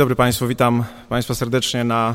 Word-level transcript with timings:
dobry 0.00 0.16
Państwu, 0.16 0.46
witam 0.46 0.84
Państwa 1.08 1.34
serdecznie 1.34 1.84
na 1.84 2.14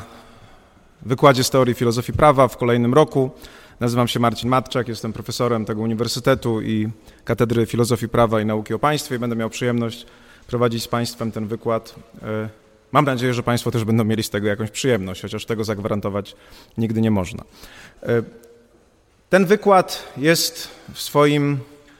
wykładzie 1.01 1.43
z 1.43 1.49
teorii 1.49 1.73
filozofii 1.73 2.13
prawa 2.13 2.47
w 2.47 2.57
kolejnym 2.57 2.93
roku. 2.93 3.31
Nazywam 3.79 4.07
się 4.07 4.19
Marcin 4.19 4.49
Matczak, 4.49 4.87
jestem 4.87 5.13
profesorem 5.13 5.65
tego 5.65 5.81
Uniwersytetu 5.81 6.61
i 6.61 6.89
Katedry 7.23 7.65
Filozofii 7.65 8.09
Prawa 8.09 8.41
i 8.41 8.45
Nauki 8.45 8.73
o 8.73 8.79
Państwie. 8.79 9.19
Będę 9.19 9.35
miał 9.35 9.49
przyjemność 9.49 10.05
prowadzić 10.47 10.83
z 10.83 10.87
Państwem 10.87 11.31
ten 11.31 11.47
wykład. 11.47 11.95
E, 12.23 12.49
mam 12.91 13.05
nadzieję, 13.05 13.33
że 13.33 13.43
Państwo 13.43 13.71
też 13.71 13.83
będą 13.83 14.03
mieli 14.03 14.23
z 14.23 14.29
tego 14.29 14.47
jakąś 14.47 14.71
przyjemność, 14.71 15.21
chociaż 15.21 15.45
tego 15.45 15.63
zagwarantować 15.63 16.35
nigdy 16.77 17.01
nie 17.01 17.11
można. 17.11 17.43
E, 18.03 18.23
ten 19.29 19.45
wykład 19.45 20.13
jest 20.17 20.69
w 20.93 21.01
swoim 21.01 21.57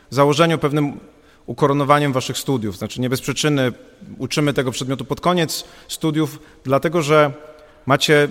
założeniu 0.10 0.58
pewnym 0.58 1.00
ukoronowaniem 1.46 2.14
waszych 2.14 2.38
studiów. 2.38 2.78
Znaczy 2.78 3.02
nie 3.02 3.10
bez 3.10 3.22
przyczyny 3.22 3.74
uczymy 4.18 4.54
tego 4.54 4.72
przedmiotu 4.72 5.06
pod 5.06 5.22
koniec 5.22 5.64
studiów, 5.88 6.40
dlatego 6.64 7.02
że 7.02 7.32
macie 7.86 8.28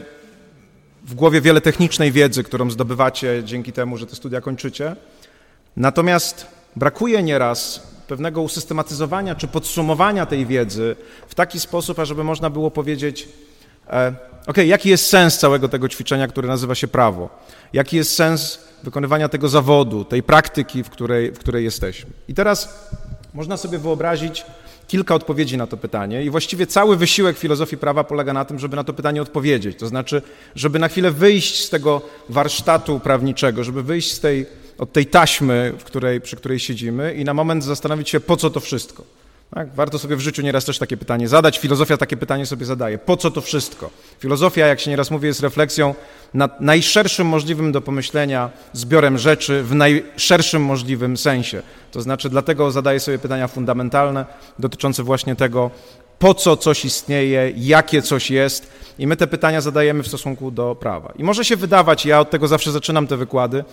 w 1.04 1.14
głowie 1.14 1.40
wiele 1.40 1.60
technicznej 1.60 2.12
wiedzy, 2.12 2.44
którą 2.44 2.70
zdobywacie 2.70 3.42
dzięki 3.44 3.72
temu, 3.72 3.96
że 3.96 4.06
te 4.06 4.16
studia 4.16 4.40
kończycie. 4.40 4.96
Natomiast 5.76 6.46
brakuje 6.76 7.22
nieraz 7.22 7.86
pewnego 8.08 8.42
usystematyzowania 8.42 9.34
czy 9.34 9.48
podsumowania 9.48 10.26
tej 10.26 10.46
wiedzy 10.46 10.96
w 11.28 11.34
taki 11.34 11.60
sposób, 11.60 11.98
ażeby 11.98 12.24
można 12.24 12.50
było 12.50 12.70
powiedzieć, 12.70 13.28
e, 13.90 14.14
ok, 14.46 14.56
jaki 14.56 14.88
jest 14.88 15.06
sens 15.06 15.38
całego 15.38 15.68
tego 15.68 15.88
ćwiczenia, 15.88 16.28
które 16.28 16.48
nazywa 16.48 16.74
się 16.74 16.88
prawo? 16.88 17.28
Jaki 17.72 17.96
jest 17.96 18.14
sens 18.14 18.58
wykonywania 18.84 19.28
tego 19.28 19.48
zawodu, 19.48 20.04
tej 20.04 20.22
praktyki, 20.22 20.82
w 20.82 20.90
której, 20.90 21.32
w 21.32 21.38
której 21.38 21.64
jesteśmy? 21.64 22.10
I 22.28 22.34
teraz 22.34 22.88
można 23.34 23.56
sobie 23.56 23.78
wyobrazić 23.78 24.44
kilka 24.88 25.14
odpowiedzi 25.14 25.56
na 25.56 25.66
to 25.66 25.76
pytanie 25.76 26.24
i 26.24 26.30
właściwie 26.30 26.66
cały 26.66 26.96
wysiłek 26.96 27.38
filozofii 27.38 27.76
prawa 27.76 28.04
polega 28.04 28.32
na 28.32 28.44
tym, 28.44 28.58
żeby 28.58 28.76
na 28.76 28.84
to 28.84 28.92
pytanie 28.92 29.22
odpowiedzieć. 29.22 29.78
To 29.78 29.86
znaczy, 29.86 30.22
żeby 30.54 30.78
na 30.78 30.88
chwilę 30.88 31.10
wyjść 31.10 31.64
z 31.64 31.70
tego 31.70 32.02
warsztatu 32.28 33.00
prawniczego, 33.00 33.64
żeby 33.64 33.82
wyjść 33.82 34.12
z 34.12 34.20
tej, 34.20 34.46
od 34.78 34.92
tej 34.92 35.06
taśmy, 35.06 35.72
w 35.78 35.84
której, 35.84 36.20
przy 36.20 36.36
której 36.36 36.58
siedzimy 36.58 37.14
i 37.14 37.24
na 37.24 37.34
moment 37.34 37.64
zastanowić 37.64 38.10
się, 38.10 38.20
po 38.20 38.36
co 38.36 38.50
to 38.50 38.60
wszystko. 38.60 39.04
Tak? 39.50 39.74
Warto 39.74 39.98
sobie 39.98 40.16
w 40.16 40.20
życiu 40.20 40.42
nieraz 40.42 40.64
też 40.64 40.78
takie 40.78 40.96
pytanie 40.96 41.28
zadać. 41.28 41.58
Filozofia 41.58 41.96
takie 41.96 42.16
pytanie 42.16 42.46
sobie 42.46 42.66
zadaje. 42.66 42.98
Po 42.98 43.16
co 43.16 43.30
to 43.30 43.40
wszystko? 43.40 43.90
Filozofia, 44.18 44.66
jak 44.66 44.80
się 44.80 44.90
nieraz 44.90 45.10
mówi, 45.10 45.26
jest 45.26 45.40
refleksją 45.40 45.94
nad 46.34 46.60
najszerszym 46.60 47.26
możliwym 47.26 47.72
do 47.72 47.80
pomyślenia 47.80 48.50
zbiorem 48.72 49.18
rzeczy 49.18 49.62
w 49.62 49.74
najszerszym 49.74 50.62
możliwym 50.62 51.16
sensie. 51.16 51.62
To 51.92 52.02
znaczy, 52.02 52.30
dlatego 52.30 52.70
zadaje 52.70 53.00
sobie 53.00 53.18
pytania 53.18 53.48
fundamentalne 53.48 54.26
dotyczące 54.58 55.02
właśnie 55.02 55.36
tego, 55.36 55.70
po 56.18 56.34
co 56.34 56.56
coś 56.56 56.84
istnieje, 56.84 57.52
jakie 57.56 58.02
coś 58.02 58.30
jest. 58.30 58.72
I 58.98 59.06
my 59.06 59.16
te 59.16 59.26
pytania 59.26 59.60
zadajemy 59.60 60.02
w 60.02 60.08
stosunku 60.08 60.50
do 60.50 60.74
prawa. 60.74 61.12
I 61.18 61.24
może 61.24 61.44
się 61.44 61.56
wydawać, 61.56 62.06
ja 62.06 62.20
od 62.20 62.30
tego 62.30 62.48
zawsze 62.48 62.72
zaczynam 62.72 63.06
te 63.06 63.16
wykłady, 63.16 63.64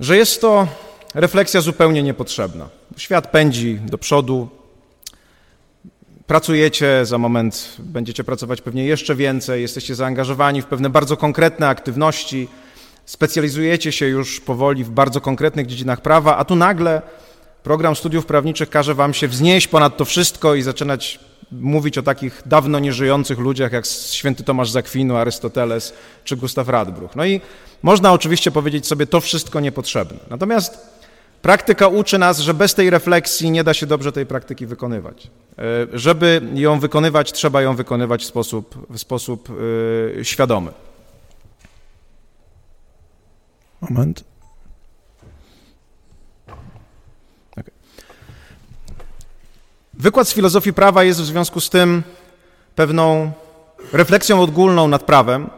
że 0.00 0.16
jest 0.16 0.40
to 0.40 0.68
refleksja 1.14 1.60
zupełnie 1.60 2.02
niepotrzebna. 2.02 2.68
Świat 2.96 3.30
pędzi 3.30 3.78
do 3.84 3.98
przodu, 3.98 4.48
Pracujecie, 6.26 7.06
za 7.06 7.18
moment 7.18 7.76
będziecie 7.78 8.24
pracować 8.24 8.60
pewnie 8.60 8.84
jeszcze 8.84 9.14
więcej, 9.14 9.62
jesteście 9.62 9.94
zaangażowani 9.94 10.62
w 10.62 10.66
pewne 10.66 10.90
bardzo 10.90 11.16
konkretne 11.16 11.68
aktywności, 11.68 12.48
specjalizujecie 13.04 13.92
się 13.92 14.06
już 14.06 14.40
powoli 14.40 14.84
w 14.84 14.90
bardzo 14.90 15.20
konkretnych 15.20 15.66
dziedzinach 15.66 16.00
prawa, 16.00 16.36
a 16.36 16.44
tu 16.44 16.56
nagle 16.56 17.02
program 17.62 17.96
studiów 17.96 18.26
prawniczych 18.26 18.70
każe 18.70 18.94
wam 18.94 19.14
się 19.14 19.28
wznieść 19.28 19.68
ponad 19.68 19.96
to 19.96 20.04
wszystko 20.04 20.54
i 20.54 20.62
zaczynać 20.62 21.20
mówić 21.52 21.98
o 21.98 22.02
takich 22.02 22.42
dawno 22.46 22.78
nieżyjących 22.78 23.38
ludziach 23.38 23.72
jak 23.72 23.86
święty 23.86 24.44
Tomasz 24.44 24.70
Zakwinu, 24.70 25.16
Arystoteles 25.16 25.94
czy 26.24 26.36
Gustaw 26.36 26.68
Radbruch. 26.68 27.16
No 27.16 27.24
i 27.24 27.40
można 27.82 28.12
oczywiście 28.12 28.50
powiedzieć 28.50 28.86
sobie, 28.86 29.06
to 29.06 29.20
wszystko 29.20 29.60
niepotrzebne. 29.60 30.18
Natomiast 30.30 30.78
Praktyka 31.46 31.88
uczy 31.88 32.18
nas, 32.18 32.38
że 32.38 32.54
bez 32.54 32.74
tej 32.74 32.90
refleksji 32.90 33.50
nie 33.50 33.64
da 33.64 33.74
się 33.74 33.86
dobrze 33.86 34.12
tej 34.12 34.26
praktyki 34.26 34.66
wykonywać. 34.66 35.26
E, 35.26 35.62
żeby 35.92 36.42
ją 36.54 36.80
wykonywać, 36.80 37.32
trzeba 37.32 37.62
ją 37.62 37.76
wykonywać 37.76 38.22
w 38.22 38.26
sposób, 38.26 38.86
w 38.90 38.98
sposób 38.98 39.48
yy, 40.16 40.24
świadomy. 40.24 40.70
Moment. 43.80 44.24
Okay. 47.52 47.72
Wykład 49.94 50.28
z 50.28 50.34
filozofii 50.34 50.72
prawa 50.72 51.04
jest 51.04 51.20
w 51.20 51.24
związku 51.24 51.60
z 51.60 51.70
tym 51.70 52.02
pewną 52.74 53.32
refleksją 53.92 54.40
ogólną 54.40 54.88
nad 54.88 55.02
prawem, 55.02 55.50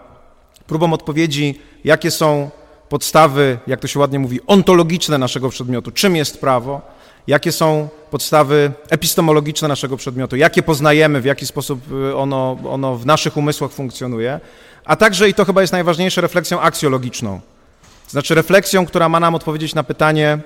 próbą 0.66 0.92
odpowiedzi, 0.92 1.60
jakie 1.84 2.10
są 2.10 2.50
podstawy, 2.88 3.58
jak 3.66 3.80
to 3.80 3.88
się 3.88 3.98
ładnie 3.98 4.18
mówi, 4.18 4.40
ontologiczne 4.46 5.18
naszego 5.18 5.48
przedmiotu, 5.48 5.90
czym 5.90 6.16
jest 6.16 6.40
prawo, 6.40 6.80
jakie 7.26 7.52
są 7.52 7.88
podstawy 8.10 8.72
epistemologiczne 8.90 9.68
naszego 9.68 9.96
przedmiotu, 9.96 10.36
jakie 10.36 10.62
poznajemy, 10.62 11.20
w 11.20 11.24
jaki 11.24 11.46
sposób 11.46 11.92
y, 11.92 12.16
ono, 12.16 12.56
ono 12.70 12.96
w 12.96 13.06
naszych 13.06 13.36
umysłach 13.36 13.70
funkcjonuje, 13.70 14.40
a 14.84 14.96
także, 14.96 15.28
i 15.28 15.34
to 15.34 15.44
chyba 15.44 15.60
jest 15.60 15.72
najważniejsze, 15.72 16.20
refleksją 16.20 16.60
aksjologiczną. 16.60 17.40
Znaczy 18.08 18.34
refleksją, 18.34 18.86
która 18.86 19.08
ma 19.08 19.20
nam 19.20 19.34
odpowiedzieć 19.34 19.74
na 19.74 19.82
pytanie, 19.82 20.38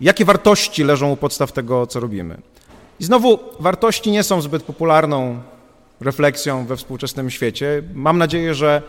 jakie 0.00 0.24
wartości 0.24 0.84
leżą 0.84 1.10
u 1.10 1.16
podstaw 1.16 1.52
tego, 1.52 1.86
co 1.86 2.00
robimy. 2.00 2.40
I 3.00 3.04
znowu, 3.04 3.38
wartości 3.60 4.10
nie 4.10 4.22
są 4.22 4.40
zbyt 4.40 4.62
popularną 4.62 5.40
refleksją 6.00 6.66
we 6.66 6.76
współczesnym 6.76 7.30
świecie. 7.30 7.82
Mam 7.94 8.18
nadzieję, 8.18 8.54
że 8.54 8.82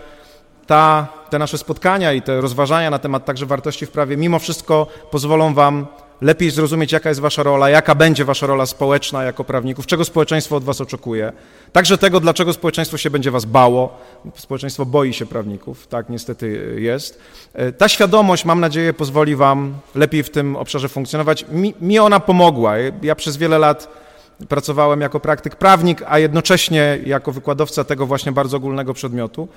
ta, 0.69 1.07
te 1.29 1.39
nasze 1.39 1.57
spotkania 1.57 2.13
i 2.13 2.21
te 2.21 2.41
rozważania 2.41 2.89
na 2.89 2.99
temat 2.99 3.25
także 3.25 3.45
wartości 3.45 3.85
w 3.85 3.91
prawie 3.91 4.17
mimo 4.17 4.39
wszystko 4.39 4.87
pozwolą 5.11 5.53
Wam 5.53 5.87
lepiej 6.21 6.51
zrozumieć, 6.51 6.91
jaka 6.91 7.09
jest 7.09 7.21
Wasza 7.21 7.43
rola, 7.43 7.69
jaka 7.69 7.95
będzie 7.95 8.25
Wasza 8.25 8.47
rola 8.47 8.65
społeczna 8.65 9.23
jako 9.23 9.43
prawników, 9.43 9.85
czego 9.85 10.05
społeczeństwo 10.05 10.55
od 10.55 10.63
Was 10.63 10.81
oczekuje. 10.81 11.31
Także 11.71 11.97
tego, 11.97 12.19
dlaczego 12.19 12.53
społeczeństwo 12.53 12.97
się 12.97 13.09
będzie 13.09 13.31
Was 13.31 13.45
bało. 13.45 13.97
Społeczeństwo 14.35 14.85
boi 14.85 15.13
się 15.13 15.25
prawników, 15.25 15.87
tak 15.87 16.09
niestety 16.09 16.75
jest. 16.79 17.19
E, 17.53 17.71
ta 17.71 17.87
świadomość, 17.87 18.45
mam 18.45 18.59
nadzieję, 18.59 18.93
pozwoli 18.93 19.35
Wam 19.35 19.73
lepiej 19.95 20.23
w 20.23 20.29
tym 20.29 20.55
obszarze 20.55 20.89
funkcjonować. 20.89 21.45
Mi, 21.51 21.73
mi 21.81 21.99
ona 21.99 22.19
pomogła. 22.19 22.73
Ja 23.01 23.15
przez 23.15 23.37
wiele 23.37 23.57
lat 23.59 24.08
Pracowałem 24.47 25.01
jako 25.01 25.19
praktyk 25.19 25.55
prawnik, 25.55 26.03
a 26.07 26.19
jednocześnie 26.19 26.99
jako 27.05 27.31
wykładowca 27.31 27.83
tego 27.83 28.05
właśnie 28.05 28.31
bardzo 28.31 28.57
ogólnego 28.57 28.93
przedmiotu. 28.93 29.47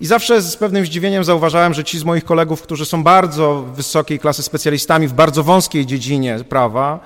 I 0.00 0.06
zawsze 0.06 0.42
z 0.42 0.56
pewnym 0.56 0.86
zdziwieniem 0.86 1.24
zauważałem, 1.24 1.74
że 1.74 1.84
ci 1.84 1.98
z 1.98 2.04
moich 2.04 2.24
kolegów, 2.24 2.62
którzy 2.62 2.86
są 2.86 3.02
bardzo 3.02 3.64
wysokiej 3.74 4.18
klasy 4.18 4.42
specjalistami 4.42 5.08
w 5.08 5.12
bardzo 5.12 5.42
wąskiej 5.42 5.86
dziedzinie 5.86 6.38
prawa, 6.48 7.00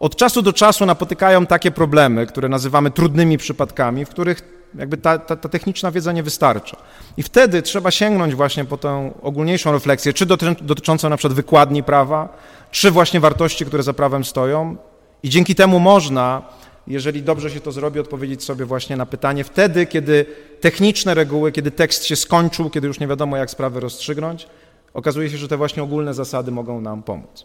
od 0.00 0.16
czasu 0.16 0.42
do 0.42 0.52
czasu 0.52 0.86
napotykają 0.86 1.46
takie 1.46 1.70
problemy, 1.70 2.26
które 2.26 2.48
nazywamy 2.48 2.90
trudnymi 2.90 3.38
przypadkami, 3.38 4.04
w 4.04 4.08
których 4.08 4.60
jakby 4.74 4.96
ta, 4.96 5.18
ta, 5.18 5.36
ta, 5.36 5.48
techniczna 5.48 5.90
wiedza 5.90 6.12
nie 6.12 6.22
wystarcza. 6.22 6.76
I 7.16 7.22
wtedy 7.22 7.62
trzeba 7.62 7.90
sięgnąć 7.90 8.34
właśnie 8.34 8.64
po 8.64 8.76
tę 8.76 9.12
ogólniejszą 9.22 9.72
refleksję, 9.72 10.12
czy 10.12 10.26
dotyczącą 10.60 11.08
na 11.08 11.16
przykład 11.16 11.36
wykładni 11.36 11.82
prawa, 11.82 12.28
czy 12.70 12.90
właśnie 12.90 13.20
wartości, 13.20 13.66
które 13.66 13.82
za 13.82 13.92
prawem 13.92 14.24
stoją. 14.24 14.76
I 15.22 15.28
dzięki 15.28 15.54
temu 15.54 15.80
można 15.80 16.42
jeżeli 16.86 17.22
dobrze 17.22 17.50
się 17.50 17.60
to 17.60 17.72
zrobi, 17.72 18.00
odpowiedzieć 18.00 18.44
sobie 18.44 18.64
właśnie 18.64 18.96
na 18.96 19.06
pytanie 19.06 19.44
wtedy, 19.44 19.86
kiedy 19.86 20.26
techniczne 20.60 21.14
reguły, 21.14 21.52
kiedy 21.52 21.70
tekst 21.70 22.04
się 22.04 22.16
skończył, 22.16 22.70
kiedy 22.70 22.86
już 22.86 23.00
nie 23.00 23.06
wiadomo, 23.06 23.36
jak 23.36 23.50
sprawę 23.50 23.80
rozstrzygnąć, 23.80 24.46
okazuje 24.94 25.30
się, 25.30 25.38
że 25.38 25.48
te 25.48 25.56
właśnie 25.56 25.82
ogólne 25.82 26.14
zasady 26.14 26.50
mogą 26.50 26.80
nam 26.80 27.02
pomóc. 27.02 27.44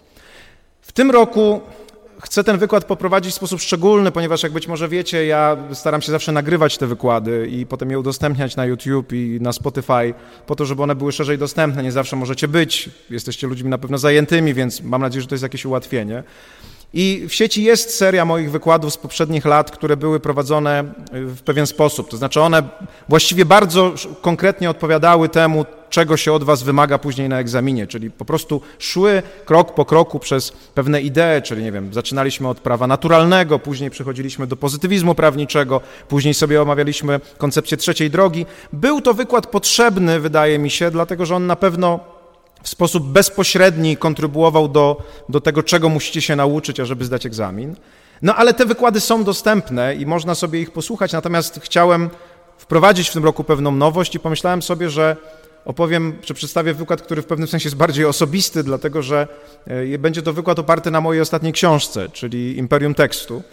W 0.81 0.91
tym 0.91 1.11
roku 1.11 1.61
chcę 2.21 2.43
ten 2.43 2.57
wykład 2.57 2.85
poprowadzić 2.85 3.31
w 3.31 3.35
sposób 3.35 3.61
szczególny, 3.61 4.11
ponieważ 4.11 4.43
jak 4.43 4.51
być 4.51 4.67
może 4.67 4.89
wiecie, 4.89 5.25
ja 5.25 5.57
staram 5.73 6.01
się 6.01 6.11
zawsze 6.11 6.31
nagrywać 6.31 6.77
te 6.77 6.87
wykłady 6.87 7.47
i 7.51 7.65
potem 7.65 7.91
je 7.91 7.99
udostępniać 7.99 8.55
na 8.55 8.65
YouTube 8.65 9.13
i 9.13 9.37
na 9.41 9.53
Spotify, 9.53 10.13
po 10.47 10.55
to, 10.55 10.65
żeby 10.65 10.83
one 10.83 10.95
były 10.95 11.11
szerzej 11.11 11.37
dostępne. 11.37 11.83
Nie 11.83 11.91
zawsze 11.91 12.15
możecie 12.15 12.47
być, 12.47 12.89
jesteście 13.09 13.47
ludźmi 13.47 13.69
na 13.69 13.77
pewno 13.77 13.97
zajętymi, 13.97 14.53
więc 14.53 14.81
mam 14.81 15.01
nadzieję, 15.01 15.21
że 15.21 15.27
to 15.27 15.35
jest 15.35 15.43
jakieś 15.43 15.65
ułatwienie. 15.65 16.23
I 16.97 17.25
w 17.29 17.33
sieci 17.33 17.63
jest 17.63 17.97
seria 17.97 18.25
moich 18.25 18.51
wykładów 18.51 18.93
z 18.93 18.97
poprzednich 18.97 19.45
lat, 19.45 19.71
które 19.71 19.97
były 19.97 20.19
prowadzone 20.19 20.83
w 21.11 21.41
pewien 21.41 21.67
sposób. 21.67 22.09
To 22.09 22.17
znaczy 22.17 22.41
one 22.41 22.63
właściwie 23.09 23.45
bardzo 23.45 23.93
konkretnie 24.21 24.69
odpowiadały 24.69 25.29
temu, 25.29 25.65
czego 25.89 26.17
się 26.17 26.33
od 26.33 26.43
was 26.43 26.63
wymaga 26.63 26.97
później 26.97 27.29
na 27.29 27.39
egzaminie, 27.39 27.87
czyli 27.87 28.11
po 28.11 28.25
prostu 28.25 28.61
szły 28.79 29.23
krok 29.45 29.73
po 29.73 29.85
kroku 29.85 30.19
przez 30.19 30.51
pewne 30.51 31.01
idee, 31.01 31.41
czyli 31.43 31.63
nie 31.63 31.71
wiem, 31.71 31.93
zaczynaliśmy 31.93 32.47
od 32.47 32.59
prawa 32.59 32.87
naturalnego, 32.87 33.59
później 33.59 33.89
przechodziliśmy 33.89 34.47
do 34.47 34.55
pozytywizmu 34.55 35.15
prawniczego, 35.15 35.81
później 36.07 36.33
sobie 36.33 36.61
omawialiśmy 36.61 37.19
koncepcję 37.37 37.77
trzeciej 37.77 38.09
drogi. 38.09 38.45
Był 38.73 39.01
to 39.01 39.13
wykład 39.13 39.47
potrzebny, 39.47 40.19
wydaje 40.19 40.59
mi 40.59 40.69
się, 40.69 40.91
dlatego 40.91 41.25
że 41.25 41.35
on 41.35 41.47
na 41.47 41.55
pewno 41.55 42.14
w 42.65 42.69
sposób 42.69 43.07
bezpośredni 43.07 43.97
kontrybuował 43.97 44.67
do, 44.67 45.03
do 45.29 45.41
tego, 45.41 45.63
czego 45.63 45.89
musicie 45.89 46.21
się 46.21 46.35
nauczyć, 46.35 46.79
ażeby 46.79 47.05
zdać 47.05 47.25
egzamin. 47.25 47.75
No 48.21 48.35
ale 48.35 48.53
te 48.53 48.65
wykłady 48.65 48.99
są 48.99 49.23
dostępne 49.23 49.95
i 49.95 50.05
można 50.05 50.35
sobie 50.35 50.61
ich 50.61 50.71
posłuchać, 50.71 51.13
natomiast 51.13 51.59
chciałem 51.63 52.09
wprowadzić 52.57 53.09
w 53.09 53.13
tym 53.13 53.23
roku 53.23 53.43
pewną 53.43 53.71
nowość 53.71 54.15
i 54.15 54.19
pomyślałem 54.19 54.61
sobie, 54.61 54.89
że 54.89 55.17
opowiem, 55.65 56.17
czy 56.21 56.33
przedstawię 56.33 56.73
wykład, 56.73 57.01
który 57.01 57.21
w 57.21 57.25
pewnym 57.25 57.47
sensie 57.47 57.67
jest 57.67 57.77
bardziej 57.77 58.05
osobisty, 58.05 58.63
dlatego 58.63 59.01
że 59.01 59.27
e, 59.67 59.97
będzie 59.97 60.21
to 60.21 60.33
wykład 60.33 60.59
oparty 60.59 60.91
na 60.91 61.01
mojej 61.01 61.21
ostatniej 61.21 61.53
książce, 61.53 62.09
czyli 62.09 62.57
Imperium 62.57 62.93
Tekstu. 62.93 63.43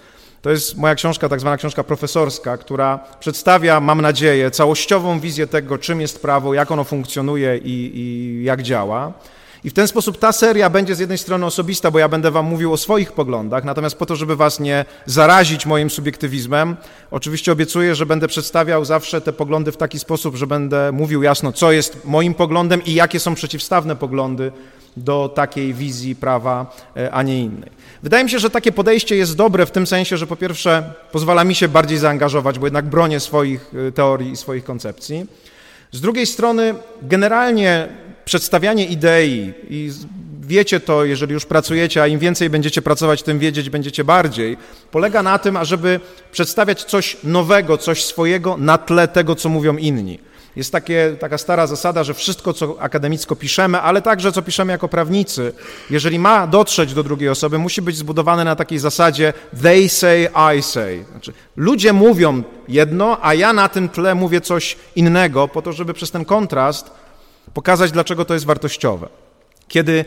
To 0.42 0.50
jest 0.50 0.76
moja 0.76 0.94
książka, 0.94 1.28
tak 1.28 1.40
zwana 1.40 1.56
książka 1.56 1.84
profesorska, 1.84 2.56
która 2.56 2.98
przedstawia, 3.20 3.80
mam 3.80 4.00
nadzieję, 4.00 4.50
całościową 4.50 5.20
wizję 5.20 5.46
tego, 5.46 5.78
czym 5.78 6.00
jest 6.00 6.22
prawo, 6.22 6.54
jak 6.54 6.70
ono 6.70 6.84
funkcjonuje 6.84 7.58
i, 7.58 7.92
i 7.94 8.44
jak 8.44 8.62
działa. 8.62 9.12
I 9.64 9.70
w 9.70 9.72
ten 9.72 9.88
sposób 9.88 10.18
ta 10.18 10.32
seria 10.32 10.70
będzie 10.70 10.94
z 10.94 10.98
jednej 10.98 11.18
strony 11.18 11.46
osobista, 11.46 11.90
bo 11.90 11.98
ja 11.98 12.08
będę 12.08 12.30
wam 12.30 12.46
mówił 12.46 12.72
o 12.72 12.76
swoich 12.76 13.12
poglądach, 13.12 13.64
natomiast 13.64 13.96
po 13.96 14.06
to, 14.06 14.16
żeby 14.16 14.36
was 14.36 14.60
nie 14.60 14.84
zarazić 15.06 15.66
moim 15.66 15.90
subiektywizmem, 15.90 16.76
oczywiście 17.10 17.52
obiecuję, 17.52 17.94
że 17.94 18.06
będę 18.06 18.28
przedstawiał 18.28 18.84
zawsze 18.84 19.20
te 19.20 19.32
poglądy 19.32 19.72
w 19.72 19.76
taki 19.76 19.98
sposób, 19.98 20.36
że 20.36 20.46
będę 20.46 20.92
mówił 20.92 21.22
jasno, 21.22 21.52
co 21.52 21.72
jest 21.72 22.04
moim 22.04 22.34
poglądem 22.34 22.84
i 22.84 22.94
jakie 22.94 23.20
są 23.20 23.34
przeciwstawne 23.34 23.96
poglądy 23.96 24.52
do 24.96 25.28
takiej 25.34 25.74
wizji 25.74 26.16
prawa, 26.16 26.76
e, 26.96 27.12
a 27.12 27.22
nie 27.22 27.40
innej. 27.40 27.70
Wydaje 28.02 28.24
mi 28.24 28.30
się, 28.30 28.38
że 28.38 28.50
takie 28.50 28.72
podejście 28.72 29.16
jest 29.16 29.36
dobre 29.36 29.66
w 29.66 29.70
tym 29.70 29.86
sensie, 29.86 30.16
że 30.16 30.26
po 30.26 30.36
pierwsze 30.36 30.92
pozwala 31.12 31.44
mi 31.44 31.54
się 31.54 31.68
bardziej 31.68 31.98
zaangażować, 31.98 32.58
bo 32.58 32.66
jednak 32.66 32.86
bronię 32.86 33.20
swoich 33.20 33.72
e, 33.88 33.92
teorii 33.92 34.32
i 34.32 34.36
swoich 34.36 34.64
koncepcji. 34.64 35.26
Z 35.92 36.00
drugiej 36.00 36.26
strony, 36.26 36.74
generalnie 37.02 37.88
przedstawianie 38.24 38.86
idei 38.86 39.52
i 39.70 39.90
wiecie 40.40 40.80
to, 40.80 41.04
jeżeli 41.04 41.34
już 41.34 41.46
pracujecie, 41.46 42.02
a 42.02 42.06
im 42.06 42.18
więcej 42.18 42.50
będziecie 42.50 42.82
pracować, 42.82 43.22
tym 43.22 43.38
wiedzieć 43.38 43.70
będziecie 43.70 44.04
bardziej, 44.04 44.56
polega 44.90 45.22
na 45.22 45.38
tym, 45.38 45.56
ażeby 45.56 46.00
przedstawiać 46.32 46.84
coś 46.84 47.16
nowego, 47.24 47.78
coś 47.78 48.04
swojego 48.04 48.56
na 48.56 48.78
tle 48.78 49.08
tego, 49.08 49.34
co 49.34 49.48
mówią 49.48 49.76
inni. 49.76 50.18
Jest 50.56 50.72
takie, 50.72 51.16
taka 51.20 51.38
stara 51.38 51.66
zasada, 51.66 52.04
że 52.04 52.14
wszystko, 52.14 52.52
co 52.52 52.76
akademicko 52.80 53.36
piszemy, 53.36 53.80
ale 53.80 54.02
także 54.02 54.32
co 54.32 54.42
piszemy 54.42 54.72
jako 54.72 54.88
prawnicy, 54.88 55.52
jeżeli 55.90 56.18
ma 56.18 56.46
dotrzeć 56.46 56.94
do 56.94 57.02
drugiej 57.02 57.28
osoby, 57.28 57.58
musi 57.58 57.82
być 57.82 57.96
zbudowane 57.96 58.44
na 58.44 58.56
takiej 58.56 58.78
zasadzie 58.78 59.32
they 59.62 59.88
say, 59.88 60.28
I 60.56 60.62
say. 60.62 61.04
Znaczy, 61.10 61.32
ludzie 61.56 61.92
mówią 61.92 62.42
jedno, 62.68 63.18
a 63.22 63.34
ja 63.34 63.52
na 63.52 63.68
tym 63.68 63.88
tle 63.88 64.14
mówię 64.14 64.40
coś 64.40 64.76
innego, 64.96 65.48
po 65.48 65.62
to, 65.62 65.72
żeby 65.72 65.94
przez 65.94 66.10
ten 66.10 66.24
kontrast 66.24 66.90
pokazać, 67.54 67.92
dlaczego 67.92 68.24
to 68.24 68.34
jest 68.34 68.46
wartościowe. 68.46 69.08
Kiedy 69.68 70.04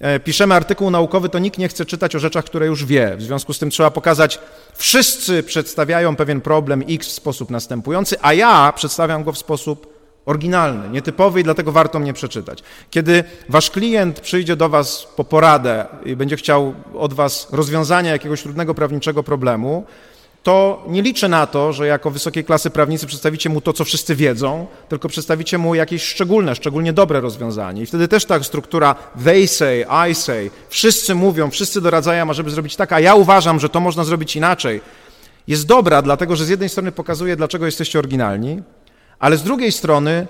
e, 0.00 0.20
piszemy 0.20 0.54
artykuł 0.54 0.90
naukowy, 0.90 1.28
to 1.28 1.38
nikt 1.38 1.58
nie 1.58 1.68
chce 1.68 1.86
czytać 1.86 2.16
o 2.16 2.18
rzeczach, 2.18 2.44
które 2.44 2.66
już 2.66 2.84
wie. 2.84 3.16
W 3.16 3.22
związku 3.22 3.52
z 3.52 3.58
tym 3.58 3.70
trzeba 3.70 3.90
pokazać, 3.90 4.38
wszyscy 4.74 5.42
przedstawiają 5.42 6.16
pewien 6.16 6.40
problem 6.40 6.84
X 6.88 7.08
w 7.08 7.12
sposób 7.12 7.50
następujący, 7.50 8.16
a 8.22 8.32
ja 8.32 8.72
przedstawiam 8.76 9.24
go 9.24 9.32
w 9.32 9.38
sposób 9.38 9.92
oryginalny, 10.26 10.88
nietypowy 10.88 11.40
i 11.40 11.44
dlatego 11.44 11.72
warto 11.72 11.98
mnie 11.98 12.12
przeczytać. 12.12 12.62
Kiedy 12.90 13.24
wasz 13.48 13.70
klient 13.70 14.20
przyjdzie 14.20 14.56
do 14.56 14.68
was 14.68 15.06
po 15.16 15.24
poradę 15.24 15.86
i 16.04 16.16
będzie 16.16 16.36
chciał 16.36 16.74
od 16.94 17.14
was 17.14 17.48
rozwiązania 17.52 18.10
jakiegoś 18.10 18.42
trudnego 18.42 18.74
prawniczego 18.74 19.22
problemu, 19.22 19.86
to 20.42 20.84
nie 20.88 21.02
liczę 21.02 21.28
na 21.28 21.46
to, 21.46 21.72
że 21.72 21.86
jako 21.86 22.10
wysokiej 22.10 22.44
klasy 22.44 22.70
prawnicy 22.70 23.06
przedstawicie 23.06 23.50
mu 23.50 23.60
to, 23.60 23.72
co 23.72 23.84
wszyscy 23.84 24.16
wiedzą, 24.16 24.66
tylko 24.88 25.08
przedstawicie 25.08 25.58
mu 25.58 25.74
jakieś 25.74 26.02
szczególne, 26.02 26.54
szczególnie 26.54 26.92
dobre 26.92 27.20
rozwiązanie. 27.20 27.82
I 27.82 27.86
wtedy 27.86 28.08
też 28.08 28.24
ta 28.24 28.42
struktura 28.42 28.94
they 29.24 29.48
say, 29.48 29.86
I 30.10 30.14
say, 30.14 30.50
wszyscy 30.68 31.14
mówią, 31.14 31.50
wszyscy 31.50 31.80
doradzają, 31.80 32.30
ażeby 32.30 32.50
zrobić 32.50 32.76
tak, 32.76 32.92
a 32.92 33.00
ja 33.00 33.14
uważam, 33.14 33.60
że 33.60 33.68
to 33.68 33.80
można 33.80 34.04
zrobić 34.04 34.36
inaczej, 34.36 34.80
jest 35.48 35.66
dobra, 35.66 36.02
dlatego 36.02 36.36
że 36.36 36.44
z 36.44 36.48
jednej 36.48 36.68
strony 36.68 36.92
pokazuje, 36.92 37.36
dlaczego 37.36 37.66
jesteście 37.66 37.98
oryginalni, 37.98 38.62
ale 39.18 39.36
z 39.36 39.42
drugiej 39.42 39.72
strony 39.72 40.26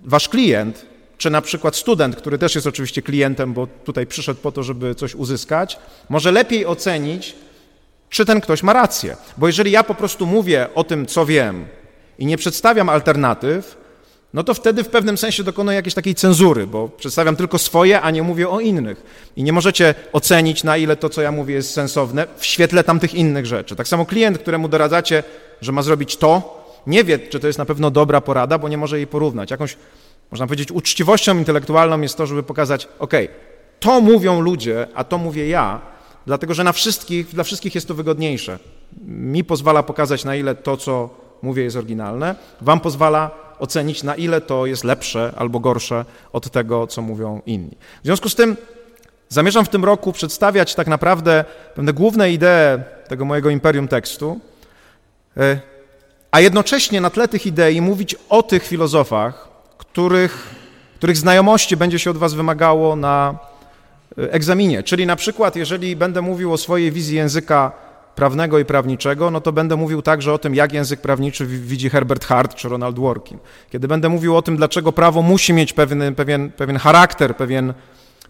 wasz 0.00 0.28
klient, 0.28 0.86
czy 1.18 1.30
na 1.30 1.42
przykład 1.42 1.76
student, 1.76 2.16
który 2.16 2.38
też 2.38 2.54
jest 2.54 2.66
oczywiście 2.66 3.02
klientem, 3.02 3.52
bo 3.52 3.66
tutaj 3.66 4.06
przyszedł 4.06 4.40
po 4.40 4.52
to, 4.52 4.62
żeby 4.62 4.94
coś 4.94 5.14
uzyskać, 5.14 5.78
może 6.08 6.32
lepiej 6.32 6.66
ocenić, 6.66 7.36
czy 8.14 8.24
ten 8.24 8.40
ktoś 8.40 8.62
ma 8.62 8.72
rację. 8.72 9.16
Bo 9.36 9.46
jeżeli 9.46 9.70
ja 9.70 9.84
po 9.84 9.94
prostu 9.94 10.26
mówię 10.26 10.68
o 10.74 10.84
tym, 10.84 11.06
co 11.06 11.26
wiem 11.26 11.66
i 12.18 12.26
nie 12.26 12.36
przedstawiam 12.36 12.88
alternatyw, 12.88 13.76
no 14.34 14.44
to 14.44 14.54
wtedy 14.54 14.84
w 14.84 14.88
pewnym 14.88 15.18
sensie 15.18 15.44
dokonuję 15.44 15.76
jakiejś 15.76 15.94
takiej 15.94 16.14
cenzury, 16.14 16.66
bo 16.66 16.88
przedstawiam 16.88 17.36
tylko 17.36 17.58
swoje, 17.58 18.00
a 18.00 18.10
nie 18.10 18.22
mówię 18.22 18.48
o 18.48 18.60
innych. 18.60 19.30
I 19.36 19.42
nie 19.42 19.52
możecie 19.52 19.94
ocenić, 20.12 20.64
na 20.64 20.76
ile 20.76 20.96
to, 20.96 21.08
co 21.08 21.22
ja 21.22 21.32
mówię, 21.32 21.54
jest 21.54 21.70
sensowne 21.70 22.26
w 22.36 22.46
świetle 22.46 22.84
tamtych 22.84 23.14
innych 23.14 23.46
rzeczy. 23.46 23.76
Tak 23.76 23.88
samo 23.88 24.06
klient, 24.06 24.38
któremu 24.38 24.68
doradzacie, 24.68 25.22
że 25.60 25.72
ma 25.72 25.82
zrobić 25.82 26.16
to, 26.16 26.64
nie 26.86 27.04
wie, 27.04 27.18
czy 27.18 27.40
to 27.40 27.46
jest 27.46 27.58
na 27.58 27.64
pewno 27.64 27.90
dobra 27.90 28.20
porada, 28.20 28.58
bo 28.58 28.68
nie 28.68 28.78
może 28.78 28.96
jej 28.96 29.06
porównać. 29.06 29.50
Jakąś, 29.50 29.76
można 30.30 30.46
powiedzieć, 30.46 30.72
uczciwością 30.72 31.38
intelektualną 31.38 32.00
jest 32.00 32.16
to, 32.16 32.26
żeby 32.26 32.42
pokazać, 32.42 32.88
ok, 32.98 33.12
to 33.80 34.00
mówią 34.00 34.40
ludzie, 34.40 34.86
a 34.94 35.04
to 35.04 35.18
mówię 35.18 35.48
ja, 35.48 35.93
dlatego 36.26 36.54
że 36.54 36.64
na 36.64 36.72
wszystkich, 36.72 37.34
dla 37.34 37.44
wszystkich 37.44 37.74
jest 37.74 37.88
to 37.88 37.94
wygodniejsze. 37.94 38.58
Mi 39.06 39.44
pozwala 39.44 39.82
pokazać, 39.82 40.24
na 40.24 40.36
ile 40.36 40.54
to, 40.54 40.76
co 40.76 41.10
mówię, 41.42 41.62
jest 41.62 41.76
oryginalne, 41.76 42.34
wam 42.60 42.80
pozwala 42.80 43.30
ocenić, 43.58 44.02
na 44.02 44.14
ile 44.14 44.40
to 44.40 44.66
jest 44.66 44.84
lepsze 44.84 45.32
albo 45.36 45.60
gorsze 45.60 46.04
od 46.32 46.50
tego, 46.50 46.86
co 46.86 47.02
mówią 47.02 47.42
inni. 47.46 47.76
W 48.02 48.06
związku 48.06 48.28
z 48.28 48.34
tym 48.34 48.56
zamierzam 49.28 49.64
w 49.64 49.68
tym 49.68 49.84
roku 49.84 50.12
przedstawiać 50.12 50.74
tak 50.74 50.86
naprawdę 50.86 51.44
pewne 51.74 51.92
główne 51.92 52.30
idee 52.32 52.82
tego 53.08 53.24
mojego 53.24 53.50
imperium 53.50 53.88
tekstu, 53.88 54.40
e, 55.36 55.60
a 56.30 56.40
jednocześnie 56.40 57.00
na 57.00 57.10
tle 57.10 57.28
tych 57.28 57.46
idei 57.46 57.80
mówić 57.80 58.16
o 58.28 58.42
tych 58.42 58.66
filozofach, 58.66 59.48
których, 59.78 60.54
których 60.96 61.16
znajomości 61.16 61.76
będzie 61.76 61.98
się 61.98 62.10
od 62.10 62.16
was 62.16 62.34
wymagało 62.34 62.96
na 62.96 63.38
egzaminie. 64.16 64.82
Czyli 64.82 65.06
na 65.06 65.16
przykład, 65.16 65.56
jeżeli 65.56 65.96
będę 65.96 66.22
mówił 66.22 66.52
o 66.52 66.58
swojej 66.58 66.92
wizji 66.92 67.16
języka 67.16 67.72
prawnego 68.14 68.58
i 68.58 68.64
prawniczego, 68.64 69.30
no 69.30 69.40
to 69.40 69.52
będę 69.52 69.76
mówił 69.76 70.02
także 70.02 70.32
o 70.32 70.38
tym, 70.38 70.54
jak 70.54 70.72
język 70.72 71.00
prawniczy 71.00 71.46
widzi 71.46 71.90
Herbert 71.90 72.24
Hart 72.24 72.54
czy 72.54 72.68
Ronald 72.68 72.96
Dworkin. 72.96 73.38
Kiedy 73.70 73.88
będę 73.88 74.08
mówił 74.08 74.36
o 74.36 74.42
tym, 74.42 74.56
dlaczego 74.56 74.92
prawo 74.92 75.22
musi 75.22 75.52
mieć 75.52 75.72
pewien, 75.72 76.14
pewien, 76.14 76.50
pewien 76.50 76.78
charakter, 76.78 77.36
pewien, 77.36 77.74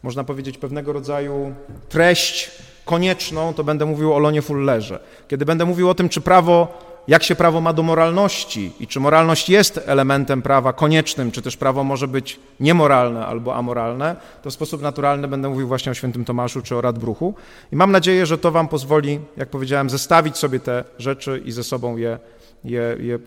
można 0.02 0.24
powiedzieć, 0.24 0.58
pewnego 0.58 0.92
rodzaju 0.92 1.54
treść 1.88 2.50
konieczną, 2.84 3.54
to 3.54 3.64
będę 3.64 3.86
mówił 3.86 4.14
o 4.14 4.18
Lonie 4.18 4.42
Fullerze. 4.42 5.00
Kiedy 5.28 5.44
będę 5.44 5.64
mówił 5.64 5.90
o 5.90 5.94
tym, 5.94 6.08
czy 6.08 6.20
prawo 6.20 6.78
jak 7.08 7.22
się 7.22 7.34
prawo 7.34 7.60
ma 7.60 7.72
do 7.72 7.82
moralności 7.82 8.72
i 8.80 8.86
czy 8.86 9.00
moralność 9.00 9.48
jest 9.48 9.80
elementem 9.86 10.42
prawa 10.42 10.72
koniecznym, 10.72 11.30
czy 11.30 11.42
też 11.42 11.56
prawo 11.56 11.84
może 11.84 12.08
być 12.08 12.40
niemoralne 12.60 13.26
albo 13.26 13.54
amoralne, 13.54 14.16
to 14.42 14.50
w 14.50 14.52
sposób 14.52 14.82
naturalny 14.82 15.28
będę 15.28 15.48
mówił 15.48 15.68
właśnie 15.68 15.92
o 15.92 15.94
świętym 15.94 16.24
Tomaszu 16.24 16.62
czy 16.62 16.76
o 16.76 16.80
Radbruchu. 16.80 17.34
I 17.72 17.76
mam 17.76 17.92
nadzieję, 17.92 18.26
że 18.26 18.38
to 18.38 18.50
Wam 18.50 18.68
pozwoli, 18.68 19.20
jak 19.36 19.48
powiedziałem, 19.48 19.90
zestawić 19.90 20.36
sobie 20.36 20.60
te 20.60 20.84
rzeczy 20.98 21.42
i 21.44 21.52
ze 21.52 21.64
sobą 21.64 21.96
je, 21.96 22.18
je, 22.64 22.96
je 23.00 23.18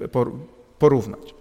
porównać. 0.79 1.33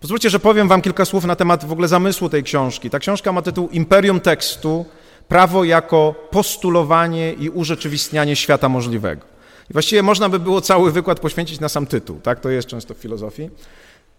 Pozwólcie, 0.00 0.30
że 0.30 0.38
powiem 0.38 0.68
Wam 0.68 0.82
kilka 0.82 1.04
słów 1.04 1.24
na 1.24 1.36
temat 1.36 1.64
w 1.64 1.72
ogóle 1.72 1.88
zamysłu 1.88 2.28
tej 2.28 2.42
książki. 2.42 2.90
Ta 2.90 2.98
książka 2.98 3.32
ma 3.32 3.42
tytuł 3.42 3.68
Imperium 3.68 4.20
tekstu, 4.20 4.86
prawo 5.28 5.64
jako 5.64 6.14
postulowanie 6.30 7.32
i 7.32 7.50
urzeczywistnianie 7.50 8.36
świata 8.36 8.68
możliwego. 8.68 9.33
I 9.70 9.72
właściwie 9.72 10.02
można 10.02 10.28
by 10.28 10.38
było 10.38 10.60
cały 10.60 10.92
wykład 10.92 11.20
poświęcić 11.20 11.60
na 11.60 11.68
sam 11.68 11.86
tytuł, 11.86 12.20
tak? 12.20 12.40
To 12.40 12.50
jest 12.50 12.68
często 12.68 12.94
w 12.94 12.98
filozofii. 12.98 13.50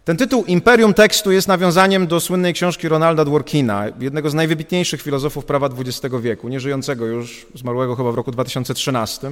Ten 0.05 0.17
tytuł 0.17 0.45
Imperium 0.45 0.93
tekstu 0.93 1.31
jest 1.31 1.47
nawiązaniem 1.47 2.07
do 2.07 2.19
słynnej 2.19 2.53
książki 2.53 2.87
Ronalda 2.87 3.25
Dworkina, 3.25 3.85
jednego 3.99 4.29
z 4.29 4.33
najwybitniejszych 4.33 5.01
filozofów 5.01 5.45
prawa 5.45 5.69
XX 5.79 6.15
wieku, 6.21 6.47
nieżyjącego 6.47 7.05
już, 7.05 7.45
zmarłego 7.55 7.95
chyba 7.95 8.11
w 8.11 8.15
roku 8.15 8.31
2013, 8.31 9.31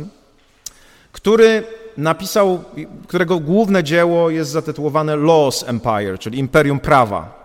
który 1.12 1.64
napisał, 1.98 2.64
którego 3.08 3.40
główne 3.40 3.84
dzieło 3.84 4.30
jest 4.30 4.52
zatytułowane 4.52 5.16
Laws 5.16 5.64
Empire, 5.68 6.20
czyli 6.20 6.40
Imperium 6.40 6.80
Prawa. 6.80 7.44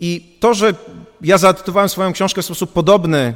I 0.00 0.36
to, 0.40 0.54
że 0.54 0.74
ja 1.20 1.38
zatytułowałem 1.38 1.88
swoją 1.88 2.12
książkę 2.12 2.42
w 2.42 2.44
sposób 2.44 2.72
podobny 2.72 3.34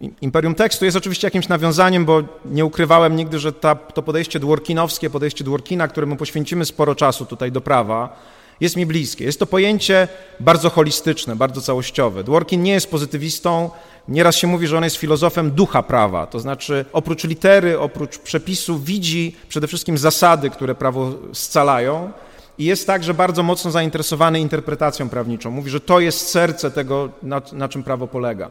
Imperium 0.00 0.54
Tekstu 0.54 0.84
jest 0.84 0.96
oczywiście 0.96 1.26
jakimś 1.26 1.48
nawiązaniem, 1.48 2.04
bo 2.04 2.22
nie 2.44 2.64
ukrywałem 2.64 3.16
nigdy, 3.16 3.38
że 3.38 3.52
ta, 3.52 3.74
to 3.74 4.02
podejście 4.02 4.40
dworkinowskie, 4.40 5.10
podejście 5.10 5.44
Dworkina, 5.44 5.88
któremu 5.88 6.16
poświęcimy 6.16 6.64
sporo 6.64 6.94
czasu 6.94 7.26
tutaj 7.26 7.52
do 7.52 7.60
prawa, 7.60 8.16
jest 8.60 8.76
mi 8.76 8.86
bliskie. 8.86 9.24
Jest 9.24 9.38
to 9.38 9.46
pojęcie 9.46 10.08
bardzo 10.40 10.70
holistyczne, 10.70 11.36
bardzo 11.36 11.60
całościowe. 11.60 12.24
Dworkin 12.24 12.62
nie 12.62 12.72
jest 12.72 12.90
pozytywistą, 12.90 13.70
nieraz 14.08 14.36
się 14.36 14.46
mówi, 14.46 14.66
że 14.66 14.78
on 14.78 14.84
jest 14.84 14.96
filozofem 14.96 15.50
ducha 15.50 15.82
prawa, 15.82 16.26
to 16.26 16.40
znaczy 16.40 16.84
oprócz 16.92 17.24
litery, 17.24 17.78
oprócz 17.78 18.18
przepisów 18.18 18.84
widzi 18.84 19.36
przede 19.48 19.66
wszystkim 19.66 19.98
zasady, 19.98 20.50
które 20.50 20.74
prawo 20.74 21.12
scalają 21.32 22.12
i 22.58 22.64
jest 22.64 22.86
także 22.86 23.14
bardzo 23.14 23.42
mocno 23.42 23.70
zainteresowany 23.70 24.40
interpretacją 24.40 25.08
prawniczą. 25.08 25.50
Mówi, 25.50 25.70
że 25.70 25.80
to 25.80 26.00
jest 26.00 26.28
serce 26.28 26.70
tego, 26.70 27.08
na, 27.22 27.42
na 27.52 27.68
czym 27.68 27.82
prawo 27.82 28.06
polega. 28.06 28.50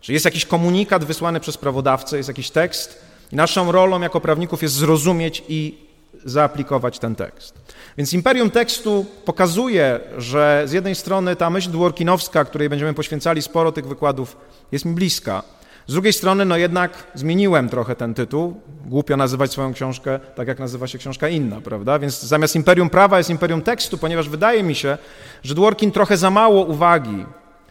Czy 0.00 0.12
jest 0.12 0.24
jakiś 0.24 0.46
komunikat 0.46 1.04
wysłany 1.04 1.40
przez 1.40 1.56
prawodawcę, 1.56 2.16
jest 2.16 2.28
jakiś 2.28 2.50
tekst 2.50 3.02
I 3.32 3.36
naszą 3.36 3.72
rolą 3.72 4.00
jako 4.00 4.20
prawników 4.20 4.62
jest 4.62 4.74
zrozumieć 4.74 5.42
i 5.48 5.78
zaaplikować 6.24 6.98
ten 6.98 7.14
tekst. 7.14 7.54
Więc 7.98 8.12
imperium 8.12 8.50
tekstu 8.50 9.06
pokazuje, 9.24 10.00
że 10.18 10.62
z 10.66 10.72
jednej 10.72 10.94
strony 10.94 11.36
ta 11.36 11.50
myśl 11.50 11.70
dworkinowska, 11.70 12.44
której 12.44 12.68
będziemy 12.68 12.94
poświęcali 12.94 13.42
sporo 13.42 13.72
tych 13.72 13.88
wykładów, 13.88 14.36
jest 14.72 14.84
mi 14.84 14.94
bliska. 14.94 15.42
Z 15.86 15.92
drugiej 15.92 16.12
strony, 16.12 16.44
no 16.44 16.56
jednak 16.56 17.06
zmieniłem 17.14 17.68
trochę 17.68 17.96
ten 17.96 18.14
tytuł. 18.14 18.60
Głupio 18.86 19.16
nazywać 19.16 19.52
swoją 19.52 19.74
książkę 19.74 20.20
tak, 20.34 20.48
jak 20.48 20.58
nazywa 20.58 20.86
się 20.86 20.98
książka 20.98 21.28
inna, 21.28 21.60
prawda? 21.60 21.98
Więc 21.98 22.22
zamiast 22.22 22.56
imperium 22.56 22.90
prawa 22.90 23.18
jest 23.18 23.30
imperium 23.30 23.62
tekstu, 23.62 23.98
ponieważ 23.98 24.28
wydaje 24.28 24.62
mi 24.62 24.74
się, 24.74 24.98
że 25.42 25.54
Dworkin 25.54 25.92
trochę 25.92 26.16
za 26.16 26.30
mało 26.30 26.64
uwagi 26.64 27.26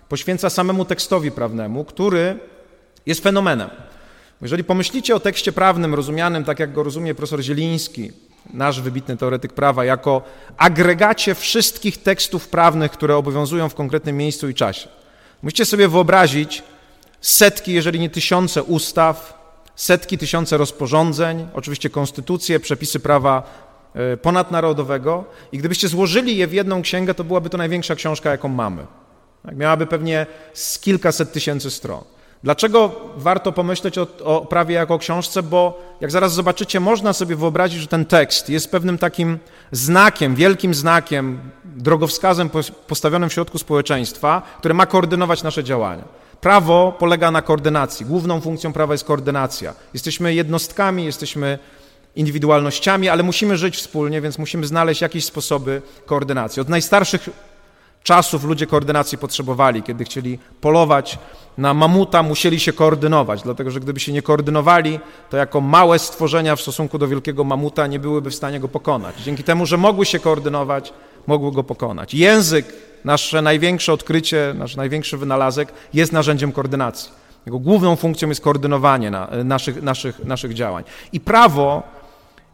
poświęca 0.09 0.49
samemu 0.49 0.85
tekstowi 0.85 1.31
prawnemu, 1.31 1.85
który 1.85 2.39
jest 3.05 3.23
fenomenem. 3.23 3.69
Jeżeli 4.41 4.63
pomyślicie 4.63 5.15
o 5.15 5.19
tekście 5.19 5.51
prawnym 5.51 5.95
rozumianym 5.95 6.43
tak, 6.43 6.59
jak 6.59 6.73
go 6.73 6.83
rozumie 6.83 7.15
profesor 7.15 7.41
Zieliński, 7.41 8.11
nasz 8.53 8.81
wybitny 8.81 9.17
teoretyk 9.17 9.53
prawa, 9.53 9.85
jako 9.85 10.21
agregacie 10.57 11.35
wszystkich 11.35 11.97
tekstów 12.03 12.47
prawnych, 12.47 12.91
które 12.91 13.15
obowiązują 13.15 13.69
w 13.69 13.75
konkretnym 13.75 14.17
miejscu 14.17 14.49
i 14.49 14.53
czasie. 14.53 14.89
Musicie 15.43 15.65
sobie 15.65 15.87
wyobrazić 15.87 16.63
setki, 17.21 17.73
jeżeli 17.73 17.99
nie 17.99 18.09
tysiące 18.09 18.63
ustaw, 18.63 19.39
setki, 19.75 20.17
tysiące 20.17 20.57
rozporządzeń, 20.57 21.47
oczywiście 21.53 21.89
konstytucje, 21.89 22.59
przepisy 22.59 22.99
prawa 22.99 23.43
e, 23.93 24.17
ponadnarodowego 24.17 25.25
i 25.51 25.57
gdybyście 25.57 25.87
złożyli 25.87 26.37
je 26.37 26.47
w 26.47 26.53
jedną 26.53 26.81
księgę, 26.81 27.13
to 27.13 27.23
byłaby 27.23 27.49
to 27.49 27.57
największa 27.57 27.95
książka, 27.95 28.31
jaką 28.31 28.47
mamy. 28.47 28.85
Tak, 29.43 29.57
miałaby 29.57 29.85
pewnie 29.85 30.25
z 30.53 30.79
kilkaset 30.79 31.31
tysięcy 31.31 31.71
stron. 31.71 32.03
Dlaczego 32.43 32.91
warto 33.17 33.51
pomyśleć 33.51 33.97
o, 33.97 34.07
o 34.23 34.45
prawie 34.45 34.75
jako 34.75 34.93
o 34.93 34.99
książce? 34.99 35.43
Bo 35.43 35.81
jak 36.01 36.11
zaraz 36.11 36.33
zobaczycie, 36.33 36.79
można 36.79 37.13
sobie 37.13 37.35
wyobrazić, 37.35 37.81
że 37.81 37.87
ten 37.87 38.05
tekst 38.05 38.49
jest 38.49 38.71
pewnym 38.71 38.97
takim 38.97 39.39
znakiem, 39.71 40.35
wielkim 40.35 40.73
znakiem, 40.73 41.39
drogowskazem 41.65 42.49
postawionym 42.87 43.29
w 43.29 43.33
środku 43.33 43.57
społeczeństwa, 43.57 44.41
które 44.57 44.73
ma 44.73 44.85
koordynować 44.85 45.43
nasze 45.43 45.63
działania. 45.63 46.03
Prawo 46.41 46.95
polega 46.99 47.31
na 47.31 47.41
koordynacji. 47.41 48.05
Główną 48.05 48.41
funkcją 48.41 48.73
prawa 48.73 48.93
jest 48.93 49.03
koordynacja. 49.03 49.73
Jesteśmy 49.93 50.33
jednostkami, 50.33 51.05
jesteśmy 51.05 51.59
indywidualnościami, 52.15 53.09
ale 53.09 53.23
musimy 53.23 53.57
żyć 53.57 53.77
wspólnie, 53.77 54.21
więc 54.21 54.37
musimy 54.37 54.67
znaleźć 54.67 55.01
jakieś 55.01 55.25
sposoby 55.25 55.81
koordynacji. 56.05 56.61
Od 56.61 56.69
najstarszych 56.69 57.29
czasów 58.03 58.43
ludzie 58.43 58.67
koordynacji 58.67 59.17
potrzebowali. 59.17 59.83
Kiedy 59.83 60.03
chcieli 60.03 60.39
polować 60.61 61.19
na 61.57 61.73
mamuta, 61.73 62.23
musieli 62.23 62.59
się 62.59 62.73
koordynować, 62.73 63.41
dlatego 63.41 63.71
że 63.71 63.79
gdyby 63.79 63.99
się 63.99 64.13
nie 64.13 64.21
koordynowali, 64.21 64.99
to 65.29 65.37
jako 65.37 65.61
małe 65.61 65.99
stworzenia 65.99 66.55
w 66.55 66.61
stosunku 66.61 66.97
do 66.97 67.07
wielkiego 67.07 67.43
mamuta 67.43 67.87
nie 67.87 67.99
byłyby 67.99 68.29
w 68.29 68.35
stanie 68.35 68.59
go 68.59 68.67
pokonać. 68.67 69.15
Dzięki 69.23 69.43
temu, 69.43 69.65
że 69.65 69.77
mogły 69.77 70.05
się 70.05 70.19
koordynować, 70.19 70.93
mogły 71.27 71.51
go 71.51 71.63
pokonać. 71.63 72.13
Język, 72.13 72.73
nasze 73.05 73.41
największe 73.41 73.93
odkrycie, 73.93 74.53
nasz 74.57 74.75
największy 74.75 75.17
wynalazek 75.17 75.73
jest 75.93 76.11
narzędziem 76.11 76.51
koordynacji. 76.51 77.11
Jego 77.45 77.59
główną 77.59 77.95
funkcją 77.95 78.29
jest 78.29 78.41
koordynowanie 78.41 79.11
na, 79.11 79.27
naszych, 79.43 79.81
naszych, 79.83 80.25
naszych 80.25 80.53
działań. 80.53 80.83
I 81.13 81.19
prawo 81.19 81.83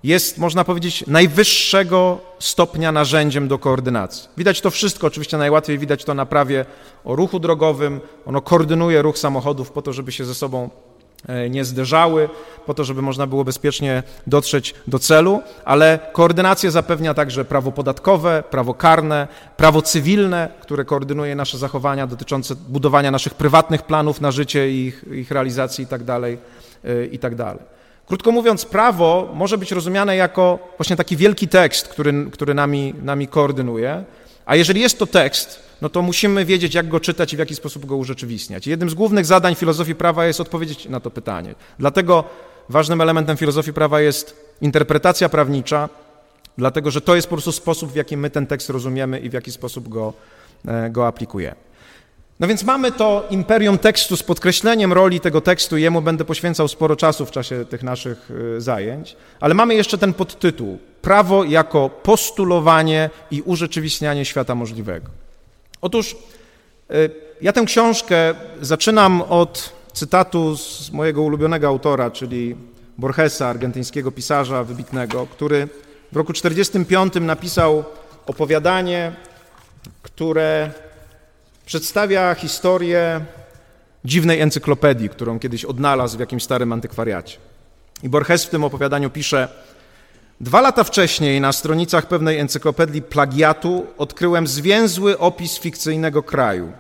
jest, 0.06 0.38
można 0.38 0.64
powiedzieć, 0.64 1.04
najwyższego 1.08 2.20
stopnia 2.40 2.92
narzędziem 2.92 3.48
do 3.48 3.60
koordynacji. 3.60 4.30
Widać 4.38 4.62
to 4.62 4.72
wszystko, 4.72 5.08
oczywiście 5.08 5.38
najłatwiej 5.38 5.80
widać 5.80 6.04
to 6.04 6.14
na 6.14 6.26
prawie 6.26 6.66
o 7.06 7.16
ruchu 7.16 7.40
drogowym. 7.40 8.02
Ono 8.26 8.42
koordynuje 8.42 9.02
ruch 9.02 9.18
samochodów 9.18 9.72
po 9.72 9.82
to, 9.82 9.94
żeby 9.94 10.12
się 10.12 10.26
ze 10.26 10.36
sobą 10.36 10.70
e, 11.28 11.50
nie 11.50 11.66
zderzały, 11.66 12.30
po 12.66 12.74
to, 12.74 12.84
żeby 12.84 13.02
można 13.02 13.28
było 13.28 13.44
bezpiecznie 13.44 14.04
dotrzeć 14.28 14.76
do 14.88 15.00
celu, 15.00 15.42
ale 15.66 16.00
koordynację 16.14 16.72
zapewnia 16.72 17.14
także 17.14 17.46
prawo 17.46 17.72
podatkowe, 17.72 18.44
prawo 18.50 18.74
karne, 18.74 19.28
prawo 19.58 19.82
cywilne, 19.82 20.50
które 20.62 20.86
koordynuje 20.86 21.36
nasze 21.36 21.58
zachowania 21.58 22.08
dotyczące 22.08 22.56
budowania 22.56 23.12
naszych 23.12 23.34
prywatnych 23.34 23.84
planów 23.84 24.22
na 24.22 24.32
życie 24.32 24.72
i 24.72 24.86
ich, 24.86 25.06
ich 25.12 25.32
realizacji 25.32 25.84
itd. 25.84 26.06
Tak 26.06 26.22
itd. 27.12 27.56
Krótko 28.08 28.32
mówiąc, 28.32 28.66
prawo 28.66 29.30
może 29.34 29.58
być 29.58 29.72
rozumiane 29.72 30.16
jako 30.16 30.60
właśnie 30.78 30.96
taki 30.96 31.18
wielki 31.18 31.48
tekst, 31.48 31.88
który, 31.88 32.26
który 32.32 32.54
nami, 32.54 32.94
nami 33.04 33.28
koordynuje, 33.28 34.04
a 34.46 34.56
jeżeli 34.56 34.82
jest 34.82 35.00
to 35.00 35.08
tekst, 35.08 35.60
no 35.82 35.90
to 35.90 36.02
musimy 36.02 36.46
wiedzieć, 36.46 36.74
jak 36.74 36.88
go 36.88 37.00
czytać 37.00 37.34
i 37.34 37.36
w 37.36 37.40
jaki 37.40 37.56
sposób 37.56 37.86
go 37.86 37.96
urzeczywistniać. 37.96 38.68
Jednym 38.68 38.90
z 38.90 38.94
głównych 38.94 39.26
zadań 39.26 39.56
filozofii 39.56 39.96
prawa 39.96 40.26
jest 40.26 40.42
odpowiedzieć 40.42 40.90
na 40.90 41.00
to 41.00 41.12
pytanie. 41.12 41.56
Dlatego 41.80 42.24
ważnym 42.70 43.02
elementem 43.02 43.38
filozofii 43.38 43.74
prawa 43.74 44.02
jest 44.02 44.56
interpretacja 44.62 45.30
prawnicza, 45.30 45.90
dlatego 46.58 46.92
że 46.92 47.02
to 47.02 47.16
jest 47.16 47.28
po 47.28 47.36
prostu 47.36 47.52
sposób, 47.52 47.92
w 47.92 47.96
jaki 47.96 48.18
my 48.18 48.30
ten 48.30 48.48
tekst 48.48 48.70
rozumiemy 48.70 49.20
i 49.20 49.30
w 49.30 49.34
jaki 49.34 49.52
sposób 49.52 49.90
go, 49.90 50.14
e, 50.68 50.90
go 50.90 51.08
aplikujemy. 51.08 51.56
No 52.40 52.48
więc 52.48 52.64
mamy 52.64 52.92
to 52.92 53.28
imperium 53.30 53.78
tekstu 53.78 54.18
z 54.18 54.24
podkreśleniem 54.24 54.94
roli 54.94 55.20
tego 55.20 55.42
tekstu, 55.42 55.78
jemu 55.78 56.02
będę 56.02 56.26
poświęcał 56.26 56.68
sporo 56.68 56.96
czasu 56.96 57.26
w 57.26 57.32
czasie 57.32 57.66
tych 57.66 57.84
naszych 57.84 58.32
y, 58.58 58.62
zajęć, 58.62 59.16
ale 59.40 59.54
mamy 59.54 59.76
jeszcze 59.76 59.98
ten 59.98 60.14
podtytuł 60.14 60.78
Prawo 61.02 61.44
jako 61.44 61.90
postulowanie 61.90 63.10
i 63.32 63.42
urzeczywistnianie 63.42 64.26
świata 64.26 64.56
możliwego. 64.56 65.10
Otóż 65.82 66.16
y, 66.92 67.10
ja 67.42 67.54
tę 67.54 67.64
książkę 67.66 68.36
zaczynam 68.62 69.22
od 69.22 69.74
cytatu 69.94 70.58
z 70.58 70.92
mojego 70.92 71.22
ulubionego 71.22 71.68
autora, 71.68 72.12
czyli 72.12 72.56
Borgesa, 72.98 73.48
argentyńskiego 73.48 74.12
pisarza 74.12 74.64
wybitnego, 74.64 75.28
który 75.28 75.68
w 76.12 76.16
roku 76.16 76.34
1945 76.34 77.28
napisał 77.28 77.84
opowiadanie, 78.26 79.12
które 80.02 80.72
przedstawia 81.66 82.36
historię 82.36 83.22
dziwnej 84.06 84.42
encyklopedii, 84.42 85.10
którą 85.10 85.40
kiedyś 85.40 85.66
odnalazł 85.66 86.18
w 86.18 86.20
jakimś 86.20 86.44
starym 86.44 86.74
antykwariacie. 86.74 87.38
I 88.04 88.10
Borges 88.10 88.46
w 88.46 88.50
tym 88.50 88.64
opowiadaniu 88.64 89.10
pisze: 89.10 89.48
Dwa 90.42 90.62
lata 90.62 90.84
wcześniej 90.84 91.42
na 91.42 91.52
stronicach 91.52 92.08
pewnej 92.08 92.40
encyklopedii 92.40 93.02
plagiatu 93.02 93.86
odkryłem 93.98 94.48
zwięzły 94.48 95.20
opis 95.20 95.60
fikcyjnego 95.60 96.24
kraju. 96.24 96.72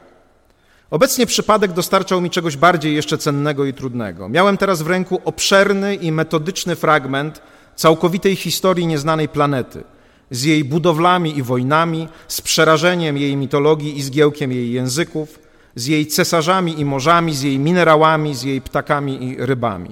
Obecnie 0.91 1.25
przypadek 1.25 1.71
dostarczał 1.71 2.21
mi 2.21 2.29
czegoś 2.29 2.57
bardziej 2.57 2.95
jeszcze 2.95 3.17
cennego 3.17 3.65
i 3.65 3.73
trudnego. 3.73 4.29
Miałem 4.29 4.57
teraz 4.57 4.81
w 4.81 4.87
ręku 4.87 5.21
obszerny 5.25 5.95
i 5.95 6.11
metodyczny 6.11 6.75
fragment 6.75 7.41
całkowitej 7.75 8.35
historii 8.35 8.87
nieznanej 8.87 9.29
planety– 9.29 9.83
z 10.31 10.43
jej 10.43 10.63
budowlami 10.63 11.37
i 11.37 11.43
wojnami, 11.43 12.07
z 12.27 12.41
przerażeniem 12.41 13.17
jej 13.17 13.35
mitologii 13.35 13.97
i 13.97 14.01
zgiełkiem 14.01 14.51
jej 14.51 14.71
języków, 14.71 15.39
z 15.75 15.87
jej 15.87 16.07
cesarzami 16.07 16.79
i 16.79 16.85
morzami, 16.85 17.35
z 17.35 17.41
jej 17.41 17.59
minerałami, 17.59 18.35
z 18.35 18.43
jej 18.43 18.61
ptakami 18.61 19.23
i 19.23 19.35
rybami, 19.39 19.89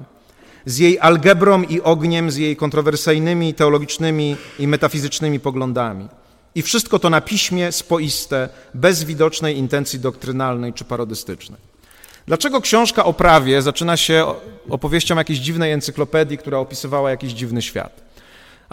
z 0.65 0.77
jej 0.77 0.99
algebrą 0.99 1.63
i 1.63 1.81
ogniem, 1.81 2.31
z 2.31 2.37
jej 2.37 2.55
kontrowersyjnymi 2.55 3.53
teologicznymi 3.53 4.35
i 4.59 4.67
metafizycznymi 4.67 5.39
poglądami. 5.39 6.07
I 6.55 6.61
wszystko 6.61 6.99
to 6.99 7.09
na 7.09 7.21
piśmie 7.21 7.71
spoiste, 7.71 8.49
bez 8.73 9.03
widocznej 9.03 9.57
intencji 9.57 9.99
doktrynalnej 9.99 10.73
czy 10.73 10.85
parodystycznej. 10.85 11.59
Dlaczego 12.27 12.61
książka 12.61 13.05
o 13.05 13.13
prawie 13.13 13.61
zaczyna 13.61 13.97
się 13.97 14.25
opowieścią 14.69 15.15
jakiejś 15.15 15.39
dziwnej 15.39 15.71
encyklopedii, 15.71 16.37
która 16.37 16.57
opisywała 16.57 17.09
jakiś 17.09 17.31
dziwny 17.31 17.61
świat? 17.61 18.12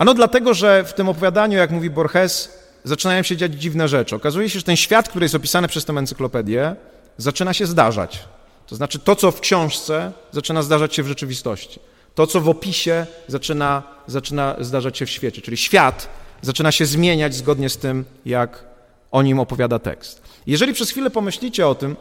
Ano 0.01 0.15
dlatego, 0.15 0.55
że 0.55 0.85
w 0.85 0.93
tym 0.93 1.09
opowiadaniu, 1.09 1.59
jak 1.59 1.71
mówi 1.71 1.91
Borges, 1.91 2.59
zaczynają 2.85 3.23
się 3.23 3.37
dziać 3.37 3.55
dziwne 3.55 3.89
rzeczy. 3.89 4.17
Okazuje 4.17 4.51
się, 4.51 4.59
że 4.59 4.65
ten 4.65 4.77
świat, 4.77 5.09
który 5.09 5.25
jest 5.25 5.35
opisany 5.35 5.69
przez 5.69 5.85
tę 5.85 5.93
encyklopedię, 5.93 6.77
zaczyna 7.17 7.53
się 7.53 7.67
zdarzać. 7.67 8.29
To 8.67 8.77
znaczy 8.77 8.99
to, 8.99 9.17
co 9.17 9.31
w 9.31 9.41
książce, 9.41 10.13
zaczyna 10.33 10.63
zdarzać 10.63 10.95
się 10.95 11.03
w 11.03 11.07
rzeczywistości. 11.07 11.81
To, 12.15 12.27
co 12.27 12.41
w 12.41 12.49
opisie, 12.49 13.07
zaczyna, 13.29 13.83
zaczyna 14.07 14.57
zdarzać 14.61 14.99
się 14.99 15.07
w 15.07 15.11
świecie. 15.11 15.43
Czyli 15.43 15.57
świat 15.57 16.09
zaczyna 16.43 16.73
się 16.73 16.87
zmieniać 16.87 17.35
zgodnie 17.35 17.69
z 17.69 17.77
tym, 17.77 18.05
jak 18.27 18.65
o 19.11 19.23
nim 19.23 19.41
opowiada 19.41 19.79
tekst. 19.79 20.23
Jeżeli 20.47 20.73
przez 20.73 20.91
chwilę 20.91 21.11
pomyślicie 21.11 21.67
o 21.67 21.75
tym, 21.75 21.97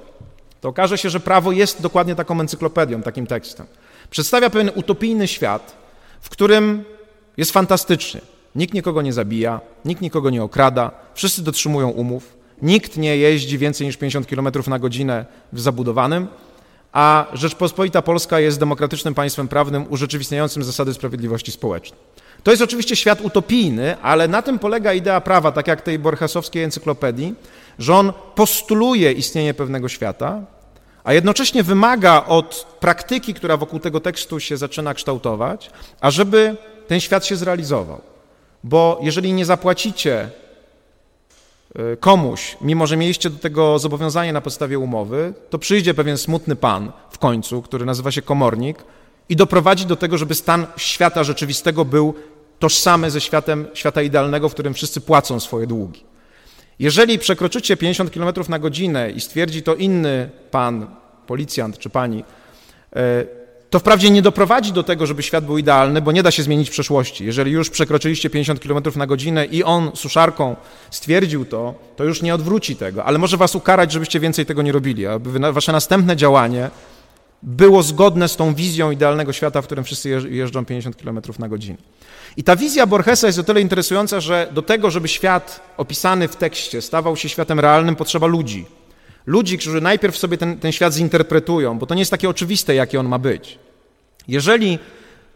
to 0.61 0.69
okaże 0.69 0.97
się, 0.97 1.09
że 1.09 1.19
prawo 1.19 1.51
jest 1.51 1.81
dokładnie 1.81 2.15
taką 2.15 2.39
encyklopedią, 2.39 3.01
takim 3.01 3.27
tekstem. 3.27 3.65
Przedstawia 4.09 4.49
pewien 4.49 4.71
utopijny 4.75 5.27
świat, 5.27 5.75
w 6.21 6.29
którym 6.29 6.83
jest 7.37 7.51
fantastycznie. 7.51 8.21
Nikt 8.55 8.73
nikogo 8.73 9.01
nie 9.01 9.13
zabija, 9.13 9.61
nikt 9.85 10.01
nikogo 10.01 10.29
nie 10.29 10.43
okrada, 10.43 10.91
wszyscy 11.13 11.43
dotrzymują 11.43 11.89
umów, 11.89 12.37
nikt 12.61 12.97
nie 12.97 13.17
jeździ 13.17 13.57
więcej 13.57 13.87
niż 13.87 13.97
50 13.97 14.27
km 14.27 14.47
na 14.67 14.79
godzinę 14.79 15.25
w 15.53 15.59
zabudowanym, 15.59 16.27
a 16.91 17.27
Rzeczpospolita 17.33 18.01
Polska 18.01 18.39
jest 18.39 18.59
demokratycznym 18.59 19.13
państwem 19.13 19.47
prawnym 19.47 19.85
urzeczywistniającym 19.89 20.63
zasady 20.63 20.93
sprawiedliwości 20.93 21.51
społecznej. 21.51 21.99
To 22.43 22.51
jest 22.51 22.63
oczywiście 22.63 22.95
świat 22.95 23.21
utopijny, 23.21 23.97
ale 24.01 24.27
na 24.27 24.41
tym 24.41 24.59
polega 24.59 24.93
idea 24.93 25.21
prawa, 25.21 25.51
tak 25.51 25.67
jak 25.67 25.81
tej 25.81 25.99
borchasowskiej 25.99 26.63
encyklopedii, 26.63 27.35
że 27.79 27.95
on 27.95 28.13
postuluje 28.35 29.11
istnienie 29.11 29.53
pewnego 29.53 29.89
świata, 29.89 30.41
a 31.03 31.13
jednocześnie 31.13 31.63
wymaga 31.63 32.25
od 32.25 32.77
praktyki, 32.79 33.33
która 33.33 33.57
wokół 33.57 33.79
tego 33.79 33.99
tekstu 33.99 34.39
się 34.39 34.57
zaczyna 34.57 34.93
kształtować, 34.93 35.71
ażeby 36.01 36.57
ten 36.89 36.99
świat 36.99 37.25
się 37.25 37.35
zrealizował. 37.35 38.01
Bo 38.63 38.99
jeżeli 39.01 39.33
nie 39.33 39.45
zapłacicie 39.45 40.29
y, 41.93 41.97
komuś, 41.97 42.57
mimo 42.61 42.87
że 42.87 42.97
mieliście 42.97 43.29
do 43.29 43.39
tego 43.39 43.79
zobowiązanie 43.79 44.33
na 44.33 44.41
podstawie 44.41 44.79
umowy, 44.79 45.33
to 45.49 45.59
przyjdzie 45.59 45.93
pewien 45.93 46.17
smutny 46.17 46.55
pan 46.55 46.91
w 47.11 47.17
końcu, 47.17 47.61
który 47.61 47.85
nazywa 47.85 48.11
się 48.11 48.21
komornik 48.21 48.83
i 49.29 49.35
doprowadzi 49.35 49.85
do 49.85 49.95
tego, 49.95 50.17
żeby 50.17 50.35
stan 50.35 50.65
świata 50.77 51.23
rzeczywistego 51.23 51.85
był 51.85 52.13
tożsamy 52.59 53.11
ze 53.11 53.21
światem 53.21 53.67
świata 53.73 54.01
idealnego, 54.01 54.49
w 54.49 54.53
którym 54.53 54.73
wszyscy 54.73 55.01
płacą 55.01 55.39
swoje 55.39 55.67
długi. 55.67 56.03
Jeżeli 56.79 57.19
przekroczycie 57.19 57.77
50 57.77 58.11
km 58.11 58.33
na 58.49 58.59
godzinę 58.59 59.11
i 59.11 59.21
stwierdzi 59.21 59.63
to 59.63 59.75
inny 59.75 60.29
pan, 60.51 60.87
policjant 61.27 61.77
czy 61.77 61.89
pani, 61.89 62.23
e, 62.95 63.38
to 63.69 63.79
wprawdzie 63.79 64.09
nie 64.09 64.21
doprowadzi 64.21 64.73
do 64.73 64.83
tego, 64.83 65.05
żeby 65.05 65.23
świat 65.23 65.45
był 65.45 65.57
idealny, 65.57 66.01
bo 66.01 66.11
nie 66.11 66.23
da 66.23 66.31
się 66.31 66.43
zmienić 66.43 66.69
przeszłości. 66.69 67.25
Jeżeli 67.25 67.51
już 67.51 67.69
przekroczyliście 67.69 68.29
50 68.29 68.59
km 68.59 68.83
na 68.95 69.07
godzinę 69.07 69.45
i 69.45 69.63
on 69.63 69.91
suszarką 69.95 70.55
stwierdził 70.91 71.45
to, 71.45 71.73
to 71.95 72.03
już 72.03 72.21
nie 72.21 72.35
odwróci 72.35 72.75
tego, 72.75 73.05
ale 73.05 73.17
może 73.17 73.37
was 73.37 73.55
ukarać, 73.55 73.91
żebyście 73.91 74.19
więcej 74.19 74.45
tego 74.45 74.61
nie 74.61 74.71
robili, 74.71 75.07
aby 75.07 75.39
wasze 75.53 75.71
następne 75.71 76.15
działanie 76.15 76.69
było 77.43 77.83
zgodne 77.83 78.27
z 78.27 78.35
tą 78.35 78.53
wizją 78.53 78.91
idealnego 78.91 79.33
świata, 79.33 79.61
w 79.61 79.65
którym 79.65 79.83
wszyscy 79.83 80.09
jeżdżą 80.29 80.65
50 80.65 80.95
km 80.95 81.21
na 81.39 81.49
godzinę. 81.49 81.77
I 82.37 82.43
ta 82.43 82.55
wizja 82.55 82.87
Borgesa 82.87 83.27
jest 83.27 83.39
o 83.39 83.43
tyle 83.43 83.61
interesująca, 83.61 84.19
że 84.19 84.49
do 84.51 84.61
tego, 84.61 84.91
żeby 84.91 85.07
świat 85.07 85.73
opisany 85.77 86.27
w 86.27 86.35
tekście 86.35 86.81
stawał 86.81 87.15
się 87.15 87.29
światem 87.29 87.59
realnym, 87.59 87.95
potrzeba 87.95 88.27
ludzi. 88.27 88.65
Ludzi, 89.25 89.57
którzy 89.57 89.81
najpierw 89.81 90.17
sobie 90.17 90.37
ten, 90.37 90.59
ten 90.59 90.71
świat 90.71 90.93
zinterpretują, 90.93 91.79
bo 91.79 91.85
to 91.85 91.95
nie 91.95 92.01
jest 92.01 92.11
takie 92.11 92.29
oczywiste, 92.29 92.75
jaki 92.75 92.97
on 92.97 93.07
ma 93.07 93.19
być. 93.19 93.59
Jeżeli 94.27 94.79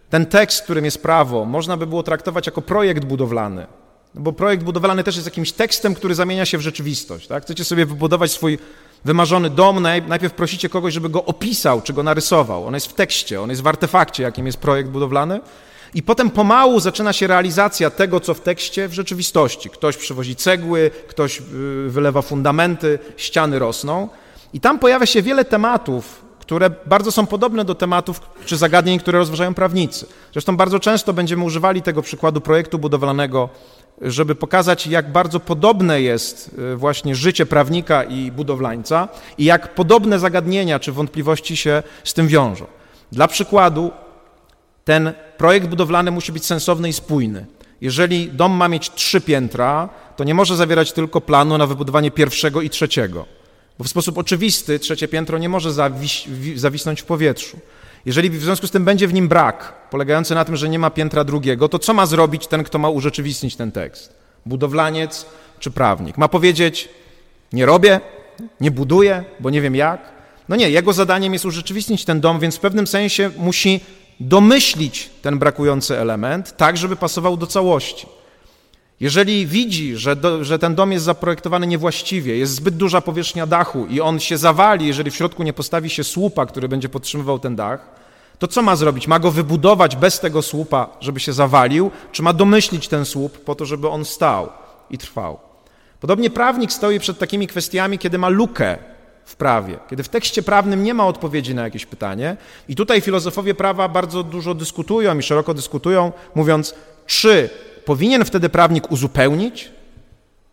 ten 0.09 0.25
tekst, 0.25 0.63
którym 0.63 0.85
jest 0.85 1.01
prawo, 1.01 1.45
można 1.45 1.77
by 1.77 1.87
było 1.87 2.03
traktować 2.03 2.45
jako 2.45 2.61
projekt 2.61 3.05
budowlany, 3.05 3.67
no 4.15 4.21
bo 4.21 4.33
projekt 4.33 4.63
budowlany 4.63 5.03
też 5.03 5.15
jest 5.15 5.27
jakimś 5.27 5.51
tekstem, 5.51 5.95
który 5.95 6.15
zamienia 6.15 6.45
się 6.45 6.57
w 6.57 6.61
rzeczywistość. 6.61 7.27
Tak? 7.27 7.43
Chcecie 7.43 7.63
sobie 7.63 7.85
wybudować 7.85 8.31
swój 8.31 8.59
wymarzony 9.05 9.49
dom, 9.49 9.81
najpierw 10.07 10.33
prosicie 10.33 10.69
kogoś, 10.69 10.93
żeby 10.93 11.09
go 11.09 11.25
opisał, 11.25 11.81
czy 11.81 11.93
go 11.93 12.03
narysował. 12.03 12.67
On 12.67 12.73
jest 12.73 12.87
w 12.87 12.93
tekście, 12.93 13.41
on 13.41 13.49
jest 13.49 13.61
w 13.61 13.67
artefakcie, 13.67 14.23
jakim 14.23 14.45
jest 14.45 14.57
projekt 14.57 14.89
budowlany. 14.89 15.41
I 15.95 16.03
potem 16.03 16.29
pomału 16.29 16.79
zaczyna 16.79 17.13
się 17.13 17.27
realizacja 17.27 17.89
tego, 17.89 18.19
co 18.19 18.33
w 18.33 18.41
tekście, 18.41 18.87
w 18.87 18.93
rzeczywistości. 18.93 19.69
Ktoś 19.69 19.97
przywozi 19.97 20.35
cegły, 20.35 20.91
ktoś 21.07 21.39
y, 21.39 21.43
wylewa 21.89 22.21
fundamenty, 22.21 22.99
ściany 23.17 23.59
rosną. 23.59 24.09
I 24.53 24.59
tam 24.59 24.79
pojawia 24.79 25.05
się 25.05 25.21
wiele 25.21 25.45
tematów, 25.45 26.21
które 26.39 26.69
bardzo 26.85 27.11
są 27.11 27.25
podobne 27.25 27.65
do 27.65 27.75
tematów 27.75 28.21
czy 28.45 28.57
zagadnień, 28.57 28.99
które 28.99 29.19
rozważają 29.19 29.53
prawnicy. 29.53 30.05
Zresztą 30.33 30.57
bardzo 30.57 30.79
często 30.79 31.13
będziemy 31.13 31.43
używali 31.43 31.81
tego 31.81 32.01
przykładu 32.01 32.41
projektu 32.41 32.79
budowlanego, 32.79 33.49
żeby 34.01 34.35
pokazać, 34.35 34.87
jak 34.87 35.11
bardzo 35.11 35.39
podobne 35.39 36.01
jest 36.01 36.55
y, 36.73 36.75
właśnie 36.75 37.15
życie 37.15 37.45
prawnika 37.45 38.03
i 38.03 38.31
budowlańca 38.31 39.07
i 39.37 39.45
jak 39.45 39.75
podobne 39.75 40.19
zagadnienia 40.19 40.79
czy 40.79 40.91
wątpliwości 40.91 41.57
się 41.57 41.83
z 42.03 42.13
tym 42.13 42.27
wiążą. 42.27 42.65
Dla 43.11 43.27
przykładu, 43.27 43.91
ten 44.85 45.13
projekt 45.43 45.67
budowlany 45.67 46.11
musi 46.11 46.31
być 46.31 46.45
sensowny 46.45 46.89
i 46.89 46.93
spójny. 46.93 47.45
Jeżeli 47.81 48.31
dom 48.31 48.51
ma 48.51 48.67
mieć 48.67 48.91
trzy 48.91 49.21
piętra, 49.21 49.89
to 50.15 50.23
nie 50.23 50.33
może 50.33 50.55
zawierać 50.55 50.91
tylko 50.91 51.21
planu 51.21 51.57
na 51.57 51.67
wybudowanie 51.67 52.11
pierwszego 52.11 52.61
i 52.61 52.69
trzeciego, 52.69 53.25
bo 53.77 53.83
w 53.83 53.89
sposób 53.89 54.17
oczywisty 54.17 54.79
trzecie 54.79 55.07
piętro 55.07 55.37
nie 55.37 55.49
może 55.49 55.73
zawis 55.73 56.23
zawisnąć 56.55 57.01
w 57.01 57.05
powietrzu. 57.05 57.59
Jeżeli 58.05 58.29
w 58.29 58.43
związku 58.43 58.67
z 58.67 58.71
tym 58.71 58.85
będzie 58.85 59.07
w 59.07 59.13
nim 59.13 59.27
brak, 59.27 59.73
polegający 59.89 60.35
na 60.35 60.45
tym, 60.45 60.55
że 60.55 60.69
nie 60.69 60.79
ma 60.79 60.89
piętra 60.89 61.23
drugiego, 61.23 61.69
to 61.69 61.79
co 61.79 61.93
ma 61.93 62.05
zrobić 62.05 62.47
ten, 62.47 62.63
kto 62.63 62.79
ma 62.79 62.89
urzeczywistnić 62.89 63.55
ten 63.55 63.71
tekst? 63.71 64.13
Budowlaniec 64.45 65.25
czy 65.59 65.71
prawnik? 65.71 66.17
Ma 66.17 66.27
powiedzieć: 66.27 66.89
Nie 67.53 67.65
robię, 67.65 68.01
nie 68.61 68.71
buduję, 68.71 69.23
bo 69.39 69.49
nie 69.49 69.61
wiem 69.61 69.75
jak. 69.75 70.13
No 70.49 70.55
nie, 70.55 70.69
jego 70.69 70.93
zadaniem 70.93 71.33
jest 71.33 71.45
urzeczywistnić 71.45 72.05
ten 72.05 72.21
dom, 72.21 72.39
więc 72.39 72.55
w 72.55 72.59
pewnym 72.59 72.87
sensie 72.87 73.31
musi 73.37 73.79
domyślić 74.23 75.09
ten 75.21 75.39
brakujący 75.39 75.99
element, 75.99 76.57
tak, 76.57 76.77
żeby 76.77 76.95
pasował 76.95 77.37
do 77.37 77.47
całości. 77.47 78.07
Jeżeli 78.99 79.47
widzi, 79.47 79.97
że, 79.97 80.15
do, 80.15 80.43
że, 80.43 80.59
ten 80.59 80.75
dom 80.75 80.91
jest 80.91 81.05
zaprojektowany 81.05 81.67
niewłaściwie, 81.67 82.37
jest 82.37 82.55
zbyt 82.55 82.75
duża 82.75 83.01
powierzchnia 83.01 83.47
dachu 83.47 83.85
i 83.85 84.01
on 84.01 84.19
się 84.19 84.37
zawali, 84.37 84.87
jeżeli 84.87 85.11
w 85.11 85.15
środku 85.15 85.43
nie 85.43 85.53
postawi 85.53 85.89
się 85.89 86.03
słupa, 86.03 86.45
który 86.45 86.69
będzie 86.69 86.89
podtrzymywał 86.89 87.39
ten 87.39 87.55
dach, 87.55 87.87
to 88.39 88.47
co 88.47 88.61
ma 88.61 88.75
zrobić? 88.75 89.07
Ma 89.07 89.19
go 89.19 89.31
wybudować 89.31 89.95
bez 89.95 90.19
tego 90.19 90.41
słupa, 90.41 90.89
żeby 90.99 91.19
się 91.19 91.33
zawalił, 91.33 91.91
czy 92.11 92.23
ma 92.23 92.33
domyślić 92.33 92.87
ten 92.87 93.05
słup 93.05 93.37
po 93.37 93.55
to, 93.55 93.65
żeby 93.65 93.89
on 93.89 94.05
stał 94.05 94.49
i 94.89 94.97
trwał? 94.97 95.39
Podobnie 95.99 96.29
prawnik 96.29 96.73
stoi 96.73 96.99
przed 96.99 97.19
takimi 97.19 97.47
kwestiami, 97.47 97.99
kiedy 97.99 98.17
ma 98.17 98.29
lukę 98.29 98.77
w 99.25 99.35
prawie, 99.35 99.79
kiedy 99.89 100.03
w 100.03 100.09
tekście 100.09 100.43
prawnym 100.43 100.83
nie 100.83 100.93
ma 100.93 101.07
odpowiedzi 101.07 101.55
na 101.55 101.63
jakieś 101.63 101.85
pytanie. 101.85 102.37
I 102.67 102.75
tutaj 102.75 103.01
filozofowie 103.01 103.53
prawa 103.53 103.89
bardzo 103.89 104.23
dużo 104.23 104.53
dyskutują 104.53 105.17
i 105.17 105.23
szeroko 105.23 105.53
dyskutują, 105.53 106.11
mówiąc, 106.35 106.75
czy 107.05 107.49
powinien 107.85 108.25
wtedy 108.25 108.49
prawnik 108.49 108.91
uzupełnić 108.91 109.71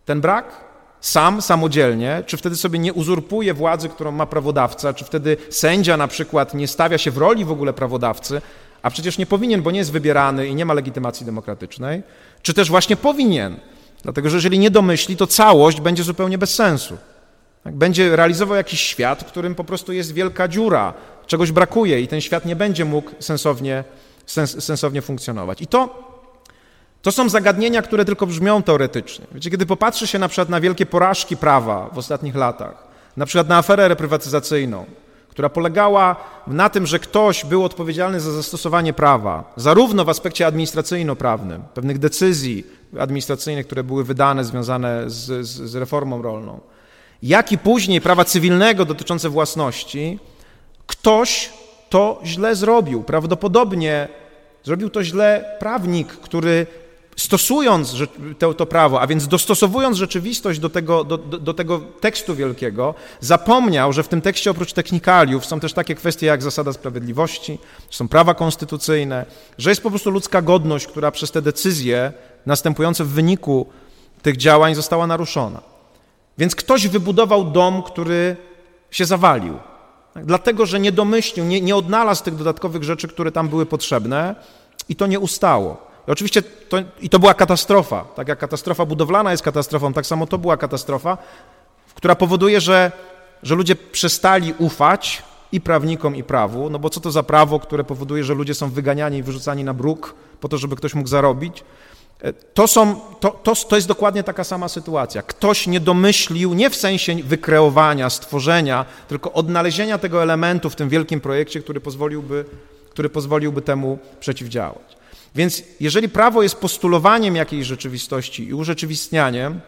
ten 0.05 0.21
brak 0.21 0.71
sam, 1.01 1.41
samodzielnie, 1.41 2.23
czy 2.25 2.37
wtedy 2.37 2.55
sobie 2.55 2.79
nie 2.79 2.93
uzurpuje 2.93 3.53
władzy, 3.53 3.89
którą 3.89 4.11
ma 4.11 4.25
prawodawca, 4.25 4.93
czy 4.93 5.05
wtedy 5.05 5.37
sędzia 5.49 5.97
na 5.97 6.07
przykład 6.07 6.53
nie 6.53 6.67
stawia 6.67 6.97
się 6.97 7.11
w 7.11 7.17
roli 7.17 7.45
w 7.45 7.51
ogóle 7.51 7.73
prawodawcy, 7.73 8.41
a 8.81 8.89
przecież 8.89 9.17
nie 9.17 9.25
powinien, 9.25 9.61
bo 9.61 9.71
nie 9.71 9.79
jest 9.79 9.91
wybierany 9.91 10.47
i 10.47 10.55
nie 10.55 10.65
ma 10.65 10.73
legitymacji 10.73 11.25
demokratycznej, 11.25 12.03
czy 12.41 12.53
też 12.53 12.69
właśnie 12.69 12.95
powinien, 12.95 13.59
dlatego 14.03 14.29
że 14.29 14.37
jeżeli 14.37 14.59
nie 14.59 14.71
domyśli, 14.71 15.17
to 15.17 15.27
całość 15.27 15.81
będzie 15.81 16.03
zupełnie 16.03 16.37
bez 16.37 16.55
sensu. 16.55 16.97
Tak? 17.63 17.75
Będzie 17.75 18.15
realizował 18.15 18.57
jakiś 18.57 18.81
świat, 18.81 19.23
w 19.23 19.25
którym 19.25 19.55
po 19.55 19.63
prostu 19.63 19.93
jest 19.93 20.13
wielka 20.13 20.47
dziura, 20.47 20.93
czegoś 21.27 21.51
brakuje 21.51 22.01
i 22.01 22.07
ten 22.07 22.21
świat 22.21 22.45
nie 22.45 22.55
będzie 22.55 22.85
mógł 22.85 23.11
sensownie, 23.19 23.83
sens, 24.25 24.63
sensownie 24.63 25.01
funkcjonować. 25.01 25.61
I 25.61 25.67
to, 25.67 26.11
to 27.01 27.11
są 27.11 27.29
zagadnienia, 27.29 27.81
które 27.81 28.05
tylko 28.05 28.27
brzmią 28.27 28.63
teoretycznie. 28.63 29.25
Wiecie, 29.31 29.49
kiedy 29.49 29.65
popatrzy 29.65 30.07
się 30.07 30.19
na 30.19 30.27
przykład 30.27 30.49
na 30.49 30.61
wielkie 30.61 30.85
porażki 30.85 31.37
prawa 31.37 31.89
w 31.93 31.97
ostatnich 31.97 32.35
latach, 32.35 32.87
na 33.17 33.25
przykład 33.25 33.49
na 33.49 33.57
aferę 33.57 33.87
reprywatyzacyjną, 33.87 34.85
która 35.29 35.49
polegała 35.49 36.15
na 36.47 36.69
tym, 36.69 36.87
że 36.87 36.99
ktoś 36.99 37.45
był 37.45 37.65
odpowiedzialny 37.65 38.19
za 38.19 38.31
zastosowanie 38.31 38.93
prawa, 38.93 39.53
zarówno 39.55 40.05
w 40.05 40.09
aspekcie 40.09 40.47
administracyjno-prawnym, 40.47 41.61
pewnych 41.73 41.99
decyzji 41.99 42.67
administracyjnych, 42.99 43.65
które 43.65 43.83
były 43.83 44.03
wydane, 44.03 44.45
związane 44.45 45.09
z, 45.09 45.47
z, 45.47 45.47
z 45.47 45.75
reformą 45.75 46.21
rolną, 46.21 46.59
jak 47.23 47.51
i 47.51 47.57
później 47.57 48.01
prawa 48.01 48.25
cywilnego 48.25 48.85
dotyczące 48.85 49.29
własności, 49.29 50.19
ktoś 50.87 51.49
to 51.89 52.21
źle 52.25 52.55
zrobił. 52.55 53.03
Prawdopodobnie 53.03 54.07
zrobił 54.63 54.89
to 54.89 55.03
źle 55.03 55.57
prawnik, 55.59 56.07
który 56.07 56.67
stosując 57.15 57.95
to, 58.39 58.53
to, 58.53 58.65
prawo, 58.65 59.01
a 59.01 59.07
więc 59.07 59.27
dostosowując 59.27 59.97
rzeczywistość 59.97 60.59
do 60.59 60.69
tego, 60.69 61.03
do, 61.03 61.17
do, 61.17 61.37
do, 61.37 61.53
tego 61.53 61.79
tekstu 61.79 62.35
wielkiego, 62.35 62.95
zapomniał, 63.19 63.93
że 63.93 64.03
w 64.03 64.07
tym 64.07 64.21
tekście 64.21 64.51
oprócz 64.51 64.73
technikaliów 64.73 65.45
są 65.45 65.59
też 65.59 65.73
takie 65.73 65.95
kwestie 65.95 66.27
jak 66.27 66.43
zasada 66.43 66.73
sprawiedliwości, 66.73 67.59
są 67.89 68.07
prawa 68.07 68.33
konstytucyjne, 68.33 69.25
że 69.57 69.69
jest 69.69 69.81
po 69.81 69.89
prostu 69.89 70.11
ludzka 70.11 70.41
godność, 70.41 70.87
która 70.87 71.11
przez 71.11 71.31
te 71.31 71.41
decyzje 71.41 72.13
następujące 72.45 73.03
w 73.03 73.09
wyniku 73.09 73.65
tych 74.21 74.37
działań 74.37 74.75
została 74.75 75.07
naruszona. 75.07 75.70
Więc 76.37 76.55
ktoś 76.55 76.87
wybudował 76.87 77.43
dom, 77.43 77.83
który 77.83 78.35
się 78.91 79.05
zawalił. 79.05 79.57
Dlatego, 80.15 80.65
że 80.65 80.79
nie 80.79 80.91
domyślił, 80.91 81.45
nie, 81.45 81.61
nie 81.61 81.75
odnalazł 81.75 82.23
tych 82.23 82.35
dodatkowych 82.35 82.83
rzeczy, 82.83 83.07
które 83.07 83.31
tam 83.31 83.49
były 83.49 83.65
potrzebne 83.65 84.35
i 84.89 84.95
to 84.95 85.07
nie 85.07 85.19
ustało. 85.19 85.91
I 86.07 86.11
oczywiście 86.11 86.41
to, 86.41 86.77
i 87.01 87.09
to 87.09 87.19
była 87.19 87.33
katastrofa. 87.33 88.03
Tak 88.15 88.27
jak 88.27 88.39
katastrofa 88.39 88.85
budowlana 88.85 89.31
jest 89.31 89.43
katastrofą, 89.43 89.93
tak 89.93 90.05
samo 90.05 90.27
to 90.27 90.37
była 90.37 90.57
katastrofa, 90.57 91.17
która 91.95 92.15
powoduje, 92.15 92.61
że, 92.61 92.91
że 93.43 93.55
ludzie 93.55 93.75
przestali 93.75 94.53
ufać 94.57 95.23
i 95.51 95.61
prawnikom, 95.61 96.15
i 96.15 96.23
prawu, 96.23 96.69
no 96.69 96.79
bo 96.79 96.89
co 96.89 96.99
to 96.99 97.11
za 97.11 97.23
prawo, 97.23 97.59
które 97.59 97.83
powoduje, 97.83 98.23
że 98.23 98.33
ludzie 98.33 98.53
są 98.53 98.69
wyganiani 98.69 99.17
i 99.17 99.23
wyrzucani 99.23 99.63
na 99.63 99.73
bruk 99.73 100.15
po 100.39 100.49
to, 100.49 100.57
żeby 100.57 100.75
ktoś 100.75 100.93
mógł 100.93 101.09
zarobić? 101.09 101.63
To, 102.53 102.67
są, 102.67 102.99
to, 103.19 103.29
to, 103.29 103.55
to 103.55 103.75
jest 103.75 103.87
dokładnie 103.87 104.23
taka 104.23 104.43
sama 104.43 104.69
sytuacja. 104.69 105.21
Ktoś 105.21 105.67
nie 105.67 105.79
domyślił, 105.79 106.53
nie 106.53 106.69
w 106.69 106.75
sensie 106.75 107.15
wykreowania, 107.15 108.09
stworzenia, 108.09 108.85
tylko 109.07 109.33
odnalezienia 109.33 109.97
tego 109.97 110.23
elementu 110.23 110.69
w 110.69 110.75
tym 110.75 110.89
wielkim 110.89 111.21
projekcie, 111.21 111.61
który 111.61 111.81
pozwoliłby, 111.81 112.45
który 112.89 113.09
pozwoliłby 113.09 113.61
temu 113.61 113.99
przeciwdziałać. 114.19 114.97
Więc 115.35 115.63
jeżeli 115.79 116.09
prawo 116.09 116.43
jest 116.43 116.55
postulowaniem 116.55 117.35
jakiejś 117.35 117.65
rzeczywistości 117.67 118.47
i 118.47 118.53
urzeczywistnianiem, 118.53 119.61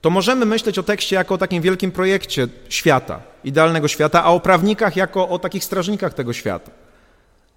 to 0.00 0.10
możemy 0.10 0.46
myśleć 0.46 0.78
o 0.78 0.82
tekście 0.82 1.16
jako 1.16 1.34
o 1.34 1.38
takim 1.38 1.62
wielkim 1.62 1.90
projekcie 1.92 2.48
świata, 2.68 3.20
idealnego 3.44 3.88
świata, 3.88 4.24
a 4.24 4.30
o 4.30 4.40
prawnikach 4.40 4.96
jako 4.96 5.28
o 5.28 5.38
takich 5.38 5.64
strażnikach 5.64 6.14
tego 6.14 6.32
świata. 6.32 6.70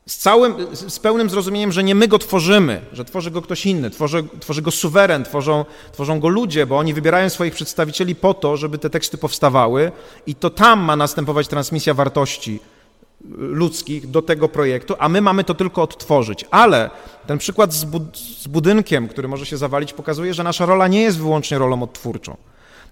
Z, 0.06 0.18
całym, 0.18 0.56
z 0.74 1.00
pełnym 1.00 1.30
zrozumieniem, 1.30 1.72
że 1.72 1.84
nie 1.84 1.96
my 1.96 2.08
go 2.08 2.20
tworzymy, 2.20 2.82
że 2.94 3.06
tworzy 3.06 3.32
go 3.32 3.42
ktoś 3.42 3.66
inny, 3.66 3.90
tworzy, 3.90 4.24
tworzy 4.40 4.62
go 4.62 4.72
suweren, 4.72 5.24
tworzą, 5.24 5.66
tworzą 5.92 6.20
go 6.20 6.28
ludzie, 6.28 6.66
bo 6.66 6.78
oni 6.78 6.94
wybierają 6.94 7.30
swoich 7.30 7.54
przedstawicieli 7.54 8.16
po 8.16 8.34
to, 8.34 8.58
żeby 8.58 8.78
te 8.78 8.90
teksty 8.90 9.18
powstawały 9.18 9.92
i 10.28 10.36
to 10.36 10.50
tam 10.50 10.80
ma 10.80 10.96
następować 10.96 11.48
transmisja 11.48 11.94
wartości 11.94 12.60
ludzkich 13.38 14.10
do 14.10 14.22
tego 14.22 14.50
projektu, 14.50 14.96
a 15.00 15.10
my 15.10 15.22
mamy 15.22 15.44
to 15.44 15.54
tylko 15.54 15.82
odtworzyć. 15.82 16.46
Ale 16.52 16.90
ten 17.28 17.38
przykład 17.38 17.74
z, 17.74 17.84
bud 17.84 18.18
z 18.18 18.48
budynkiem, 18.48 19.08
który 19.08 19.28
może 19.28 19.46
się 19.46 19.58
zawalić, 19.58 19.94
pokazuje, 19.94 20.34
że 20.34 20.44
nasza 20.44 20.66
rola 20.66 20.88
nie 20.88 21.02
jest 21.02 21.18
wyłącznie 21.18 21.58
rolą 21.58 21.84
odtwórczą. 21.84 22.38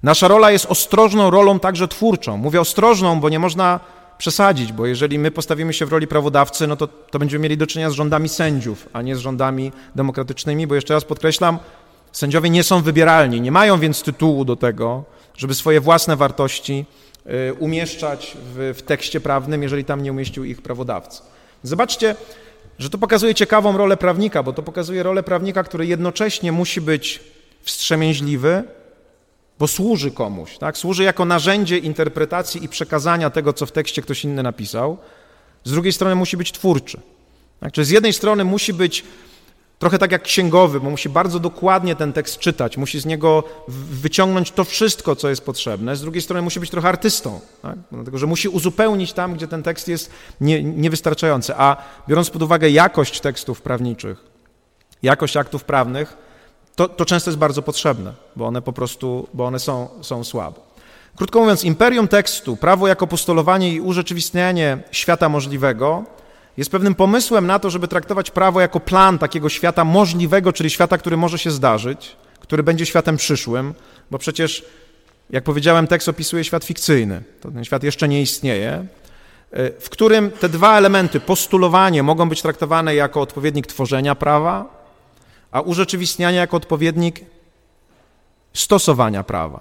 Nasza 0.04 0.28
rola 0.28 0.52
jest 0.52 0.66
ostrożną 0.66 1.30
rolą 1.30 1.60
także 1.60 1.88
twórczą. 1.88 2.38
Mówię 2.38 2.62
ostrożną, 2.62 3.20
bo 3.20 3.30
nie 3.30 3.40
można 3.40 3.80
przesadzić, 4.20 4.72
bo 4.74 4.86
jeżeli 4.86 5.20
my 5.20 5.32
postawimy 5.32 5.74
się 5.74 5.86
w 5.86 5.92
roli 5.92 6.08
prawodawcy, 6.08 6.68
no 6.68 6.76
to, 6.76 6.88
to 6.88 7.20
będziemy 7.20 7.44
mieli 7.44 7.58
do 7.58 7.68
czynienia 7.68 7.90
z 7.90 7.94
rządami 7.94 8.30
sędziów, 8.30 8.90
a 8.94 9.02
nie 9.02 9.16
z 9.16 9.20
rządami 9.20 9.72
demokratycznymi, 9.96 10.68
bo 10.68 10.76
jeszcze 10.76 10.94
raz 10.94 11.06
podkreślam, 11.06 11.60
sędziowie 12.12 12.50
nie 12.50 12.64
są 12.64 12.82
wybieralni, 12.82 13.42
nie 13.42 13.52
mają 13.52 13.80
więc 13.80 14.04
tytułu 14.04 14.46
do 14.46 14.56
tego, 14.56 15.04
żeby 15.38 15.56
swoje 15.56 15.82
własne 15.82 16.16
wartości 16.16 16.86
y, 17.50 17.54
umieszczać 17.54 18.38
w, 18.56 18.74
w 18.78 18.82
tekście 18.82 19.22
prawnym, 19.22 19.64
jeżeli 19.64 19.86
tam 19.86 20.04
nie 20.04 20.12
umieścił 20.12 20.44
ich 20.44 20.62
prawodawca. 20.62 21.24
Zobaczcie, 21.64 22.16
że 22.80 22.90
to 22.90 22.98
pokazuje 22.98 23.36
ciekawą 23.36 23.78
rolę 23.78 23.98
prawnika, 23.98 24.44
bo 24.44 24.54
to 24.54 24.64
pokazuje 24.64 25.04
rolę 25.04 25.24
prawnika, 25.24 25.64
który 25.64 25.86
jednocześnie 25.86 26.52
musi 26.52 26.82
być 26.82 27.20
wstrzemięźliwy, 27.62 28.64
bo 29.60 29.68
służy 29.68 30.12
komuś, 30.12 30.58
tak? 30.58 30.78
służy 30.78 31.04
jako 31.04 31.26
narzędzie 31.26 31.78
interpretacji 31.78 32.64
i 32.64 32.70
przekazania 32.70 33.30
tego, 33.30 33.54
co 33.54 33.66
w 33.66 33.72
tekście 33.72 34.02
ktoś 34.02 34.24
inny 34.24 34.44
napisał. 34.44 34.98
Z 35.64 35.72
drugiej 35.72 35.94
strony 35.94 36.16
musi 36.16 36.38
być 36.38 36.52
twórczy. 36.52 37.00
Tak? 37.60 37.72
Czyli 37.72 37.86
z 37.86 37.90
jednej 37.90 38.14
strony 38.14 38.44
musi 38.44 38.74
być 38.74 39.04
trochę 39.80 39.98
tak 39.98 40.12
jak 40.12 40.22
księgowy, 40.22 40.80
bo 40.80 40.90
musi 40.90 41.10
bardzo 41.10 41.40
dokładnie 41.40 41.96
ten 41.96 42.14
tekst 42.14 42.40
czytać, 42.40 42.78
musi 42.78 43.00
z 43.00 43.06
niego 43.06 43.44
wyciągnąć 44.02 44.52
to 44.52 44.64
wszystko, 44.64 45.16
co 45.16 45.30
jest 45.30 45.46
potrzebne. 45.46 45.96
Z 45.96 46.02
drugiej 46.02 46.22
strony 46.22 46.42
musi 46.42 46.60
być 46.60 46.70
trochę 46.70 46.90
artystą, 46.90 47.40
tak? 47.62 47.78
dlatego 47.92 48.18
że 48.18 48.28
musi 48.28 48.50
uzupełnić 48.50 49.14
tam, 49.14 49.34
gdzie 49.34 49.48
ten 49.48 49.64
tekst 49.64 49.88
jest 49.88 50.12
nie, 50.42 50.64
niewystarczający. 50.64 51.54
A 51.56 51.78
biorąc 52.08 52.30
pod 52.30 52.42
uwagę 52.42 52.70
jakość 52.70 53.22
tekstów 53.22 53.62
prawniczych, 53.62 54.24
jakość 55.04 55.38
aktów 55.38 55.64
prawnych, 55.64 56.29
to, 56.80 56.90
to 56.90 57.06
często 57.06 57.30
jest 57.30 57.38
bardzo 57.38 57.62
potrzebne, 57.62 58.14
bo 58.36 58.46
one 58.46 58.62
po 58.62 58.74
prostu, 58.74 59.28
bo 59.34 59.46
one 59.46 59.60
są, 59.60 59.88
są 60.02 60.24
słabe. 60.24 60.60
Krótko 61.16 61.40
mówiąc, 61.40 61.64
imperium 61.64 62.08
tekstu, 62.08 62.58
prawo 62.58 62.88
jako 62.88 63.08
postulowanie 63.08 63.74
i 63.74 63.82
urzeczywistnianie 63.82 64.78
świata 64.92 65.30
możliwego 65.30 66.04
jest 66.58 66.72
pewnym 66.72 66.96
pomysłem 66.96 67.48
na 67.48 67.60
to, 67.60 67.70
żeby 67.70 67.88
traktować 67.88 68.32
prawo 68.32 68.62
jako 68.62 68.80
plan 68.80 69.20
takiego 69.20 69.50
świata 69.50 69.84
możliwego, 69.84 70.54
czyli 70.54 70.70
świata, 70.70 70.98
który 70.98 71.18
może 71.18 71.38
się 71.38 71.52
zdarzyć, 71.52 72.16
który 72.40 72.64
będzie 72.64 72.86
światem 72.86 73.18
przyszłym, 73.18 73.74
bo 74.12 74.18
przecież, 74.18 74.66
jak 75.30 75.44
powiedziałem, 75.44 75.88
tekst 75.88 76.10
opisuje 76.10 76.44
świat 76.44 76.64
fikcyjny. 76.64 77.24
To 77.42 77.52
ten 77.52 77.66
świat 77.66 77.84
jeszcze 77.84 78.08
nie 78.08 78.22
istnieje, 78.22 78.86
w 79.80 79.90
którym 79.90 80.32
te 80.32 80.50
dwa 80.50 80.78
elementy, 80.78 81.20
postulowanie, 81.20 82.04
mogą 82.04 82.30
być 82.30 82.42
traktowane 82.42 82.96
jako 82.96 83.22
odpowiednik 83.22 83.68
tworzenia 83.68 84.16
prawa, 84.16 84.79
a 85.52 85.62
urzeczywistnianie 85.62 86.38
jako 86.38 86.58
odpowiednik 86.58 87.22
stosowania 88.54 89.24
prawa. 89.24 89.60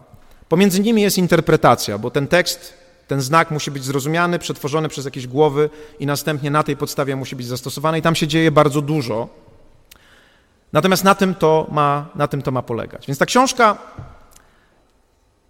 Pomiędzy 0.49 0.81
nimi 0.81 1.03
jest 1.03 1.19
interpretacja, 1.19 1.99
bo 1.99 2.11
ten 2.11 2.27
tekst, 2.27 2.75
ten 3.07 3.21
znak 3.21 3.51
musi 3.51 3.71
być 3.71 3.85
zrozumiany, 3.85 4.39
przetworzony 4.39 4.89
przez 4.89 5.05
jakieś 5.05 5.27
głowy 5.27 5.71
i 5.99 6.07
następnie 6.07 6.51
na 6.51 6.63
tej 6.63 6.77
podstawie 6.77 7.17
musi 7.17 7.37
być 7.37 7.47
zastosowany 7.47 7.99
i 7.99 8.03
tam 8.03 8.15
się 8.15 8.27
dzieje 8.27 8.51
bardzo 8.51 8.83
dużo. 8.83 9.29
Natomiast 10.73 11.05
na 11.05 11.15
tym 11.15 11.35
to 11.35 11.67
ma, 11.71 12.07
na 12.15 12.29
tym 12.29 12.43
to 12.43 12.51
ma 12.51 12.63
polegać. 12.63 13.07
Więc 13.07 13.19
ta 13.19 13.27
książka 13.27 13.79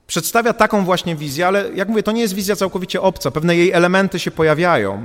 przedstawia 0.06 0.52
taką 0.52 0.84
właśnie 0.84 1.16
wizję, 1.16 1.46
ale 1.46 1.70
jak 1.74 1.88
mówię, 1.88 2.02
to 2.02 2.12
nie 2.12 2.20
jest 2.20 2.34
wizja 2.34 2.56
całkowicie 2.56 3.02
obca. 3.02 3.30
Pewne 3.30 3.56
jej 3.56 3.72
elementy 3.72 4.18
się 4.18 4.30
pojawiają, 4.30 5.04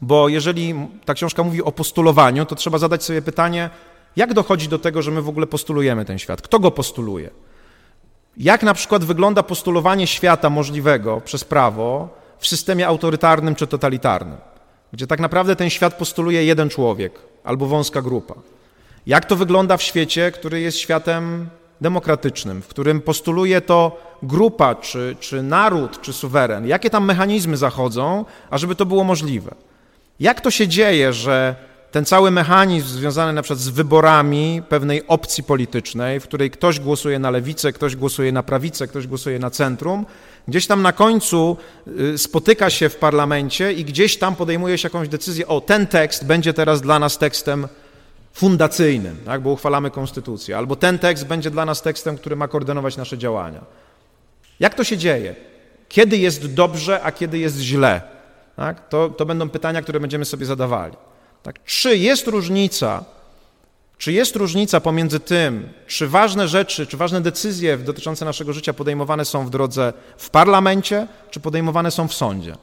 bo 0.00 0.28
jeżeli 0.28 0.74
ta 1.04 1.14
książka 1.14 1.42
mówi 1.42 1.62
o 1.62 1.72
postulowaniu, 1.72 2.46
to 2.46 2.54
trzeba 2.54 2.78
zadać 2.78 3.04
sobie 3.04 3.22
pytanie, 3.22 3.70
jak 4.16 4.34
dochodzi 4.34 4.68
do 4.68 4.78
tego, 4.78 5.02
że 5.02 5.10
my 5.10 5.22
w 5.22 5.28
ogóle 5.28 5.46
postulujemy 5.46 6.04
ten 6.04 6.18
świat? 6.18 6.42
Kto 6.42 6.58
go 6.58 6.70
postuluje? 6.70 7.30
Jak 8.36 8.62
na 8.62 8.74
przykład 8.74 9.04
wygląda 9.04 9.42
postulowanie 9.42 10.06
świata 10.06 10.50
możliwego 10.50 11.20
przez 11.20 11.44
prawo 11.44 12.08
w 12.38 12.46
systemie 12.46 12.86
autorytarnym 12.86 13.54
czy 13.54 13.66
totalitarnym, 13.66 14.38
gdzie 14.92 15.06
tak 15.06 15.20
naprawdę 15.20 15.56
ten 15.56 15.70
świat 15.70 15.94
postuluje 15.94 16.44
jeden 16.44 16.68
człowiek 16.68 17.12
albo 17.44 17.66
wąska 17.66 18.02
grupa? 18.02 18.34
Jak 19.06 19.24
to 19.24 19.36
wygląda 19.36 19.76
w 19.76 19.82
świecie, 19.82 20.30
który 20.30 20.60
jest 20.60 20.78
światem 20.78 21.48
demokratycznym, 21.80 22.62
w 22.62 22.68
którym 22.68 23.00
postuluje 23.00 23.60
to 23.60 23.98
grupa, 24.22 24.74
czy, 24.74 25.16
czy 25.20 25.42
naród, 25.42 26.00
czy 26.00 26.12
suweren? 26.12 26.66
Jakie 26.66 26.90
tam 26.90 27.04
mechanizmy 27.04 27.56
zachodzą, 27.56 28.24
ażeby 28.50 28.74
to 28.74 28.86
było 28.86 29.04
możliwe? 29.04 29.54
Jak 30.20 30.40
to 30.40 30.50
się 30.50 30.68
dzieje, 30.68 31.12
że 31.12 31.56
ten 31.92 32.04
cały 32.04 32.30
mechanizm 32.30 32.88
związany 32.88 33.32
na 33.32 33.42
przykład 33.42 33.58
z 33.58 33.68
wyborami 33.68 34.62
pewnej 34.68 35.06
opcji 35.06 35.44
politycznej, 35.44 36.20
w 36.20 36.22
której 36.22 36.50
ktoś 36.50 36.80
głosuje 36.80 37.18
na 37.18 37.30
lewicę, 37.30 37.72
ktoś 37.72 37.96
głosuje 37.96 38.32
na 38.32 38.42
prawicę, 38.42 38.86
ktoś 38.86 39.06
głosuje 39.06 39.38
na 39.38 39.50
centrum, 39.50 40.06
gdzieś 40.48 40.66
tam 40.66 40.82
na 40.82 40.92
końcu 40.92 41.56
y, 42.14 42.18
spotyka 42.18 42.70
się 42.70 42.88
w 42.88 42.96
parlamencie 42.96 43.72
i 43.72 43.84
gdzieś 43.84 44.18
tam 44.18 44.36
podejmuje 44.36 44.78
się 44.78 44.86
jakąś 44.86 45.08
decyzję, 45.08 45.48
o 45.48 45.60
ten 45.60 45.86
tekst 45.86 46.26
będzie 46.26 46.54
teraz 46.54 46.80
dla 46.80 46.98
nas 46.98 47.18
tekstem 47.18 47.68
fundacyjnym, 48.32 49.16
tak, 49.24 49.40
bo 49.40 49.50
uchwalamy 49.50 49.90
konstytucję, 49.90 50.56
albo 50.56 50.76
ten 50.76 50.98
tekst 50.98 51.26
będzie 51.26 51.50
dla 51.50 51.64
nas 51.64 51.82
tekstem, 51.82 52.16
który 52.16 52.36
ma 52.36 52.48
koordynować 52.48 52.96
nasze 52.96 53.18
działania. 53.18 53.60
Jak 54.60 54.74
to 54.74 54.84
się 54.84 54.96
dzieje? 54.96 55.34
Kiedy 55.88 56.16
jest 56.16 56.54
dobrze, 56.54 57.02
a 57.02 57.12
kiedy 57.12 57.38
jest 57.38 57.58
źle? 57.58 58.00
Tak? 58.56 58.88
To, 58.88 59.08
to 59.08 59.26
będą 59.26 59.48
pytania, 59.48 59.82
które 59.82 60.00
będziemy 60.00 60.24
sobie 60.24 60.46
zadawali. 60.46 60.96
Tak? 61.42 61.64
Czy 61.64 61.96
jest 61.96 62.26
różnica, 62.26 63.04
czy 63.98 64.12
jest 64.12 64.36
różnica 64.36 64.80
pomiędzy 64.80 65.20
tym, 65.20 65.68
czy 65.86 66.08
ważne 66.08 66.48
rzeczy, 66.48 66.86
czy 66.86 66.96
ważne 66.96 67.20
decyzje 67.20 67.78
dotyczące 67.78 68.24
naszego 68.24 68.52
życia 68.52 68.72
podejmowane 68.72 69.24
są 69.24 69.46
w 69.46 69.50
drodze 69.50 69.92
w 70.16 70.30
parlamencie, 70.30 71.06
czy 71.30 71.40
podejmowane 71.40 71.90
są 71.90 72.08
w 72.08 72.14
sądzie? 72.14 72.54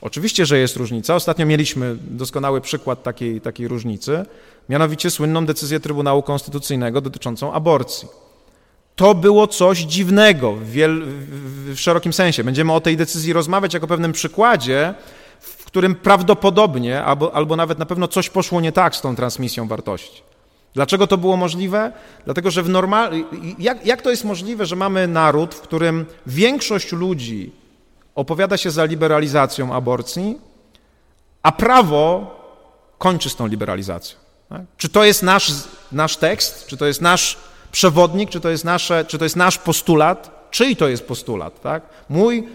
Oczywiście, 0.00 0.46
że 0.46 0.58
jest 0.58 0.76
różnica. 0.76 1.14
Ostatnio 1.14 1.46
mieliśmy 1.46 1.96
doskonały 2.00 2.60
przykład 2.60 3.02
takiej, 3.02 3.40
takiej 3.40 3.68
różnicy, 3.68 4.24
mianowicie 4.68 5.10
słynną 5.10 5.46
decyzję 5.46 5.80
Trybunału 5.80 6.22
Konstytucyjnego 6.22 7.00
dotyczącą 7.00 7.52
aborcji. 7.52 8.08
To 8.96 9.14
było 9.14 9.46
coś 9.46 9.78
dziwnego 9.78 10.52
w, 10.52 10.70
wiel, 10.70 11.02
w, 11.06 11.76
szerokim 11.76 12.12
sensie. 12.12 12.44
Będziemy 12.44 12.72
o 12.72 12.80
tej 12.80 12.96
decyzji 12.96 13.32
rozmawiać 13.32 13.74
jako 13.74 13.86
pewnym 13.86 14.12
przykładzie, 14.12 14.94
którym 15.70 15.94
prawdopodobnie, 15.94 17.04
albo, 17.04 17.34
albo 17.34 17.56
nawet 17.56 17.78
na 17.78 17.86
pewno 17.86 18.08
coś 18.08 18.30
poszło 18.30 18.60
nie 18.60 18.72
tak 18.72 18.96
z 18.96 19.00
tą 19.00 19.16
transmisją 19.16 19.68
wartości. 19.68 20.22
Dlaczego 20.74 21.06
to 21.06 21.18
było 21.18 21.36
możliwe? 21.36 21.92
Dlatego, 22.24 22.50
że 22.50 22.62
w 22.62 22.68
normal... 22.68 23.12
jak, 23.58 23.86
jak 23.86 24.02
to 24.02 24.10
jest 24.10 24.24
możliwe, 24.24 24.66
że 24.66 24.76
mamy 24.76 25.08
naród, 25.08 25.54
w 25.54 25.60
którym 25.60 26.06
większość 26.26 26.92
ludzi 26.92 27.52
opowiada 28.14 28.56
się 28.56 28.70
za 28.70 28.84
liberalizacją 28.84 29.74
aborcji, 29.74 30.38
a 31.42 31.52
prawo 31.52 32.36
kończy 32.98 33.30
z 33.30 33.36
tą 33.36 33.46
liberalizacją? 33.46 34.18
Tak? 34.48 34.62
Czy 34.76 34.88
to 34.88 35.04
jest 35.04 35.22
nasz, 35.22 35.52
nasz 35.92 36.16
tekst, 36.16 36.66
czy 36.66 36.76
to 36.76 36.86
jest 36.86 37.00
nasz 37.00 37.36
przewodnik, 37.72 38.30
czy 38.30 38.40
to 38.40 38.50
jest, 38.50 38.64
nasze, 38.64 39.04
czy 39.04 39.18
to 39.18 39.24
jest 39.24 39.36
nasz 39.36 39.58
postulat? 39.58 40.48
Czyj 40.50 40.76
to 40.76 40.88
jest 40.88 41.06
postulat? 41.06 41.60
Tak? 41.60 41.82
Mój 42.08 42.48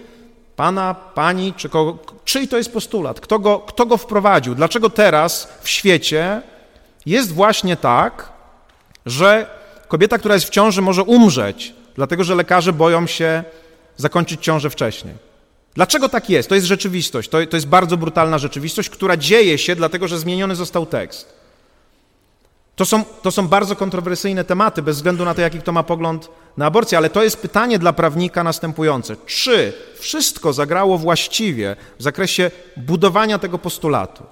pana, 0.56 0.94
pani, 0.94 1.54
czy 1.54 1.70
kogo, 1.70 1.98
czyj 2.26 2.48
to 2.48 2.58
jest 2.58 2.74
postulat? 2.74 3.20
Kto 3.20 3.40
go, 3.40 3.60
kto 3.60 3.86
go 3.86 3.98
wprowadził? 3.98 4.56
Dlaczego 4.56 4.90
teraz 4.90 5.48
w 5.62 5.70
świecie 5.70 6.42
jest 7.06 7.32
właśnie 7.34 7.78
tak, 7.78 8.30
że 9.06 9.48
kobieta, 9.88 10.18
która 10.18 10.36
jest 10.36 10.48
w 10.48 10.50
ciąży, 10.50 10.82
może 10.82 11.04
umrzeć, 11.04 11.74
dlatego 11.96 12.24
że 12.24 12.36
lekarze 12.36 12.74
boją 12.74 13.08
się 13.08 13.44
zakończyć 13.98 14.42
ciążę 14.42 14.70
wcześniej? 14.70 15.14
Dlaczego 15.74 16.10
tak 16.10 16.30
jest? 16.30 16.50
To 16.50 16.56
jest 16.56 16.68
rzeczywistość. 16.68 17.30
To, 17.30 17.46
to 17.46 17.58
jest 17.58 17.68
bardzo 17.68 17.98
brutalna 17.98 18.38
rzeczywistość, 18.38 18.90
która 18.90 19.18
dzieje 19.18 19.58
się, 19.58 19.76
dlatego 19.76 20.08
że 20.08 20.20
zmieniony 20.20 20.56
został 20.56 20.86
tekst. 20.86 21.45
To 22.76 22.86
są, 22.86 23.04
to 23.04 23.32
są 23.32 23.48
bardzo 23.48 23.76
kontrowersyjne 23.76 24.44
tematy, 24.44 24.82
bez 24.82 24.96
względu 24.96 25.26
na 25.26 25.34
to, 25.34 25.42
jaki 25.42 25.60
kto 25.60 25.72
ma 25.72 25.84
pogląd 25.84 26.30
na 26.58 26.66
aborcję, 26.66 26.98
ale 26.98 27.10
to 27.10 27.24
jest 27.24 27.38
pytanie 27.38 27.80
dla 27.80 27.94
prawnika 27.94 28.44
następujące. 28.44 29.16
Czy 29.26 29.74
wszystko 30.00 30.54
zagrało 30.54 30.98
właściwie 30.98 31.76
w 32.00 32.04
zakresie 32.04 32.52
budowania 32.78 33.40
tego 33.40 33.58
postulatu? 33.58 34.24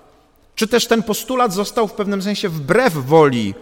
Czy 0.55 0.67
też 0.67 0.87
ten 0.87 1.03
postulat 1.03 1.53
został 1.53 1.87
w 1.87 1.93
pewnym 1.93 2.21
sensie 2.21 2.49
wbrew 2.49 2.93
woli 2.93 3.53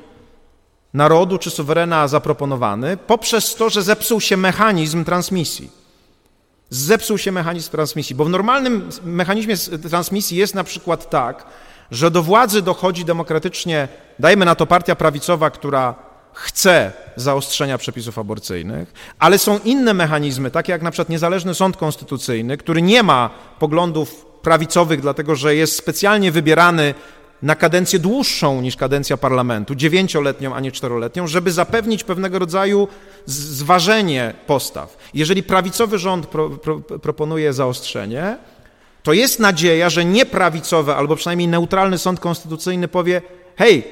narodu 0.94 1.38
czy 1.38 1.50
suwerena 1.50 2.08
zaproponowany 2.08 2.98
poprzez 2.98 3.56
to, 3.56 3.70
że 3.70 3.84
zepsuł 3.84 4.22
się 4.22 4.38
mechanizm 4.38 5.04
transmisji? 5.06 5.72
Zepsuł 6.70 7.18
się 7.18 7.32
mechanizm 7.32 7.72
transmisji, 7.72 8.16
bo 8.16 8.26
w 8.26 8.30
normalnym 8.30 8.90
mechanizmie 9.04 9.58
transmisji 9.90 10.38
jest 10.38 10.56
na 10.56 10.64
przykład 10.64 11.10
tak, 11.10 11.46
że 11.92 12.12
do 12.12 12.24
władzy 12.24 12.62
dochodzi 12.62 13.06
demokratycznie, 13.06 13.88
dajmy 14.20 14.46
na 14.46 14.56
to 14.56 14.66
partia 14.66 14.96
prawicowa, 14.96 15.50
która 15.50 15.96
chce 16.34 16.92
zaostrzenia 17.16 17.78
przepisów 17.78 18.20
aborcyjnych, 18.20 18.94
ale 19.20 19.38
są 19.38 19.60
inne 19.66 19.94
mechanizmy, 19.94 20.52
takie 20.52 20.72
jak 20.72 20.82
na 20.82 20.92
przykład 20.92 21.10
niezależny 21.10 21.56
sąd 21.56 21.78
konstytucyjny, 21.78 22.58
który 22.58 22.82
nie 22.82 23.04
ma 23.04 23.30
poglądów 23.60 24.26
prawicowych, 24.42 25.02
dlatego 25.02 25.36
że 25.36 25.56
jest 25.56 25.76
specjalnie 25.76 26.32
wybierany 26.32 26.94
na 27.42 27.56
kadencję 27.56 28.00
dłuższą 28.00 28.62
niż 28.62 28.76
kadencja 28.76 29.18
parlamentu, 29.18 29.76
dziewięcioletnią, 29.76 30.56
a 30.56 30.60
nie 30.60 30.72
czteroletnią, 30.72 31.28
żeby 31.28 31.52
zapewnić 31.52 32.04
pewnego 32.04 32.40
rodzaju 32.40 32.88
zważenie 33.26 34.34
postaw. 34.48 34.98
Jeżeli 35.14 35.44
prawicowy 35.44 35.98
rząd 36.00 36.26
pro, 36.26 36.50
pro, 36.50 36.80
proponuje 36.80 37.54
zaostrzenie, 37.54 38.38
to 39.04 39.14
jest 39.14 39.40
nadzieja, 39.40 39.90
że 39.90 40.06
nieprawicowy 40.06 40.96
albo 40.96 41.16
przynajmniej 41.16 41.48
neutralny 41.48 41.98
sąd 41.98 42.20
konstytucyjny 42.20 42.88
powie: 42.88 43.22
hej, 43.56 43.84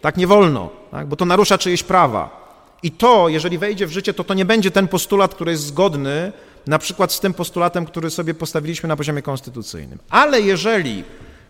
tak 0.00 0.16
nie 0.16 0.26
wolno, 0.26 0.70
tak? 0.90 1.06
bo 1.06 1.16
to 1.16 1.24
narusza 1.24 1.58
czyjeś 1.58 1.82
prawa. 1.82 2.38
I 2.82 2.90
to, 2.90 3.28
jeżeli 3.28 3.58
wejdzie 3.58 3.86
w 3.86 3.92
życie, 3.92 4.14
to 4.14 4.24
to 4.24 4.34
nie 4.34 4.44
będzie 4.44 4.70
ten 4.70 4.88
postulat, 4.88 5.34
który 5.34 5.50
jest 5.50 5.66
zgodny 5.66 6.32
na 6.66 6.78
przykład 6.78 7.12
z 7.12 7.20
tym 7.20 7.34
postulatem, 7.34 7.86
który 7.86 8.10
sobie 8.10 8.34
postawiliśmy 8.34 8.88
na 8.88 8.96
poziomie 8.96 9.22
konstytucyjnym. 9.22 9.98
Ale 10.10 10.40
jeżeli 10.40 11.04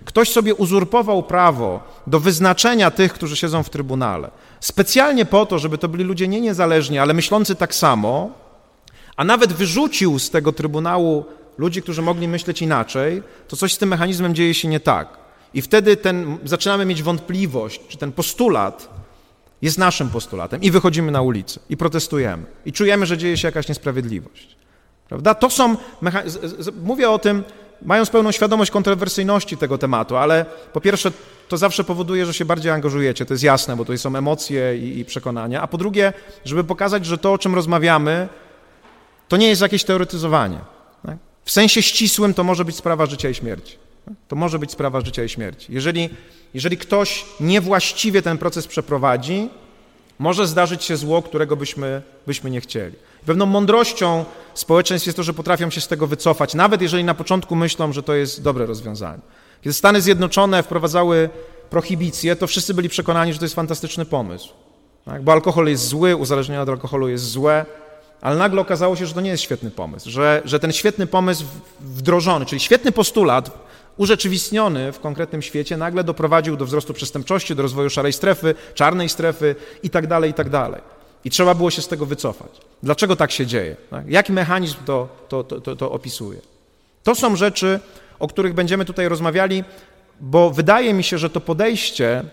ktoś 0.05 0.31
sobie 0.33 0.55
uzurpował 0.55 1.23
prawo 1.23 1.81
do 2.07 2.21
wyznaczenia 2.21 2.91
tych, 2.91 3.13
którzy 3.13 3.37
siedzą 3.37 3.63
w 3.63 3.71
trybunale, 3.71 4.31
specjalnie 4.61 5.25
po 5.25 5.47
to, 5.47 5.59
żeby 5.59 5.79
to 5.79 5.89
byli 5.89 6.05
ludzie 6.05 6.29
nie 6.29 6.41
niezależni, 6.41 6.99
ale 6.99 7.15
myślący 7.15 7.55
tak 7.55 7.75
samo, 7.75 8.31
a 9.17 9.25
nawet 9.25 9.53
wyrzucił 9.53 10.19
z 10.19 10.31
tego 10.31 10.53
trybunału 10.53 11.25
ludzi, 11.59 11.83
którzy 11.83 12.03
mogli 12.03 12.29
myśleć 12.29 12.63
inaczej, 12.63 13.23
to 13.49 13.57
coś 13.57 13.75
z 13.75 13.79
tym 13.79 13.89
mechanizmem 13.89 14.35
dzieje 14.35 14.55
się 14.55 14.69
nie 14.69 14.81
tak. 14.81 15.09
I 15.55 15.63
wtedy 15.63 15.97
ten, 15.97 16.39
zaczynamy 16.45 16.85
mieć 16.85 17.03
wątpliwość, 17.03 17.81
czy 17.89 17.99
ten 17.99 18.13
postulat 18.13 18.89
jest 19.63 19.79
naszym 19.79 20.11
postulatem 20.11 20.63
i 20.63 20.71
wychodzimy 20.71 21.13
na 21.13 21.23
ulicę 21.23 21.61
i 21.71 21.77
protestujemy 21.77 22.45
i 22.67 22.73
czujemy, 22.73 23.07
że 23.07 23.19
dzieje 23.19 23.37
się 23.37 23.49
jakaś 23.49 23.69
niesprawiedliwość. 23.69 24.57
Prawda? 25.09 25.35
To 25.35 25.51
są, 25.51 25.77
mówię 26.83 27.11
o 27.11 27.19
tym, 27.19 27.45
mając 27.83 28.11
pełną 28.11 28.33
świadomość 28.33 28.71
kontrowersyjności 28.71 29.57
tego 29.57 29.79
tematu, 29.79 30.17
ale 30.17 30.47
po 30.73 30.81
pierwsze 30.81 31.13
to 31.49 31.57
zawsze 31.57 31.85
powoduje, 31.85 32.27
że 32.27 32.35
się 32.35 32.45
bardziej 32.45 32.73
angażujecie, 32.73 33.27
to 33.27 33.35
jest 33.35 33.45
jasne, 33.45 33.77
bo 33.77 33.85
to 33.85 33.99
są 33.99 34.17
emocje 34.17 34.79
i, 34.79 34.99
i 34.99 35.05
przekonania, 35.05 35.63
a 35.63 35.67
po 35.67 35.79
drugie, 35.79 36.13
żeby 36.45 36.65
pokazać, 36.65 37.07
że 37.07 37.19
to, 37.19 37.33
o 37.33 37.39
czym 37.39 37.55
rozmawiamy, 37.55 38.29
to 39.29 39.37
nie 39.37 39.49
jest 39.49 39.63
jakieś 39.63 39.85
teoretyzowanie. 39.85 40.59
Tak? 41.07 41.28
W 41.49 41.51
sensie 41.51 41.83
ścisłym 41.83 42.35
to 42.35 42.45
może 42.45 42.65
być 42.65 42.77
sprawa 42.77 43.07
życia 43.07 43.29
i 43.29 43.35
śmierci. 43.35 43.77
To 44.29 44.37
może 44.37 44.59
być 44.59 44.71
sprawa 44.71 45.01
życia 45.01 45.25
i 45.25 45.29
śmierci. 45.29 45.67
Jeżeli, 45.73 46.11
jeżeli 46.55 46.77
ktoś 46.77 47.25
niewłaściwie 47.41 48.23
ten 48.23 48.39
proces 48.39 48.67
przeprowadzi, 48.67 49.49
może 50.19 50.47
zdarzyć 50.47 50.85
się 50.85 50.97
zło, 50.97 51.23
którego 51.23 51.57
byśmy, 51.57 52.03
byśmy 52.27 52.51
nie 52.51 52.61
chcieli. 52.61 52.97
Pewną 53.27 53.47
mądrością 53.47 54.25
społeczeństw 54.55 55.07
jest 55.07 55.17
to, 55.17 55.23
że 55.23 55.35
potrafią 55.35 55.71
się 55.71 55.81
z 55.81 55.89
tego 55.89 56.07
wycofać, 56.07 56.55
nawet 56.55 56.83
jeżeli 56.83 57.05
na 57.05 57.15
początku 57.15 57.57
myślą, 57.57 57.93
że 57.93 58.03
to 58.03 58.15
jest 58.15 58.43
dobre 58.43 58.67
rozwiązanie. 58.67 59.23
Kiedy 59.63 59.75
Stany 59.75 60.01
Zjednoczone 60.01 60.63
wprowadzały 60.63 61.31
prohibicję, 61.71 62.37
to 62.37 62.47
wszyscy 62.47 62.75
byli 62.75 62.89
przekonani, 62.89 63.33
że 63.33 63.39
to 63.39 63.45
jest 63.45 63.55
fantastyczny 63.55 64.05
pomysł. 64.05 64.49
Tak? 65.05 65.23
Bo 65.23 65.33
alkohol 65.33 65.69
jest 65.69 65.87
zły, 65.87 66.17
uzależnienie 66.17 66.61
od 66.61 66.69
alkoholu 66.69 67.09
jest 67.09 67.25
złe, 67.25 67.67
ale 68.21 68.37
nagle 68.37 68.61
okazało 68.61 68.97
się, 68.97 69.07
że 69.07 69.15
to 69.15 69.21
nie 69.21 69.31
jest 69.31 69.43
świetny 69.43 69.71
pomysł, 69.71 70.11
że, 70.11 70.43
że 70.45 70.61
ten 70.61 70.73
świetny 70.73 71.07
pomysł 71.07 71.45
wdrożony, 71.81 72.47
czyli 72.47 72.61
świetny 72.61 72.93
postulat 72.93 73.69
urzeczywistniony 73.97 74.93
w 74.93 75.01
konkretnym 75.01 75.43
świecie, 75.43 75.77
nagle 75.77 76.05
doprowadził 76.05 76.57
do 76.57 76.65
wzrostu 76.65 76.95
przestępczości, 76.95 77.55
do 77.55 77.63
rozwoju 77.63 77.91
szarej 77.91 78.13
strefy, 78.13 78.55
czarnej 78.75 79.09
strefy 79.09 79.55
itd., 79.83 80.09
tak 80.09 80.25
itd. 80.25 80.51
Tak 80.51 80.83
I 81.25 81.31
trzeba 81.31 81.55
było 81.55 81.71
się 81.71 81.83
z 81.83 81.89
tego 81.89 82.07
wycofać. 82.07 82.51
Dlaczego 82.83 83.17
tak 83.17 83.31
się 83.31 83.47
dzieje? 83.47 83.77
Tak? 83.91 84.09
Jaki 84.09 84.33
mechanizm 84.33 84.77
to, 84.85 85.09
to, 85.29 85.45
to, 85.45 85.77
to 85.77 85.93
opisuje? 85.93 86.41
To 87.03 87.15
są 87.15 87.37
rzeczy, 87.37 87.81
o 88.19 88.29
których 88.29 88.55
będziemy 88.55 88.85
tutaj 88.85 89.09
rozmawiali, 89.09 89.65
bo 90.21 90.51
wydaje 90.51 90.95
mi 90.95 91.05
się, 91.05 91.19
że 91.19 91.31
to 91.31 91.41
podejście 91.41 92.25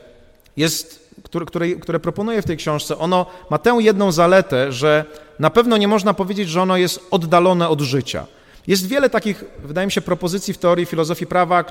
jest, 0.58 1.05
które, 1.23 1.45
które, 1.45 1.69
które 1.69 1.99
proponuję 1.99 2.41
w 2.41 2.45
tej 2.45 2.58
książce, 2.58 2.97
ono 2.97 3.25
ma 3.49 3.58
tę 3.58 3.78
jedną 3.80 4.12
zaletę, 4.12 4.71
że 4.71 5.06
na 5.39 5.49
pewno 5.49 5.78
nie 5.78 5.88
można 5.88 6.13
powiedzieć, 6.13 6.49
że 6.49 6.62
ono 6.62 6.78
jest 6.78 6.99
oddalone 7.12 7.69
od 7.69 7.82
życia. 7.82 8.25
Jest 8.67 8.88
wiele 8.88 9.10
takich, 9.10 9.43
wydaje 9.63 9.86
mi 9.86 9.91
się, 9.91 10.01
propozycji 10.01 10.54
w 10.54 10.58
teorii 10.58 10.86
filozofii 10.86 11.28
prawa, 11.28 11.63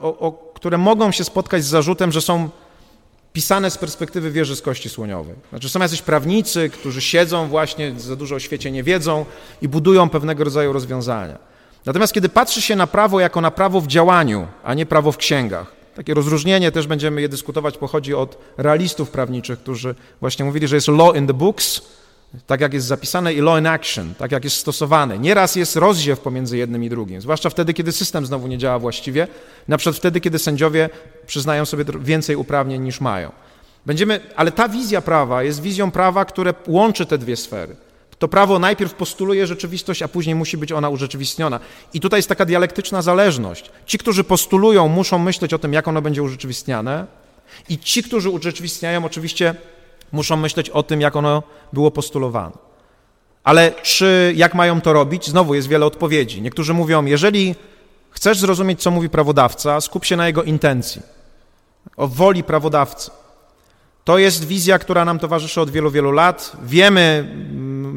o, 0.00 0.18
o, 0.18 0.32
które 0.32 0.78
mogą 0.78 1.12
się 1.12 1.24
spotkać 1.24 1.64
z 1.64 1.66
zarzutem, 1.66 2.12
że 2.12 2.20
są 2.20 2.50
pisane 3.32 3.70
z 3.70 3.78
perspektywy 3.78 4.30
wieży 4.30 4.56
z 4.56 4.62
kości 4.62 4.88
słoniowej. 4.88 5.34
Znaczy 5.50 5.68
są 5.68 5.80
jacyś 5.80 6.02
prawnicy, 6.02 6.70
którzy 6.70 7.00
siedzą 7.00 7.48
właśnie, 7.48 8.00
za 8.00 8.16
dużo 8.16 8.34
o 8.34 8.38
świecie 8.40 8.70
nie 8.70 8.82
wiedzą 8.82 9.26
i 9.62 9.68
budują 9.68 10.08
pewnego 10.08 10.44
rodzaju 10.44 10.72
rozwiązania. 10.72 11.38
Natomiast 11.86 12.12
kiedy 12.12 12.28
patrzy 12.28 12.62
się 12.62 12.76
na 12.76 12.86
prawo 12.86 13.20
jako 13.20 13.40
na 13.40 13.50
prawo 13.50 13.80
w 13.80 13.86
działaniu, 13.86 14.46
a 14.64 14.74
nie 14.74 14.86
prawo 14.86 15.12
w 15.12 15.16
księgach, 15.16 15.79
takie 16.00 16.14
rozróżnienie 16.14 16.72
też 16.72 16.86
będziemy 16.86 17.20
je 17.20 17.28
dyskutować, 17.28 17.78
pochodzi 17.78 18.14
od 18.14 18.38
realistów 18.56 19.10
prawniczych, 19.10 19.58
którzy 19.58 19.94
właśnie 20.20 20.44
mówili, 20.44 20.68
że 20.68 20.76
jest 20.76 20.88
law 20.88 21.16
in 21.16 21.26
the 21.26 21.34
books, 21.34 21.82
tak 22.46 22.60
jak 22.60 22.74
jest 22.74 22.86
zapisane, 22.86 23.34
i 23.34 23.40
law 23.40 23.58
in 23.58 23.66
action, 23.66 24.14
tak 24.14 24.32
jak 24.32 24.44
jest 24.44 24.56
stosowane. 24.56 25.18
Nieraz 25.18 25.56
jest 25.56 25.76
rozdziew 25.76 26.20
pomiędzy 26.20 26.56
jednym 26.56 26.84
i 26.84 26.88
drugim, 26.88 27.20
zwłaszcza 27.20 27.50
wtedy, 27.50 27.74
kiedy 27.74 27.92
system 27.92 28.26
znowu 28.26 28.46
nie 28.46 28.58
działa 28.58 28.78
właściwie, 28.78 29.28
na 29.68 29.78
przykład 29.78 29.96
wtedy, 29.96 30.20
kiedy 30.20 30.38
sędziowie 30.38 30.90
przyznają 31.26 31.64
sobie 31.64 31.84
więcej 32.00 32.36
uprawnień 32.36 32.82
niż 32.82 33.00
mają. 33.00 33.32
Będziemy, 33.86 34.20
ale 34.36 34.52
ta 34.52 34.68
wizja 34.68 35.00
prawa 35.00 35.42
jest 35.42 35.62
wizją 35.62 35.90
prawa, 35.90 36.24
które 36.24 36.54
łączy 36.66 37.06
te 37.06 37.18
dwie 37.18 37.36
sfery. 37.36 37.76
To 38.20 38.28
prawo 38.28 38.58
najpierw 38.58 38.94
postuluje 38.94 39.46
rzeczywistość, 39.46 40.02
a 40.02 40.08
później 40.08 40.34
musi 40.34 40.56
być 40.56 40.72
ona 40.72 40.88
urzeczywistniona. 40.88 41.60
I 41.94 42.00
tutaj 42.00 42.18
jest 42.18 42.28
taka 42.28 42.44
dialektyczna 42.44 43.02
zależność. 43.02 43.70
Ci, 43.86 43.98
którzy 43.98 44.24
postulują, 44.24 44.88
muszą 44.88 45.18
myśleć 45.18 45.54
o 45.54 45.58
tym, 45.58 45.72
jak 45.72 45.88
ono 45.88 46.02
będzie 46.02 46.22
urzeczywistniane, 46.22 47.06
i 47.68 47.78
ci, 47.78 48.02
którzy 48.02 48.30
urzeczywistniają, 48.30 49.04
oczywiście 49.04 49.54
muszą 50.12 50.36
myśleć 50.36 50.70
o 50.70 50.82
tym, 50.82 51.00
jak 51.00 51.16
ono 51.16 51.42
było 51.72 51.90
postulowane. 51.90 52.56
Ale 53.44 53.72
czy 53.82 54.32
jak 54.36 54.54
mają 54.54 54.80
to 54.80 54.92
robić? 54.92 55.26
Znowu 55.26 55.54
jest 55.54 55.68
wiele 55.68 55.86
odpowiedzi. 55.86 56.42
Niektórzy 56.42 56.74
mówią, 56.74 57.04
jeżeli 57.04 57.54
chcesz 58.10 58.38
zrozumieć, 58.38 58.82
co 58.82 58.90
mówi 58.90 59.08
prawodawca, 59.08 59.80
skup 59.80 60.04
się 60.04 60.16
na 60.16 60.26
jego 60.26 60.42
intencji, 60.42 61.02
o 61.96 62.08
woli 62.08 62.44
prawodawcy. 62.44 63.10
To 64.04 64.18
jest 64.18 64.44
wizja, 64.44 64.78
która 64.78 65.04
nam 65.04 65.18
towarzyszy 65.18 65.60
od 65.60 65.70
wielu, 65.70 65.90
wielu 65.90 66.12
lat. 66.12 66.52
Wiemy 66.62 67.34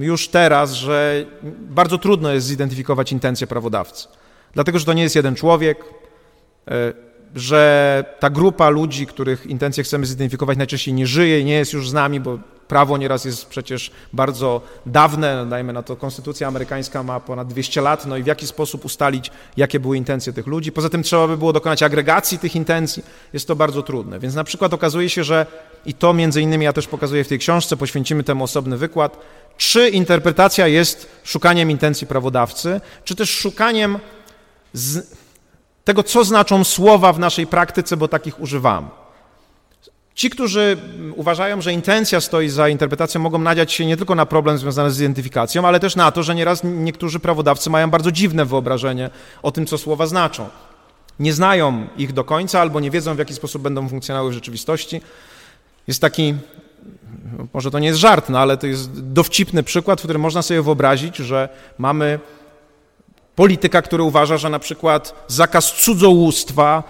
już 0.04 0.28
teraz, 0.28 0.74
że 0.74 1.26
bardzo 1.70 1.98
trudno 1.98 2.34
jest 2.34 2.48
zidentyfikować 2.48 3.12
intencje 3.12 3.48
prawodawcy, 3.48 4.08
dlatego 4.54 4.80
że 4.80 4.86
to 4.86 4.94
nie 4.94 5.04
jest 5.04 5.16
jeden 5.16 5.36
człowiek, 5.36 5.78
e, 6.68 6.94
że 7.36 8.04
ta 8.20 8.30
grupa 8.30 8.70
ludzi, 8.70 9.08
których 9.08 9.46
intencje 9.46 9.84
chcemy 9.84 10.06
zidentyfikować, 10.06 10.58
najczęściej 10.58 10.94
nie 10.94 11.08
żyje 11.08 11.40
i 11.40 11.46
nie 11.46 11.54
jest 11.54 11.74
już 11.74 11.90
z 11.90 11.94
nami, 11.94 12.20
bo 12.20 12.40
prawo 12.74 12.98
nieraz 12.98 13.26
jest 13.26 13.46
przecież 13.46 13.92
bardzo 14.14 14.62
dawne, 14.86 15.46
dajmy 15.50 15.74
na 15.74 15.84
to, 15.84 15.96
konstytucja 15.96 16.48
amerykańska 16.48 17.04
ma 17.04 17.20
ponad 17.20 17.48
200 17.48 17.82
lat, 17.82 18.06
no 18.06 18.18
i 18.18 18.24
w 18.24 18.26
jaki 18.26 18.48
sposób 18.48 18.86
ustalić, 18.86 19.32
jakie 19.58 19.80
były 19.80 19.98
intencje 19.98 20.34
tych 20.34 20.48
ludzi. 20.48 20.72
Poza 20.72 20.90
tym 20.90 21.04
trzeba 21.04 21.28
by 21.28 21.38
było 21.38 21.54
dokonać 21.54 21.84
agregacji 21.84 22.40
tych 22.40 22.56
intencji, 22.56 23.04
jest 23.34 23.48
to 23.48 23.56
bardzo 23.56 23.84
trudne. 23.84 24.20
Więc 24.20 24.36
na 24.36 24.44
przykład 24.44 24.74
okazuje 24.74 25.10
się, 25.10 25.24
że 25.24 25.46
i 25.86 25.94
to 25.94 26.14
między 26.14 26.42
innymi 26.42 26.66
ja 26.66 26.74
też 26.74 26.88
pokazuję 26.88 27.24
w 27.24 27.28
tej 27.28 27.40
książce, 27.40 27.78
poświęcimy 27.78 28.24
temu 28.24 28.44
osobny 28.44 28.78
wykład, 28.78 29.18
czy 29.58 29.90
interpretacja 29.90 30.68
jest 30.68 31.10
szukaniem 31.24 31.72
intencji 31.72 32.08
prawodawcy, 32.08 32.82
czy 33.04 33.16
też 33.16 33.30
szukaniem 33.30 34.00
z 34.74 35.16
tego, 35.84 36.04
co 36.04 36.24
znaczą 36.24 36.64
słowa 36.64 37.14
w 37.14 37.20
naszej 37.20 37.48
praktyce, 37.48 37.98
bo 37.98 38.08
takich 38.08 38.40
używamy. 38.40 39.03
Ci, 40.16 40.30
którzy 40.30 40.78
uważają, 41.16 41.62
że 41.62 41.74
intencja 41.74 42.22
stoi 42.22 42.50
za 42.50 42.70
interpretacją, 42.70 43.22
mogą 43.22 43.40
nadziać 43.40 43.74
się 43.74 43.86
nie 43.86 43.98
tylko 43.98 44.16
na 44.16 44.26
problem 44.26 44.58
związany 44.58 44.92
z 44.92 45.00
identyfikacją, 45.00 45.68
ale 45.68 45.80
też 45.80 45.96
na 45.96 46.12
to, 46.12 46.24
że 46.24 46.36
nieraz 46.36 46.62
niektórzy 46.64 47.20
prawodawcy 47.20 47.70
mają 47.70 47.90
bardzo 47.90 48.12
dziwne 48.12 48.46
wyobrażenie 48.46 49.10
o 49.44 49.52
tym, 49.52 49.66
co 49.66 49.78
słowa 49.78 50.08
znaczą. 50.08 50.50
Nie 51.20 51.34
znają 51.34 51.88
ich 51.98 52.14
do 52.14 52.24
końca 52.24 52.62
albo 52.62 52.80
nie 52.80 52.92
wiedzą, 52.92 53.16
w 53.16 53.20
jaki 53.20 53.34
sposób 53.34 53.62
będą 53.62 53.90
funkcjonowały 53.90 54.32
w 54.32 54.34
rzeczywistości. 54.34 55.02
Jest 55.88 56.02
taki, 56.02 56.36
może 57.54 57.72
to 57.72 57.80
nie 57.80 57.88
jest 57.88 58.00
żart, 58.00 58.30
no 58.30 58.40
ale 58.40 58.58
to 58.58 58.68
jest 58.68 59.02
dowcipny 59.14 59.64
przykład, 59.64 60.02
w 60.02 60.04
którym 60.04 60.22
można 60.22 60.42
sobie 60.42 60.62
wyobrazić, 60.62 61.18
że 61.18 61.50
mamy 61.78 62.20
Polityka, 63.36 63.82
który 63.82 64.04
uważa, 64.04 64.38
że 64.38 64.50
na 64.50 64.60
przykład 64.60 65.26
zakaz 65.28 65.74
cudzołóstwa 65.74 66.84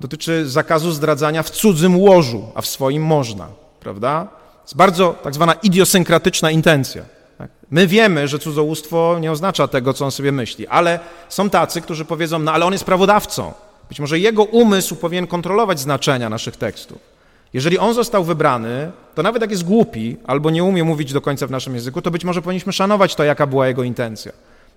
dotyczy 0.00 0.48
zakazu 0.48 0.92
zdradzania 0.92 1.42
w 1.42 1.50
cudzym 1.50 1.98
łożu, 1.98 2.44
a 2.54 2.62
w 2.62 2.66
swoim 2.66 3.02
można, 3.02 3.48
prawda? 3.80 4.28
Jest 4.62 4.76
bardzo 4.76 5.14
tak 5.22 5.34
zwana 5.34 5.52
idiosynkratyczna 5.52 6.50
intencja. 6.50 7.02
Tak? 7.38 7.50
My 7.70 7.86
wiemy, 7.86 8.28
że 8.28 8.38
cudzołóstwo 8.38 9.18
nie 9.20 9.32
oznacza 9.32 9.68
tego, 9.68 9.94
co 9.94 10.04
on 10.04 10.10
sobie 10.10 10.32
myśli, 10.32 10.66
ale 10.66 11.00
są 11.28 11.50
tacy, 11.50 11.80
którzy 11.80 12.04
powiedzą, 12.04 12.38
no 12.38 12.52
ale 12.52 12.66
on 12.66 12.72
jest 12.72 12.84
prawodawcą. 12.84 13.52
Być 13.88 14.00
może 14.00 14.18
jego 14.18 14.44
umysł 14.44 14.96
powinien 14.96 15.26
kontrolować 15.26 15.80
znaczenia 15.80 16.28
naszych 16.28 16.56
tekstów. 16.56 16.98
Jeżeli 17.52 17.78
on 17.78 17.94
został 17.94 18.24
wybrany, 18.24 18.90
to 19.14 19.22
nawet 19.22 19.42
jak 19.42 19.50
jest 19.50 19.64
głupi 19.64 20.16
albo 20.26 20.50
nie 20.50 20.64
umie 20.64 20.84
mówić 20.84 21.12
do 21.12 21.20
końca 21.20 21.46
w 21.46 21.50
naszym 21.50 21.74
języku, 21.74 22.02
to 22.02 22.10
być 22.10 22.24
może 22.24 22.42
powinniśmy 22.42 22.72
szanować 22.72 23.14
to, 23.14 23.24
jaka 23.24 23.46
była 23.46 23.66
jego 23.66 23.82
intencja, 23.82 24.32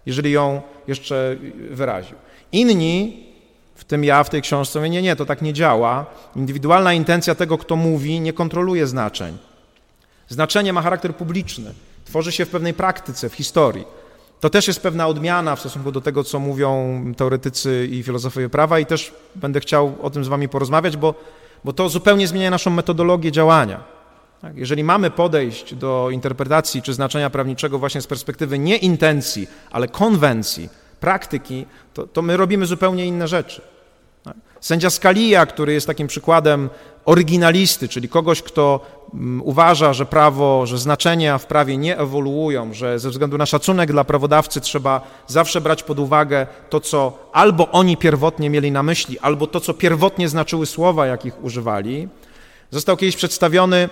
jeżeli 0.06 0.32
ją 0.32 0.62
jeszcze 0.88 1.36
wyraził. 1.72 2.16
Inni, 2.52 3.27
tym 3.88 4.04
ja 4.04 4.24
w 4.24 4.30
tej 4.30 4.42
książce, 4.42 4.80
mówię, 4.80 4.90
nie, 4.90 5.02
nie, 5.02 5.16
to 5.16 5.26
tak 5.26 5.42
nie 5.42 5.54
działa. 5.54 6.06
Indywidualna 6.36 6.94
intencja 6.94 7.36
tego, 7.36 7.58
kto 7.58 7.76
mówi, 7.76 8.20
nie 8.20 8.34
kontroluje 8.34 8.88
znaczeń. 8.88 9.38
Znaczenie 10.30 10.74
ma 10.74 10.82
charakter 10.82 11.16
publiczny, 11.16 11.74
tworzy 12.06 12.32
się 12.32 12.46
w 12.46 12.50
pewnej 12.50 12.74
praktyce, 12.74 13.30
w 13.30 13.34
historii. 13.34 13.86
To 14.40 14.50
też 14.50 14.68
jest 14.68 14.82
pewna 14.82 15.08
odmiana 15.08 15.56
w 15.56 15.60
stosunku 15.60 15.92
do 15.92 16.02
tego, 16.02 16.24
co 16.24 16.40
mówią 16.40 17.02
teoretycy 17.18 17.88
i 17.92 18.04
filozofowie 18.04 18.50
prawa, 18.50 18.80
i 18.80 18.86
też 18.86 19.14
będę 19.36 19.60
chciał 19.60 19.96
o 20.02 20.10
tym 20.10 20.24
z 20.24 20.28
Wami 20.28 20.50
porozmawiać, 20.50 20.98
bo, 20.98 21.14
bo 21.64 21.74
to 21.74 21.90
zupełnie 21.90 22.28
zmienia 22.28 22.50
naszą 22.50 22.72
metodologię 22.72 23.32
działania. 23.32 23.84
Tak? 24.42 24.58
Jeżeli 24.58 24.84
mamy 24.84 25.12
podejść 25.12 25.76
do 25.76 26.10
interpretacji 26.12 26.82
czy 26.82 26.94
znaczenia 26.94 27.30
prawniczego 27.30 27.80
właśnie 27.80 28.02
z 28.02 28.08
perspektywy 28.08 28.60
nie 28.60 28.78
intencji, 28.78 29.48
ale 29.72 29.88
konwencji, 29.88 30.70
praktyki, 31.00 31.66
to, 31.94 32.08
to 32.08 32.22
my 32.22 32.38
robimy 32.38 32.66
zupełnie 32.66 33.06
inne 33.06 33.28
rzeczy. 33.28 33.62
Sędzia 34.62 34.90
Scalia, 34.90 35.46
który 35.46 35.74
jest 35.74 35.88
takim 35.88 36.08
przykładem 36.08 36.70
oryginalisty, 37.06 37.88
czyli 37.88 38.10
kogoś, 38.10 38.42
kto 38.42 38.80
mm, 39.14 39.42
uważa, 39.42 39.94
że 39.94 40.06
prawo, 40.06 40.66
że 40.66 40.78
znaczenia 40.78 41.38
w 41.38 41.46
prawie 41.46 41.78
nie 41.78 41.98
ewoluują, 41.98 42.74
że 42.74 43.00
ze 43.00 43.10
względu 43.10 43.38
na 43.38 43.46
szacunek 43.46 43.92
dla 43.92 44.04
prawodawcy 44.04 44.62
trzeba 44.62 45.02
zawsze 45.28 45.62
brać 45.62 45.84
pod 45.84 46.00
uwagę 46.00 46.48
to, 46.70 46.80
co 46.80 47.30
albo 47.34 47.72
oni 47.72 47.98
pierwotnie 47.98 48.50
mieli 48.50 48.72
na 48.72 48.84
myśli, 48.84 49.20
albo 49.20 49.48
to, 49.48 49.60
co 49.60 49.74
pierwotnie 49.74 50.30
znaczyły 50.30 50.66
słowa, 50.66 51.08
jakich 51.08 51.44
używali, 51.44 52.08
został 52.72 52.98
kiedyś 52.98 53.16
przedstawiony 53.16 53.90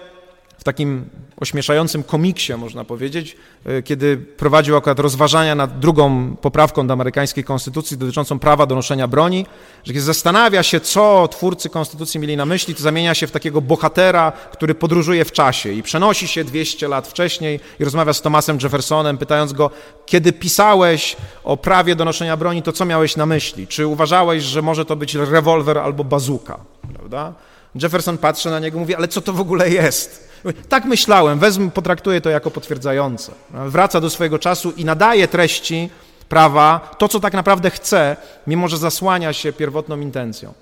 takim 0.65 1.09
ośmieszającym 1.37 2.03
komiksie, 2.03 2.53
można 2.53 2.83
powiedzieć, 2.83 3.37
e, 3.65 3.83
kiedy 3.83 4.17
prowadził 4.17 4.77
akurat 4.77 4.99
rozważania 4.99 5.55
nad 5.55 5.79
drugą 5.79 6.35
poprawką 6.35 6.87
do 6.87 6.93
amerykańskiej 6.93 7.43
konstytucji 7.43 7.97
dotyczącą 7.97 8.39
prawa 8.39 8.65
do 8.65 8.75
noszenia 8.75 9.07
broni, 9.07 9.45
że 9.83 9.93
kiedy 9.93 10.05
zastanawia 10.05 10.63
się, 10.63 10.79
co 10.79 11.27
twórcy 11.27 11.69
konstytucji 11.69 12.19
mieli 12.19 12.37
na 12.37 12.45
myśli, 12.45 12.75
to 12.75 12.83
zamienia 12.83 13.13
się 13.13 13.27
w 13.27 13.31
takiego 13.31 13.61
bohatera, 13.61 14.31
który 14.31 14.75
podróżuje 14.75 15.25
w 15.25 15.31
czasie 15.31 15.71
i 15.71 15.83
przenosi 15.83 16.27
się 16.27 16.43
200 16.43 16.87
lat 16.87 17.07
wcześniej 17.07 17.59
i 17.79 17.83
rozmawia 17.83 18.13
z 18.13 18.21
Thomasem 18.21 18.57
Jeffersonem, 18.63 19.17
pytając 19.17 19.53
go, 19.53 19.71
kiedy 20.05 20.33
pisałeś 20.33 21.15
o 21.43 21.57
prawie 21.57 21.95
do 21.95 22.05
noszenia 22.05 22.37
broni, 22.37 22.63
to 22.63 22.71
co 22.71 22.85
miałeś 22.85 23.15
na 23.15 23.25
myśli? 23.25 23.67
Czy 23.67 23.87
uważałeś, 23.87 24.43
że 24.43 24.61
może 24.61 24.85
to 24.85 24.95
być 24.95 25.15
rewolwer 25.15 25.77
albo 25.77 26.03
bazuka? 26.03 26.59
Prawda? 26.93 27.33
Jefferson 27.81 28.17
patrzy 28.17 28.49
na 28.49 28.59
niego 28.59 28.77
i 28.77 28.79
mówi, 28.79 28.95
ale 28.95 29.07
co 29.07 29.21
to 29.21 29.33
w 29.33 29.39
ogóle 29.39 29.69
jest? 29.69 30.34
Tak 30.69 30.85
myślałem, 30.85 31.39
wezmę, 31.39 31.71
potraktuję 31.71 32.21
to 32.21 32.29
jako 32.29 32.51
potwierdzające. 32.51 33.31
Wraca 33.51 34.01
do 34.01 34.09
swojego 34.09 34.39
czasu 34.39 34.71
i 34.77 34.85
nadaje 34.85 35.27
treści 35.27 35.89
prawa 36.29 36.95
to, 36.97 37.07
co 37.07 37.19
tak 37.19 37.33
naprawdę 37.33 37.69
chce, 37.69 38.17
mimo 38.47 38.67
że 38.67 38.77
zasłania 38.77 39.33
się 39.33 39.53
pierwotną 39.53 39.99
intencją. 39.99 40.53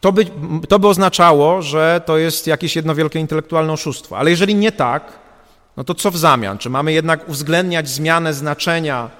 To 0.00 0.12
by, 0.12 0.26
to 0.68 0.78
by 0.78 0.88
oznaczało, 0.88 1.62
że 1.62 2.00
to 2.06 2.18
jest 2.18 2.46
jakieś 2.46 2.76
jedno 2.76 2.94
wielkie 2.94 3.18
intelektualne 3.18 3.72
oszustwo. 3.72 4.18
Ale 4.18 4.30
jeżeli 4.30 4.54
nie 4.54 4.72
tak, 4.72 5.12
no 5.76 5.84
to 5.84 5.94
co 5.94 6.10
w 6.10 6.16
zamian? 6.16 6.58
Czy 6.58 6.70
mamy 6.70 6.92
jednak 6.92 7.28
uwzględniać 7.28 7.88
zmianę 7.88 8.34
znaczenia 8.34 9.10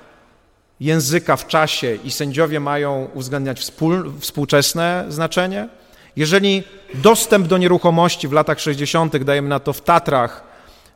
języka 0.80 1.36
w 1.36 1.46
czasie 1.46 1.98
i 2.04 2.10
sędziowie 2.10 2.60
mają 2.60 3.08
uwzględniać 3.14 3.60
współ, 3.60 3.92
współczesne 4.20 5.04
znaczenie? 5.08 5.68
Jeżeli 6.16 6.62
dostęp 6.94 7.46
do 7.46 7.58
nieruchomości 7.58 8.28
w 8.28 8.32
latach 8.32 8.60
60., 8.60 9.16
dajemy 9.16 9.48
na 9.48 9.60
to 9.60 9.72
w 9.72 9.80
Tatrach, 9.80 10.44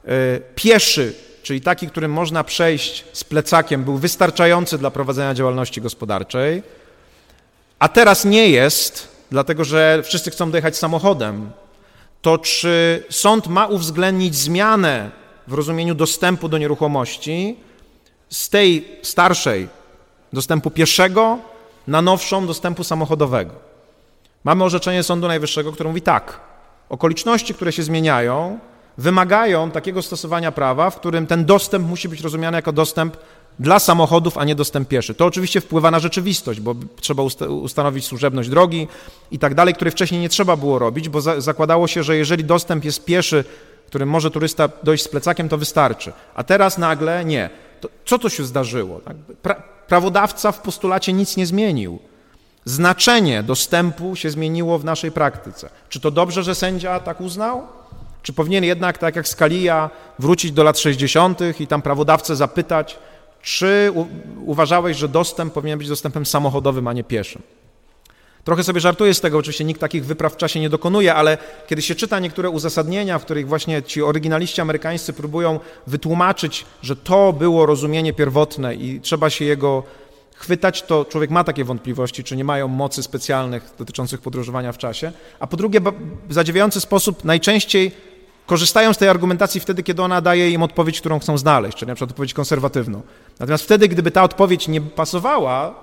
e, 0.04 0.10
pieszy, 0.54 1.14
czyli 1.42 1.60
taki, 1.60 1.88
którym 1.88 2.12
można 2.12 2.44
przejść 2.44 3.04
z 3.12 3.24
plecakiem, 3.24 3.84
był 3.84 3.98
wystarczający 3.98 4.78
dla 4.78 4.90
prowadzenia 4.90 5.34
działalności 5.34 5.80
gospodarczej, 5.80 6.62
a 7.78 7.88
teraz 7.88 8.24
nie 8.24 8.48
jest, 8.50 9.08
dlatego 9.30 9.64
że 9.64 10.02
wszyscy 10.04 10.30
chcą 10.30 10.50
dojechać 10.50 10.76
samochodem, 10.76 11.50
to 12.22 12.38
czy 12.38 13.04
sąd 13.10 13.46
ma 13.46 13.66
uwzględnić 13.66 14.34
zmianę 14.34 15.10
w 15.46 15.52
rozumieniu 15.52 15.94
dostępu 15.94 16.48
do 16.48 16.58
nieruchomości 16.58 17.56
z 18.30 18.48
tej 18.48 18.88
starszej 19.02 19.68
dostępu 20.32 20.70
pieszego 20.70 21.38
na 21.86 22.02
nowszą 22.02 22.46
dostępu 22.46 22.84
samochodowego? 22.84 23.75
Mamy 24.44 24.64
orzeczenie 24.64 25.02
Sądu 25.02 25.28
Najwyższego, 25.28 25.72
które 25.72 25.88
mówi 25.88 26.02
tak. 26.02 26.40
Okoliczności, 26.88 27.54
które 27.54 27.72
się 27.72 27.82
zmieniają, 27.82 28.58
wymagają 28.98 29.70
takiego 29.70 30.02
stosowania 30.02 30.52
prawa, 30.52 30.90
w 30.90 30.96
którym 30.96 31.26
ten 31.26 31.44
dostęp 31.44 31.88
musi 31.88 32.08
być 32.08 32.20
rozumiany 32.20 32.56
jako 32.56 32.72
dostęp 32.72 33.16
dla 33.58 33.78
samochodów, 33.78 34.38
a 34.38 34.44
nie 34.44 34.54
dostęp 34.54 34.88
pieszy. 34.88 35.14
To 35.14 35.26
oczywiście 35.26 35.60
wpływa 35.60 35.90
na 35.90 35.98
rzeczywistość, 35.98 36.60
bo 36.60 36.74
trzeba 37.00 37.22
ustanowić 37.48 38.04
służebność 38.04 38.48
drogi 38.48 38.88
i 39.30 39.38
tak 39.38 39.54
dalej, 39.54 39.74
której 39.74 39.92
wcześniej 39.92 40.20
nie 40.20 40.28
trzeba 40.28 40.56
było 40.56 40.78
robić, 40.78 41.08
bo 41.08 41.20
za 41.20 41.40
zakładało 41.40 41.86
się, 41.86 42.02
że 42.02 42.16
jeżeli 42.16 42.44
dostęp 42.44 42.84
jest 42.84 43.04
pieszy, 43.04 43.44
którym 43.86 44.08
może 44.08 44.30
turysta 44.30 44.68
dojść 44.82 45.04
z 45.04 45.08
plecakiem, 45.08 45.48
to 45.48 45.58
wystarczy. 45.58 46.12
A 46.34 46.44
teraz 46.44 46.78
nagle 46.78 47.24
nie. 47.24 47.50
To 47.80 47.88
co 48.04 48.18
to 48.18 48.28
się 48.28 48.44
zdarzyło? 48.44 49.00
Tak? 49.00 49.16
Pra 49.16 49.62
prawodawca 49.88 50.52
w 50.52 50.60
postulacie 50.60 51.12
nic 51.12 51.36
nie 51.36 51.46
zmienił 51.46 51.98
znaczenie 52.66 53.42
dostępu 53.42 54.16
się 54.16 54.30
zmieniło 54.30 54.78
w 54.78 54.84
naszej 54.84 55.12
praktyce. 55.12 55.70
Czy 55.88 56.00
to 56.00 56.10
dobrze, 56.10 56.42
że 56.42 56.54
sędzia 56.54 57.00
tak 57.00 57.20
uznał? 57.20 57.62
Czy 58.22 58.32
powinien 58.32 58.64
jednak, 58.64 58.98
tak 58.98 59.16
jak 59.16 59.28
Scalia, 59.28 59.90
wrócić 60.18 60.52
do 60.52 60.62
lat 60.62 60.78
60. 60.78 61.40
i 61.60 61.66
tam 61.66 61.82
prawodawcę 61.82 62.36
zapytać, 62.36 62.98
czy 63.42 63.92
uważałeś, 64.44 64.96
że 64.96 65.08
dostęp 65.08 65.52
powinien 65.52 65.78
być 65.78 65.88
dostępem 65.88 66.26
samochodowym, 66.26 66.88
a 66.88 66.92
nie 66.92 67.04
pieszym? 67.04 67.42
Trochę 68.44 68.64
sobie 68.64 68.80
żartuję 68.80 69.14
z 69.14 69.20
tego, 69.20 69.38
oczywiście 69.38 69.64
nikt 69.64 69.80
takich 69.80 70.04
wypraw 70.04 70.34
w 70.34 70.36
czasie 70.36 70.60
nie 70.60 70.70
dokonuje, 70.70 71.14
ale 71.14 71.38
kiedy 71.66 71.82
się 71.82 71.94
czyta 71.94 72.18
niektóre 72.18 72.50
uzasadnienia, 72.50 73.18
w 73.18 73.24
których 73.24 73.48
właśnie 73.48 73.82
ci 73.82 74.02
oryginaliści 74.02 74.60
amerykańscy 74.60 75.12
próbują 75.12 75.60
wytłumaczyć, 75.86 76.66
że 76.82 76.96
to 76.96 77.32
było 77.32 77.66
rozumienie 77.66 78.12
pierwotne 78.12 78.74
i 78.74 79.00
trzeba 79.00 79.30
się 79.30 79.44
jego 79.44 79.82
chwytać, 80.36 80.82
to 80.82 81.04
człowiek 81.04 81.30
ma 81.30 81.44
takie 81.44 81.64
wątpliwości, 81.64 82.24
czy 82.24 82.36
nie 82.36 82.44
mają 82.44 82.68
mocy 82.68 83.02
specjalnych 83.02 83.70
dotyczących 83.78 84.20
podróżowania 84.20 84.72
w 84.72 84.78
czasie. 84.78 85.12
A 85.40 85.46
po 85.46 85.56
drugie, 85.56 85.80
w 86.28 86.34
zadziwiający 86.34 86.80
sposób 86.80 87.24
najczęściej 87.24 87.92
korzystają 88.46 88.92
z 88.92 88.98
tej 88.98 89.08
argumentacji 89.08 89.60
wtedy, 89.60 89.82
kiedy 89.82 90.02
ona 90.02 90.20
daje 90.20 90.50
im 90.50 90.62
odpowiedź, 90.62 91.00
którą 91.00 91.18
chcą 91.18 91.38
znaleźć, 91.38 91.78
czyli 91.78 91.88
na 91.88 91.94
przykład 91.94 92.10
odpowiedź 92.10 92.34
konserwatywną. 92.34 93.02
Natomiast 93.40 93.64
wtedy, 93.64 93.88
gdyby 93.88 94.10
ta 94.10 94.22
odpowiedź 94.22 94.68
nie 94.68 94.80
pasowała, 94.80 95.74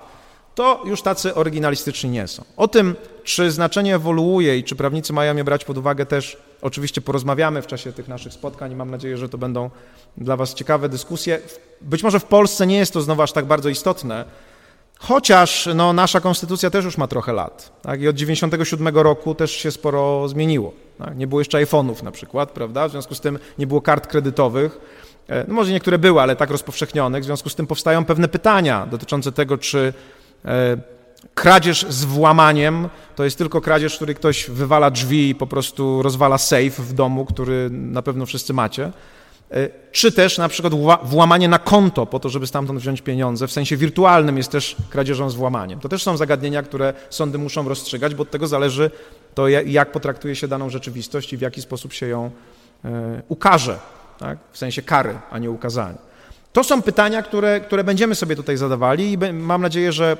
to 0.54 0.82
już 0.86 1.02
tacy 1.02 1.34
oryginalistyczni 1.34 2.10
nie 2.10 2.28
są. 2.28 2.44
O 2.56 2.68
tym, 2.68 2.94
czy 3.24 3.50
znaczenie 3.50 3.94
ewoluuje 3.94 4.58
i 4.58 4.64
czy 4.64 4.76
prawnicy 4.76 5.12
mają 5.12 5.36
je 5.36 5.44
brać 5.44 5.64
pod 5.64 5.78
uwagę, 5.78 6.06
też 6.06 6.36
oczywiście 6.64 7.00
porozmawiamy 7.00 7.62
w 7.62 7.66
czasie 7.66 7.92
tych 7.92 8.08
naszych 8.08 8.32
spotkań 8.32 8.72
i 8.72 8.76
mam 8.76 8.90
nadzieję, 8.90 9.16
że 9.16 9.28
to 9.28 9.38
będą 9.38 9.70
dla 10.16 10.36
Was 10.36 10.54
ciekawe 10.54 10.88
dyskusje. 10.88 11.40
Być 11.80 12.02
może 12.02 12.20
w 12.20 12.24
Polsce 12.24 12.66
nie 12.66 12.76
jest 12.76 12.92
to 12.92 13.00
znowu 13.00 13.22
aż 13.22 13.32
tak 13.32 13.44
bardzo 13.44 13.68
istotne, 13.68 14.24
chociaż 14.98 15.68
no, 15.74 15.92
nasza 15.92 16.20
konstytucja 16.20 16.70
też 16.70 16.84
już 16.84 16.98
ma 16.98 17.06
trochę 17.06 17.32
lat. 17.32 17.80
Tak? 17.82 18.02
I 18.02 18.08
od 18.08 18.16
97 18.16 18.88
roku 18.88 19.34
też 19.34 19.50
się 19.50 19.70
sporo 19.70 20.28
zmieniło. 20.28 20.72
Tak? 20.98 21.16
Nie 21.16 21.26
było 21.26 21.40
jeszcze 21.40 21.58
iPhone'ów 21.58 22.02
na 22.02 22.10
przykład, 22.10 22.50
prawda? 22.50 22.88
W 22.88 22.90
związku 22.90 23.14
z 23.14 23.20
tym 23.20 23.38
nie 23.58 23.66
było 23.66 23.80
kart 23.80 24.06
kredytowych. 24.06 24.80
E, 25.28 25.44
no 25.48 25.54
może 25.54 25.72
niektóre 25.72 25.98
były, 25.98 26.20
ale 26.20 26.36
tak 26.36 26.50
rozpowszechnionych. 26.50 27.22
W 27.22 27.26
związku 27.26 27.48
z 27.48 27.54
tym 27.54 27.66
powstają 27.66 28.04
pewne 28.04 28.28
pytania 28.28 28.86
dotyczące 28.90 29.32
tego, 29.32 29.58
czy 29.58 29.92
e, 30.44 30.76
kradzież 31.34 31.86
z 31.88 32.04
włamaniem 32.04 32.88
to 33.16 33.24
jest 33.24 33.38
tylko 33.38 33.60
kradzież, 33.60 33.92
w 33.92 33.96
której 33.96 34.14
ktoś 34.14 34.50
wywala 34.50 34.90
drzwi 34.90 35.28
i 35.28 35.34
po 35.34 35.46
prostu 35.46 36.02
rozwala 36.02 36.38
safe 36.38 36.70
w 36.70 36.92
domu, 36.92 37.24
który 37.24 37.68
na 37.70 38.02
pewno 38.02 38.26
wszyscy 38.26 38.52
macie. 38.52 38.92
E, 39.50 39.68
czy 39.92 40.12
też 40.12 40.38
na 40.38 40.48
przykład 40.48 40.74
włamanie 41.02 41.48
na 41.48 41.58
konto 41.58 42.06
po 42.06 42.20
to, 42.20 42.28
żeby 42.28 42.46
stamtąd 42.46 42.80
wziąć 42.80 43.02
pieniądze, 43.02 43.46
w 43.46 43.52
sensie 43.52 43.76
wirtualnym 43.76 44.36
jest 44.36 44.50
też 44.50 44.76
kradzieżą 44.90 45.30
z 45.30 45.34
włamaniem. 45.34 45.80
To 45.80 45.88
też 45.88 46.02
są 46.02 46.16
zagadnienia, 46.16 46.62
które 46.62 46.94
sądy 47.10 47.38
muszą 47.38 47.68
rozstrzygać, 47.68 48.14
bo 48.14 48.22
od 48.22 48.30
tego 48.30 48.46
zależy 48.46 48.90
to, 49.34 49.48
jak 49.48 49.92
potraktuje 49.92 50.36
się 50.36 50.48
daną 50.48 50.70
rzeczywistość 50.70 51.32
i 51.32 51.36
w 51.36 51.40
jaki 51.40 51.62
sposób 51.62 51.92
się 51.92 52.06
ją 52.06 52.30
e, 52.84 53.22
ukaże, 53.28 53.78
tak? 54.18 54.38
w 54.52 54.58
sensie 54.58 54.82
kary, 54.82 55.18
a 55.30 55.38
nie 55.38 55.50
ukazania. 55.50 55.98
To 56.52 56.64
są 56.64 56.82
pytania, 56.82 57.22
które, 57.22 57.60
które 57.60 57.84
będziemy 57.84 58.14
sobie 58.14 58.36
tutaj 58.36 58.56
zadawali 58.56 59.12
i 59.12 59.18
mam 59.32 59.62
nadzieję, 59.62 59.92
że 59.92 60.16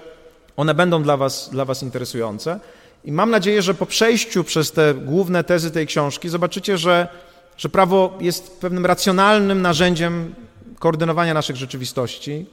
one 0.56 0.74
będą 0.74 1.02
dla 1.02 1.16
was, 1.16 1.50
dla 1.52 1.64
was 1.64 1.82
interesujące. 1.82 2.60
I 3.04 3.12
mam 3.12 3.30
nadzieję, 3.30 3.62
że 3.62 3.74
po 3.74 3.86
przejściu 3.86 4.44
przez 4.44 4.72
te 4.72 4.94
główne 4.94 5.44
tezy 5.44 5.70
tej 5.70 5.86
książki 5.86 6.28
zobaczycie, 6.28 6.78
że 6.78 7.08
że 7.56 7.68
prawo 7.68 8.18
jest 8.20 8.60
pewnym 8.60 8.86
racjonalnym 8.86 9.62
narzędziem 9.62 10.34
koordynowania 10.78 11.34
naszych 11.34 11.56
rzeczywistości 11.56 12.46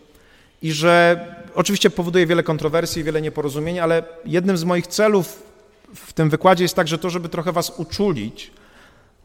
i 0.62 0.72
że 0.72 1.26
oczywiście 1.56 1.90
powoduje 1.90 2.28
wiele 2.28 2.44
kontrowersji, 2.44 3.04
wiele 3.04 3.22
nieporozumień, 3.22 3.80
ale 3.80 4.04
jednym 4.26 4.58
z 4.58 4.64
moich 4.64 4.88
celów 4.88 5.44
w 5.96 6.14
tym 6.14 6.30
wykładzie 6.30 6.64
jest 6.64 6.76
także 6.76 6.98
to, 6.98 7.10
żeby 7.10 7.30
trochę 7.30 7.52
was 7.52 7.74
uczulić 7.78 8.52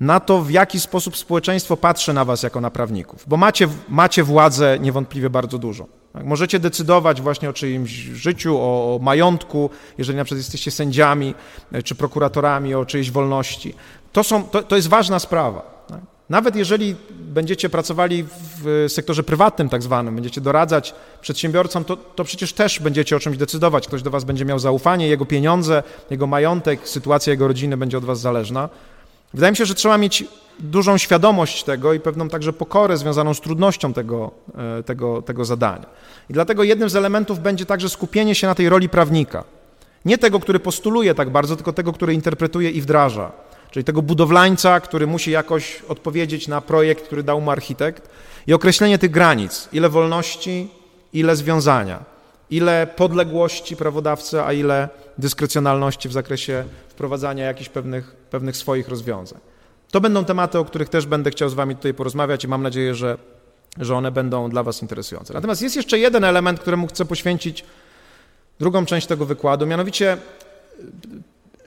na 0.00 0.20
to, 0.20 0.42
w 0.42 0.50
jaki 0.50 0.80
sposób 0.80 1.16
społeczeństwo 1.16 1.76
patrzy 1.76 2.12
na 2.12 2.24
was 2.24 2.42
jako 2.42 2.60
na 2.60 2.70
prawników, 2.70 3.24
bo 3.26 3.36
macie, 3.36 3.68
macie 3.88 4.22
władzę 4.22 4.78
niewątpliwie 4.80 5.30
bardzo 5.30 5.58
dużo. 5.58 5.86
Tak? 6.12 6.24
Możecie 6.24 6.58
decydować 6.58 7.20
właśnie 7.20 7.50
o 7.50 7.52
czyimś 7.52 7.90
życiu, 7.90 8.58
o, 8.58 8.98
majątku, 9.02 9.70
jeżeli 9.98 10.16
na 10.16 10.24
przykład 10.24 10.38
jesteście 10.38 10.70
sędziami 10.70 11.34
e, 11.72 11.82
czy 11.82 11.94
prokuratorami, 11.94 12.74
o 12.74 12.84
czyjejś 12.84 13.10
wolności. 13.10 13.74
To, 14.12 14.24
są, 14.24 14.42
to, 14.44 14.62
to 14.62 14.76
jest 14.76 14.88
ważna 14.88 15.18
sprawa. 15.18 15.84
Tak? 15.88 16.00
Nawet 16.30 16.56
jeżeli 16.56 16.96
będziecie 17.10 17.68
pracowali 17.68 18.24
w 18.62 18.86
sektorze 18.88 19.22
prywatnym 19.22 19.68
tak 19.68 19.82
zwanym, 19.82 20.14
będziecie 20.14 20.40
doradzać 20.40 20.94
przedsiębiorcom, 21.20 21.84
to, 21.84 21.96
to 21.96 22.24
przecież 22.24 22.52
też 22.52 22.80
będziecie 22.80 23.16
o 23.16 23.20
czymś 23.20 23.36
decydować. 23.36 23.86
Ktoś 23.86 24.02
do 24.02 24.10
was 24.10 24.24
będzie 24.24 24.44
miał 24.44 24.58
zaufanie, 24.58 25.08
jego 25.08 25.26
pieniądze, 25.26 25.82
jego 26.10 26.26
majątek, 26.26 26.88
sytuacja 26.88 27.30
jego 27.30 27.48
rodziny 27.48 27.76
będzie 27.76 27.98
od 27.98 28.04
was 28.04 28.20
zależna. 28.20 28.68
Wydaje 29.34 29.50
mi 29.50 29.56
się, 29.56 29.66
że 29.66 29.74
trzeba 29.74 29.98
mieć 29.98 30.24
dużą 30.58 30.98
świadomość 30.98 31.64
tego 31.64 31.92
i 31.92 32.00
pewną 32.00 32.28
także 32.28 32.52
pokorę 32.52 32.96
związaną 32.96 33.34
z 33.34 33.40
trudnością 33.40 33.92
tego, 33.92 34.30
e, 34.78 34.82
tego, 34.82 35.22
tego 35.22 35.44
zadania. 35.44 35.86
I 36.30 36.32
dlatego 36.32 36.62
jednym 36.62 36.90
z 36.90 36.96
elementów 36.96 37.40
będzie 37.40 37.66
także 37.66 37.88
skupienie 37.88 38.34
się 38.34 38.46
na 38.46 38.54
tej 38.54 38.68
roli 38.68 38.88
prawnika. 38.88 39.44
Nie 40.04 40.18
tego, 40.18 40.40
który 40.40 40.60
postuluje 40.60 41.14
tak 41.14 41.30
bardzo, 41.30 41.56
tylko 41.56 41.72
tego, 41.72 41.92
który 41.92 42.14
interpretuje 42.14 42.70
i 42.70 42.80
wdraża. 42.80 43.32
Czyli 43.70 43.84
tego 43.84 44.02
budowlańca, 44.02 44.80
który 44.80 45.06
musi 45.06 45.30
jakoś 45.30 45.82
odpowiedzieć 45.88 46.48
na 46.48 46.60
projekt, 46.60 47.06
który 47.06 47.22
dał 47.22 47.40
mu 47.40 47.50
architekt 47.50 48.08
i 48.46 48.54
określenie 48.54 48.98
tych 48.98 49.10
granic, 49.10 49.68
ile 49.72 49.88
wolności, 49.88 50.68
ile 51.12 51.36
związania, 51.36 52.04
ile 52.50 52.86
podległości 52.86 53.76
prawodawcy, 53.76 54.42
a 54.42 54.52
ile 54.52 54.88
dyskrecjonalności 55.18 56.08
w 56.08 56.12
zakresie 56.12 56.64
wprowadzania 56.88 57.44
jakichś 57.44 57.68
pewnych, 57.68 58.16
pewnych 58.30 58.56
swoich 58.56 58.88
rozwiązań. 58.88 59.40
To 59.90 60.00
będą 60.00 60.24
tematy, 60.24 60.58
o 60.58 60.64
których 60.64 60.88
też 60.88 61.06
będę 61.06 61.30
chciał 61.30 61.48
z 61.48 61.54
Wami 61.54 61.76
tutaj 61.76 61.94
porozmawiać 61.94 62.44
i 62.44 62.48
mam 62.48 62.62
nadzieję, 62.62 62.94
że, 62.94 63.18
że 63.80 63.96
one 63.96 64.10
będą 64.10 64.50
dla 64.50 64.62
Was 64.62 64.82
interesujące. 64.82 65.34
Natomiast 65.34 65.62
jest 65.62 65.76
jeszcze 65.76 65.98
jeden 65.98 66.24
element, 66.24 66.60
któremu 66.60 66.86
chcę 66.86 67.04
poświęcić 67.04 67.64
drugą 68.58 68.86
część 68.86 69.06
tego 69.06 69.26
wykładu, 69.26 69.66
mianowicie 69.66 70.16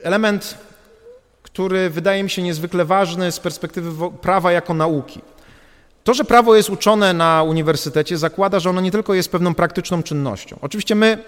element, 0.02 0.58
który 1.42 1.90
wydaje 1.90 2.22
mi 2.22 2.30
się 2.30 2.42
niezwykle 2.42 2.84
ważny 2.84 3.32
z 3.32 3.40
perspektywy 3.40 4.10
prawa 4.10 4.52
jako 4.52 4.74
nauki. 4.74 5.20
To, 6.10 6.14
że 6.14 6.24
prawo 6.24 6.56
jest 6.56 6.70
uczone 6.70 7.12
na 7.12 7.42
uniwersytecie, 7.42 8.18
zakłada, 8.18 8.60
że 8.60 8.70
ono 8.70 8.80
nie 8.80 8.90
tylko 8.90 9.14
jest 9.14 9.32
pewną 9.32 9.54
praktyczną 9.54 10.02
czynnością. 10.02 10.58
Oczywiście 10.62 10.94
my 10.94 11.18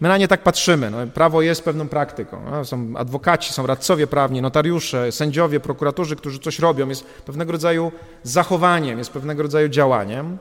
My 0.00 0.08
na 0.08 0.18
nie 0.18 0.28
tak 0.28 0.42
patrzymy. 0.42 0.90
No, 0.90 0.98
prawo 1.14 1.42
jest 1.42 1.64
pewną 1.64 1.88
praktyką. 1.88 2.40
No, 2.50 2.64
są 2.64 2.92
adwokaci, 2.96 3.52
są 3.52 3.66
radcowie 3.66 4.06
prawni, 4.06 4.42
notariusze, 4.42 5.12
sędziowie, 5.12 5.60
prokuratorzy, 5.60 6.16
którzy 6.16 6.38
coś 6.38 6.58
robią. 6.58 6.88
Jest 6.88 7.04
pewnego 7.04 7.52
rodzaju 7.52 7.92
zachowaniem, 8.22 8.98
jest 8.98 9.10
pewnego 9.10 9.42
rodzaju 9.42 9.68
działaniem, 9.68 10.38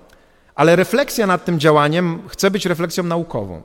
ale 0.56 0.76
refleksja 0.76 1.28
nad 1.28 1.46
tym 1.46 1.60
działaniem 1.60 2.22
chce 2.28 2.52
być 2.52 2.66
refleksją 2.66 3.04
naukową. 3.04 3.62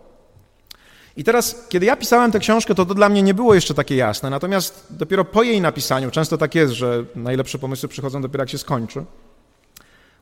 I 1.17 1.25
teraz, 1.25 1.67
kiedy 1.69 1.87
ja 1.87 1.97
pisałem 1.97 2.33
tę 2.33 2.39
książkę, 2.39 2.75
to 2.75 2.87
to 2.87 2.95
dla 2.95 3.09
mnie 3.09 3.23
nie 3.23 3.35
było 3.35 3.55
jeszcze 3.55 3.75
takie 3.75 3.97
jasne. 3.97 4.31
Natomiast 4.31 4.87
dopiero 4.91 5.25
po 5.25 5.43
jej 5.43 5.61
napisaniu, 5.61 6.11
często 6.11 6.39
tak 6.39 6.55
jest, 6.55 6.73
że 6.73 7.05
najlepsze 7.15 7.59
pomysły 7.59 7.89
przychodzą 7.89 8.23
dopiero 8.23 8.43
jak 8.43 8.51
się 8.51 8.59
skończy, 8.59 9.05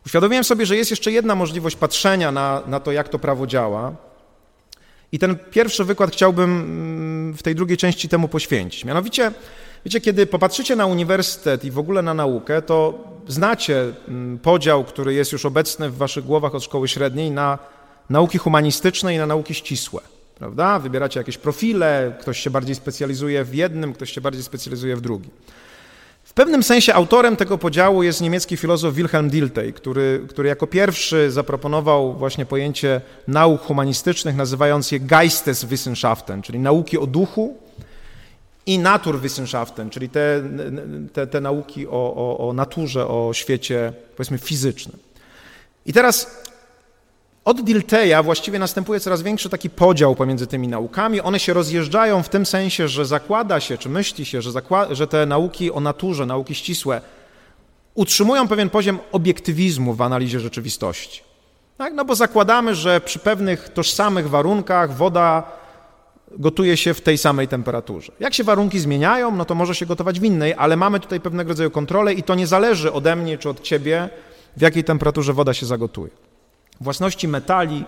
uświadomiłem 0.07 0.45
sobie, 0.45 0.67
że 0.67 0.77
jest 0.77 0.91
jeszcze 0.91 1.13
jedna 1.13 1.35
możliwość 1.35 1.77
patrzenia 1.77 2.33
na, 2.33 2.63
na 2.67 2.81
to, 2.81 2.93
jak 2.93 3.09
to 3.09 3.19
prawo 3.19 3.47
działa, 3.47 3.93
i 5.13 5.19
ten 5.19 5.37
pierwszy 5.51 5.85
wykład 5.85 6.13
chciałbym 6.13 6.51
mm, 6.51 7.35
w 7.35 7.43
tej 7.43 7.55
drugiej 7.55 7.77
części 7.77 8.09
temu 8.09 8.29
poświęcić. 8.29 8.85
Mianowicie, 8.85 9.33
wiecie, 9.85 10.01
kiedy 10.01 10.27
popatrzycie 10.27 10.77
na 10.77 10.87
uniwersytet 10.87 11.65
i 11.65 11.71
w 11.71 11.79
ogóle 11.79 12.03
na 12.03 12.15
naukę, 12.15 12.63
to 12.63 13.05
znacie 13.29 13.93
mm, 14.09 14.39
podział, 14.39 14.85
który 14.85 15.15
jest 15.15 15.33
już 15.33 15.47
obecny 15.47 15.91
w 15.91 15.97
waszych 15.97 16.25
głowach 16.25 16.55
od 16.55 16.65
szkoły 16.65 16.89
średniej 16.89 17.31
na 17.31 17.59
nauki 18.11 18.39
humanistyczne 18.39 19.15
i 19.15 19.19
na 19.19 19.27
nauki 19.27 19.55
ścisłe. 19.55 20.01
Prawda? 20.35 20.79
Wybieracie 20.79 21.21
jakieś 21.21 21.39
profile, 21.39 22.17
ktoś 22.21 22.41
się 22.41 22.51
bardziej 22.51 22.75
specjalizuje 22.75 23.45
w 23.45 23.55
jednym, 23.55 23.93
ktoś 23.93 24.13
się 24.13 24.21
bardziej 24.21 24.43
specjalizuje 24.43 24.97
w 24.97 25.01
drugim 25.01 25.31
pewnym 26.39 26.63
sensie 26.63 26.95
autorem 26.95 27.37
tego 27.37 27.59
podziału 27.59 28.03
jest 28.03 28.21
niemiecki 28.21 28.57
filozof 28.57 28.95
Wilhelm 28.95 29.31
Dilthey, 29.31 29.73
który, 29.73 30.27
który 30.29 30.49
jako 30.49 30.67
pierwszy 30.67 31.31
zaproponował 31.31 32.15
właśnie 32.15 32.47
pojęcie 32.47 33.01
nauk 33.29 33.63
humanistycznych, 33.63 34.37
nazywając 34.37 34.93
je 34.93 35.01
Geisteswissenschaften, 35.01 36.43
czyli 36.43 36.59
nauki 36.59 36.99
o 36.99 37.07
duchu 37.07 37.57
i 38.67 38.79
Naturwissenschaften, 38.79 39.91
czyli 39.91 40.09
te, 40.09 40.43
te, 41.13 41.27
te 41.27 41.41
nauki 41.41 41.87
o, 41.87 41.91
o, 41.91 42.49
o 42.49 42.53
naturze, 42.53 43.07
o 43.07 43.31
świecie, 43.35 43.93
powiedzmy, 44.17 44.39
fizycznym. 44.39 44.99
I 45.87 45.93
teraz 45.93 46.43
od 47.49 47.61
Dilteja 47.61 48.23
właściwie 48.23 48.59
następuje 48.59 49.01
coraz 49.01 49.23
większy 49.23 49.49
taki 49.49 49.71
podział 49.71 50.15
pomiędzy 50.15 50.47
tymi 50.47 50.69
naukami. 50.69 51.21
One 51.21 51.41
się 51.41 51.53
rozjeżdżają 51.53 52.23
w 52.23 52.29
tym 52.29 52.47
sensie, 52.47 52.89
że 52.89 53.07
zakłada 53.07 53.61
się, 53.61 53.79
czy 53.79 53.89
myśli 53.89 54.25
się, 54.25 54.43
że, 54.43 54.51
że 54.91 55.07
te 55.07 55.27
nauki 55.27 55.73
o 55.73 55.81
naturze, 55.81 56.27
nauki 56.27 56.55
ścisłe, 56.55 57.01
utrzymują 57.95 58.49
pewien 58.49 58.71
poziom 58.71 58.99
obiektywizmu 59.13 59.95
w 59.95 60.03
analizie 60.03 60.41
rzeczywistości. 60.41 61.23
Tak? 61.79 61.95
No 61.95 62.05
bo 62.05 62.15
zakładamy, 62.15 62.75
że 62.75 63.01
przy 63.01 63.19
pewnych 63.19 63.69
tożsamych 63.69 64.31
warunkach 64.31 64.97
woda 64.97 65.43
gotuje 66.39 66.77
się 66.77 66.95
w 66.95 67.01
tej 67.01 67.19
samej 67.19 67.49
temperaturze. 67.49 68.13
Jak 68.21 68.35
się 68.35 68.45
warunki 68.45 68.81
zmieniają, 68.81 69.37
no 69.37 69.45
to 69.45 69.55
może 69.55 69.75
się 69.75 69.87
gotować 69.87 70.21
w 70.21 70.25
innej, 70.25 70.55
ale 70.59 70.77
mamy 70.77 71.01
tutaj 71.01 71.21
pewnego 71.21 71.49
rodzaju 71.49 71.71
kontrolę 71.71 72.15
i 72.15 72.23
to 72.23 72.35
nie 72.35 72.47
zależy 72.47 72.93
ode 72.93 73.17
mnie 73.17 73.39
czy 73.39 73.49
od 73.49 73.61
ciebie, 73.61 74.09
w 74.57 74.61
jakiej 74.61 74.85
temperaturze 74.85 75.33
woda 75.33 75.55
się 75.55 75.67
zagotuje 75.67 76.28
własności 76.81 77.29
metali, 77.29 77.85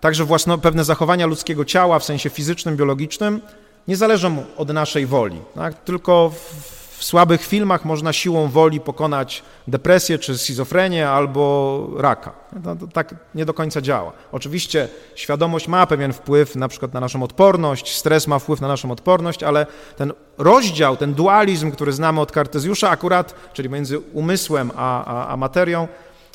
także 0.00 0.24
własno, 0.24 0.58
pewne 0.58 0.84
zachowania 0.84 1.26
ludzkiego 1.26 1.64
ciała 1.64 1.98
w 1.98 2.04
sensie 2.04 2.30
fizycznym, 2.30 2.76
biologicznym 2.76 3.40
nie 3.88 3.96
zależą 3.96 4.44
od 4.56 4.68
naszej 4.68 5.06
woli. 5.06 5.40
Tak? 5.54 5.84
Tylko 5.84 6.30
w, 6.30 6.76
w 6.98 7.04
słabych 7.04 7.46
filmach 7.46 7.84
można 7.84 8.12
siłą 8.12 8.48
woli 8.48 8.80
pokonać 8.80 9.42
depresję 9.68 10.18
czy 10.18 10.38
schizofrenię 10.38 11.08
albo 11.08 11.88
raka. 11.96 12.32
To 12.64 12.86
tak 12.92 13.14
nie 13.34 13.44
do 13.44 13.54
końca 13.54 13.80
działa. 13.80 14.12
Oczywiście 14.32 14.88
świadomość 15.14 15.68
ma 15.68 15.86
pewien 15.86 16.12
wpływ 16.12 16.56
na 16.56 16.68
przykład 16.68 16.94
na 16.94 17.00
naszą 17.00 17.22
odporność, 17.22 17.96
stres 17.96 18.26
ma 18.26 18.38
wpływ 18.38 18.60
na 18.60 18.68
naszą 18.68 18.90
odporność, 18.90 19.42
ale 19.42 19.66
ten 19.96 20.12
rozdział, 20.38 20.96
ten 20.96 21.14
dualizm, 21.14 21.70
który 21.70 21.92
znamy 21.92 22.20
od 22.20 22.32
Kartezjusza 22.32 22.90
akurat, 22.90 23.34
czyli 23.52 23.70
między 23.70 23.98
umysłem 23.98 24.70
a, 24.76 25.04
a, 25.04 25.32
a 25.32 25.36
materią, 25.36 25.88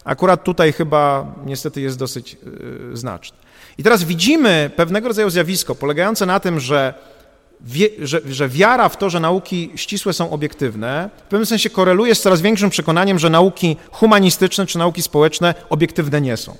Akurat 0.03 0.43
tutaj 0.43 0.73
chyba 0.73 1.33
niestety 1.45 1.81
jest 1.81 1.97
dosyć 1.97 2.33
yy, 2.33 2.97
znaczny. 2.97 3.37
I 3.77 3.83
teraz 3.83 4.03
widzimy 4.03 4.71
pewnego 4.75 5.07
rodzaju 5.07 5.29
zjawisko 5.29 5.75
polegające 5.75 6.25
na 6.25 6.39
tym, 6.39 6.59
że, 6.59 6.93
wie, 7.61 7.89
że, 7.99 8.21
że 8.29 8.49
wiara 8.49 8.89
w 8.89 8.97
to, 8.97 9.09
że 9.09 9.19
nauki 9.19 9.71
ścisłe 9.75 10.13
są 10.13 10.29
obiektywne, 10.29 11.09
w 11.17 11.21
pewnym 11.21 11.45
sensie 11.45 11.69
koreluje 11.69 12.15
z 12.15 12.21
coraz 12.21 12.41
większym 12.41 12.69
przekonaniem, 12.69 13.19
że 13.19 13.29
nauki 13.29 13.77
humanistyczne 13.91 14.65
czy 14.65 14.77
nauki 14.77 15.01
społeczne 15.01 15.53
obiektywne 15.69 16.21
nie 16.21 16.37
są. 16.37 16.57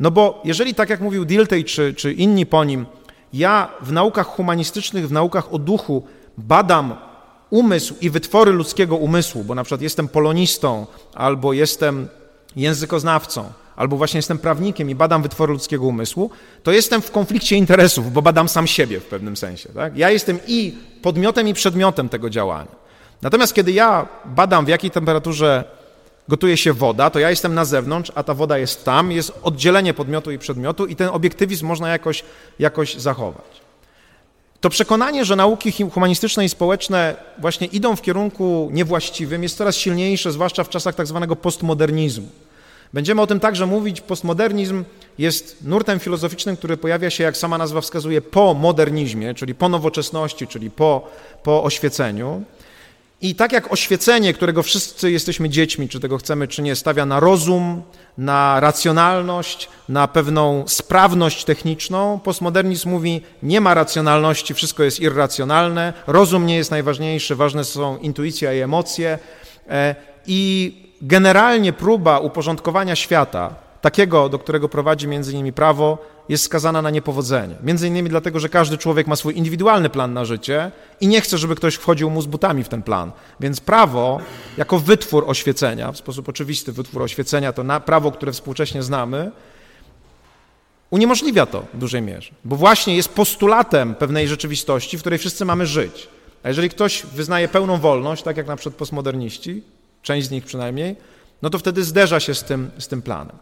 No 0.00 0.10
bo 0.10 0.42
jeżeli, 0.44 0.74
tak 0.74 0.90
jak 0.90 1.00
mówił 1.00 1.24
Dilthey 1.24 1.64
czy, 1.64 1.94
czy 1.94 2.12
inni 2.12 2.46
po 2.46 2.64
nim, 2.64 2.86
ja 3.32 3.68
w 3.80 3.92
naukach 3.92 4.26
humanistycznych, 4.26 5.08
w 5.08 5.12
naukach 5.12 5.54
o 5.54 5.58
duchu 5.58 6.02
badam 6.38 6.94
umysł 7.50 7.94
i 8.00 8.10
wytwory 8.10 8.52
ludzkiego 8.52 8.96
umysłu, 8.96 9.44
bo 9.44 9.54
na 9.54 9.64
przykład 9.64 9.82
jestem 9.82 10.08
polonistą 10.08 10.86
albo 11.14 11.52
jestem 11.52 12.08
językoznawcą, 12.56 13.52
albo 13.76 13.96
właśnie 13.96 14.18
jestem 14.18 14.38
prawnikiem 14.38 14.90
i 14.90 14.94
badam 14.94 15.22
wytwory 15.22 15.52
ludzkiego 15.52 15.84
umysłu, 15.84 16.30
to 16.62 16.72
jestem 16.72 17.02
w 17.02 17.10
konflikcie 17.10 17.56
interesów, 17.56 18.12
bo 18.12 18.22
badam 18.22 18.48
sam 18.48 18.66
siebie 18.66 19.00
w 19.00 19.04
pewnym 19.04 19.36
sensie. 19.36 19.68
Tak? 19.68 19.96
Ja 19.96 20.10
jestem 20.10 20.38
i 20.46 20.74
podmiotem, 21.02 21.48
i 21.48 21.54
przedmiotem 21.54 22.08
tego 22.08 22.30
działania. 22.30 22.86
Natomiast 23.22 23.54
kiedy 23.54 23.72
ja 23.72 24.08
badam, 24.24 24.64
w 24.64 24.68
jakiej 24.68 24.90
temperaturze 24.90 25.64
gotuje 26.28 26.56
się 26.56 26.72
woda, 26.72 27.10
to 27.10 27.18
ja 27.18 27.30
jestem 27.30 27.54
na 27.54 27.64
zewnątrz, 27.64 28.12
a 28.14 28.22
ta 28.22 28.34
woda 28.34 28.58
jest 28.58 28.84
tam, 28.84 29.12
jest 29.12 29.32
oddzielenie 29.42 29.94
podmiotu 29.94 30.30
i 30.30 30.38
przedmiotu 30.38 30.86
i 30.86 30.96
ten 30.96 31.08
obiektywizm 31.08 31.66
można 31.66 31.88
jakoś, 31.88 32.24
jakoś 32.58 32.94
zachować. 32.94 33.66
To 34.60 34.70
przekonanie, 34.70 35.24
że 35.24 35.36
nauki 35.36 35.72
humanistyczne 35.90 36.44
i 36.44 36.48
społeczne 36.48 37.16
właśnie 37.38 37.66
idą 37.66 37.96
w 37.96 38.02
kierunku 38.02 38.68
niewłaściwym, 38.72 39.42
jest 39.42 39.56
coraz 39.56 39.76
silniejsze, 39.76 40.32
zwłaszcza 40.32 40.64
w 40.64 40.68
czasach 40.68 40.94
tak 40.94 41.06
zwanego 41.06 41.36
postmodernizmu. 41.36 42.28
Będziemy 42.92 43.22
o 43.22 43.26
tym 43.26 43.40
także 43.40 43.66
mówić. 43.66 44.00
Postmodernizm 44.00 44.84
jest 45.18 45.64
nurtem 45.64 45.98
filozoficznym, 45.98 46.56
który 46.56 46.76
pojawia 46.76 47.10
się, 47.10 47.24
jak 47.24 47.36
sama 47.36 47.58
nazwa 47.58 47.80
wskazuje, 47.80 48.22
po 48.22 48.54
modernizmie, 48.54 49.34
czyli 49.34 49.54
po 49.54 49.68
nowoczesności, 49.68 50.46
czyli 50.46 50.70
po, 50.70 51.08
po 51.42 51.62
oświeceniu. 51.62 52.44
I 53.22 53.34
tak 53.34 53.52
jak 53.52 53.72
oświecenie, 53.72 54.34
którego 54.34 54.62
wszyscy 54.62 55.10
jesteśmy 55.10 55.48
dziećmi, 55.48 55.88
czy 55.88 56.00
tego 56.00 56.18
chcemy, 56.18 56.48
czy 56.48 56.62
nie, 56.62 56.76
stawia 56.76 57.06
na 57.06 57.20
rozum, 57.20 57.82
na 58.18 58.60
racjonalność, 58.60 59.68
na 59.88 60.08
pewną 60.08 60.64
sprawność 60.66 61.44
techniczną, 61.44 62.20
postmodernizm 62.24 62.88
mówi, 62.88 63.20
nie 63.42 63.60
ma 63.60 63.74
racjonalności, 63.74 64.54
wszystko 64.54 64.82
jest 64.82 65.00
irracjonalne, 65.00 65.92
rozum 66.06 66.46
nie 66.46 66.56
jest 66.56 66.70
najważniejszy, 66.70 67.36
ważne 67.36 67.64
są 67.64 67.98
intuicja 67.98 68.52
i 68.52 68.60
emocje. 68.60 69.18
E, 69.68 69.94
I 70.26 70.85
generalnie 71.02 71.72
próba 71.72 72.18
uporządkowania 72.18 72.96
świata, 72.96 73.54
takiego, 73.80 74.28
do 74.28 74.38
którego 74.38 74.68
prowadzi 74.68 75.08
między 75.08 75.32
innymi 75.32 75.52
prawo, 75.52 75.98
jest 76.28 76.44
skazana 76.44 76.82
na 76.82 76.90
niepowodzenie. 76.90 77.54
Między 77.62 77.88
innymi 77.88 78.10
dlatego, 78.10 78.40
że 78.40 78.48
każdy 78.48 78.78
człowiek 78.78 79.06
ma 79.06 79.16
swój 79.16 79.36
indywidualny 79.36 79.90
plan 79.90 80.12
na 80.12 80.24
życie 80.24 80.70
i 81.00 81.08
nie 81.08 81.20
chce, 81.20 81.38
żeby 81.38 81.54
ktoś 81.54 81.74
wchodził 81.74 82.10
mu 82.10 82.22
z 82.22 82.26
butami 82.26 82.64
w 82.64 82.68
ten 82.68 82.82
plan. 82.82 83.12
Więc 83.40 83.60
prawo, 83.60 84.20
jako 84.56 84.78
wytwór 84.78 85.24
oświecenia, 85.26 85.92
w 85.92 85.96
sposób 85.96 86.28
oczywisty 86.28 86.72
wytwór 86.72 87.02
oświecenia, 87.02 87.52
to 87.52 87.64
na 87.64 87.80
prawo, 87.80 88.12
które 88.12 88.32
współcześnie 88.32 88.82
znamy, 88.82 89.30
uniemożliwia 90.90 91.46
to 91.46 91.64
w 91.74 91.78
dużej 91.78 92.02
mierze, 92.02 92.30
bo 92.44 92.56
właśnie 92.56 92.96
jest 92.96 93.08
postulatem 93.08 93.94
pewnej 93.94 94.28
rzeczywistości, 94.28 94.98
w 94.98 95.00
której 95.00 95.18
wszyscy 95.18 95.44
mamy 95.44 95.66
żyć. 95.66 96.08
A 96.42 96.48
jeżeli 96.48 96.68
ktoś 96.68 97.02
wyznaje 97.02 97.48
pełną 97.48 97.78
wolność, 97.78 98.22
tak 98.22 98.36
jak 98.36 98.46
na 98.46 98.56
przykład 98.56 98.74
postmoderniści, 98.74 99.62
część 100.06 100.26
z 100.26 100.30
nich 100.30 100.44
przynajmniej, 100.44 100.96
no 101.42 101.50
to 101.50 101.58
wtedy 101.58 101.84
zderza 101.84 102.20
się 102.20 102.34
z 102.34 102.44
tym, 102.44 102.70
z 102.78 102.88
tym 102.88 103.02
planem. 103.02 103.36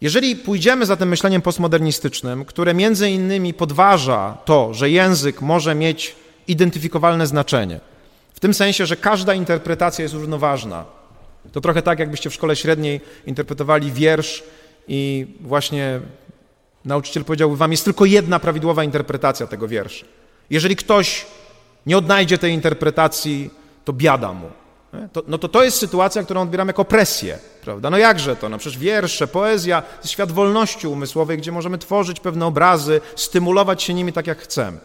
Jeżeli 0.00 0.36
pójdziemy 0.36 0.86
za 0.86 0.96
tym 0.96 1.08
myśleniem 1.08 1.42
postmodernistycznym, 1.42 2.44
które 2.44 2.74
między 2.74 3.10
innymi 3.10 3.54
podważa 3.54 4.38
to, 4.44 4.74
że 4.74 4.90
język 4.90 5.40
może 5.40 5.74
mieć 5.74 6.16
identyfikowalne 6.48 7.26
znaczenie, 7.26 7.80
w 8.34 8.40
tym 8.40 8.54
sensie, 8.54 8.86
że 8.86 8.96
każda 8.96 9.34
interpretacja 9.34 10.02
jest 10.02 10.14
równoważna, 10.14 10.84
to 11.52 11.60
trochę 11.60 11.82
tak, 11.82 11.98
jakbyście 11.98 12.30
w 12.30 12.34
szkole 12.34 12.56
średniej 12.56 13.00
interpretowali 13.26 13.92
wiersz 13.92 14.42
i 14.88 15.26
właśnie 15.40 16.00
nauczyciel 16.84 17.24
powiedziałby 17.24 17.56
wam, 17.56 17.70
jest 17.70 17.84
tylko 17.84 18.04
jedna 18.04 18.38
prawidłowa 18.40 18.84
interpretacja 18.84 19.46
tego 19.46 19.68
wiersza. 19.68 20.06
Jeżeli 20.50 20.76
ktoś 20.76 21.26
nie 21.86 21.98
odnajdzie 21.98 22.38
tej 22.38 22.52
interpretacji, 22.52 23.50
to 23.84 23.92
biada 23.92 24.32
mu. 24.32 24.61
To, 25.12 25.22
no 25.28 25.38
to 25.38 25.48
to 25.48 25.64
jest 25.64 25.78
sytuacja, 25.78 26.22
którą 26.22 26.42
odbieram 26.42 26.68
jako 26.68 26.84
presję, 26.84 27.38
prawda? 27.62 27.90
No 27.90 27.98
jakże 27.98 28.36
to? 28.36 28.48
No 28.48 28.58
przecież 28.58 28.78
wiersze, 28.78 29.26
poezja, 29.28 29.82
to 29.82 29.98
jest 29.98 30.10
świat 30.10 30.32
wolności 30.32 30.86
umysłowej, 30.86 31.38
gdzie 31.38 31.52
możemy 31.52 31.78
tworzyć 31.78 32.20
pewne 32.20 32.46
obrazy, 32.46 33.00
stymulować 33.16 33.82
się 33.82 33.94
nimi 33.94 34.12
tak, 34.12 34.26
jak 34.26 34.38
chcemy. 34.38 34.78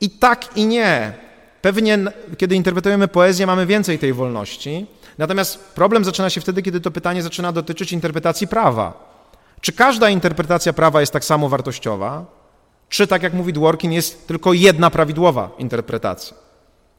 I 0.00 0.10
tak 0.10 0.56
i 0.56 0.66
nie. 0.66 1.12
Pewnie, 1.62 1.98
kiedy 2.36 2.54
interpretujemy 2.54 3.08
poezję, 3.08 3.46
mamy 3.46 3.66
więcej 3.66 3.98
tej 3.98 4.12
wolności. 4.12 4.86
Natomiast 5.18 5.58
problem 5.58 6.04
zaczyna 6.04 6.30
się 6.30 6.40
wtedy, 6.40 6.62
kiedy 6.62 6.80
to 6.80 6.90
pytanie 6.90 7.22
zaczyna 7.22 7.52
dotyczyć 7.52 7.92
interpretacji 7.92 8.48
prawa. 8.48 9.10
Czy 9.60 9.72
każda 9.72 10.08
interpretacja 10.10 10.72
prawa 10.72 11.00
jest 11.00 11.12
tak 11.12 11.24
samo 11.24 11.48
wartościowa? 11.48 12.24
Czy, 12.88 13.06
tak 13.06 13.22
jak 13.22 13.32
mówi 13.32 13.52
Dworkin, 13.52 13.92
jest 13.92 14.28
tylko 14.28 14.52
jedna 14.52 14.90
prawidłowa 14.90 15.50
interpretacja? 15.58 16.36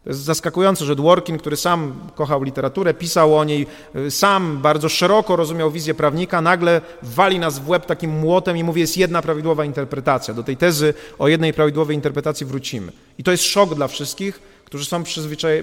To 0.03 0.09
jest 0.09 0.21
zaskakujące, 0.21 0.85
że 0.85 0.95
Dworkin, 0.95 1.37
który 1.37 1.57
sam 1.57 1.93
kochał 2.15 2.43
literaturę, 2.43 2.93
pisał 2.93 3.37
o 3.37 3.43
niej, 3.43 3.67
y, 3.95 4.11
sam 4.11 4.57
bardzo 4.61 4.89
szeroko 4.89 5.35
rozumiał 5.35 5.71
wizję 5.71 5.93
prawnika, 5.93 6.41
nagle 6.41 6.81
wali 7.03 7.39
nas 7.39 7.59
w 7.59 7.69
łeb 7.69 7.85
takim 7.85 8.11
młotem 8.11 8.57
i 8.57 8.63
mówi, 8.63 8.81
jest 8.81 8.97
jedna 8.97 9.21
prawidłowa 9.21 9.65
interpretacja. 9.65 10.33
Do 10.33 10.43
tej 10.43 10.57
tezy 10.57 10.93
o 11.19 11.27
jednej 11.27 11.53
prawidłowej 11.53 11.95
interpretacji 11.95 12.45
wrócimy. 12.45 12.91
I 13.17 13.23
to 13.23 13.31
jest 13.31 13.43
szok 13.43 13.75
dla 13.75 13.87
wszystkich, 13.87 14.39
którzy 14.65 14.85
są 14.85 15.03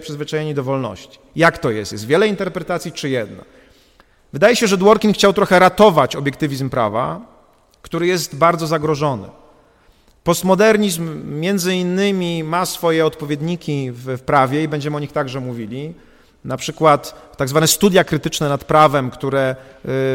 przyzwyczajeni 0.01 0.55
do 0.55 0.63
wolności. 0.63 1.19
Jak 1.37 1.59
to 1.59 1.71
jest? 1.71 1.93
Jest 1.93 2.07
wiele 2.07 2.29
interpretacji 2.29 2.93
czy 2.93 3.09
jedna? 3.09 3.45
Wydaje 4.33 4.57
się, 4.57 4.67
że 4.67 4.77
Dworkin 4.77 5.13
chciał 5.13 5.33
trochę 5.33 5.59
ratować 5.59 6.17
obiektywizm 6.17 6.71
prawa, 6.71 7.21
który 7.83 8.07
jest 8.07 8.37
bardzo 8.37 8.67
zagrożony. 8.67 9.29
Postmodernizm 10.29 11.39
między 11.41 11.75
innymi 11.75 12.45
ma 12.45 12.67
swoje 12.67 13.07
odpowiedniki 13.07 13.91
w, 13.93 14.21
prawie 14.21 14.63
i 14.63 14.69
będziemy 14.69 14.97
o 14.97 15.01
nich 15.01 15.13
także 15.13 15.41
mówili. 15.41 15.95
Na 16.45 16.57
przykład 16.57 17.33
tak 17.37 17.49
zwane 17.49 17.67
studia 17.67 18.05
krytyczne 18.05 18.49
nad 18.49 18.65
prawem, 18.65 19.11
które 19.11 19.57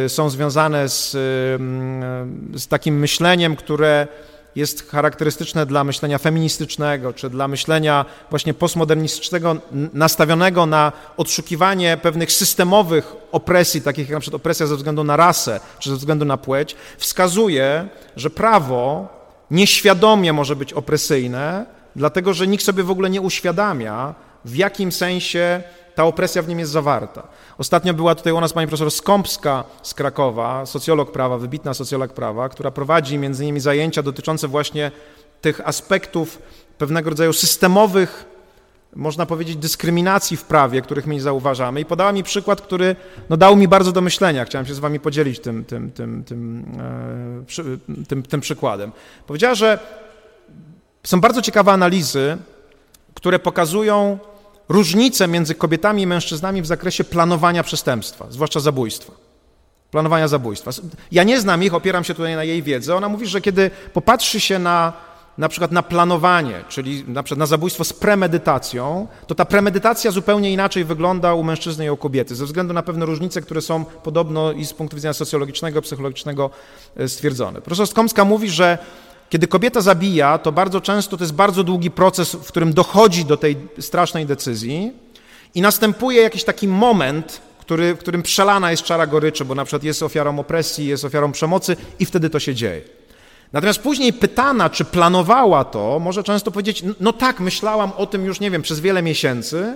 y, 0.05 0.09
są 0.09 0.29
związane 0.29 0.89
z, 0.89 1.15
y, 1.15 2.59
z 2.59 2.67
takim 2.67 2.99
myśleniem, 2.99 3.55
które 3.55 4.07
jest 4.55 4.89
charakterystyczne 4.89 5.65
dla 5.65 5.83
myślenia 5.83 6.17
feministycznego, 6.17 7.13
czy 7.13 7.29
dla 7.29 7.47
myślenia 7.47 8.05
właśnie 8.29 8.53
postmodernistycznego, 8.53 9.55
nastawionego 9.93 10.65
na 10.65 10.91
odszukiwanie 11.17 11.97
pewnych 12.01 12.31
systemowych 12.31 13.15
opresji, 13.31 13.81
takich 13.81 14.09
jak 14.09 14.13
na 14.13 14.19
przykład 14.19 14.41
opresja 14.41 14.67
ze 14.67 14.75
względu 14.75 15.03
na 15.03 15.17
rasę, 15.17 15.59
czy 15.79 15.89
ze 15.89 15.95
względu 15.95 16.25
na 16.25 16.37
płeć, 16.37 16.75
wskazuje, 16.97 17.87
że 18.15 18.29
prawo 18.29 19.22
nieświadomie 19.51 20.33
może 20.33 20.55
być 20.55 20.73
opresyjne, 20.73 21.65
dlatego 21.95 22.33
że 22.33 22.47
nikt 22.47 22.63
sobie 22.63 22.83
w 22.83 22.91
ogóle 22.91 23.09
nie 23.09 23.21
uświadamia, 23.21 24.15
w 24.45 24.55
jakim 24.55 24.91
sensie 24.91 25.63
ta 25.95 26.03
opresja 26.03 26.41
w 26.41 26.47
nim 26.47 26.59
jest 26.59 26.71
zawarta. 26.71 27.27
Ostatnio 27.57 27.93
była 27.93 28.15
tutaj 28.15 28.33
u 28.33 28.41
nas 28.41 28.53
pani 28.53 28.67
profesor 28.67 28.91
Skąpska 28.91 29.63
z 29.81 29.93
Krakowa, 29.93 30.65
socjolog 30.65 31.11
prawa, 31.11 31.37
wybitna 31.37 31.73
socjolog 31.73 32.13
prawa, 32.13 32.49
która 32.49 32.71
prowadzi 32.71 33.17
między 33.17 33.43
innymi 33.43 33.59
zajęcia 33.59 34.03
dotyczące 34.03 34.47
właśnie 34.47 34.91
tych 35.41 35.67
aspektów 35.67 36.39
pewnego 36.77 37.09
rodzaju 37.09 37.33
systemowych, 37.33 38.25
można 38.95 39.25
powiedzieć, 39.25 39.55
dyskryminacji 39.55 40.37
w 40.37 40.43
prawie, 40.43 40.81
których 40.81 41.07
my 41.07 41.13
nie 41.13 41.21
zauważamy. 41.21 41.79
I 41.81 41.85
podała 41.85 42.11
mi 42.11 42.23
przykład, 42.23 42.61
który 42.61 42.95
no, 43.29 43.37
dał 43.37 43.55
mi 43.55 43.67
bardzo 43.67 43.91
do 43.91 44.01
myślenia. 44.01 44.45
Chciałem 44.45 44.65
się 44.67 44.73
z 44.73 44.79
wami 44.79 44.99
podzielić 44.99 45.39
tym, 45.39 45.65
tym, 45.65 45.91
tym, 45.91 46.23
tym, 46.23 46.65
e, 47.99 48.05
tym, 48.07 48.23
tym 48.23 48.41
przykładem. 48.41 48.91
Powiedziała, 49.27 49.55
że 49.55 49.79
są 51.03 51.21
bardzo 51.21 51.41
ciekawe 51.41 51.71
analizy, 51.71 52.37
które 53.13 53.39
pokazują, 53.39 54.19
różnice 54.69 55.27
między 55.27 55.55
kobietami 55.55 56.01
i 56.01 56.07
mężczyznami 56.07 56.61
w 56.61 56.65
zakresie 56.65 57.03
planowania 57.03 57.63
przestępstwa, 57.63 58.25
zwłaszcza 58.29 58.59
zabójstwa. 58.59 59.13
Planowania 59.91 60.27
zabójstwa. 60.27 60.71
Ja 61.11 61.23
nie 61.23 61.39
znam 61.39 61.63
ich, 61.63 61.73
opieram 61.73 62.03
się 62.03 62.13
tutaj 62.13 62.35
na 62.35 62.43
jej 62.43 62.63
wiedzy. 62.63 62.95
Ona 62.95 63.09
mówi, 63.09 63.27
że 63.27 63.41
kiedy 63.41 63.71
popatrzy 63.93 64.39
się 64.39 64.59
na 64.59 64.93
na 65.37 65.49
przykład 65.49 65.71
na 65.71 65.83
planowanie, 65.83 66.63
czyli 66.69 67.03
na 67.07 67.23
przykład 67.23 67.39
na 67.39 67.45
zabójstwo 67.45 67.83
z 67.83 67.93
premedytacją, 67.93 69.07
to 69.27 69.35
ta 69.35 69.45
premedytacja 69.45 70.11
zupełnie 70.11 70.53
inaczej 70.53 70.85
wygląda 70.85 71.33
u 71.33 71.43
mężczyzny 71.43 71.85
i 71.85 71.89
u 71.89 71.97
kobiety, 71.97 72.35
ze 72.35 72.45
względu 72.45 72.73
na 72.73 72.83
pewne 72.83 73.05
różnice, 73.05 73.41
które 73.41 73.61
są 73.61 73.85
podobno 73.85 74.51
i 74.51 74.65
z 74.65 74.73
punktu 74.73 74.95
widzenia 74.95 75.13
socjologicznego, 75.13 75.81
psychologicznego 75.81 76.49
e, 76.97 77.07
stwierdzone. 77.07 77.61
Profesor 77.61 77.87
Skomska 77.87 78.25
mówi, 78.25 78.49
że 78.49 78.77
kiedy 79.29 79.47
kobieta 79.47 79.81
zabija, 79.81 80.37
to 80.37 80.51
bardzo 80.51 80.81
często 80.81 81.17
to 81.17 81.23
jest 81.23 81.33
bardzo 81.33 81.63
długi 81.63 81.91
proces, 81.91 82.35
w 82.35 82.47
którym 82.47 82.73
dochodzi 82.73 83.25
do 83.25 83.37
tej 83.37 83.57
strasznej 83.79 84.25
decyzji 84.25 84.91
i 85.55 85.61
następuje 85.61 86.21
jakiś 86.21 86.43
taki 86.43 86.67
moment, 86.67 87.41
który, 87.59 87.95
w 87.95 87.97
którym 87.97 88.23
przelana 88.23 88.71
jest 88.71 88.83
czara 88.83 89.07
goryczy, 89.07 89.45
bo 89.45 89.55
na 89.55 89.65
przykład 89.65 89.83
jest 89.83 90.03
ofiarą 90.03 90.39
opresji, 90.39 90.87
jest 90.87 91.05
ofiarą 91.05 91.31
przemocy 91.31 91.75
i 91.99 92.05
wtedy 92.05 92.29
to 92.29 92.39
się 92.39 92.55
dzieje. 92.55 93.02
Natomiast 93.53 93.79
później 93.79 94.13
pytana, 94.13 94.69
czy 94.69 94.85
planowała 94.85 95.63
to, 95.63 95.99
może 95.99 96.23
często 96.23 96.51
powiedzieć, 96.51 96.83
no 96.99 97.13
tak, 97.13 97.39
myślałam 97.39 97.91
o 97.97 98.05
tym 98.05 98.25
już, 98.25 98.39
nie 98.39 98.51
wiem, 98.51 98.61
przez 98.61 98.79
wiele 98.79 99.01
miesięcy, 99.01 99.75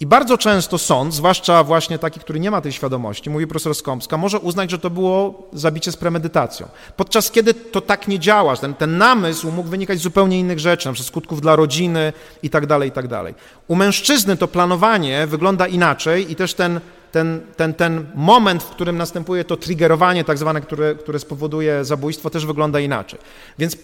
i 0.00 0.06
bardzo 0.06 0.38
często 0.38 0.78
sąd, 0.78 1.14
zwłaszcza 1.14 1.64
właśnie 1.64 1.98
taki, 1.98 2.20
który 2.20 2.40
nie 2.40 2.50
ma 2.50 2.60
tej 2.60 2.72
świadomości, 2.72 3.30
mówi 3.30 3.46
profesor 3.46 3.74
Skąpska, 3.74 4.16
może 4.16 4.38
uznać, 4.38 4.70
że 4.70 4.78
to 4.78 4.90
było 4.90 5.48
zabicie 5.52 5.92
z 5.92 5.96
premedytacją. 5.96 6.68
Podczas 6.96 7.30
kiedy 7.30 7.54
to 7.54 7.80
tak 7.80 8.08
nie 8.08 8.18
działa, 8.18 8.56
ten, 8.56 8.74
ten 8.74 8.98
namysł 8.98 9.52
mógł 9.52 9.68
wynikać 9.68 9.98
z 9.98 10.02
zupełnie 10.02 10.40
innych 10.40 10.58
rzeczy, 10.58 10.88
na 10.88 10.92
przykład 10.92 11.08
skutków 11.08 11.40
dla 11.40 11.56
rodziny 11.56 12.12
i 12.42 12.50
tak 12.50 12.66
dalej, 12.66 12.88
i 12.88 12.92
tak 12.92 13.08
dalej. 13.08 13.34
U 13.68 13.74
mężczyzny 13.74 14.36
to 14.36 14.48
planowanie 14.48 15.26
wygląda 15.26 15.66
inaczej 15.66 16.32
i 16.32 16.36
też 16.36 16.54
ten, 16.54 16.80
ten, 17.12 17.40
ten, 17.56 17.74
ten 17.74 18.06
moment, 18.14 18.62
w 18.62 18.70
którym 18.70 18.96
następuje 18.96 19.44
to 19.44 19.56
triggerowanie 19.56 20.24
tak 20.24 20.38
zwane, 20.38 20.60
które, 20.60 20.94
które 20.94 21.18
spowoduje 21.18 21.84
zabójstwo, 21.84 22.30
też 22.30 22.46
wygląda 22.46 22.80
inaczej. 22.80 23.18
Więc 23.58 23.76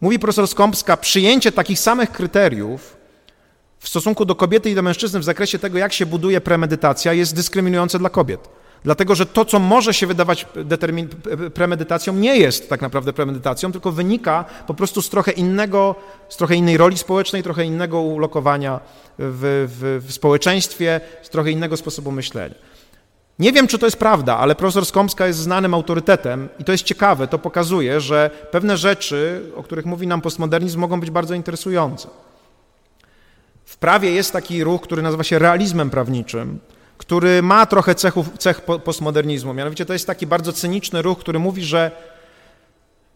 mówi 0.00 0.18
profesor 0.18 0.48
Skąpska, 0.48 0.96
przyjęcie 0.96 1.52
takich 1.52 1.78
samych 1.78 2.12
kryteriów 2.12 2.96
w 3.78 3.88
stosunku 3.88 4.24
do 4.24 4.34
kobiety 4.34 4.70
i 4.70 4.74
do 4.74 4.82
mężczyzny 4.82 5.20
w 5.20 5.24
zakresie 5.24 5.58
tego, 5.58 5.78
jak 5.78 5.92
się 5.92 6.06
buduje 6.06 6.40
premedytacja, 6.40 7.12
jest 7.12 7.34
dyskryminujące 7.34 7.98
dla 7.98 8.10
kobiet. 8.10 8.48
Dlatego, 8.84 9.14
że 9.14 9.26
to, 9.26 9.44
co 9.44 9.58
może 9.58 9.94
się 9.94 10.06
wydawać 10.06 10.46
premedytacją, 11.54 12.14
nie 12.14 12.36
jest 12.36 12.68
tak 12.68 12.82
naprawdę 12.82 13.12
premedytacją, 13.12 13.72
tylko 13.72 13.92
wynika 13.92 14.44
po 14.66 14.74
prostu 14.74 15.02
z 15.02 15.10
trochę 15.10 15.32
innego, 15.32 15.94
z 16.28 16.36
trochę 16.36 16.56
innej 16.56 16.76
roli 16.76 16.98
społecznej, 16.98 17.42
trochę 17.42 17.64
innego 17.64 18.00
ulokowania 18.00 18.80
w, 19.18 19.68
w, 19.80 20.06
w 20.06 20.12
społeczeństwie, 20.12 21.00
z 21.22 21.28
trochę 21.28 21.50
innego 21.50 21.76
sposobu 21.76 22.10
myślenia. 22.12 22.54
Nie 23.38 23.52
wiem, 23.52 23.66
czy 23.66 23.78
to 23.78 23.86
jest 23.86 23.96
prawda, 23.96 24.38
ale 24.38 24.54
profesor 24.54 24.86
Skomska 24.86 25.26
jest 25.26 25.38
znanym 25.38 25.74
autorytetem 25.74 26.48
i 26.58 26.64
to 26.64 26.72
jest 26.72 26.84
ciekawe, 26.84 27.26
to 27.26 27.38
pokazuje, 27.38 28.00
że 28.00 28.30
pewne 28.50 28.76
rzeczy, 28.76 29.42
o 29.56 29.62
których 29.62 29.86
mówi 29.86 30.06
nam 30.06 30.20
postmodernizm, 30.20 30.80
mogą 30.80 31.00
być 31.00 31.10
bardzo 31.10 31.34
interesujące. 31.34 32.08
w 33.64 33.76
prawie 33.76 34.10
jest 34.10 34.32
taki 34.32 34.64
ruch, 34.64 34.82
który 34.82 35.02
nazywa 35.02 35.24
się 35.24 35.38
realizmem 35.38 35.90
prawniczym, 35.90 36.58
który 37.00 37.42
ma 37.42 37.66
trochę 37.66 37.94
cechów, 37.94 38.38
cech 38.38 38.60
postmodernizmu. 38.60 39.54
Mianowicie 39.54 39.86
to 39.86 39.92
jest 39.92 40.06
taki 40.06 40.26
bardzo 40.26 40.52
cyniczny 40.52 41.02
ruch, 41.02 41.18
który 41.18 41.38
mówi, 41.38 41.64
że 41.64 41.90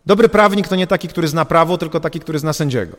dobry 0.07 0.29
prawnik 0.29 0.69
to 0.69 0.77
nie 0.77 0.87
taki, 0.87 1.09
który 1.09 1.29
zna 1.29 1.45
prawo, 1.45 1.79
tylko 1.79 2.01
taki, 2.01 2.21
który 2.21 2.39
zna 2.39 2.53
sędziego. 2.53 2.97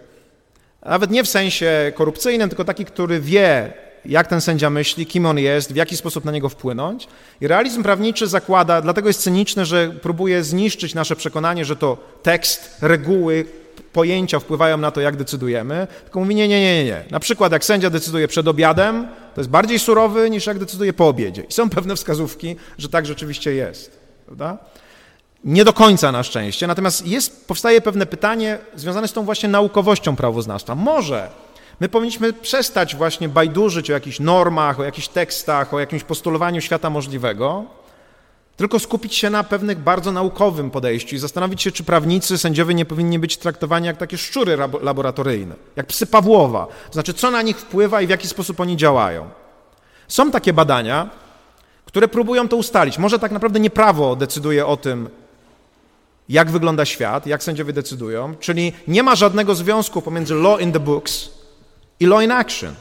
Nawet 0.86 1.12
nie 1.12 1.24
w 1.24 1.28
sensie 1.28 1.92
korupcyjnym, 1.96 2.50
tylko 2.50 2.66
taki, 2.66 2.86
który 2.86 3.20
wie, 3.20 3.74
jak 4.06 4.28
ten 4.28 4.42
sędzia 4.42 4.70
myśli, 4.70 5.06
kim 5.06 5.26
on 5.26 5.38
jest, 5.38 5.74
w 5.74 5.76
jaki 5.76 5.98
sposób 5.98 6.26
na 6.26 6.32
niego 6.32 6.50
wpłynąć. 6.50 7.08
I 7.42 7.48
realizm 7.48 7.84
prawniczy 7.84 8.28
zakłada, 8.28 8.82
dlatego 8.82 9.10
jest 9.10 9.22
cyniczny, 9.22 9.66
że 9.66 9.90
próbuje 10.02 10.44
zniszczyć 10.44 10.94
nasze 10.94 11.16
przekonanie, 11.16 11.66
że 11.66 11.76
to 11.76 11.98
tekst, 12.24 12.78
reguły, 12.82 13.46
pojęcia 13.82 14.40
wpływają 14.40 14.78
na 14.78 14.92
to, 14.92 15.02
jak 15.02 15.16
decydujemy, 15.16 15.88
tylko 16.04 16.20
mówi 16.20 16.36
nie, 16.36 16.48
nie, 16.48 16.62
nie, 16.62 16.86
nie. 16.86 17.04
Na 17.12 17.20
przykład 17.20 17.52
jak 17.52 17.66
sędzia 17.66 17.90
decyduje 17.90 18.28
przed 18.28 18.48
obiadem, 18.48 19.08
to 19.36 19.42
jest 19.42 19.50
bardziej 19.50 19.80
surowy 19.80 20.30
niż 20.30 20.46
jak 20.46 20.60
decyduje 20.60 20.94
po 20.94 21.08
obiedzie. 21.08 21.42
I 21.50 21.54
są 21.54 21.70
pewne 21.80 21.96
wskazówki, 21.96 22.56
że 22.78 22.90
tak 22.90 23.06
rzeczywiście 23.06 23.54
jest. 23.54 24.00
Prawda? 24.26 24.58
Nie 25.44 25.66
do 25.66 25.74
końca 25.74 26.12
na 26.12 26.24
szczęście, 26.24 26.68
natomiast 26.68 27.08
jest, 27.08 27.48
powstaje 27.48 27.82
pewne 27.82 28.06
pytanie 28.06 28.58
związane 28.76 29.08
z 29.08 29.14
tą 29.14 29.24
właśnie 29.24 29.50
naukowością 29.50 30.16
prawoznawstwa. 30.16 30.76
Może 30.76 31.30
my 31.80 31.90
powinniśmy 31.90 32.34
przestać 32.34 32.96
właśnie 32.96 33.30
bajdurzyć 33.30 33.90
o 33.90 33.94
jakichś 33.94 34.20
normach, 34.20 34.80
o 34.80 34.84
jakichś 34.84 35.08
tekstach, 35.08 35.74
o 35.74 35.80
jakimś 35.80 36.04
postulowaniu 36.04 36.62
świata 36.62 36.90
możliwego, 36.90 37.66
tylko 38.58 38.80
skupić 38.80 39.16
się 39.16 39.30
na 39.30 39.44
pewnych 39.44 39.80
bardzo 39.80 40.12
naukowym 40.12 40.72
podejściu 40.72 41.16
i 41.16 41.20
zastanowić 41.20 41.62
się, 41.62 41.72
czy 41.72 41.84
prawnicy, 41.84 42.38
sędziowie 42.38 42.74
nie 42.74 42.86
powinni 42.86 43.20
być 43.20 43.38
traktowani 43.38 43.88
jak 43.88 43.98
takie 43.98 44.18
szczury 44.18 44.58
laboratoryjne, 44.82 45.56
jak 45.76 45.88
psy 45.88 46.06
Pawłowa. 46.06 46.68
To 46.88 46.94
znaczy, 46.94 47.14
co 47.14 47.32
na 47.32 47.42
nich 47.42 47.60
wpływa 47.60 48.02
i 48.02 48.08
w 48.08 48.10
jaki 48.10 48.28
sposób 48.28 48.60
oni 48.60 48.78
działają. 48.78 49.30
Są 50.08 50.32
takie 50.32 50.54
badania, 50.54 51.10
które 51.86 52.08
próbują 52.08 52.48
to 52.48 52.56
ustalić. 52.56 52.98
Może 52.98 53.20
tak 53.20 53.32
naprawdę 53.32 53.60
nie 53.60 53.70
prawo 53.70 54.16
decyduje 54.16 54.66
o 54.66 54.78
tym, 54.78 55.10
jak 56.30 56.52
wygląda 56.52 56.86
świat, 56.86 57.28
jak 57.28 57.44
sędziowie 57.44 57.74
decydują, 57.74 58.36
czyli 58.40 58.74
nie 58.88 59.04
ma 59.04 59.16
żadnego 59.16 59.56
związku 59.56 60.02
pomiędzy 60.02 60.36
law 60.36 60.62
in 60.62 60.72
the 60.72 60.80
books 60.80 61.30
i 62.00 62.06
law 62.06 62.24
in 62.24 62.32
action. 62.32 62.76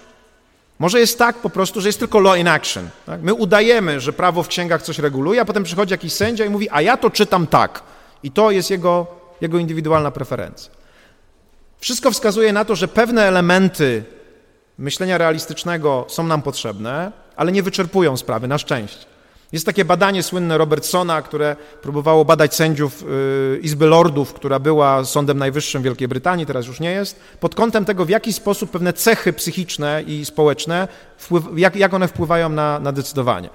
Może 0.79 1.01
jest 1.01 1.19
tak 1.19 1.37
po 1.37 1.51
prostu, 1.51 1.81
że 1.81 1.89
jest 1.89 1.99
tylko 1.99 2.21
law 2.21 2.39
in 2.39 2.49
action. 2.49 2.89
Tak? 3.07 3.23
My 3.23 3.35
udajemy, 3.35 4.01
że 4.01 4.13
prawo 4.13 4.43
w 4.43 4.49
księgach 4.49 4.83
coś 4.83 4.99
reguluje, 4.99 5.41
a 5.41 5.45
potem 5.45 5.65
przychodzi 5.65 5.93
jakiś 5.93 6.13
sędzia 6.13 6.45
i 6.45 6.51
mówi, 6.51 6.69
a 6.71 6.81
ja 6.83 6.97
to 6.97 7.11
czytam 7.11 7.47
tak. 7.47 7.83
I 8.23 8.31
to 8.31 8.51
jest 8.51 8.71
jego, 8.71 9.07
jego 9.41 9.59
indywidualna 9.59 10.11
preferencja. 10.11 10.73
Wszystko 11.79 12.11
wskazuje 12.11 12.53
na 12.53 12.65
to, 12.65 12.77
że 12.77 12.89
pewne 12.89 13.23
elementy 13.23 14.05
myślenia 14.79 15.19
realistycznego 15.19 16.07
są 16.09 16.27
nam 16.27 16.43
potrzebne, 16.43 17.13
ale 17.37 17.53
nie 17.53 17.63
wyczerpują 17.63 18.17
sprawy, 18.17 18.49
na 18.49 18.59
szczęście. 18.59 19.07
Jest 19.55 19.67
takie 19.67 19.85
badanie 19.85 20.23
słynne 20.23 20.59
Robertsona, 20.59 21.23
które 21.23 21.57
próbowało 21.83 22.25
badać 22.25 22.55
sędziów 22.55 23.03
y, 23.03 23.59
Izby 23.63 23.87
Lordów, 23.87 24.33
która 24.33 24.59
była 24.59 25.05
Sądem 25.05 25.39
Najwyższym 25.39 25.83
Wielkiej 25.83 26.09
Brytanii, 26.09 26.47
teraz 26.47 26.67
już 26.67 26.81
nie 26.81 26.91
jest, 26.91 27.21
pod 27.41 27.55
kątem 27.55 27.85
tego, 27.85 28.05
w 28.05 28.09
jaki 28.09 28.33
sposób 28.33 28.71
pewne 28.71 28.93
cechy 28.93 29.33
psychiczne 29.33 30.03
i 30.07 30.25
społeczne, 30.25 30.89
jak, 31.57 31.77
jak 31.77 31.95
one 31.95 32.09
wpływają 32.09 32.49
na, 32.49 32.81
na 32.81 32.93
decydowanie. 32.93 33.51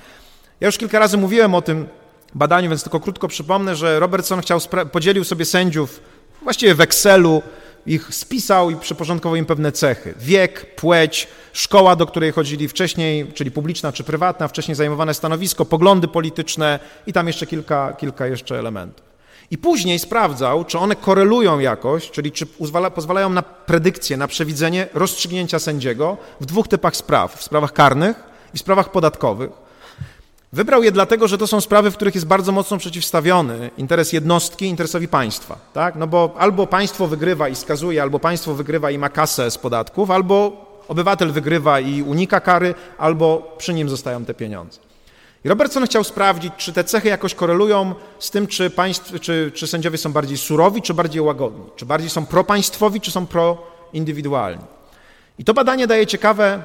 Ja 0.59 0.67
już 0.67 0.77
kilka 0.77 0.99
razy 0.99 1.17
mówiłem 1.17 1.55
o 1.55 1.61
tym 1.61 1.87
badaniu, 2.35 2.69
więc 2.69 2.83
tylko 2.83 2.99
krótko 2.99 3.27
przypomnę, 3.27 3.75
że 3.75 3.99
Robertson 3.99 4.41
chciał, 4.41 4.59
podzielił 4.91 5.23
sobie 5.23 5.45
sędziów 5.45 5.99
właściwie 6.41 6.75
w 6.75 6.81
Excelu, 6.81 7.41
ich 7.85 8.15
spisał 8.15 8.69
i 8.69 8.75
przyporządkował 8.75 9.35
im 9.35 9.45
pewne 9.45 9.71
cechy. 9.71 10.13
Wiek, 10.19 10.75
płeć, 10.75 11.27
szkoła, 11.53 11.95
do 11.95 12.05
której 12.05 12.31
chodzili 12.31 12.67
wcześniej, 12.67 13.31
czyli 13.33 13.51
publiczna 13.51 13.91
czy 13.91 14.03
prywatna, 14.03 14.47
wcześniej 14.47 14.75
zajmowane 14.75 15.13
stanowisko, 15.13 15.65
poglądy 15.65 16.07
polityczne 16.07 16.79
i 17.07 17.13
tam 17.13 17.27
jeszcze 17.27 17.47
kilka, 17.47 17.93
kilka 17.93 18.27
jeszcze 18.27 18.59
elementów. 18.59 19.09
I 19.51 19.57
później 19.57 19.99
sprawdzał, 19.99 20.65
czy 20.65 20.79
one 20.79 20.95
korelują 20.95 21.59
jakoś, 21.59 22.11
czyli 22.11 22.31
czy 22.31 22.45
pozwalają 22.95 23.29
na 23.29 23.41
predykcję, 23.41 24.17
na 24.17 24.27
przewidzenie 24.27 24.87
rozstrzygnięcia 24.93 25.59
sędziego 25.59 26.17
w 26.41 26.45
dwóch 26.45 26.67
typach 26.67 26.95
spraw, 26.95 27.35
w 27.35 27.43
sprawach 27.43 27.73
karnych 27.73 28.23
i 28.53 28.57
w 28.57 28.61
sprawach 28.61 28.91
podatkowych. 28.91 29.68
Wybrał 30.53 30.83
je 30.83 30.91
dlatego, 30.91 31.27
że 31.27 31.37
to 31.37 31.47
są 31.47 31.61
sprawy, 31.61 31.91
w 31.91 31.95
których 31.95 32.15
jest 32.15 32.27
bardzo 32.27 32.51
mocno 32.51 32.77
przeciwstawiony 32.77 33.71
interes 33.77 34.13
jednostki 34.13 34.65
interesowi 34.65 35.07
państwa. 35.07 35.57
Tak? 35.73 35.95
No 35.95 36.07
bo 36.07 36.35
albo 36.37 36.67
państwo 36.67 37.07
wygrywa 37.07 37.49
i 37.49 37.55
skazuje, 37.55 38.01
albo 38.01 38.19
państwo 38.19 38.53
wygrywa 38.53 38.91
i 38.91 38.97
ma 38.97 39.09
kasę 39.09 39.51
z 39.51 39.57
podatków, 39.57 40.11
albo 40.11 40.65
obywatel 40.87 41.31
wygrywa 41.31 41.79
i 41.79 42.01
unika 42.01 42.39
kary, 42.39 42.75
albo 42.97 43.55
przy 43.57 43.73
nim 43.73 43.89
zostają 43.89 44.25
te 44.25 44.33
pieniądze. 44.33 44.79
I 45.45 45.49
Robertson 45.49 45.85
chciał 45.85 46.03
sprawdzić, 46.03 46.53
czy 46.57 46.73
te 46.73 46.83
cechy 46.83 47.09
jakoś 47.09 47.35
korelują 47.35 47.95
z 48.19 48.31
tym, 48.31 48.47
czy, 48.47 48.69
państw, 48.69 49.19
czy, 49.19 49.51
czy 49.55 49.67
sędziowie 49.67 49.97
są 49.97 50.11
bardziej 50.11 50.37
surowi, 50.37 50.81
czy 50.81 50.93
bardziej 50.93 51.21
łagodni, 51.21 51.65
czy 51.75 51.85
bardziej 51.85 52.09
są 52.09 52.25
propaństwowi, 52.25 53.01
czy 53.01 53.11
są 53.11 53.25
proindywidualni. 53.25 54.63
I 55.39 55.43
to 55.43 55.53
badanie 55.53 55.87
daje 55.87 56.07
ciekawe 56.07 56.63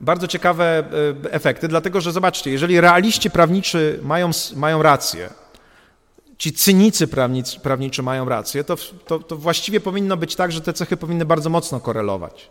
bardzo 0.00 0.28
ciekawe 0.28 0.84
e, 1.24 1.32
efekty, 1.32 1.68
dlatego 1.68 2.00
że 2.00 2.12
zobaczcie, 2.12 2.50
jeżeli 2.50 2.80
realiści 2.80 3.30
prawniczy 3.30 4.00
mają, 4.02 4.30
mają 4.56 4.82
rację, 4.82 5.30
ci 6.38 6.52
cynicy 6.52 7.08
prawnicy, 7.08 7.60
prawniczy 7.60 8.02
mają 8.02 8.28
rację, 8.28 8.64
to, 8.64 8.76
to, 9.06 9.18
to 9.18 9.36
właściwie 9.36 9.80
powinno 9.80 10.16
być 10.16 10.36
tak, 10.36 10.52
że 10.52 10.60
te 10.60 10.72
cechy 10.72 10.96
powinny 10.96 11.24
bardzo 11.24 11.50
mocno 11.50 11.80
korelować. 11.80 12.48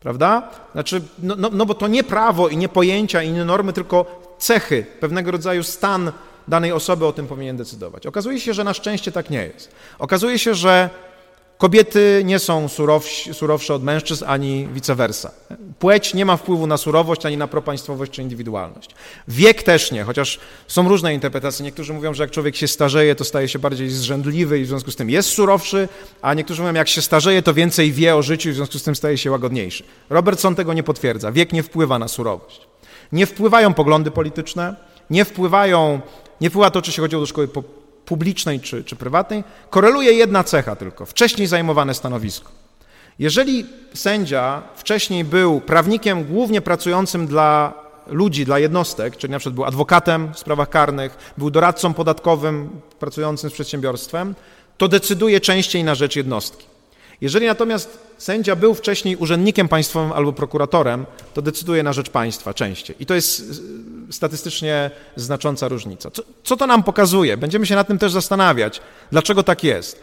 Prawda? 0.00 0.50
Znaczy, 0.72 1.02
no, 1.18 1.34
no, 1.38 1.50
no 1.52 1.66
bo 1.66 1.74
to 1.74 1.88
nie 1.88 2.04
prawo 2.04 2.48
i 2.48 2.56
nie 2.56 2.68
pojęcia 2.68 3.22
i 3.22 3.32
nie 3.32 3.44
normy, 3.44 3.72
tylko 3.72 4.20
cechy, 4.38 4.86
pewnego 5.00 5.30
rodzaju 5.30 5.62
stan 5.62 6.12
danej 6.48 6.72
osoby 6.72 7.06
o 7.06 7.12
tym 7.12 7.26
powinien 7.26 7.56
decydować. 7.56 8.06
Okazuje 8.06 8.40
się, 8.40 8.54
że 8.54 8.64
na 8.64 8.74
szczęście 8.74 9.12
tak 9.12 9.30
nie 9.30 9.46
jest. 9.46 9.74
Okazuje 9.98 10.38
się, 10.38 10.54
że 10.54 10.90
Kobiety 11.62 12.22
nie 12.24 12.38
są 12.38 12.68
surowsze 13.32 13.74
od 13.74 13.82
mężczyzn, 13.82 14.24
ani 14.28 14.68
vice 14.72 14.94
versa. 14.94 15.30
Płeć 15.78 16.14
nie 16.14 16.24
ma 16.24 16.36
wpływu 16.36 16.66
na 16.66 16.76
surowość, 16.76 17.26
ani 17.26 17.36
na 17.36 17.46
propaństwowość 17.46 18.12
czy 18.12 18.22
indywidualność. 18.22 18.90
Wiek 19.28 19.62
też 19.62 19.92
nie, 19.92 20.04
chociaż 20.04 20.38
są 20.68 20.88
różne 20.88 21.14
interpretacje. 21.14 21.64
Niektórzy 21.64 21.92
mówią, 21.92 22.14
że 22.14 22.22
jak 22.22 22.30
człowiek 22.30 22.56
się 22.56 22.68
starzeje, 22.68 23.14
to 23.14 23.24
staje 23.24 23.48
się 23.48 23.58
bardziej 23.58 23.90
zrzędliwy 23.90 24.58
i 24.58 24.64
w 24.64 24.66
związku 24.66 24.90
z 24.90 24.96
tym 24.96 25.10
jest 25.10 25.28
surowszy, 25.28 25.88
a 26.22 26.34
niektórzy 26.34 26.62
mówią, 26.62 26.74
jak 26.74 26.88
się 26.88 27.02
starzeje, 27.02 27.42
to 27.42 27.54
więcej 27.54 27.92
wie 27.92 28.16
o 28.16 28.22
życiu 28.22 28.48
i 28.48 28.52
w 28.52 28.56
związku 28.56 28.78
z 28.78 28.82
tym 28.82 28.96
staje 28.96 29.18
się 29.18 29.30
łagodniejszy. 29.30 29.84
Robertson 30.10 30.54
tego 30.54 30.72
nie 30.72 30.82
potwierdza. 30.82 31.32
Wiek 31.32 31.52
nie 31.52 31.62
wpływa 31.62 31.98
na 31.98 32.08
surowość. 32.08 32.60
Nie 33.12 33.26
wpływają 33.26 33.74
poglądy 33.74 34.10
polityczne, 34.10 34.76
nie 35.10 35.24
wpływają, 35.24 36.00
nie 36.40 36.50
wpływa 36.50 36.70
to, 36.70 36.82
czy 36.82 36.92
się 36.92 37.02
chodziło 37.02 37.22
do 37.22 37.26
szkoły 37.26 37.48
publicznej 38.06 38.60
czy, 38.60 38.84
czy 38.84 38.96
prywatnej, 38.96 39.44
koreluje 39.70 40.12
jedna 40.12 40.44
cecha 40.44 40.76
tylko 40.76 41.06
wcześniej 41.06 41.46
zajmowane 41.46 41.94
stanowisko. 41.94 42.50
Jeżeli 43.18 43.66
sędzia 43.94 44.62
wcześniej 44.74 45.24
był 45.24 45.60
prawnikiem 45.60 46.24
głównie 46.24 46.60
pracującym 46.60 47.26
dla 47.26 47.74
ludzi, 48.06 48.44
dla 48.44 48.58
jednostek, 48.58 49.16
czyli 49.16 49.30
na 49.30 49.38
przykład 49.38 49.54
był 49.54 49.64
adwokatem 49.64 50.34
w 50.34 50.38
sprawach 50.38 50.68
karnych, 50.68 51.32
był 51.38 51.50
doradcą 51.50 51.94
podatkowym 51.94 52.80
pracującym 52.98 53.50
z 53.50 53.52
przedsiębiorstwem, 53.52 54.34
to 54.78 54.88
decyduje 54.88 55.40
częściej 55.40 55.84
na 55.84 55.94
rzecz 55.94 56.16
jednostki. 56.16 56.71
Jeżeli 57.22 57.46
natomiast 57.46 57.98
sędzia 58.18 58.56
był 58.56 58.74
wcześniej 58.74 59.16
urzędnikiem 59.16 59.68
państwowym 59.68 60.12
albo 60.12 60.32
prokuratorem, 60.32 61.06
to 61.34 61.42
decyduje 61.42 61.82
na 61.82 61.92
rzecz 61.92 62.10
państwa 62.10 62.54
częściej. 62.54 62.96
I 63.00 63.06
to 63.06 63.14
jest 63.14 63.62
statystycznie 64.10 64.90
znacząca 65.16 65.68
różnica. 65.68 66.10
Co, 66.10 66.22
co 66.44 66.56
to 66.56 66.66
nam 66.66 66.82
pokazuje? 66.82 67.36
Będziemy 67.36 67.66
się 67.66 67.74
nad 67.74 67.86
tym 67.86 67.98
też 67.98 68.12
zastanawiać, 68.12 68.80
dlaczego 69.12 69.42
tak 69.42 69.64
jest. 69.64 70.00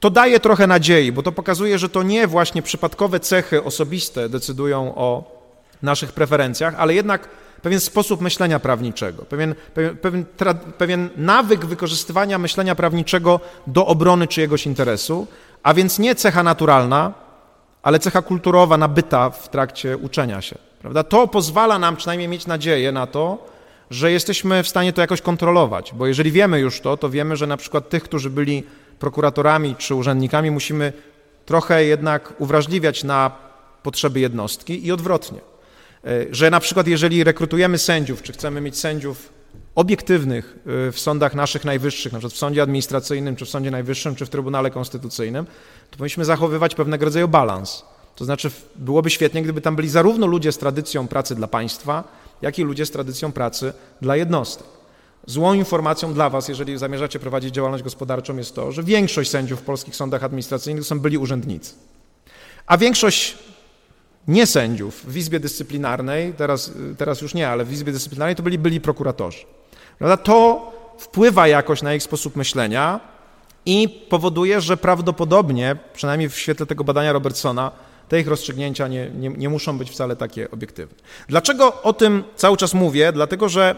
To 0.00 0.10
daje 0.10 0.40
trochę 0.40 0.66
nadziei, 0.66 1.12
bo 1.12 1.22
to 1.22 1.32
pokazuje, 1.32 1.78
że 1.78 1.88
to 1.88 2.02
nie 2.02 2.26
właśnie 2.26 2.62
przypadkowe 2.62 3.20
cechy 3.20 3.64
osobiste 3.64 4.28
decydują 4.28 4.94
o 4.94 5.40
naszych 5.82 6.12
preferencjach, 6.12 6.74
ale 6.78 6.94
jednak 6.94 7.28
pewien 7.62 7.80
sposób 7.80 8.20
myślenia 8.20 8.58
prawniczego, 8.60 9.24
pewien, 9.24 9.54
pewien, 10.02 10.24
pewien 10.78 11.08
nawyk 11.16 11.66
wykorzystywania 11.66 12.38
myślenia 12.38 12.74
prawniczego 12.74 13.40
do 13.66 13.86
obrony 13.86 14.28
czyjegoś 14.28 14.66
interesu, 14.66 15.26
a 15.64 15.74
więc 15.74 15.98
nie 15.98 16.14
cecha 16.14 16.42
naturalna, 16.42 17.12
ale 17.82 17.98
cecha 17.98 18.22
kulturowa 18.22 18.76
nabyta 18.76 19.30
w 19.30 19.48
trakcie 19.48 19.96
uczenia 19.96 20.42
się. 20.42 20.58
Prawda? 20.80 21.02
To 21.02 21.28
pozwala 21.28 21.78
nam 21.78 21.96
przynajmniej 21.96 22.28
mieć 22.28 22.46
nadzieję 22.46 22.92
na 22.92 23.06
to, 23.06 23.46
że 23.90 24.12
jesteśmy 24.12 24.62
w 24.62 24.68
stanie 24.68 24.92
to 24.92 25.00
jakoś 25.00 25.20
kontrolować, 25.20 25.92
bo 25.94 26.06
jeżeli 26.06 26.32
wiemy 26.32 26.60
już 26.60 26.80
to, 26.80 26.96
to 26.96 27.10
wiemy, 27.10 27.36
że 27.36 27.46
na 27.46 27.56
przykład 27.56 27.88
tych, 27.88 28.02
którzy 28.02 28.30
byli 28.30 28.62
prokuratorami 28.98 29.76
czy 29.76 29.94
urzędnikami, 29.94 30.50
musimy 30.50 30.92
trochę 31.46 31.84
jednak 31.84 32.32
uwrażliwiać 32.38 33.04
na 33.04 33.30
potrzeby 33.82 34.20
jednostki 34.20 34.86
i 34.86 34.92
odwrotnie. 34.92 35.38
E, 36.04 36.10
że 36.30 36.50
na 36.50 36.60
przykład 36.60 36.86
jeżeli 36.86 37.24
rekrutujemy 37.24 37.78
sędziów, 37.78 38.22
czy 38.22 38.32
chcemy 38.32 38.60
mieć 38.60 38.78
sędziów 38.78 39.32
obiektywnych 39.74 40.58
y, 40.88 40.92
w 40.92 41.00
sądach 41.00 41.34
naszych 41.34 41.64
najwyższych, 41.64 42.12
na 42.12 42.18
przykład 42.18 42.34
w 42.34 42.38
sądzie 42.38 42.62
administracyjnym, 42.62 43.36
czy 43.36 43.44
w 43.44 43.48
sądzie 43.48 43.70
najwyższym, 43.70 44.14
czy 44.14 44.26
w 44.26 44.30
Trybunale 44.30 44.70
Konstytucyjnym, 44.70 45.46
to 45.90 45.96
powinniśmy 45.96 46.24
zachowywać 46.24 46.74
pewnego 46.74 47.04
rodzaju 47.04 47.28
balans. 47.28 47.82
To 48.16 48.24
znaczy, 48.24 48.50
byłoby 48.76 49.10
świetnie, 49.10 49.42
gdyby 49.42 49.60
tam 49.60 49.76
byli 49.76 49.88
zarówno 49.88 50.26
ludzie 50.26 50.52
z 50.52 50.58
tradycją 50.58 51.08
pracy 51.08 51.34
dla 51.34 51.48
państwa, 51.48 52.04
jak 52.42 52.58
i 52.58 52.62
ludzie 52.62 52.86
z 52.86 52.90
tradycją 52.90 53.32
pracy 53.32 53.72
dla 54.00 54.16
jednostek. 54.16 54.66
Złą 55.26 55.54
informacją 55.54 56.14
dla 56.14 56.30
Was, 56.30 56.48
jeżeli 56.48 56.78
zamierzacie 56.78 57.18
prowadzić 57.18 57.54
działalność 57.54 57.84
gospodarczą, 57.84 58.36
jest 58.36 58.54
to, 58.54 58.72
że 58.72 58.82
większość 58.82 59.30
sędziów 59.30 59.60
w 59.60 59.62
polskich 59.62 59.96
sądach 59.96 60.24
administracyjnych 60.24 60.84
są 60.84 61.00
byli 61.00 61.18
urzędnicy. 61.18 61.74
A 62.66 62.78
większość 62.78 63.38
nie 64.28 64.46
sędziów 64.46 65.04
w 65.06 65.16
Izbie 65.16 65.40
Dyscyplinarnej, 65.40 66.32
teraz, 66.32 66.72
teraz 66.98 67.20
już 67.20 67.34
nie, 67.34 67.48
ale 67.48 67.64
w 67.64 67.72
Izbie 67.72 67.92
Dyscyplinarnej 67.92 68.36
to 68.36 68.42
byli 68.42 68.58
byli 68.58 68.80
prokuratorzy. 68.80 69.38
Prawda? 69.98 70.16
To 70.16 70.72
wpływa 70.98 71.48
jakoś 71.48 71.82
na 71.82 71.94
ich 71.94 72.02
sposób 72.02 72.36
myślenia 72.36 73.00
i 73.66 73.88
powoduje, 74.08 74.60
że 74.60 74.76
prawdopodobnie, 74.76 75.76
przynajmniej 75.94 76.28
w 76.28 76.38
świetle 76.38 76.66
tego 76.66 76.84
badania 76.84 77.12
Robertsona, 77.12 77.70
te 78.08 78.20
ich 78.20 78.28
rozstrzygnięcia 78.28 78.88
nie, 78.88 79.10
nie, 79.10 79.28
nie 79.28 79.48
muszą 79.48 79.78
być 79.78 79.90
wcale 79.90 80.16
takie 80.16 80.50
obiektywne. 80.50 80.96
Dlaczego 81.28 81.82
o 81.82 81.92
tym 81.92 82.24
cały 82.36 82.56
czas 82.56 82.74
mówię? 82.74 83.12
Dlatego, 83.12 83.48
że 83.48 83.76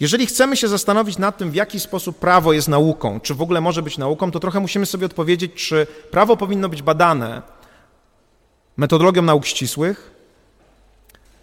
jeżeli 0.00 0.26
chcemy 0.26 0.56
się 0.56 0.68
zastanowić 0.68 1.18
nad 1.18 1.38
tym, 1.38 1.50
w 1.50 1.54
jaki 1.54 1.80
sposób 1.80 2.18
prawo 2.18 2.52
jest 2.52 2.68
nauką, 2.68 3.20
czy 3.20 3.34
w 3.34 3.42
ogóle 3.42 3.60
może 3.60 3.82
być 3.82 3.98
nauką, 3.98 4.30
to 4.30 4.40
trochę 4.40 4.60
musimy 4.60 4.86
sobie 4.86 5.06
odpowiedzieć, 5.06 5.52
czy 5.54 5.86
prawo 6.10 6.36
powinno 6.36 6.68
być 6.68 6.82
badane 6.82 7.42
metodologią 8.76 9.22
nauk 9.22 9.46
ścisłych, 9.46 10.10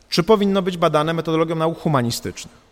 czy 0.09 0.23
powinno 0.23 0.61
być 0.61 0.77
badane 0.77 1.13
metodologią 1.13 1.55
nauk 1.55 1.79
humanistycznych. 1.79 2.64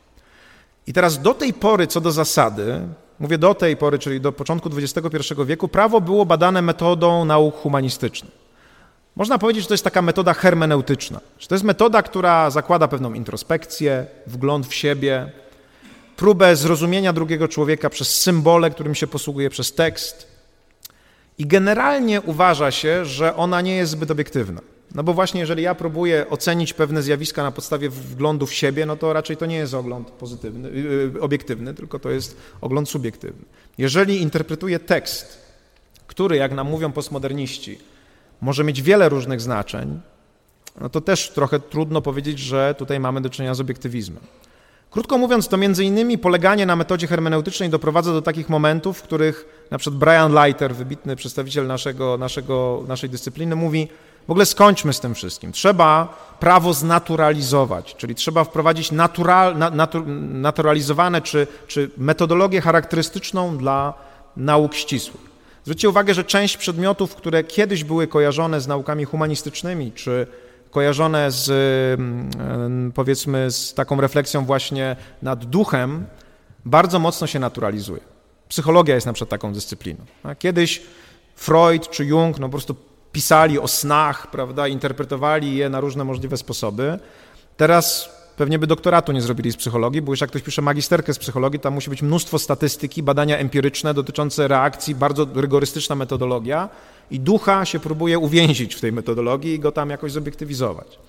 I 0.88 0.94
teraz 0.94 1.22
do 1.22 1.34
tej 1.34 1.54
pory, 1.54 1.88
co 1.88 2.02
do 2.02 2.12
zasady, 2.12 2.82
mówię 3.20 3.38
do 3.38 3.56
tej 3.56 3.78
pory, 3.78 4.00
czyli 4.00 4.22
do 4.22 4.32
początku 4.32 4.70
XXI 4.78 5.34
wieku, 5.46 5.68
prawo 5.68 6.02
było 6.02 6.26
badane 6.26 6.62
metodą 6.62 7.26
nauk 7.26 7.56
humanistycznych. 7.56 8.32
Można 9.16 9.38
powiedzieć, 9.38 9.64
że 9.64 9.68
to 9.68 9.74
jest 9.74 9.84
taka 9.84 10.02
metoda 10.02 10.34
hermeneutyczna. 10.34 11.20
Że 11.40 11.48
to 11.48 11.56
jest 11.56 11.66
metoda, 11.66 12.02
która 12.02 12.50
zakłada 12.50 12.88
pewną 12.88 13.14
introspekcję, 13.14 14.06
wgląd 14.28 14.68
w 14.68 14.74
siebie, 14.74 15.32
próbę 16.16 16.56
zrozumienia 16.56 17.14
drugiego 17.14 17.48
człowieka 17.48 17.90
przez 17.90 18.22
symbole, 18.22 18.72
którym 18.72 18.96
się 18.96 19.08
posługuje, 19.08 19.50
przez 19.50 19.74
tekst. 19.74 20.28
I 21.38 21.46
generalnie 21.46 22.22
uważa 22.22 22.72
się, 22.72 23.06
że 23.06 23.36
ona 23.36 23.62
nie 23.62 23.76
jest 23.76 23.92
zbyt 23.92 24.12
obiektywna. 24.12 24.62
No 24.94 25.04
bo 25.04 25.14
właśnie 25.14 25.40
jeżeli 25.40 25.64
ja 25.64 25.76
próbuję 25.76 26.30
ocenić 26.30 26.74
pewne 26.74 27.02
zjawiska 27.04 27.44
na 27.44 27.52
podstawie 27.52 27.90
wglądu 27.90 28.46
w 28.46 28.54
siebie, 28.54 28.86
no 28.86 28.96
to 28.96 29.14
raczej 29.14 29.38
to 29.38 29.46
nie 29.46 29.56
jest 29.56 29.74
ogląd 29.74 30.12
pozytywny, 30.12 30.70
yy, 30.70 31.22
obiektywny, 31.22 31.74
tylko 31.74 32.00
to 32.00 32.10
jest 32.10 32.38
ogląd 32.62 32.90
subiektywny. 32.90 33.46
Jeżeli 33.78 34.22
interpretuję 34.22 34.80
tekst, 34.80 35.38
który, 36.08 36.36
jak 36.36 36.52
nam 36.52 36.70
mówią 36.70 36.92
postmoderniści, 36.92 37.80
może 38.42 38.64
mieć 38.64 38.82
wiele 38.82 39.10
różnych 39.10 39.42
znaczeń, 39.42 40.00
no 40.82 40.90
to 40.90 41.02
też 41.02 41.30
trochę 41.30 41.60
trudno 41.60 42.02
powiedzieć, 42.02 42.40
że 42.40 42.76
tutaj 42.78 43.00
mamy 43.00 43.22
do 43.22 43.30
czynienia 43.30 43.54
z 43.54 43.62
obiektywizmem. 43.62 44.24
Krótko 44.92 45.18
mówiąc, 45.18 45.48
to 45.48 45.58
między 45.58 45.84
innymi 45.84 46.18
poleganie 46.18 46.66
na 46.66 46.76
metodzie 46.76 47.08
hermeneutycznej 47.08 47.70
doprowadza 47.70 48.14
do 48.14 48.22
takich 48.22 48.50
momentów, 48.50 48.98
w 48.98 49.02
których 49.02 49.66
na 49.72 49.78
przykład 49.78 50.00
Brian 50.00 50.34
Leiter, 50.34 50.76
wybitny 50.76 51.16
przedstawiciel 51.16 51.68
naszego, 51.68 52.18
naszego, 52.18 52.84
naszej 52.88 53.10
dyscypliny, 53.10 53.56
mówi, 53.56 53.88
w 54.28 54.32
ogóle 54.32 54.46
skończmy 54.46 54.94
z 54.94 55.00
tym 55.00 55.16
wszystkim. 55.16 55.52
Trzeba 55.52 56.18
prawo 56.40 56.74
znaturalizować, 56.74 57.96
czyli 57.96 58.16
trzeba 58.16 58.44
wprowadzić 58.44 58.92
natural, 58.92 59.58
natu, 59.58 60.04
naturalizowane 60.32 61.22
czy, 61.22 61.48
czy 61.68 61.90
metodologię 61.98 62.62
charakterystyczną 62.62 63.58
dla 63.58 63.94
nauk 64.38 64.74
ścisłych. 64.74 65.34
Zwróćcie 65.64 65.90
uwagę, 65.90 66.14
że 66.14 66.24
część 66.24 66.58
przedmiotów, 66.58 67.16
które 67.16 67.44
kiedyś 67.44 67.84
były 67.84 68.08
kojarzone 68.08 68.62
z 68.62 68.68
naukami 68.68 69.06
humanistycznymi, 69.06 69.92
czy 69.92 70.28
kojarzone 70.72 71.32
z, 71.32 71.50
mm, 72.00 72.92
powiedzmy, 72.92 73.52
z 73.52 73.74
taką 73.74 74.02
refleksją 74.02 74.46
właśnie 74.46 74.96
nad 75.22 75.46
duchem, 75.46 76.06
bardzo 76.66 77.00
mocno 77.00 77.28
się 77.28 77.40
naturalizuje. 77.40 78.02
Psychologia 78.50 78.96
jest 78.96 79.08
na 79.08 79.14
przykład 79.14 79.30
taką 79.30 79.54
dyscypliną. 79.54 80.06
Kiedyś 80.40 80.82
Freud 81.36 81.90
czy 81.90 82.06
Jung 82.06 82.40
no, 82.40 82.48
po 82.48 82.52
prostu 82.52 82.76
pisali 83.14 83.60
o 83.60 83.68
snach, 83.68 84.32
prawda, 84.32 84.68
interpretowali 84.68 85.56
je 85.56 85.70
na 85.70 85.80
różne 85.80 86.04
możliwe 86.04 86.38
sposoby. 86.38 87.00
Teraz 87.58 88.10
pewnie 88.38 88.60
by 88.60 88.68
doktoratu 88.68 89.12
nie 89.12 89.22
zrobili 89.22 89.52
z 89.52 89.58
psychologii, 89.58 90.02
bo 90.02 90.12
już 90.12 90.22
jak 90.22 90.30
ktoś 90.30 90.42
pisze 90.42 90.62
magisterkę 90.62 91.14
z 91.14 91.20
psychologii, 91.20 91.60
tam 91.60 91.74
musi 91.74 91.90
być 91.90 92.02
mnóstwo 92.02 92.40
statystyki, 92.40 93.04
badania 93.04 93.38
empiryczne 93.38 93.94
dotyczące 93.94 94.48
reakcji, 94.48 94.96
bardzo 94.96 95.28
rygorystyczna 95.36 95.96
metodologia 95.96 96.70
i 97.12 97.20
ducha 97.20 97.66
się 97.66 97.80
próbuje 97.80 98.20
uwięzić 98.20 98.76
w 98.76 98.82
tej 98.82 98.92
metodologii 98.92 99.54
i 99.54 99.60
go 99.60 99.72
tam 99.72 99.90
jakoś 99.90 100.12
zobiektywizować. 100.12 101.00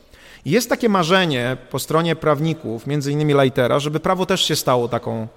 I 0.45 0.51
jest 0.51 0.69
takie 0.69 0.89
marzenie 0.89 1.57
po 1.71 1.79
stronie 1.79 2.17
prawników, 2.17 2.87
między 2.87 3.13
innymi 3.13 3.35
Leitera, 3.35 3.79
żeby 3.79 4.01
prawo 4.01 4.27
też 4.27 4.45
się 4.45 4.57
stało 4.57 4.89
taką, 4.89 5.29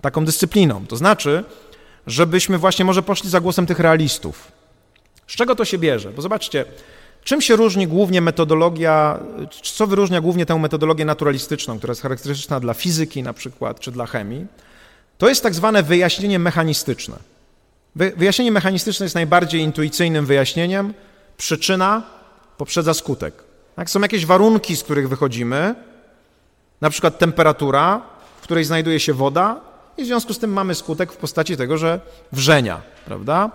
taką 0.00 0.24
dyscypliną. 0.24 0.86
To 0.86 0.96
znaczy, 0.96 1.44
żebyśmy 2.06 2.58
właśnie 2.58 2.84
może 2.84 3.02
poszli 3.02 3.30
za 3.30 3.40
głosem 3.40 3.66
tych 3.66 3.78
realistów. 3.78 4.55
Z 5.26 5.36
czego 5.36 5.56
to 5.56 5.64
się 5.64 5.78
bierze? 5.78 6.10
Bo 6.10 6.22
zobaczcie, 6.22 6.64
Czym 7.26 7.40
się 7.40 7.56
różni 7.56 7.86
głównie 7.86 8.20
metodologia, 8.20 9.18
co 9.62 9.86
wyróżnia 9.86 10.20
głównie 10.20 10.46
tę 10.46 10.58
metodologię 10.58 11.04
naturalistyczną, 11.04 11.78
która 11.78 11.90
jest 11.90 12.02
charakterystyczna 12.02 12.60
dla 12.60 12.74
fizyki 12.74 13.22
na 13.22 13.32
przykład, 13.32 13.80
czy 13.80 13.92
dla 13.92 14.06
chemii? 14.06 14.46
To 15.18 15.28
jest 15.28 15.42
tak 15.42 15.54
zwane 15.54 15.82
wyjaśnienie 15.82 16.38
mechanistyczne. 16.38 17.16
Wyjaśnienie 17.96 18.52
mechanistyczne 18.52 19.04
jest 19.04 19.14
najbardziej 19.14 19.60
intuicyjnym 19.60 20.26
wyjaśnieniem. 20.26 20.94
Przyczyna 21.36 22.02
poprzedza 22.58 22.94
skutek. 22.94 23.34
Tak? 23.76 23.90
Są 23.90 24.00
jakieś 24.00 24.26
warunki, 24.26 24.76
z 24.76 24.82
których 24.82 25.08
wychodzimy, 25.08 25.74
na 26.80 26.90
przykład 26.90 27.18
temperatura, 27.18 28.02
w 28.40 28.42
której 28.42 28.64
znajduje 28.64 29.00
się 29.00 29.14
woda, 29.14 29.60
i 29.96 30.02
w 30.02 30.06
związku 30.06 30.34
z 30.34 30.38
tym 30.38 30.52
mamy 30.52 30.74
skutek 30.74 31.12
w 31.12 31.16
postaci 31.16 31.56
tego, 31.56 31.78
że 31.78 32.00
wrzenia, 32.32 32.82
prawda? 33.06 33.50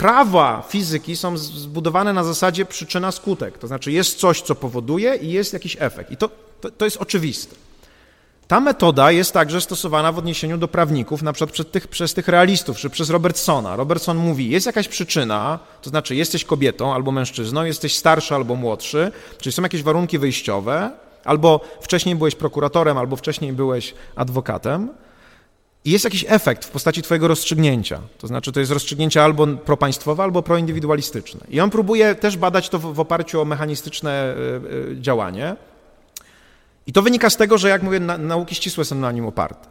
Prawa 0.00 0.64
fizyki 0.68 1.16
są 1.16 1.38
zbudowane 1.38 2.12
na 2.12 2.24
zasadzie 2.24 2.64
przyczyna-skutek. 2.64 3.58
To 3.58 3.66
znaczy 3.66 3.92
jest 3.92 4.18
coś, 4.18 4.42
co 4.42 4.54
powoduje 4.54 5.14
i 5.16 5.32
jest 5.32 5.52
jakiś 5.52 5.76
efekt. 5.80 6.10
I 6.10 6.16
to, 6.16 6.30
to, 6.60 6.70
to, 6.70 6.84
jest 6.84 6.96
oczywiste. 6.96 7.56
Ta 8.48 8.60
metoda 8.60 9.10
jest 9.10 9.32
także 9.32 9.60
stosowana 9.60 10.12
w 10.12 10.18
odniesieniu 10.18 10.58
do 10.58 10.68
prawników, 10.68 11.22
na 11.22 11.32
przykład 11.32 11.52
przez 11.52 11.66
tych, 11.66 11.88
przez 11.88 12.14
tych 12.14 12.28
realistów, 12.28 12.76
czy 12.76 12.90
przez 12.90 13.10
Robertsona. 13.10 13.76
Robertson 13.76 14.16
mówi, 14.16 14.50
jest 14.50 14.66
jakaś 14.66 14.88
przyczyna, 14.88 15.58
to 15.82 15.90
znaczy 15.90 16.14
jesteś 16.14 16.44
kobietą 16.44 16.94
albo 16.94 17.12
mężczyzną, 17.12 17.64
jesteś 17.64 17.96
starszy 17.96 18.34
albo 18.34 18.56
młodszy, 18.56 19.12
czyli 19.38 19.52
są 19.52 19.62
jakieś 19.62 19.82
warunki 19.82 20.18
wyjściowe, 20.18 20.90
albo 21.24 21.60
wcześniej 21.80 22.16
byłeś 22.16 22.34
prokuratorem, 22.34 22.98
albo 22.98 23.16
wcześniej 23.16 23.52
byłeś 23.52 23.94
adwokatem, 24.16 24.88
i 25.84 25.90
jest 25.90 26.04
jakiś 26.04 26.24
efekt 26.28 26.64
w 26.64 26.70
postaci 26.70 27.02
Twojego 27.02 27.28
rozstrzygnięcia. 27.28 28.00
To 28.18 28.26
znaczy, 28.26 28.52
to 28.52 28.60
jest 28.60 28.72
rozstrzygnięcie 28.72 29.24
albo 29.24 29.46
propaństwowe, 29.46 30.22
albo 30.22 30.42
proindywidualistyczne. 30.42 31.40
I 31.48 31.60
on 31.60 31.70
próbuje 31.70 32.14
też 32.14 32.36
badać 32.36 32.68
to 32.68 32.78
w, 32.78 32.94
w 32.94 33.00
oparciu 33.00 33.40
o 33.40 33.44
mechanistyczne 33.44 34.10
e, 34.10 34.34
e, 34.92 35.00
działanie. 35.00 35.56
I 36.86 36.92
to 36.92 37.02
wynika 37.02 37.30
z 37.30 37.36
tego, 37.36 37.58
że, 37.58 37.68
jak 37.68 37.82
mówię, 37.82 38.00
na, 38.00 38.18
nauki 38.18 38.54
ścisłe 38.54 38.84
są 38.84 38.96
na 38.96 39.12
nim 39.12 39.26
oparte. 39.26 39.68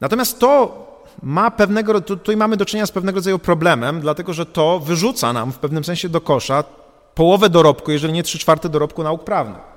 Natomiast 0.00 0.38
to 0.38 0.84
ma 1.22 1.50
pewnego, 1.50 2.00
tutaj 2.00 2.36
mamy 2.36 2.56
do 2.56 2.64
czynienia 2.64 2.86
z 2.86 2.92
pewnego 2.92 3.16
rodzaju 3.16 3.38
problemem, 3.38 4.00
dlatego 4.00 4.32
że 4.32 4.46
to 4.46 4.80
wyrzuca 4.80 5.32
nam 5.32 5.52
w 5.52 5.58
pewnym 5.58 5.84
sensie 5.84 6.08
do 6.08 6.20
kosza 6.20 6.64
połowę 7.14 7.48
dorobku, 7.48 7.90
jeżeli 7.90 8.12
nie 8.12 8.22
trzy 8.22 8.38
czwarte 8.38 8.68
dorobku 8.68 9.02
nauk 9.02 9.24
prawnych 9.24 9.73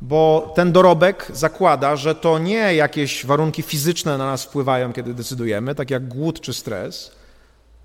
bo 0.00 0.52
ten 0.54 0.72
dorobek 0.72 1.30
zakłada, 1.34 1.96
że 1.96 2.14
to 2.14 2.38
nie 2.38 2.74
jakieś 2.74 3.26
warunki 3.26 3.62
fizyczne 3.62 4.18
na 4.18 4.26
nas 4.26 4.44
wpływają, 4.44 4.92
kiedy 4.92 5.14
decydujemy, 5.14 5.74
tak 5.74 5.90
jak 5.90 6.08
głód 6.08 6.40
czy 6.40 6.54
stres, 6.54 7.12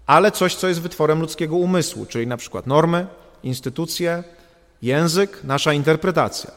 ale 0.05 0.31
coś, 0.31 0.55
co 0.55 0.67
jest 0.67 0.81
wytworem 0.81 1.21
ludzkiego 1.21 1.55
umysłu, 1.55 2.05
czyli 2.05 2.27
na 2.27 2.37
przykład 2.37 2.67
normy, 2.67 3.07
instytucje, 3.43 4.23
język, 4.81 5.43
nasza 5.43 5.73
interpretacja. 5.73 6.51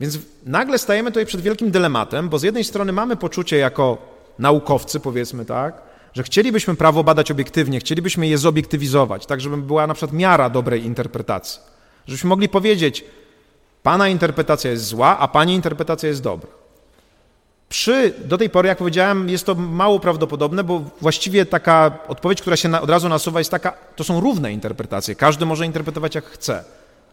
Więc 0.00 0.18
nagle 0.46 0.78
stajemy 0.78 1.10
tutaj 1.10 1.26
przed 1.26 1.40
wielkim 1.40 1.70
dylematem, 1.70 2.28
bo 2.28 2.38
z 2.38 2.42
jednej 2.42 2.64
strony 2.64 2.92
mamy 2.92 3.16
poczucie 3.16 3.56
jako 3.56 3.98
naukowcy, 4.38 5.00
powiedzmy 5.00 5.44
tak, 5.44 5.82
że 6.14 6.22
chcielibyśmy 6.22 6.76
prawo 6.76 7.04
badać 7.04 7.30
obiektywnie, 7.30 7.80
chcielibyśmy 7.80 8.26
je 8.26 8.38
zobiektywizować, 8.38 9.26
tak 9.26 9.40
żeby 9.40 9.56
była 9.56 9.86
na 9.86 9.94
przykład 9.94 10.12
miara 10.12 10.50
dobrej 10.50 10.84
interpretacji. 10.84 11.60
Żebyśmy 12.06 12.28
mogli 12.28 12.48
powiedzieć, 12.48 13.04
Pana 13.82 14.08
interpretacja 14.08 14.70
jest 14.70 14.84
zła, 14.84 15.18
a 15.18 15.28
Pani 15.28 15.54
interpretacja 15.54 16.08
jest 16.08 16.22
dobra. 16.22 16.50
Przy, 17.68 18.14
do 18.24 18.38
tej 18.38 18.50
pory, 18.50 18.68
jak 18.68 18.78
powiedziałem, 18.78 19.28
jest 19.28 19.46
to 19.46 19.54
mało 19.54 20.00
prawdopodobne, 20.00 20.64
bo 20.64 20.82
właściwie 21.00 21.46
taka 21.46 21.98
odpowiedź, 22.08 22.40
która 22.40 22.56
się 22.56 22.68
na, 22.68 22.80
od 22.80 22.90
razu 22.90 23.08
nasuwa, 23.08 23.40
jest 23.40 23.50
taka, 23.50 23.72
to 23.96 24.04
są 24.04 24.20
równe 24.20 24.52
interpretacje. 24.52 25.14
Każdy 25.14 25.46
może 25.46 25.66
interpretować 25.66 26.14
jak 26.14 26.24
chce. 26.24 26.64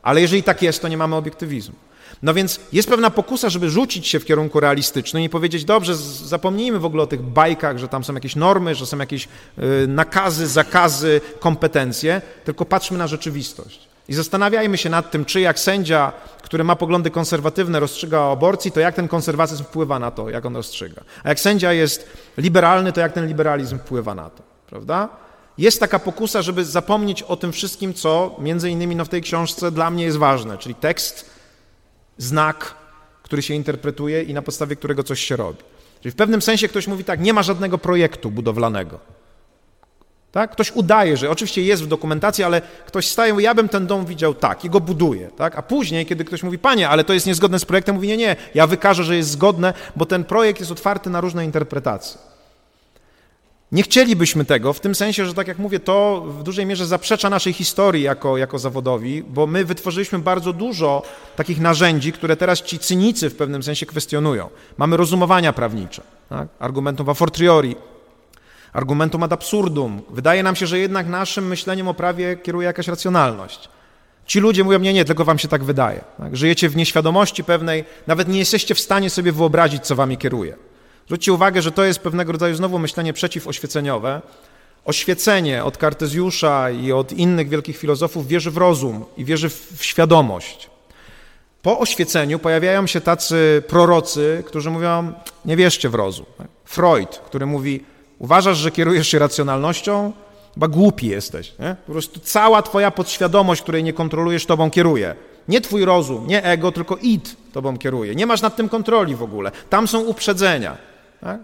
Ale 0.01 0.21
jeżeli 0.21 0.43
tak 0.43 0.61
jest, 0.61 0.81
to 0.81 0.87
nie 0.87 0.97
mamy 0.97 1.15
obiektywizmu. 1.15 1.75
No 2.23 2.33
więc 2.33 2.59
jest 2.73 2.89
pewna 2.89 3.09
pokusa, 3.09 3.49
żeby 3.49 3.69
rzucić 3.69 4.07
się 4.07 4.19
w 4.19 4.25
kierunku 4.25 4.59
realistycznym 4.59 5.23
i 5.23 5.29
powiedzieć, 5.29 5.65
dobrze, 5.65 5.95
zapomnijmy 5.95 6.79
w 6.79 6.85
ogóle 6.85 7.03
o 7.03 7.07
tych 7.07 7.21
bajkach, 7.21 7.77
że 7.77 7.87
tam 7.87 8.03
są 8.03 8.13
jakieś 8.13 8.35
normy, 8.35 8.75
że 8.75 8.85
są 8.85 8.97
jakieś 8.97 9.27
y, 9.83 9.87
nakazy, 9.87 10.47
zakazy, 10.47 11.21
kompetencje, 11.39 12.21
tylko 12.45 12.65
patrzmy 12.65 12.97
na 12.97 13.07
rzeczywistość. 13.07 13.79
I 14.09 14.13
zastanawiajmy 14.13 14.77
się 14.77 14.89
nad 14.89 15.11
tym, 15.11 15.25
czy 15.25 15.39
jak 15.39 15.59
sędzia, 15.59 16.11
który 16.41 16.63
ma 16.63 16.75
poglądy 16.75 17.11
konserwatywne, 17.11 17.79
rozstrzyga 17.79 18.19
o 18.19 18.31
aborcji, 18.31 18.71
to 18.71 18.79
jak 18.79 18.95
ten 18.95 19.07
konserwatyzm 19.07 19.63
wpływa 19.63 19.99
na 19.99 20.11
to, 20.11 20.29
jak 20.29 20.45
on 20.45 20.55
rozstrzyga. 20.55 21.01
A 21.23 21.29
jak 21.29 21.39
sędzia 21.39 21.73
jest 21.73 22.09
liberalny, 22.37 22.93
to 22.93 23.01
jak 23.01 23.13
ten 23.13 23.27
liberalizm 23.27 23.79
wpływa 23.79 24.15
na 24.15 24.29
to, 24.29 24.43
prawda? 24.69 25.09
Jest 25.57 25.79
taka 25.79 25.99
pokusa, 25.99 26.41
żeby 26.41 26.65
zapomnieć 26.65 27.23
o 27.23 27.35
tym 27.35 27.51
wszystkim, 27.51 27.93
co 27.93 28.35
między 28.39 28.69
innymi 28.69 28.95
no, 28.95 29.05
w 29.05 29.09
tej 29.09 29.21
książce 29.21 29.71
dla 29.71 29.89
mnie 29.89 30.03
jest 30.03 30.17
ważne, 30.17 30.57
czyli 30.57 30.75
tekst, 30.75 31.29
znak, 32.17 32.75
który 33.23 33.41
się 33.41 33.53
interpretuje 33.53 34.23
i 34.23 34.33
na 34.33 34.41
podstawie 34.41 34.75
którego 34.75 35.03
coś 35.03 35.19
się 35.19 35.35
robi. 35.35 35.59
Czyli 36.01 36.11
w 36.11 36.15
pewnym 36.15 36.41
sensie 36.41 36.67
ktoś 36.67 36.87
mówi 36.87 37.03
tak, 37.03 37.19
nie 37.19 37.33
ma 37.33 37.43
żadnego 37.43 37.77
projektu 37.77 38.31
budowlanego. 38.31 39.18
Tak? 40.31 40.51
Ktoś 40.51 40.71
udaje, 40.71 41.17
że 41.17 41.29
oczywiście 41.29 41.61
jest 41.61 41.83
w 41.83 41.87
dokumentacji, 41.87 42.43
ale 42.43 42.61
ktoś 42.85 43.07
staje, 43.07 43.35
ja 43.39 43.55
bym 43.55 43.69
ten 43.69 43.87
dom 43.87 44.05
widział 44.05 44.33
tak 44.33 44.65
i 44.65 44.69
go 44.69 44.79
buduje. 44.79 45.27
Tak? 45.27 45.55
A 45.55 45.61
później, 45.61 46.05
kiedy 46.05 46.25
ktoś 46.25 46.43
mówi, 46.43 46.57
panie, 46.57 46.89
ale 46.89 47.03
to 47.03 47.13
jest 47.13 47.25
niezgodne 47.25 47.59
z 47.59 47.65
projektem, 47.65 47.95
mówi, 47.95 48.07
nie, 48.07 48.17
nie, 48.17 48.35
ja 48.55 48.67
wykażę, 48.67 49.03
że 49.03 49.15
jest 49.15 49.29
zgodne, 49.29 49.73
bo 49.95 50.05
ten 50.05 50.23
projekt 50.23 50.59
jest 50.59 50.71
otwarty 50.71 51.09
na 51.09 51.21
różne 51.21 51.45
interpretacje. 51.45 52.29
Nie 53.71 53.83
chcielibyśmy 53.83 54.45
tego, 54.45 54.73
w 54.73 54.79
tym 54.79 54.95
sensie, 54.95 55.25
że 55.25 55.33
tak 55.33 55.47
jak 55.47 55.59
mówię, 55.59 55.79
to 55.79 56.25
w 56.27 56.43
dużej 56.43 56.65
mierze 56.65 56.85
zaprzecza 56.85 57.29
naszej 57.29 57.53
historii 57.53 58.03
jako, 58.03 58.37
jako 58.37 58.59
zawodowi, 58.59 59.23
bo 59.23 59.47
my 59.47 59.65
wytworzyliśmy 59.65 60.19
bardzo 60.19 60.53
dużo 60.53 61.03
takich 61.35 61.59
narzędzi, 61.59 62.11
które 62.11 62.37
teraz 62.37 62.61
ci 62.61 62.79
cynicy 62.79 63.29
w 63.29 63.35
pewnym 63.35 63.63
sensie 63.63 63.85
kwestionują. 63.85 64.49
Mamy 64.77 64.97
rozumowania 64.97 65.53
prawnicze, 65.53 66.01
tak? 66.29 66.47
argumentum 66.59 67.09
a 67.09 67.13
fortiori, 67.13 67.75
argumentum 68.73 69.23
ad 69.23 69.33
absurdum. 69.33 70.01
Wydaje 70.09 70.43
nam 70.43 70.55
się, 70.55 70.67
że 70.67 70.79
jednak 70.79 71.07
naszym 71.07 71.47
myśleniem 71.47 71.87
o 71.87 71.93
prawie 71.93 72.37
kieruje 72.37 72.65
jakaś 72.65 72.87
racjonalność. 72.87 73.69
Ci 74.25 74.39
ludzie 74.39 74.63
mówią, 74.63 74.79
nie, 74.79 74.93
nie, 74.93 75.05
tylko 75.05 75.25
wam 75.25 75.39
się 75.39 75.47
tak 75.47 75.63
wydaje. 75.63 76.01
Tak? 76.17 76.37
Żyjecie 76.37 76.69
w 76.69 76.75
nieświadomości 76.75 77.43
pewnej, 77.43 77.83
nawet 78.07 78.27
nie 78.27 78.39
jesteście 78.39 78.75
w 78.75 78.79
stanie 78.79 79.09
sobie 79.09 79.31
wyobrazić, 79.31 79.85
co 79.85 79.95
wami 79.95 80.17
kieruje. 80.17 80.55
Zwróćcie 81.05 81.33
uwagę, 81.33 81.61
że 81.61 81.71
to 81.71 81.83
jest 81.83 81.99
pewnego 81.99 82.31
rodzaju 82.31 82.55
znowu 82.55 82.79
myślenie 82.79 83.13
przeciwoświeceniowe. 83.13 84.21
Oświecenie 84.85 85.63
od 85.63 85.77
Kartezjusza 85.77 86.71
i 86.71 86.91
od 86.91 87.13
innych 87.13 87.49
wielkich 87.49 87.77
filozofów 87.77 88.27
wierzy 88.27 88.51
w 88.51 88.57
rozum 88.57 89.05
i 89.17 89.25
wierzy 89.25 89.49
w 89.49 89.77
świadomość. 89.81 90.69
Po 91.61 91.79
oświeceniu 91.79 92.39
pojawiają 92.39 92.87
się 92.87 93.01
tacy 93.01 93.63
prorocy, 93.67 94.43
którzy 94.47 94.69
mówią, 94.69 95.13
nie 95.45 95.55
wierzcie 95.55 95.89
w 95.89 95.95
rozum. 95.95 96.25
Freud, 96.65 97.21
który 97.25 97.45
mówi, 97.45 97.83
uważasz, 98.19 98.57
że 98.57 98.71
kierujesz 98.71 99.07
się 99.07 99.19
racjonalnością? 99.19 100.11
Chyba 100.53 100.67
głupi 100.67 101.07
jesteś. 101.07 101.53
Nie? 101.59 101.75
Po 101.85 101.91
prostu 101.91 102.19
cała 102.19 102.61
twoja 102.61 102.91
podświadomość, 102.91 103.61
której 103.61 103.83
nie 103.83 103.93
kontrolujesz, 103.93 104.45
tobą 104.45 104.71
kieruje. 104.71 105.15
Nie 105.47 105.61
twój 105.61 105.85
rozum, 105.85 106.27
nie 106.27 106.43
ego, 106.43 106.71
tylko 106.71 106.97
id 107.01 107.35
tobą 107.53 107.77
kieruje. 107.77 108.15
Nie 108.15 108.25
masz 108.25 108.41
nad 108.41 108.55
tym 108.55 108.69
kontroli 108.69 109.15
w 109.15 109.23
ogóle. 109.23 109.51
Tam 109.69 109.87
są 109.87 109.99
uprzedzenia. 109.99 110.77
Tak? 111.21 111.39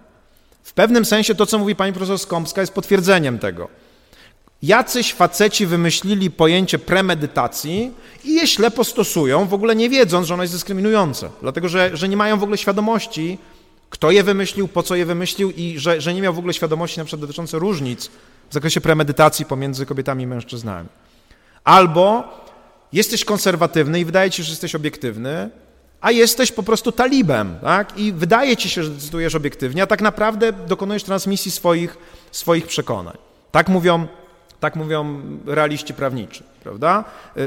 W 0.63 0.73
pewnym 0.73 1.05
sensie 1.05 1.35
to, 1.35 1.45
co 1.45 1.59
mówi 1.59 1.75
pani 1.75 1.93
profesor 1.93 2.19
Skąpska, 2.19 2.61
jest 2.61 2.73
potwierdzeniem 2.73 3.39
tego. 3.39 3.67
Jacyś 4.63 5.13
faceci 5.13 5.65
wymyślili 5.65 6.31
pojęcie 6.31 6.79
premedytacji 6.79 7.91
i 8.23 8.33
je 8.35 8.47
ślepo 8.47 8.83
stosują, 8.83 9.45
w 9.45 9.53
ogóle 9.53 9.75
nie 9.75 9.89
wiedząc, 9.89 10.27
że 10.27 10.33
ono 10.33 10.43
jest 10.43 10.53
dyskryminujące, 10.53 11.29
dlatego 11.41 11.69
że, 11.69 11.97
że 11.97 12.09
nie 12.09 12.17
mają 12.17 12.39
w 12.39 12.43
ogóle 12.43 12.57
świadomości, 12.57 13.37
kto 13.89 14.11
je 14.11 14.23
wymyślił, 14.23 14.67
po 14.67 14.83
co 14.83 14.95
je 14.95 15.05
wymyślił 15.05 15.51
i 15.51 15.79
że, 15.79 16.01
że 16.01 16.13
nie 16.13 16.21
miał 16.21 16.33
w 16.33 16.39
ogóle 16.39 16.53
świadomości 16.53 16.99
na 16.99 17.05
przykład 17.05 17.21
dotyczące 17.21 17.59
różnic 17.59 18.09
w 18.49 18.53
zakresie 18.53 18.81
premedytacji 18.81 19.45
pomiędzy 19.45 19.85
kobietami 19.85 20.23
i 20.23 20.27
mężczyznami. 20.27 20.89
Albo 21.63 22.23
jesteś 22.93 23.25
konserwatywny 23.25 23.99
i 23.99 24.05
wydaje 24.05 24.31
ci 24.31 24.37
się, 24.37 24.43
że 24.43 24.51
jesteś 24.51 24.75
obiektywny, 24.75 25.49
a 26.01 26.11
jesteś 26.11 26.51
po 26.51 26.63
prostu 26.63 26.91
talibem, 26.91 27.55
tak? 27.61 27.97
I 27.97 28.13
wydaje 28.13 28.57
ci 28.57 28.69
się, 28.69 28.83
że 28.83 28.89
decydujesz 28.89 29.35
obiektywnie, 29.35 29.83
a 29.83 29.87
tak 29.87 30.01
naprawdę 30.01 30.53
dokonujesz 30.53 31.03
transmisji 31.03 31.51
swoich, 31.51 31.97
swoich 32.31 32.67
przekonań. 32.67 33.17
Tak 33.51 33.69
mówią, 33.69 34.07
tak 34.59 34.75
mówią 34.75 35.21
realiści 35.45 35.93
prawniczy, 35.93 36.43
prawda? 36.63 37.03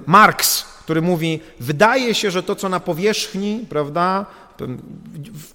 Marx, 0.06 0.62
który 0.62 1.02
mówi, 1.02 1.40
wydaje 1.60 2.14
się, 2.14 2.30
że 2.30 2.42
to, 2.42 2.56
co 2.56 2.68
na 2.68 2.80
powierzchni, 2.80 3.66
prawda, 3.68 4.26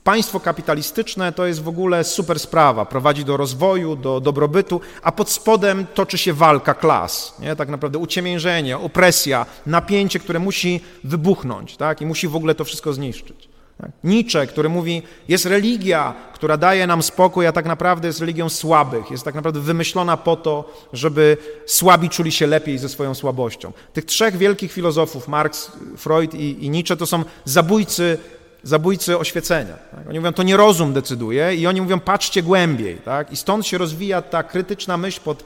Państwo 0.04 0.40
kapitalistyczne 0.40 1.32
to 1.32 1.46
jest 1.46 1.64
w 1.64 1.68
ogóle 1.68 2.04
super 2.04 2.40
sprawa, 2.40 2.86
prowadzi 2.86 3.26
do 3.26 3.38
rozwoju, 3.38 3.96
do 3.96 4.20
dobrobytu, 4.20 4.82
a 5.02 5.12
pod 5.12 5.30
spodem 5.30 5.86
toczy 5.94 6.18
się 6.18 6.34
walka 6.34 6.74
klas, 6.74 7.36
nie? 7.40 7.56
tak 7.56 7.70
naprawdę 7.70 7.98
uciemiężenie, 7.98 8.78
opresja, 8.78 9.46
napięcie, 9.66 10.20
które 10.20 10.40
musi 10.40 10.82
wybuchnąć 11.04 11.78
tak? 11.78 12.02
i 12.02 12.06
musi 12.06 12.28
w 12.28 12.36
ogóle 12.36 12.56
to 12.56 12.66
wszystko 12.66 12.94
zniszczyć. 12.94 13.50
Tak? 13.82 13.92
Nietzsche, 14.04 14.48
który 14.48 14.70
mówi, 14.70 15.02
jest 15.28 15.46
religia, 15.46 16.14
która 16.34 16.58
daje 16.58 16.88
nam 16.88 17.04
spokój, 17.04 17.48
a 17.48 17.52
tak 17.52 17.66
naprawdę 17.66 18.08
jest 18.08 18.20
religią 18.20 18.50
słabych, 18.50 19.12
jest 19.12 19.24
tak 19.24 19.36
naprawdę 19.36 19.60
wymyślona 19.60 20.18
po 20.18 20.36
to, 20.36 20.74
żeby 20.94 21.38
słabi 21.66 22.10
czuli 22.10 22.32
się 22.32 22.48
lepiej 22.48 22.78
ze 22.78 22.90
swoją 22.90 23.16
słabością. 23.16 23.74
Tych 23.94 24.06
trzech 24.06 24.38
wielkich 24.38 24.72
filozofów, 24.72 25.28
Marx, 25.28 25.72
Freud 25.98 26.34
i, 26.34 26.66
i 26.66 26.70
Nietzsche, 26.70 26.98
to 26.98 27.06
są 27.06 27.24
zabójcy 27.46 28.18
zabójcy 28.64 29.18
oświecenia. 29.18 29.74
Tak? 29.92 30.10
Oni 30.10 30.20
mówią, 30.20 30.34
to 30.34 30.44
nie 30.44 30.58
rozum 30.58 30.94
decyduje 30.94 31.56
i 31.56 31.68
oni 31.68 31.82
mówią, 31.82 32.00
patrzcie 32.00 32.44
głębiej. 32.44 32.98
Tak? 32.98 33.32
I 33.32 33.36
stąd 33.36 33.68
się 33.68 33.78
rozwija 33.78 34.22
ta 34.22 34.44
krytyczna 34.44 34.98
myśl 34.98 35.22
pod 35.22 35.44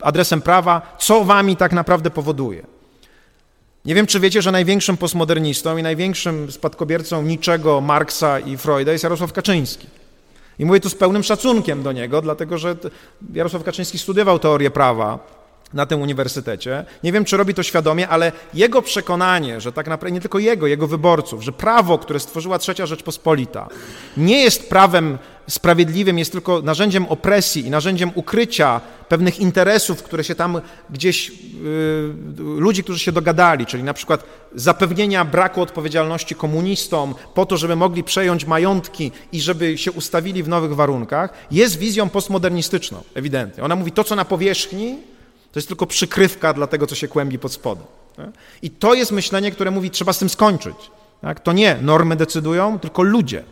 adresem 0.00 0.42
prawa, 0.42 0.96
co 0.98 1.24
wami 1.24 1.56
tak 1.56 1.72
naprawdę 1.72 2.10
powoduje. 2.10 2.66
Nie 3.84 3.94
wiem, 3.94 4.06
czy 4.06 4.20
wiecie, 4.20 4.42
że 4.42 4.52
największym 4.52 4.96
postmodernistą 4.96 5.76
i 5.76 5.82
największym 5.82 6.52
spadkobiercą 6.52 7.22
niczego 7.22 7.80
Marksa 7.80 8.38
i 8.38 8.56
Freuda 8.56 8.92
jest 8.92 9.04
Jarosław 9.04 9.32
Kaczyński. 9.32 9.86
I 10.58 10.64
mówię 10.64 10.80
tu 10.80 10.88
z 10.88 10.94
pełnym 10.94 11.22
szacunkiem 11.22 11.82
do 11.82 11.92
niego, 11.92 12.22
dlatego 12.22 12.58
że 12.58 12.76
Jarosław 13.34 13.64
Kaczyński 13.64 13.98
studiował 13.98 14.38
teorię 14.38 14.70
prawa 14.70 15.18
na 15.74 15.86
tym 15.86 16.02
uniwersytecie. 16.02 16.84
Nie 17.04 17.12
wiem, 17.12 17.24
czy 17.24 17.36
robi 17.36 17.54
to 17.54 17.62
świadomie, 17.62 18.08
ale 18.08 18.32
jego 18.54 18.82
przekonanie, 18.82 19.60
że 19.60 19.72
tak 19.72 19.88
naprawdę 19.88 20.14
nie 20.14 20.20
tylko 20.20 20.38
jego, 20.38 20.66
jego 20.66 20.86
wyborców, 20.86 21.42
że 21.42 21.52
prawo, 21.52 21.98
które 21.98 22.20
stworzyła 22.20 22.58
Trzecia 22.58 22.86
Rzeczpospolita, 22.86 23.68
nie 24.16 24.42
jest 24.42 24.68
prawem 24.68 25.18
sprawiedliwym, 25.48 26.18
jest 26.18 26.32
tylko 26.32 26.62
narzędziem 26.62 27.06
opresji 27.06 27.66
i 27.66 27.70
narzędziem 27.70 28.10
ukrycia 28.14 28.80
pewnych 29.08 29.38
interesów, 29.38 30.02
które 30.02 30.24
się 30.24 30.34
tam 30.34 30.60
gdzieś, 30.90 31.28
yy, 31.28 31.34
ludzi, 32.38 32.82
którzy 32.82 32.98
się 32.98 33.12
dogadali, 33.12 33.66
czyli 33.66 33.82
na 33.82 33.94
przykład 33.94 34.24
zapewnienia 34.54 35.24
braku 35.24 35.62
odpowiedzialności 35.62 36.34
komunistom 36.34 37.14
po 37.34 37.46
to, 37.46 37.56
żeby 37.56 37.76
mogli 37.76 38.04
przejąć 38.04 38.44
majątki 38.44 39.12
i 39.32 39.40
żeby 39.40 39.78
się 39.78 39.92
ustawili 39.92 40.42
w 40.42 40.48
nowych 40.48 40.74
warunkach, 40.74 41.32
jest 41.50 41.78
wizją 41.78 42.08
postmodernistyczną, 42.08 43.02
ewidentnie. 43.14 43.64
Ona 43.64 43.76
mówi 43.76 43.92
to, 43.92 44.04
co 44.04 44.16
na 44.16 44.24
powierzchni, 44.24 44.98
to 45.52 45.58
jest 45.58 45.68
tylko 45.68 45.86
przykrywka 45.86 46.52
dla 46.52 46.66
tego, 46.66 46.86
co 46.86 46.94
się 46.94 47.08
kłębi 47.08 47.38
pod 47.38 47.52
spodem. 47.52 47.84
I 48.62 48.70
to 48.70 48.94
jest 48.94 49.12
myślenie, 49.12 49.50
które 49.50 49.70
mówi, 49.70 49.90
trzeba 49.90 50.12
z 50.12 50.18
tym 50.18 50.28
skończyć. 50.28 50.76
Tak? 51.20 51.40
To 51.40 51.52
nie 51.52 51.76
normy 51.82 52.16
decydują, 52.16 52.78
tylko 52.78 53.02
ludzie. 53.02 53.44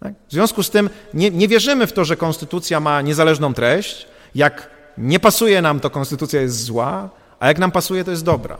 Tak? 0.00 0.12
W 0.28 0.32
związku 0.32 0.62
z 0.62 0.70
tym 0.70 0.90
nie, 1.14 1.30
nie 1.30 1.48
wierzymy 1.48 1.86
w 1.86 1.92
to, 1.92 2.04
że 2.04 2.16
konstytucja 2.16 2.80
ma 2.80 3.02
niezależną 3.02 3.54
treść. 3.54 4.06
Jak 4.34 4.70
nie 4.98 5.20
pasuje 5.20 5.62
nam, 5.62 5.80
to 5.80 5.90
konstytucja 5.90 6.40
jest 6.40 6.64
zła, 6.64 7.08
a 7.40 7.48
jak 7.48 7.58
nam 7.58 7.70
pasuje, 7.70 8.04
to 8.04 8.10
jest 8.10 8.24
dobra. 8.24 8.58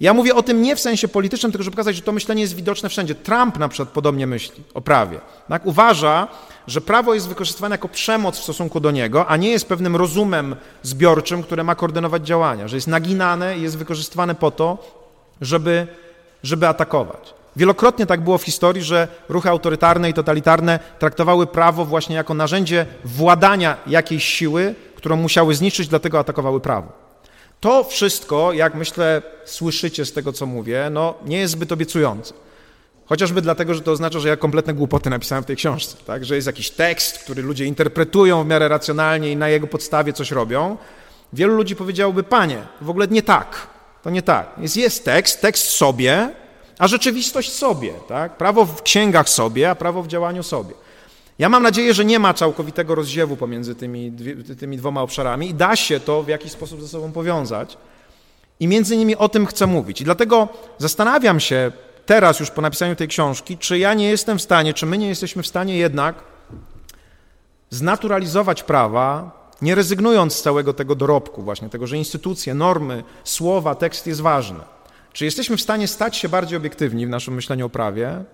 Ja 0.00 0.14
mówię 0.14 0.34
o 0.34 0.42
tym 0.42 0.62
nie 0.62 0.76
w 0.76 0.80
sensie 0.80 1.08
politycznym, 1.08 1.52
tylko 1.52 1.62
żeby 1.62 1.74
pokazać, 1.74 1.96
że 1.96 2.02
to 2.02 2.12
myślenie 2.12 2.42
jest 2.42 2.54
widoczne 2.54 2.88
wszędzie. 2.88 3.14
Trump 3.14 3.58
na 3.58 3.68
przykład 3.68 3.88
podobnie 3.88 4.26
myśli 4.26 4.62
o 4.74 4.80
prawie. 4.80 5.20
Tak? 5.48 5.66
Uważa, 5.66 6.28
że 6.66 6.80
prawo 6.80 7.14
jest 7.14 7.28
wykorzystywane 7.28 7.74
jako 7.74 7.88
przemoc 7.88 8.38
w 8.38 8.42
stosunku 8.42 8.80
do 8.80 8.90
niego, 8.90 9.26
a 9.26 9.36
nie 9.36 9.50
jest 9.50 9.68
pewnym 9.68 9.96
rozumem 9.96 10.56
zbiorczym, 10.82 11.42
które 11.42 11.64
ma 11.64 11.74
koordynować 11.74 12.26
działania, 12.26 12.68
że 12.68 12.76
jest 12.76 12.86
naginane 12.86 13.58
i 13.58 13.62
jest 13.62 13.78
wykorzystywane 13.78 14.34
po 14.34 14.50
to, 14.50 14.78
żeby, 15.40 15.86
żeby 16.42 16.68
atakować. 16.68 17.34
Wielokrotnie 17.56 18.06
tak 18.06 18.20
było 18.20 18.38
w 18.38 18.44
historii, 18.44 18.82
że 18.82 19.08
ruchy 19.28 19.48
autorytarne 19.48 20.10
i 20.10 20.14
totalitarne 20.14 20.78
traktowały 20.98 21.46
prawo 21.46 21.84
właśnie 21.84 22.16
jako 22.16 22.34
narzędzie 22.34 22.86
władania 23.04 23.76
jakiejś 23.86 24.24
siły, 24.24 24.74
którą 24.96 25.16
musiały 25.16 25.54
zniszczyć, 25.54 25.88
dlatego 25.88 26.18
atakowały 26.18 26.60
prawo. 26.60 26.88
To 27.60 27.84
wszystko, 27.84 28.52
jak 28.52 28.74
myślę, 28.74 29.22
słyszycie 29.44 30.04
z 30.04 30.12
tego, 30.12 30.32
co 30.32 30.46
mówię, 30.46 30.88
no, 30.90 31.14
nie 31.26 31.38
jest 31.38 31.52
zbyt 31.52 31.72
obiecujące. 31.72 32.34
Chociażby 33.12 33.42
dlatego, 33.42 33.74
że 33.74 33.80
to 33.80 33.92
oznacza, 33.92 34.18
że 34.18 34.28
ja 34.28 34.36
kompletne 34.36 34.74
głupoty 34.74 35.10
napisałem 35.10 35.44
w 35.44 35.46
tej 35.46 35.56
książce, 35.56 35.96
tak? 36.06 36.24
że 36.24 36.34
jest 36.34 36.46
jakiś 36.46 36.70
tekst, 36.70 37.18
który 37.18 37.42
ludzie 37.42 37.64
interpretują 37.64 38.44
w 38.44 38.46
miarę 38.46 38.68
racjonalnie 38.68 39.32
i 39.32 39.36
na 39.36 39.48
jego 39.48 39.66
podstawie 39.66 40.12
coś 40.12 40.30
robią. 40.30 40.76
Wielu 41.32 41.54
ludzi 41.56 41.76
powiedziałoby, 41.76 42.22
panie, 42.22 42.62
w 42.80 42.90
ogóle 42.90 43.08
nie 43.08 43.22
tak, 43.22 43.66
to 44.02 44.10
nie 44.10 44.22
tak. 44.22 44.46
Jest, 44.58 44.76
jest 44.76 45.04
tekst, 45.04 45.40
tekst 45.40 45.70
sobie, 45.70 46.30
a 46.78 46.88
rzeczywistość 46.88 47.52
sobie. 47.52 47.92
Tak? 48.08 48.36
Prawo 48.36 48.64
w 48.64 48.82
księgach 48.82 49.28
sobie, 49.28 49.70
a 49.70 49.74
prawo 49.74 50.02
w 50.02 50.08
działaniu 50.08 50.42
sobie. 50.42 50.74
Ja 51.38 51.48
mam 51.48 51.62
nadzieję, 51.62 51.94
że 51.94 52.04
nie 52.04 52.18
ma 52.18 52.34
całkowitego 52.34 52.94
rozdziewu 52.94 53.36
pomiędzy 53.36 53.74
tymi, 53.74 54.12
tymi 54.58 54.76
dwoma 54.76 55.02
obszarami 55.02 55.50
i 55.50 55.54
da 55.54 55.76
się 55.76 56.00
to 56.00 56.22
w 56.22 56.28
jakiś 56.28 56.52
sposób 56.52 56.82
ze 56.82 56.88
sobą 56.88 57.12
powiązać. 57.12 57.76
I 58.60 58.68
między 58.68 58.94
innymi 58.94 59.16
o 59.16 59.28
tym 59.28 59.46
chcę 59.46 59.66
mówić. 59.66 60.00
I 60.00 60.04
dlatego 60.04 60.48
zastanawiam 60.78 61.40
się 61.40 61.72
teraz 62.06 62.40
już 62.40 62.50
po 62.50 62.62
napisaniu 62.62 62.96
tej 62.96 63.08
książki, 63.08 63.58
czy 63.58 63.78
ja 63.78 63.94
nie 63.94 64.10
jestem 64.10 64.38
w 64.38 64.42
stanie, 64.42 64.74
czy 64.74 64.86
my 64.86 64.98
nie 64.98 65.08
jesteśmy 65.08 65.42
w 65.42 65.46
stanie 65.46 65.76
jednak 65.76 66.14
znaturalizować 67.70 68.62
prawa, 68.62 69.30
nie 69.62 69.74
rezygnując 69.74 70.34
z 70.34 70.42
całego 70.42 70.72
tego 70.72 70.94
dorobku, 70.94 71.42
właśnie 71.42 71.68
tego, 71.68 71.86
że 71.86 71.96
instytucje, 71.96 72.54
normy, 72.54 73.04
słowa, 73.24 73.74
tekst 73.74 74.06
jest 74.06 74.20
ważny. 74.20 74.60
Czy 75.12 75.24
jesteśmy 75.24 75.56
w 75.56 75.60
stanie 75.60 75.88
stać 75.88 76.16
się 76.16 76.28
bardziej 76.28 76.56
obiektywni 76.56 77.06
w 77.06 77.10
naszym 77.10 77.34
myśleniu 77.34 77.66
o 77.66 77.68
prawie, 77.68 78.24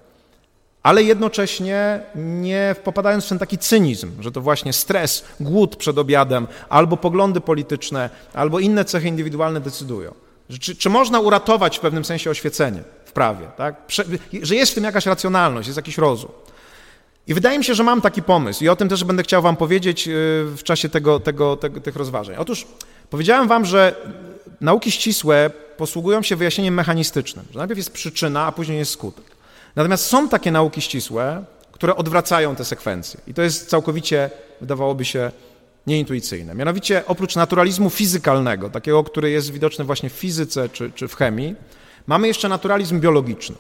ale 0.82 1.02
jednocześnie 1.02 2.00
nie 2.14 2.76
popadając 2.84 3.24
w 3.24 3.28
ten 3.28 3.38
taki 3.38 3.58
cynizm, 3.58 4.22
że 4.22 4.32
to 4.32 4.40
właśnie 4.40 4.72
stres, 4.72 5.24
głód 5.40 5.76
przed 5.76 5.98
obiadem, 5.98 6.46
albo 6.68 6.96
poglądy 6.96 7.40
polityczne, 7.40 8.10
albo 8.34 8.60
inne 8.60 8.84
cechy 8.84 9.08
indywidualne 9.08 9.60
decydują. 9.60 10.14
Czy, 10.60 10.76
czy 10.76 10.90
można 10.90 11.20
uratować 11.20 11.78
w 11.78 11.80
pewnym 11.80 12.04
sensie 12.04 12.30
oświecenie 12.30 12.82
w 13.04 13.12
prawie, 13.12 13.46
tak? 13.56 13.86
Prze, 13.86 14.04
że 14.42 14.54
jest 14.54 14.72
w 14.72 14.74
tym 14.74 14.84
jakaś 14.84 15.06
racjonalność, 15.06 15.68
jest 15.68 15.76
jakiś 15.76 15.98
rozum. 15.98 16.30
I 17.26 17.34
wydaje 17.34 17.58
mi 17.58 17.64
się, 17.64 17.74
że 17.74 17.82
mam 17.82 18.00
taki 18.00 18.22
pomysł 18.22 18.64
i 18.64 18.68
o 18.68 18.76
tym 18.76 18.88
też 18.88 19.04
będę 19.04 19.22
chciał 19.22 19.42
wam 19.42 19.56
powiedzieć 19.56 20.08
y, 20.08 20.10
w 20.56 20.62
czasie 20.62 20.88
tego, 20.88 21.20
tego, 21.20 21.56
tego, 21.56 21.80
tych 21.80 21.96
rozważań. 21.96 22.36
Otóż 22.38 22.66
powiedziałem 23.10 23.48
wam, 23.48 23.64
że 23.64 23.94
nauki 24.60 24.90
ścisłe 24.90 25.50
posługują 25.76 26.22
się 26.22 26.36
wyjaśnieniem 26.36 26.74
mechanistycznym, 26.74 27.44
że 27.52 27.58
najpierw 27.58 27.78
jest 27.78 27.92
przyczyna, 27.92 28.46
a 28.46 28.52
później 28.52 28.78
jest 28.78 28.90
skutek. 28.90 29.24
Natomiast 29.76 30.06
są 30.06 30.28
takie 30.28 30.52
nauki 30.52 30.80
ścisłe, 30.80 31.44
które 31.72 31.96
odwracają 31.96 32.56
te 32.56 32.64
sekwencje. 32.64 33.20
I 33.26 33.34
to 33.34 33.42
jest 33.42 33.68
całkowicie, 33.68 34.30
wydawałoby 34.60 35.04
się, 35.04 35.30
nieintuicyjne. 35.88 36.54
Mianowicie 36.54 37.06
oprócz 37.06 37.36
naturalizmu 37.36 37.90
fizykalnego, 37.90 38.70
takiego, 38.70 39.04
który 39.04 39.30
jest 39.30 39.52
widoczny 39.52 39.84
właśnie 39.84 40.10
w 40.10 40.12
fizyce 40.12 40.68
czy, 40.68 40.90
czy 40.94 41.08
w 41.08 41.14
chemii, 41.14 41.54
mamy 42.06 42.28
jeszcze 42.28 42.48
naturalizm 42.48 43.00
biologiczny. 43.00 43.56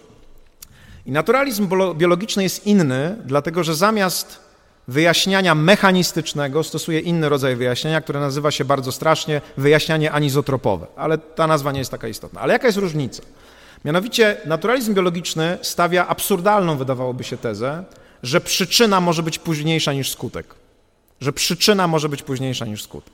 I 1.06 1.12
naturalizm 1.12 1.68
biologiczny 1.94 2.42
jest 2.42 2.66
inny, 2.66 3.16
dlatego 3.24 3.64
że 3.64 3.74
zamiast 3.74 4.40
wyjaśniania 4.88 5.54
mechanistycznego 5.54 6.64
stosuje 6.64 7.00
inny 7.00 7.28
rodzaj 7.28 7.56
wyjaśnienia, 7.56 8.00
które 8.00 8.20
nazywa 8.20 8.50
się 8.50 8.64
bardzo 8.64 8.92
strasznie 8.92 9.40
wyjaśnianie 9.56 10.12
anizotropowe, 10.12 10.86
ale 10.96 11.18
ta 11.18 11.46
nazwa 11.46 11.72
nie 11.72 11.78
jest 11.78 11.90
taka 11.90 12.08
istotna. 12.08 12.40
Ale 12.40 12.52
jaka 12.52 12.66
jest 12.66 12.78
różnica? 12.78 13.22
Mianowicie 13.84 14.36
naturalizm 14.46 14.94
biologiczny 14.94 15.58
stawia 15.62 16.06
absurdalną, 16.06 16.76
wydawałoby 16.76 17.24
się, 17.24 17.36
tezę, 17.36 17.84
że 18.22 18.40
przyczyna 18.40 19.00
może 19.00 19.22
być 19.22 19.38
późniejsza 19.38 19.92
niż 19.92 20.10
skutek. 20.10 20.54
Że 21.20 21.32
przyczyna 21.32 21.86
może 21.86 22.08
być 22.08 22.22
późniejsza 22.22 22.66
niż 22.66 22.82
skutek. 22.82 23.12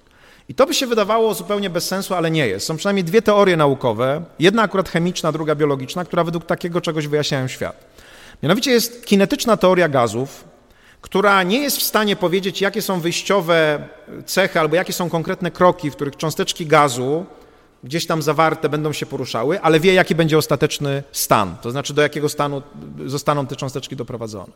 I 0.48 0.54
to 0.54 0.66
by 0.66 0.74
się 0.74 0.86
wydawało 0.86 1.34
zupełnie 1.34 1.70
bez 1.70 1.86
sensu, 1.86 2.14
ale 2.14 2.30
nie 2.30 2.46
jest. 2.46 2.66
Są 2.66 2.76
przynajmniej 2.76 3.04
dwie 3.04 3.22
teorie 3.22 3.56
naukowe, 3.56 4.24
jedna 4.38 4.62
akurat 4.62 4.88
chemiczna, 4.88 5.32
druga 5.32 5.54
biologiczna, 5.54 6.04
która 6.04 6.24
według 6.24 6.46
takiego 6.46 6.80
czegoś 6.80 7.06
wyjaśniają 7.06 7.48
świat. 7.48 7.84
Mianowicie 8.42 8.70
jest 8.70 9.06
kinetyczna 9.06 9.56
teoria 9.56 9.88
gazów, 9.88 10.44
która 11.00 11.42
nie 11.42 11.58
jest 11.58 11.76
w 11.76 11.82
stanie 11.82 12.16
powiedzieć, 12.16 12.60
jakie 12.60 12.82
są 12.82 13.00
wyjściowe 13.00 13.88
cechy 14.26 14.60
albo 14.60 14.76
jakie 14.76 14.92
są 14.92 15.10
konkretne 15.10 15.50
kroki, 15.50 15.90
w 15.90 15.94
których 15.94 16.16
cząsteczki 16.16 16.66
gazu 16.66 17.26
gdzieś 17.84 18.06
tam 18.06 18.22
zawarte 18.22 18.68
będą 18.68 18.92
się 18.92 19.06
poruszały, 19.06 19.60
ale 19.60 19.80
wie, 19.80 19.94
jaki 19.94 20.14
będzie 20.14 20.38
ostateczny 20.38 21.02
stan, 21.12 21.56
to 21.62 21.70
znaczy 21.70 21.94
do 21.94 22.02
jakiego 22.02 22.28
stanu 22.28 22.62
zostaną 23.06 23.46
te 23.46 23.56
cząsteczki 23.56 23.96
doprowadzone. 23.96 24.52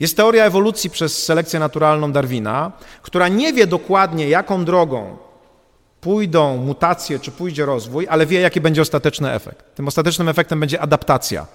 Jest 0.00 0.16
teoria 0.16 0.44
ewolucji 0.44 0.90
przez 0.90 1.24
selekcję 1.24 1.60
naturalną 1.60 2.12
Darwina, 2.12 2.72
która 3.02 3.28
nie 3.28 3.52
wie 3.52 3.66
dokładnie, 3.66 4.28
jaką 4.28 4.64
drogą 4.64 5.16
pójdą 6.00 6.56
mutacje, 6.56 7.18
czy 7.18 7.30
pójdzie 7.30 7.66
rozwój, 7.66 8.06
ale 8.10 8.26
wie, 8.26 8.40
jaki 8.40 8.60
będzie 8.60 8.82
ostateczny 8.82 9.32
efekt. 9.32 9.74
Tym 9.74 9.88
ostatecznym 9.88 10.28
efektem 10.28 10.60
będzie 10.60 10.80
adaptacja, 10.80 11.46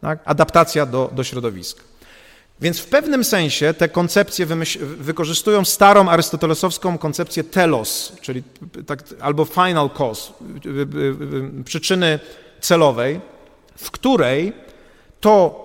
tak? 0.00 0.18
adaptacja 0.24 0.86
do, 0.86 1.10
do 1.12 1.24
środowiska. 1.24 1.82
Więc 2.60 2.78
w 2.78 2.86
pewnym 2.86 3.24
sensie 3.24 3.74
te 3.74 3.88
koncepcje 3.88 4.46
wykorzystują 4.98 5.64
starą 5.64 6.08
arystotelesowską 6.08 6.98
koncepcję 6.98 7.44
telos, 7.44 8.12
czyli 8.20 8.42
tak, 8.86 9.02
albo 9.20 9.44
final 9.44 9.90
cause, 9.90 10.32
przyczyny 11.64 12.18
celowej, 12.60 13.20
w 13.76 13.90
której 13.90 14.52
to, 15.20 15.64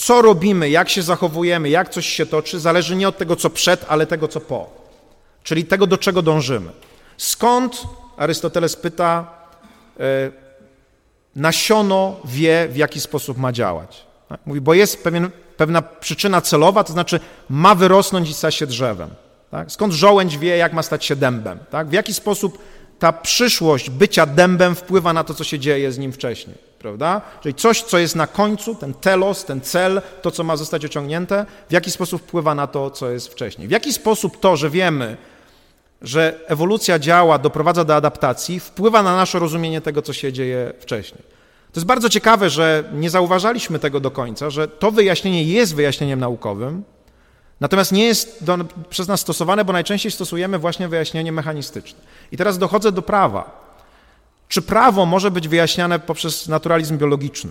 co 0.00 0.22
robimy, 0.22 0.70
jak 0.70 0.88
się 0.88 1.02
zachowujemy, 1.02 1.68
jak 1.68 1.88
coś 1.88 2.06
się 2.06 2.26
toczy, 2.26 2.60
zależy 2.60 2.96
nie 2.96 3.08
od 3.08 3.18
tego, 3.18 3.36
co 3.36 3.50
przed, 3.50 3.86
ale 3.88 4.06
tego, 4.06 4.28
co 4.28 4.40
po. 4.40 4.70
Czyli 5.42 5.64
tego, 5.64 5.86
do 5.86 5.98
czego 5.98 6.22
dążymy. 6.22 6.70
Skąd, 7.16 7.82
Arystoteles 8.16 8.76
pyta, 8.76 9.26
e, 10.00 10.30
nasiono 11.36 12.16
wie, 12.24 12.68
w 12.68 12.76
jaki 12.76 13.00
sposób 13.00 13.38
ma 13.38 13.52
działać. 13.52 14.06
Tak? 14.28 14.40
Mówi, 14.46 14.60
bo 14.60 14.74
jest 14.74 15.02
pewien 15.02 15.30
pewna 15.56 15.82
przyczyna 15.82 16.40
celowa, 16.40 16.84
to 16.84 16.92
znaczy 16.92 17.20
ma 17.48 17.74
wyrosnąć 17.74 18.30
i 18.30 18.34
stać 18.34 18.54
się 18.54 18.66
drzewem. 18.66 19.10
Tak? 19.50 19.72
Skąd 19.72 19.92
żołędź 19.92 20.38
wie, 20.38 20.56
jak 20.56 20.72
ma 20.72 20.82
stać 20.82 21.04
się 21.04 21.16
dębem? 21.16 21.58
Tak? 21.70 21.88
W 21.88 21.92
jaki 21.92 22.14
sposób 22.14 22.58
ta 22.98 23.12
przyszłość 23.12 23.90
bycia 23.90 24.26
dębem 24.26 24.74
wpływa 24.74 25.12
na 25.12 25.24
to, 25.24 25.34
co 25.34 25.44
się 25.44 25.58
dzieje 25.58 25.92
z 25.92 25.98
nim 25.98 26.12
wcześniej, 26.12 26.69
prawda? 26.80 27.20
Czyli 27.42 27.54
coś, 27.54 27.82
co 27.82 27.98
jest 27.98 28.16
na 28.16 28.26
końcu, 28.26 28.74
ten 28.74 28.94
telos, 28.94 29.44
ten 29.44 29.60
cel, 29.60 30.02
to, 30.22 30.30
co 30.30 30.44
ma 30.44 30.56
zostać 30.56 30.84
osiągnięte, 30.84 31.46
w 31.68 31.72
jaki 31.72 31.90
sposób 31.90 32.22
wpływa 32.22 32.54
na 32.54 32.66
to, 32.66 32.90
co 32.90 33.10
jest 33.10 33.28
wcześniej. 33.28 33.68
W 33.68 33.70
jaki 33.70 33.92
sposób 33.92 34.40
to, 34.40 34.56
że 34.56 34.70
wiemy, 34.70 35.16
że 36.02 36.40
ewolucja 36.46 36.98
działa, 36.98 37.38
doprowadza 37.38 37.84
do 37.84 37.96
adaptacji, 37.96 38.60
wpływa 38.60 39.02
na 39.02 39.16
nasze 39.16 39.38
rozumienie 39.38 39.80
tego, 39.80 40.02
co 40.02 40.12
się 40.12 40.32
dzieje 40.32 40.72
wcześniej. 40.80 41.22
To 41.72 41.80
jest 41.80 41.86
bardzo 41.86 42.08
ciekawe, 42.08 42.50
że 42.50 42.84
nie 42.92 43.10
zauważaliśmy 43.10 43.78
tego 43.78 44.00
do 44.00 44.10
końca, 44.10 44.50
że 44.50 44.68
to 44.68 44.90
wyjaśnienie 44.90 45.44
jest 45.44 45.74
wyjaśnieniem 45.74 46.20
naukowym, 46.20 46.82
natomiast 47.60 47.92
nie 47.92 48.04
jest 48.04 48.44
do, 48.44 48.58
przez 48.90 49.08
nas 49.08 49.20
stosowane, 49.20 49.64
bo 49.64 49.72
najczęściej 49.72 50.12
stosujemy 50.12 50.58
właśnie 50.58 50.88
wyjaśnienie 50.88 51.32
mechanistyczne. 51.32 52.00
I 52.32 52.36
teraz 52.36 52.58
dochodzę 52.58 52.92
do 52.92 53.02
prawa. 53.02 53.59
Czy 54.50 54.62
prawo 54.62 55.06
może 55.06 55.30
być 55.30 55.48
wyjaśniane 55.48 55.98
poprzez 55.98 56.48
naturalizm 56.48 56.98
biologiczny? 56.98 57.50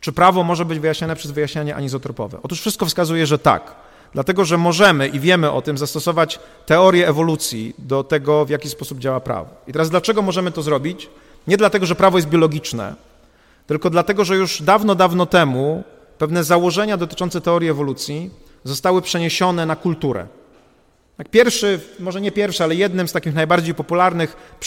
Czy 0.00 0.12
prawo 0.12 0.44
może 0.44 0.64
być 0.64 0.78
wyjaśniane 0.78 1.16
przez 1.16 1.30
wyjaśnianie 1.30 1.76
anizotropowe? 1.76 2.38
Otóż 2.42 2.60
wszystko 2.60 2.86
wskazuje, 2.86 3.26
że 3.26 3.38
tak. 3.38 3.74
Dlatego, 4.12 4.44
że 4.44 4.58
możemy 4.58 5.08
i 5.08 5.20
wiemy 5.20 5.50
o 5.50 5.62
tym 5.62 5.78
zastosować 5.78 6.38
teorię 6.66 7.08
ewolucji 7.08 7.74
do 7.78 8.04
tego, 8.04 8.44
w 8.44 8.50
jaki 8.50 8.68
sposób 8.68 8.98
działa 8.98 9.20
prawo. 9.20 9.48
I 9.66 9.72
teraz 9.72 9.90
dlaczego 9.90 10.22
możemy 10.22 10.52
to 10.52 10.62
zrobić? 10.62 11.10
Nie 11.46 11.56
dlatego, 11.56 11.86
że 11.86 11.94
prawo 11.94 12.18
jest 12.18 12.28
biologiczne, 12.28 12.94
tylko 13.66 13.90
dlatego, 13.90 14.24
że 14.24 14.36
już 14.36 14.62
dawno, 14.62 14.94
dawno 14.94 15.26
temu 15.26 15.84
pewne 16.18 16.44
założenia 16.44 16.96
dotyczące 16.96 17.40
teorii 17.40 17.70
ewolucji 17.70 18.30
zostały 18.64 19.02
przeniesione 19.02 19.66
na 19.66 19.76
kulturę. 19.76 20.26
Tak 21.16 21.28
pierwszy, 21.28 21.80
może 22.00 22.20
nie 22.20 22.32
pierwszy, 22.32 22.64
ale 22.64 22.74
jednym 22.74 23.08
z 23.08 23.12
takich 23.12 23.34
najbardziej 23.34 23.74
popularnych 23.74 24.58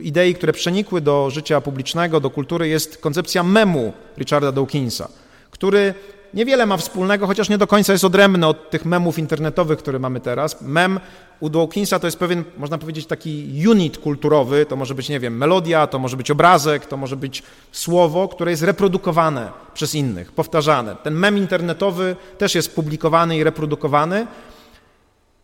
idei, 0.00 0.34
które 0.34 0.52
przenikły 0.52 1.00
do 1.00 1.30
życia 1.30 1.60
publicznego, 1.60 2.20
do 2.20 2.30
kultury, 2.30 2.68
jest 2.68 2.98
koncepcja 2.98 3.42
memu 3.42 3.92
Richarda 4.18 4.52
Dawkinsa, 4.52 5.08
który 5.50 5.94
niewiele 6.34 6.66
ma 6.66 6.76
wspólnego, 6.76 7.26
chociaż 7.26 7.48
nie 7.48 7.58
do 7.58 7.66
końca 7.66 7.92
jest 7.92 8.04
odrębny 8.04 8.46
od 8.46 8.70
tych 8.70 8.84
memów 8.84 9.18
internetowych, 9.18 9.78
które 9.78 9.98
mamy 9.98 10.20
teraz. 10.20 10.62
Mem 10.62 11.00
u 11.40 11.48
Dawkinsa 11.48 11.98
to 11.98 12.06
jest 12.06 12.18
pewien, 12.18 12.44
można 12.58 12.78
powiedzieć, 12.78 13.06
taki 13.06 13.62
unit 13.68 13.98
kulturowy. 13.98 14.66
To 14.66 14.76
może 14.76 14.94
być, 14.94 15.08
nie 15.08 15.20
wiem, 15.20 15.36
melodia, 15.36 15.86
to 15.86 15.98
może 15.98 16.16
być 16.16 16.30
obrazek, 16.30 16.86
to 16.86 16.96
może 16.96 17.16
być 17.16 17.42
słowo, 17.72 18.28
które 18.28 18.50
jest 18.50 18.62
reprodukowane 18.62 19.50
przez 19.74 19.94
innych, 19.94 20.32
powtarzane. 20.32 20.96
Ten 20.96 21.14
mem 21.14 21.38
internetowy 21.38 22.16
też 22.38 22.54
jest 22.54 22.74
publikowany 22.74 23.36
i 23.36 23.44
reprodukowany. 23.44 24.26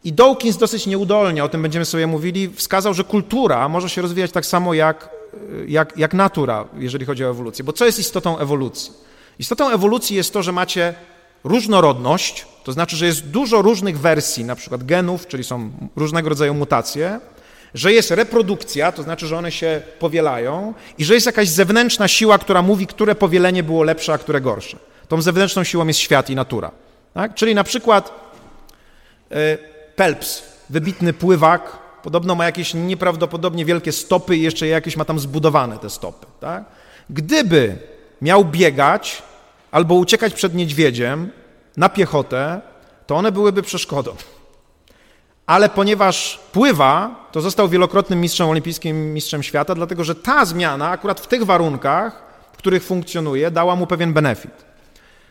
I 0.05 0.13
Dawkins 0.13 0.57
dosyć 0.57 0.87
nieudolnie, 0.87 1.45
o 1.45 1.49
tym 1.49 1.63
będziemy 1.63 1.85
sobie 1.85 2.07
mówili, 2.07 2.51
wskazał, 2.51 2.95
że 2.95 3.05
kultura 3.05 3.69
może 3.69 3.89
się 3.89 4.03
rozwijać 4.03 4.33
tak 4.33 4.47
samo 4.47 4.75
jak, 4.75 5.11
jak, 5.69 5.99
jak 5.99 6.15
natura, 6.15 6.65
jeżeli 6.79 7.07
chodzi 7.07 7.25
o 7.25 7.31
ewolucję. 7.31 7.65
Bo 7.65 7.73
co 7.73 7.87
jest 7.87 7.99
istotą 7.99 8.39
ewolucji? 8.39 8.93
Istotą 9.39 9.71
ewolucji 9.71 10.17
jest 10.17 10.33
to, 10.33 10.43
że 10.43 10.53
macie 10.53 10.95
różnorodność, 11.45 12.47
to 12.65 12.73
znaczy, 12.73 12.97
że 12.97 13.07
jest 13.07 13.27
dużo 13.27 13.63
różnych 13.63 14.01
wersji, 14.01 14.45
na 14.45 14.57
przykład 14.57 14.85
genów, 14.85 15.27
czyli 15.27 15.45
są 15.45 15.71
różnego 15.97 16.29
rodzaju 16.29 16.55
mutacje, 16.55 17.21
że 17.75 17.93
jest 17.93 18.11
reprodukcja, 18.11 18.93
to 18.93 19.03
znaczy, 19.03 19.27
że 19.27 19.37
one 19.39 19.53
się 19.53 19.83
powielają 19.99 20.75
i 20.99 21.05
że 21.05 21.15
jest 21.15 21.27
jakaś 21.27 21.49
zewnętrzna 21.49 22.09
siła, 22.09 22.39
która 22.39 22.63
mówi, 22.63 22.87
które 22.87 23.15
powielenie 23.15 23.63
było 23.63 23.83
lepsze, 23.83 24.13
a 24.13 24.19
które 24.19 24.41
gorsze. 24.41 24.79
Tą 25.09 25.23
zewnętrzną 25.23 25.65
siłą 25.65 25.87
jest 25.87 26.01
świat 26.01 26.31
i 26.31 26.35
natura. 26.35 26.71
Tak? 27.15 27.35
Czyli 27.35 27.55
na 27.55 27.65
przykład 27.65 28.13
y, 29.33 29.59
Pelps, 29.99 30.43
wybitny 30.71 31.13
pływak, 31.13 31.79
podobno 32.03 32.35
ma 32.35 32.45
jakieś 32.45 32.75
nieprawdopodobnie 32.75 33.65
wielkie 33.65 33.93
stopy 33.93 34.37
i 34.37 34.43
jeszcze 34.43 34.67
jakieś 34.67 34.97
ma 34.97 35.05
tam 35.05 35.19
zbudowane 35.19 35.79
te 35.79 35.91
stopy. 35.91 36.27
Tak? 36.41 36.65
Gdyby 37.11 37.79
miał 38.23 38.45
biegać 38.45 39.23
albo 39.71 39.95
uciekać 39.95 40.35
przed 40.35 40.55
niedźwiedziem 40.55 41.31
na 41.77 41.89
piechotę, 41.89 42.61
to 43.07 43.17
one 43.17 43.33
byłyby 43.33 43.63
przeszkodą. 43.63 44.15
ale 45.47 45.69
ponieważ 45.69 46.41
pływa, 46.53 47.27
to 47.33 47.41
został 47.41 47.69
wielokrotnym 47.69 48.21
mistrzem 48.21 48.49
olimpijskim, 48.49 49.15
mistrzem 49.15 49.43
świata, 49.43 49.75
dlatego 49.75 50.05
że 50.05 50.15
ta 50.15 50.45
zmiana 50.45 50.91
akurat 50.91 51.21
w 51.21 51.27
tych 51.27 51.45
warunkach, 51.45 52.23
w 52.53 52.57
których 52.57 52.85
funkcjonuje, 52.85 53.51
dała 53.51 53.77
mu 53.77 53.87
pewien 53.87 54.13
benefit. 54.13 54.68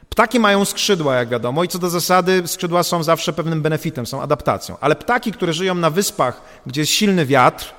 Ptaki 0.10 0.39
mają 0.39 0.66
skrzydła, 0.66 1.16
jak 1.16 1.30
wiadomo, 1.30 1.64
i 1.64 1.68
co 1.68 1.80
do 1.80 1.89
zasady 1.89 2.43
skrzydła 2.45 2.84
są 2.84 3.03
zawsze 3.03 3.34
pewnym 3.34 3.62
benefitem, 3.62 4.05
są 4.05 4.22
adaptacją. 4.22 4.76
Ale 4.82 4.95
ptaki, 4.95 5.32
które 5.32 5.53
żyją 5.53 5.76
na 5.76 5.89
wyspach, 5.89 6.41
gdzie 6.66 6.82
jest 6.82 6.91
silny 6.91 7.26
wiatr, 7.26 7.74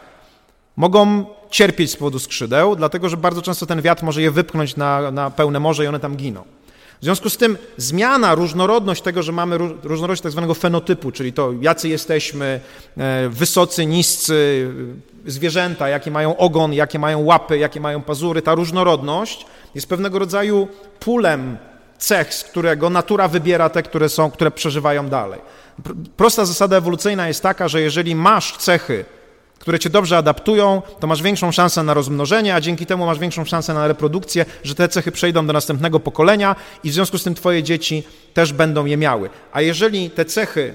mogą 0.76 1.24
cierpieć 1.50 1.90
z 1.90 1.96
powodu 1.96 2.18
skrzydeł, 2.18 2.76
dlatego 2.76 3.08
że 3.08 3.16
bardzo 3.16 3.42
często 3.42 3.66
ten 3.66 3.82
wiatr 3.82 4.04
może 4.04 4.22
je 4.22 4.30
wypchnąć 4.30 4.76
na, 4.76 5.10
na 5.10 5.30
pełne 5.30 5.60
morze 5.60 5.84
i 5.84 5.86
one 5.86 6.00
tam 6.00 6.16
giną. 6.16 6.44
W 7.00 7.04
związku 7.04 7.30
z 7.30 7.36
tym 7.36 7.58
zmiana, 7.76 8.34
różnorodność 8.34 9.02
tego, 9.02 9.22
że 9.22 9.32
mamy 9.32 9.58
różnorodność 9.58 10.22
tak 10.22 10.32
zwanego 10.32 10.54
fenotypu, 10.54 11.12
czyli 11.12 11.32
to, 11.32 11.52
jacy 11.60 11.88
jesteśmy, 11.88 12.60
e, 12.96 13.28
wysocy, 13.28 13.86
niscy, 13.86 14.70
zwierzęta, 15.26 15.88
jakie 15.88 16.10
mają 16.10 16.36
ogon, 16.36 16.72
jakie 16.72 16.98
mają 16.98 17.24
łapy, 17.24 17.58
jakie 17.58 17.80
mają 17.80 18.02
pazury, 18.02 18.42
ta 18.42 18.54
różnorodność 18.54 19.46
jest 19.74 19.88
pewnego 19.88 20.18
rodzaju 20.18 20.68
pulem 21.00 21.58
cech, 21.98 22.34
z 22.34 22.44
którego 22.44 22.90
natura 22.90 23.28
wybiera 23.28 23.68
te, 23.68 23.82
które 23.82 24.08
są, 24.08 24.30
które 24.30 24.50
przeżywają 24.50 25.08
dalej. 25.08 25.40
Prosta 26.16 26.44
zasada 26.44 26.76
ewolucyjna 26.76 27.28
jest 27.28 27.42
taka, 27.42 27.68
że 27.68 27.80
jeżeli 27.80 28.14
masz 28.14 28.56
cechy, 28.56 29.04
które 29.58 29.78
cię 29.78 29.90
dobrze 29.90 30.16
adaptują, 30.16 30.82
to 31.00 31.06
masz 31.06 31.22
większą 31.22 31.52
szansę 31.52 31.82
na 31.82 31.94
rozmnożenie, 31.94 32.54
a 32.54 32.60
dzięki 32.60 32.86
temu 32.86 33.06
masz 33.06 33.18
większą 33.18 33.44
szansę 33.44 33.74
na 33.74 33.88
reprodukcję, 33.88 34.46
że 34.64 34.74
te 34.74 34.88
cechy 34.88 35.12
przejdą 35.12 35.46
do 35.46 35.52
następnego 35.52 36.00
pokolenia 36.00 36.56
i 36.84 36.90
w 36.90 36.92
związku 36.92 37.18
z 37.18 37.24
tym 37.24 37.34
twoje 37.34 37.62
dzieci 37.62 38.02
też 38.34 38.52
będą 38.52 38.84
je 38.84 38.96
miały. 38.96 39.30
A 39.52 39.60
jeżeli 39.60 40.10
te 40.10 40.24
cechy 40.24 40.74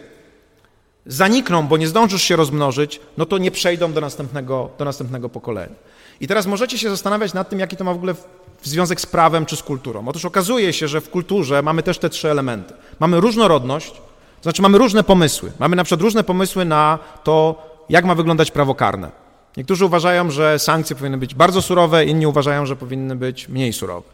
zanikną, 1.06 1.68
bo 1.68 1.78
nie 1.78 1.88
zdążysz 1.88 2.24
się 2.24 2.36
rozmnożyć, 2.36 3.00
no 3.18 3.26
to 3.26 3.38
nie 3.38 3.52
przejdą 3.52 3.94
do 3.94 4.02
następnego, 4.02 4.70
do 4.78 4.86
następnego 4.86 5.30
pokolenia. 5.30 5.76
I 6.22 6.28
teraz 6.28 6.46
możecie 6.46 6.78
się 6.78 6.90
zastanawiać 6.90 7.34
nad 7.34 7.50
tym, 7.50 7.60
jaki 7.60 7.78
to 7.78 7.84
ma 7.84 7.94
w 7.94 7.98
ogóle 7.98 8.16
związek 8.64 9.02
z 9.02 9.06
prawem 9.06 9.46
czy 9.46 9.56
z 9.56 9.64
kulturą. 9.64 10.08
Otóż 10.08 10.26
okazuje 10.26 10.74
się, 10.74 10.88
że 10.88 11.02
w 11.02 11.10
kulturze 11.10 11.62
mamy 11.62 11.84
też 11.84 11.98
te 11.98 12.10
trzy 12.10 12.32
elementy. 12.32 12.74
Mamy 13.00 13.20
różnorodność, 13.20 13.92
to 13.92 14.44
znaczy 14.44 14.62
mamy 14.62 14.78
różne 14.78 15.04
pomysły. 15.04 15.52
Mamy 15.60 15.76
na 15.76 15.84
przykład 15.84 16.02
różne 16.02 16.24
pomysły 16.24 16.66
na 16.66 17.00
to, 17.24 17.64
jak 17.90 18.06
ma 18.06 18.16
wyglądać 18.16 18.52
prawo 18.52 18.76
karne. 18.76 19.12
Niektórzy 19.58 19.86
uważają, 19.86 20.32
że 20.32 20.60
sankcje 20.60 20.96
powinny 20.96 21.18
być 21.18 21.36
bardzo 21.36 21.62
surowe, 21.62 22.06
inni 22.06 22.28
uważają, 22.28 22.66
że 22.66 22.76
powinny 22.76 23.16
być 23.16 23.50
mniej 23.50 23.74
surowe. 23.74 24.08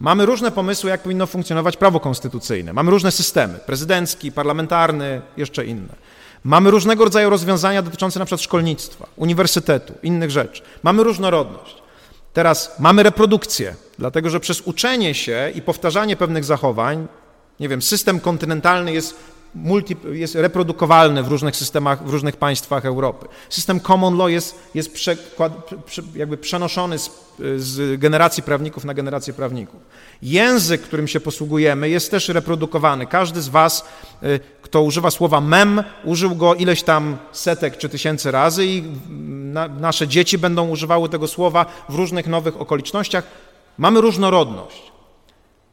Mamy 0.00 0.26
różne 0.26 0.50
pomysły, 0.50 0.90
jak 0.90 1.02
powinno 1.02 1.26
funkcjonować 1.26 1.76
prawo 1.76 2.00
konstytucyjne. 2.00 2.72
Mamy 2.72 2.90
różne 2.90 3.10
systemy, 3.10 3.58
prezydencki, 3.66 4.32
parlamentarny, 4.32 5.22
jeszcze 5.36 5.66
inne. 5.66 5.94
Mamy 6.44 6.70
różnego 6.70 7.04
rodzaju 7.04 7.30
rozwiązania 7.30 7.82
dotyczące 7.82 8.18
na 8.18 8.24
przykład 8.24 8.40
szkolnictwa, 8.40 9.06
uniwersytetu, 9.16 9.92
innych 10.02 10.30
rzeczy. 10.30 10.62
Mamy 10.82 11.04
różnorodność. 11.04 11.85
Teraz 12.36 12.76
mamy 12.78 13.02
reprodukcję, 13.02 13.74
dlatego 13.98 14.30
że 14.30 14.40
przez 14.40 14.60
uczenie 14.60 15.14
się 15.14 15.52
i 15.54 15.62
powtarzanie 15.62 16.16
pewnych 16.16 16.44
zachowań, 16.44 17.08
nie 17.60 17.68
wiem, 17.68 17.82
system 17.82 18.20
kontynentalny 18.20 18.92
jest 18.92 19.14
multi, 19.56 19.96
jest 20.12 20.34
reprodukowalny 20.34 21.22
w 21.22 21.28
różnych 21.28 21.56
systemach, 21.56 22.06
w 22.06 22.10
różnych 22.10 22.36
państwach 22.36 22.86
Europy. 22.86 23.28
System 23.48 23.80
common 23.80 24.16
law 24.16 24.30
jest, 24.30 24.58
jest 24.74 24.92
przekład, 24.92 25.70
jakby 26.14 26.36
przenoszony 26.36 26.98
z, 26.98 27.10
z 27.56 28.00
generacji 28.00 28.42
prawników 28.42 28.84
na 28.84 28.94
generację 28.94 29.32
prawników. 29.32 29.80
Język, 30.22 30.82
którym 30.82 31.08
się 31.08 31.20
posługujemy, 31.20 31.88
jest 31.88 32.10
też 32.10 32.28
reprodukowany. 32.28 33.06
Każdy 33.06 33.42
z 33.42 33.48
Was, 33.48 33.84
y, 34.22 34.40
kto 34.62 34.82
używa 34.82 35.10
słowa 35.10 35.40
mem, 35.40 35.82
użył 36.04 36.34
go 36.34 36.54
ileś 36.54 36.82
tam 36.82 37.16
setek 37.32 37.76
czy 37.76 37.88
tysięcy 37.88 38.30
razy 38.30 38.66
i 38.66 38.84
na, 39.52 39.68
nasze 39.68 40.08
dzieci 40.08 40.38
będą 40.38 40.68
używały 40.68 41.08
tego 41.08 41.28
słowa 41.28 41.66
w 41.88 41.94
różnych 41.94 42.26
nowych 42.26 42.60
okolicznościach. 42.60 43.24
Mamy 43.78 44.00
różnorodność. 44.00 44.95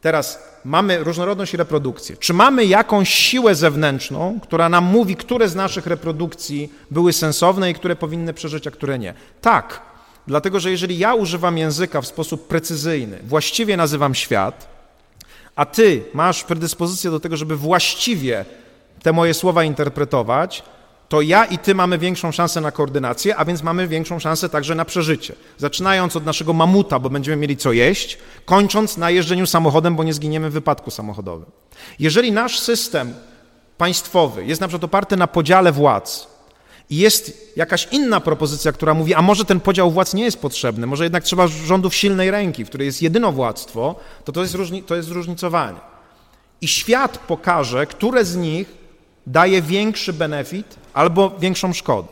Teraz 0.03 0.39
mamy 0.65 1.03
różnorodność 1.03 1.53
i 1.53 1.57
reprodukcję. 1.57 2.17
Czy 2.17 2.33
mamy 2.33 2.65
jakąś 2.65 3.09
siłę 3.09 3.55
zewnętrzną, 3.55 4.39
która 4.43 4.69
nam 4.69 4.83
mówi, 4.83 5.15
które 5.15 5.49
z 5.49 5.55
naszych 5.55 5.87
reprodukcji 5.87 6.73
były 6.91 7.13
sensowne 7.13 7.71
i 7.71 7.73
które 7.73 7.95
powinny 7.95 8.33
przeżyć, 8.33 8.67
a 8.67 8.71
które 8.71 8.99
nie? 8.99 9.13
Tak, 9.41 9.81
dlatego 10.27 10.59
że 10.59 10.71
jeżeli 10.71 10.97
ja 10.97 11.13
używam 11.13 11.57
języka 11.57 12.01
w 12.01 12.07
sposób 12.07 12.47
precyzyjny, 12.47 13.19
właściwie 13.23 13.77
nazywam 13.77 14.15
świat, 14.15 14.67
a 15.55 15.65
ty 15.65 16.03
masz 16.13 16.43
predyspozycję 16.43 17.11
do 17.11 17.19
tego, 17.19 17.37
żeby 17.37 17.55
właściwie 17.55 18.45
te 19.03 19.13
moje 19.13 19.33
słowa 19.33 19.63
interpretować, 19.63 20.63
to 21.13 21.21
ja 21.21 21.45
i 21.45 21.57
ty 21.57 21.75
mamy 21.75 21.97
większą 21.97 22.31
szansę 22.31 22.61
na 22.61 22.71
koordynację, 22.71 23.35
a 23.35 23.45
więc 23.45 23.63
mamy 23.63 23.87
większą 23.87 24.19
szansę 24.19 24.49
także 24.49 24.75
na 24.75 24.85
przeżycie. 24.85 25.35
Zaczynając 25.57 26.15
od 26.15 26.25
naszego 26.25 26.53
mamuta, 26.53 26.99
bo 26.99 27.09
będziemy 27.09 27.37
mieli 27.37 27.57
co 27.57 27.71
jeść, 27.71 28.17
kończąc 28.45 28.97
na 28.97 29.09
jeżdżeniu 29.09 29.47
samochodem, 29.47 29.95
bo 29.95 30.03
nie 30.03 30.13
zginiemy 30.13 30.49
w 30.49 30.53
wypadku 30.53 30.91
samochodowym. 30.91 31.45
Jeżeli 31.99 32.31
nasz 32.31 32.59
system 32.59 33.13
państwowy 33.77 34.45
jest 34.45 34.61
na 34.61 34.67
przykład 34.67 34.83
oparty 34.83 35.17
na 35.17 35.27
podziale 35.27 35.71
władz 35.71 36.27
i 36.89 36.97
jest 36.97 37.53
jakaś 37.55 37.87
inna 37.91 38.19
propozycja, 38.19 38.71
która 38.71 38.93
mówi, 38.93 39.13
a 39.13 39.21
może 39.21 39.45
ten 39.45 39.59
podział 39.59 39.91
władz 39.91 40.13
nie 40.13 40.23
jest 40.23 40.41
potrzebny, 40.41 40.87
może 40.87 41.03
jednak 41.03 41.23
trzeba 41.23 41.47
rządów 41.47 41.95
silnej 41.95 42.31
ręki, 42.31 42.65
w 42.65 42.69
której 42.69 42.85
jest 42.85 43.01
jedynowładztwo, 43.01 43.95
to 44.25 44.31
to 44.31 44.41
jest, 44.41 44.55
różni, 44.55 44.83
to 44.83 44.95
jest 44.95 45.07
zróżnicowanie. 45.07 45.79
I 46.61 46.67
świat 46.67 47.17
pokaże, 47.17 47.85
które 47.85 48.25
z 48.25 48.35
nich 48.35 48.82
daje 49.27 49.61
większy 49.61 50.13
benefit 50.13 50.75
albo 50.93 51.31
większą 51.39 51.73
szkodę. 51.73 52.07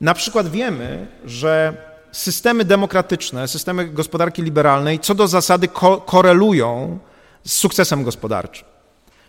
Na 0.00 0.14
przykład 0.14 0.50
wiemy, 0.50 1.06
że 1.24 1.74
systemy 2.12 2.64
demokratyczne, 2.64 3.48
systemy 3.48 3.86
gospodarki 3.86 4.42
liberalnej 4.42 5.00
co 5.00 5.14
do 5.14 5.28
zasady 5.28 5.68
ko 5.68 5.96
korelują 5.96 6.98
z 7.44 7.52
sukcesem 7.52 8.02
gospodarczym. 8.04 8.64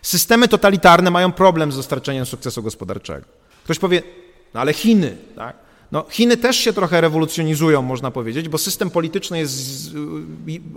Systemy 0.02 0.48
totalitarne 0.48 1.10
mają 1.10 1.32
problem 1.32 1.72
z 1.72 1.76
dostarczeniem 1.76 2.26
sukcesu 2.26 2.62
gospodarczego. 2.62 3.26
Ktoś 3.64 3.78
powie, 3.78 4.02
no 4.54 4.60
ale 4.60 4.72
Chiny, 4.72 5.16
tak? 5.36 5.56
No, 5.92 6.04
Chiny 6.10 6.36
też 6.36 6.56
się 6.56 6.72
trochę 6.72 7.00
rewolucjonizują, 7.00 7.82
można 7.82 8.10
powiedzieć, 8.10 8.48
bo 8.48 8.58
system 8.58 8.90
polityczny 8.90 9.38
jest 9.38 9.90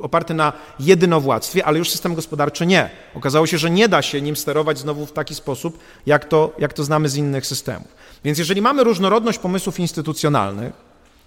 oparty 0.01 0.33
na 0.33 0.53
jedynowładztwie, 0.79 1.65
ale 1.65 1.79
już 1.79 1.89
system 1.89 2.15
gospodarczy 2.15 2.65
nie. 2.65 2.89
Okazało 3.15 3.47
się, 3.47 3.57
że 3.57 3.71
nie 3.71 3.89
da 3.89 4.01
się 4.01 4.21
nim 4.21 4.35
sterować 4.35 4.79
znowu 4.79 5.05
w 5.05 5.11
taki 5.11 5.35
sposób, 5.35 5.79
jak 6.05 6.25
to, 6.25 6.55
jak 6.59 6.73
to 6.73 6.83
znamy 6.83 7.09
z 7.09 7.15
innych 7.15 7.45
systemów. 7.45 7.87
Więc 8.23 8.37
jeżeli 8.37 8.61
mamy 8.61 8.83
różnorodność 8.83 9.39
pomysłów 9.39 9.79
instytucjonalnych, 9.79 10.73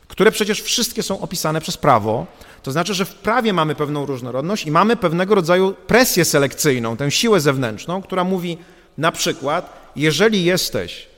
które 0.09 0.32
przecież 0.32 0.62
wszystkie 0.62 1.03
są 1.03 1.20
opisane 1.20 1.61
przez 1.61 1.76
prawo, 1.76 2.26
to 2.62 2.72
znaczy, 2.72 2.95
że 2.95 3.05
w 3.05 3.14
prawie 3.14 3.53
mamy 3.53 3.74
pewną 3.74 4.07
różnorodność 4.07 4.66
i 4.66 4.70
mamy 4.70 4.97
pewnego 4.97 5.34
rodzaju 5.34 5.75
presję 5.87 6.25
selekcyjną, 6.25 6.96
tę 6.96 7.11
siłę 7.11 7.41
zewnętrzną, 7.41 8.03
która 8.03 8.25
mówi 8.25 8.58
na 8.99 9.13
przykład, 9.13 9.91
jeżeli 9.96 10.45
jesteś 10.45 11.16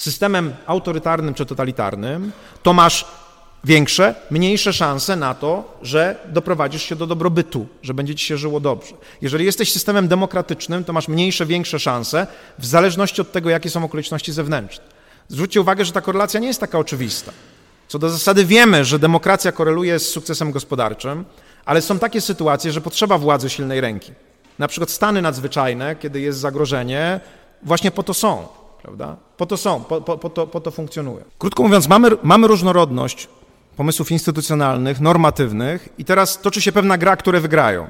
systemem 0.00 0.54
autorytarnym 0.66 1.34
czy 1.34 1.46
totalitarnym, 1.46 2.32
to 2.62 2.72
masz 2.72 3.04
większe, 3.64 4.14
mniejsze 4.30 4.72
szanse 4.72 5.16
na 5.16 5.34
to, 5.34 5.78
że 5.82 6.16
doprowadzisz 6.28 6.82
się 6.82 6.96
do 6.96 7.06
dobrobytu, 7.06 7.66
że 7.82 7.94
będzie 7.94 8.14
ci 8.14 8.26
się 8.26 8.36
żyło 8.36 8.60
dobrze. 8.60 8.94
Jeżeli 9.22 9.44
jesteś 9.44 9.72
systemem 9.72 10.08
demokratycznym, 10.08 10.84
to 10.84 10.92
masz 10.92 11.08
mniejsze, 11.08 11.46
większe 11.46 11.78
szanse 11.78 12.26
w 12.58 12.66
zależności 12.66 13.20
od 13.20 13.32
tego, 13.32 13.50
jakie 13.50 13.70
są 13.70 13.84
okoliczności 13.84 14.32
zewnętrzne. 14.32 14.84
Zwróćcie 15.28 15.60
uwagę, 15.60 15.84
że 15.84 15.92
ta 15.92 16.00
korelacja 16.00 16.40
nie 16.40 16.48
jest 16.48 16.60
taka 16.60 16.78
oczywista. 16.78 17.32
Co 17.88 17.98
do 17.98 18.10
zasady 18.10 18.44
wiemy, 18.44 18.84
że 18.84 18.98
demokracja 18.98 19.52
koreluje 19.52 19.98
z 19.98 20.08
sukcesem 20.08 20.52
gospodarczym, 20.52 21.24
ale 21.64 21.82
są 21.82 21.98
takie 21.98 22.20
sytuacje, 22.20 22.72
że 22.72 22.80
potrzeba 22.80 23.18
władzy 23.18 23.50
silnej 23.50 23.80
ręki. 23.80 24.12
Na 24.58 24.68
przykład 24.68 24.90
stany 24.90 25.22
nadzwyczajne, 25.22 25.96
kiedy 25.96 26.20
jest 26.20 26.38
zagrożenie, 26.38 27.20
właśnie 27.62 27.90
po 27.90 28.02
to 28.02 28.14
są 28.14 28.59
prawda? 28.82 29.16
Po 29.36 29.46
to 29.46 29.56
są, 29.56 29.84
po, 29.84 30.00
po, 30.00 30.18
po, 30.18 30.30
to, 30.30 30.46
po 30.46 30.60
to 30.60 30.70
funkcjonują. 30.70 31.24
Krótko 31.38 31.62
mówiąc, 31.62 31.88
mamy, 31.88 32.10
mamy 32.22 32.46
różnorodność 32.46 33.28
pomysłów 33.76 34.10
instytucjonalnych, 34.10 35.00
normatywnych 35.00 35.88
i 35.98 36.04
teraz 36.04 36.40
toczy 36.40 36.60
się 36.62 36.72
pewna 36.72 36.98
gra, 36.98 37.16
które 37.16 37.40
wygrają. 37.40 37.88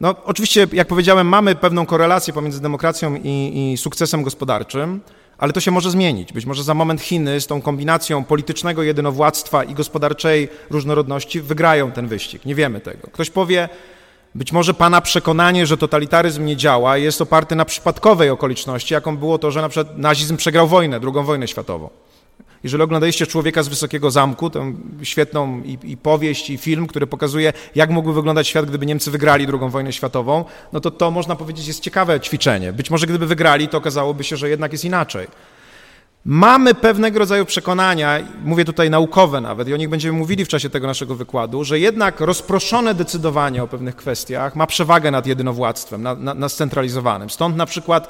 No, 0.00 0.14
oczywiście, 0.24 0.66
jak 0.72 0.88
powiedziałem, 0.88 1.28
mamy 1.28 1.54
pewną 1.54 1.86
korelację 1.86 2.32
pomiędzy 2.32 2.60
demokracją 2.62 3.14
i, 3.24 3.72
i 3.72 3.76
sukcesem 3.76 4.22
gospodarczym, 4.22 5.00
ale 5.38 5.52
to 5.52 5.60
się 5.60 5.70
może 5.70 5.90
zmienić. 5.90 6.32
Być 6.32 6.46
może 6.46 6.62
za 6.62 6.74
moment 6.74 7.00
Chiny 7.00 7.40
z 7.40 7.46
tą 7.46 7.62
kombinacją 7.62 8.24
politycznego 8.24 8.82
jedynowładztwa 8.82 9.64
i 9.64 9.74
gospodarczej 9.74 10.48
różnorodności 10.70 11.40
wygrają 11.40 11.92
ten 11.92 12.08
wyścig. 12.08 12.44
Nie 12.44 12.54
wiemy 12.54 12.80
tego. 12.80 13.08
Ktoś 13.12 13.30
powie, 13.30 13.68
być 14.34 14.52
może 14.52 14.74
Pana 14.74 15.00
przekonanie, 15.00 15.66
że 15.66 15.76
totalitaryzm 15.76 16.44
nie 16.44 16.56
działa, 16.56 16.96
jest 16.96 17.22
oparte 17.22 17.54
na 17.54 17.64
przypadkowej 17.64 18.30
okoliczności, 18.30 18.94
jaką 18.94 19.16
było 19.16 19.38
to, 19.38 19.50
że 19.50 19.62
na 19.62 19.68
przykład 19.68 19.98
nazizm 19.98 20.36
przegrał 20.36 20.68
wojnę, 20.68 21.00
drugą 21.00 21.24
wojnę 21.24 21.48
światową. 21.48 21.90
Jeżeli 22.64 22.82
oglądaliście 22.82 23.26
Człowieka 23.26 23.62
z 23.62 23.68
Wysokiego 23.68 24.10
Zamku, 24.10 24.50
tę 24.50 24.72
świetną 25.02 25.62
i, 25.64 25.78
i, 25.82 25.96
powieść, 25.96 26.50
i 26.50 26.58
film, 26.58 26.86
który 26.86 27.06
pokazuje, 27.06 27.52
jak 27.74 27.90
mógłby 27.90 28.14
wyglądać 28.14 28.48
świat, 28.48 28.66
gdyby 28.66 28.86
Niemcy 28.86 29.10
wygrali 29.10 29.46
drugą 29.46 29.70
wojnę 29.70 29.92
światową, 29.92 30.44
no 30.72 30.80
to 30.80 30.90
to 30.90 31.10
można 31.10 31.36
powiedzieć 31.36 31.66
jest 31.66 31.80
ciekawe 31.80 32.20
ćwiczenie. 32.20 32.72
Być 32.72 32.90
może 32.90 33.06
gdyby 33.06 33.26
wygrali, 33.26 33.68
to 33.68 33.78
okazałoby 33.78 34.24
się, 34.24 34.36
że 34.36 34.48
jednak 34.48 34.72
jest 34.72 34.84
inaczej. 34.84 35.26
Mamy 36.30 36.74
pewnego 36.74 37.18
rodzaju 37.18 37.44
przekonania, 37.44 38.18
mówię 38.44 38.64
tutaj 38.64 38.90
naukowe 38.90 39.40
nawet, 39.40 39.68
i 39.68 39.74
o 39.74 39.76
nich 39.76 39.88
będziemy 39.88 40.18
mówili 40.18 40.44
w 40.44 40.48
czasie 40.48 40.70
tego 40.70 40.86
naszego 40.86 41.14
wykładu, 41.14 41.64
że 41.64 41.78
jednak 41.78 42.20
rozproszone 42.20 42.94
decydowanie 42.94 43.62
o 43.62 43.68
pewnych 43.68 43.96
kwestiach 43.96 44.56
ma 44.56 44.66
przewagę 44.66 45.10
nad 45.10 45.26
jedynowładztwem, 45.26 46.02
nad, 46.02 46.20
nad, 46.20 46.52
scentralizowanym. 46.52 47.30
Stąd 47.30 47.56
na 47.56 47.66
przykład 47.66 48.08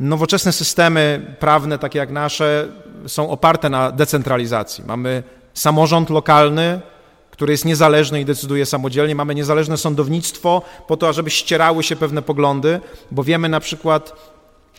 nowoczesne 0.00 0.52
systemy 0.52 1.36
prawne, 1.40 1.78
takie 1.78 1.98
jak 1.98 2.10
nasze, 2.10 2.68
są 3.06 3.30
oparte 3.30 3.70
na 3.70 3.92
decentralizacji. 3.92 4.84
Mamy 4.86 5.22
samorząd 5.54 6.10
lokalny, 6.10 6.80
który 7.30 7.52
jest 7.52 7.64
niezależny 7.64 8.20
i 8.20 8.24
decyduje 8.24 8.66
samodzielnie. 8.66 9.14
Mamy 9.14 9.34
niezależne 9.34 9.76
sądownictwo 9.76 10.62
po 10.86 10.96
to, 10.96 11.12
żeby 11.12 11.30
ścierały 11.30 11.82
się 11.82 11.96
pewne 11.96 12.22
poglądy, 12.22 12.80
bo 13.10 13.24
wiemy 13.24 13.48
na 13.48 13.60
przykład 13.60 14.33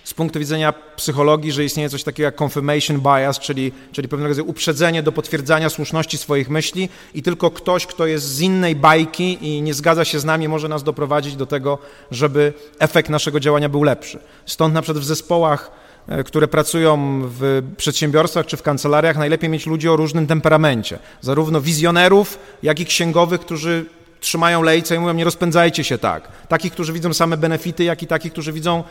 z 0.06 0.14
punktu 0.14 0.40
widzenia 0.40 0.73
psychologii, 0.95 1.52
że 1.52 1.64
istnieje 1.64 1.90
coś 1.90 2.03
takiego 2.03 2.26
jak 2.26 2.41
confirmation 2.41 3.02
bias, 3.02 3.40
czyli, 3.40 3.72
czyli 3.91 4.07
pewnego 4.07 4.30
rodzaju 4.30 4.49
uprzedzenie 4.49 5.03
do 5.03 5.11
potwierdzania 5.11 5.69
słuszności 5.69 6.18
swoich 6.18 6.49
myśli 6.49 6.90
i 7.14 7.23
tylko 7.23 7.52
ktoś, 7.52 7.86
kto 7.86 8.06
jest 8.06 8.26
z 8.26 8.41
innej 8.41 8.76
bajki 8.76 9.38
i 9.41 9.61
nie 9.61 9.73
zgadza 9.73 10.06
się 10.06 10.19
z 10.19 10.26
nami, 10.26 10.48
może 10.48 10.69
nas 10.69 10.84
doprowadzić 10.84 11.36
do 11.36 11.45
tego, 11.45 11.77
żeby 12.11 12.53
efekt 12.80 13.10
naszego 13.10 13.40
działania 13.40 13.69
był 13.69 13.84
lepszy. 13.84 14.19
Stąd 14.45 14.73
na 14.73 14.82
przykład 14.82 15.03
w 15.03 15.07
zespołach, 15.07 15.72
e, 16.07 16.23
które 16.23 16.48
pracują 16.48 17.22
w 17.23 17.64
przedsiębiorstwach 17.77 18.45
czy 18.45 18.57
w 18.57 18.61
kancelariach, 18.61 19.18
najlepiej 19.18 19.49
mieć 19.49 19.65
ludzi 19.65 19.90
o 19.90 19.95
różnym 19.95 20.27
temperamencie. 20.27 20.99
Zarówno 21.22 21.61
wizjonerów, 21.61 22.40
jak 22.64 22.80
i 22.80 22.86
księgowych, 22.86 23.41
którzy 23.41 23.86
trzymają 24.19 24.61
lejce 24.61 24.95
i 24.95 24.99
mówią, 24.99 25.14
nie 25.14 25.23
rozpędzajcie 25.23 25.84
się 25.84 25.98
tak. 25.98 26.27
Takich, 26.48 26.73
którzy 26.73 26.94
widzą 26.94 27.14
same 27.14 27.38
benefity, 27.38 27.84
jak 27.84 28.03
i 28.03 28.07
takich, 28.07 28.32
którzy 28.32 28.53
widzą 28.53 28.84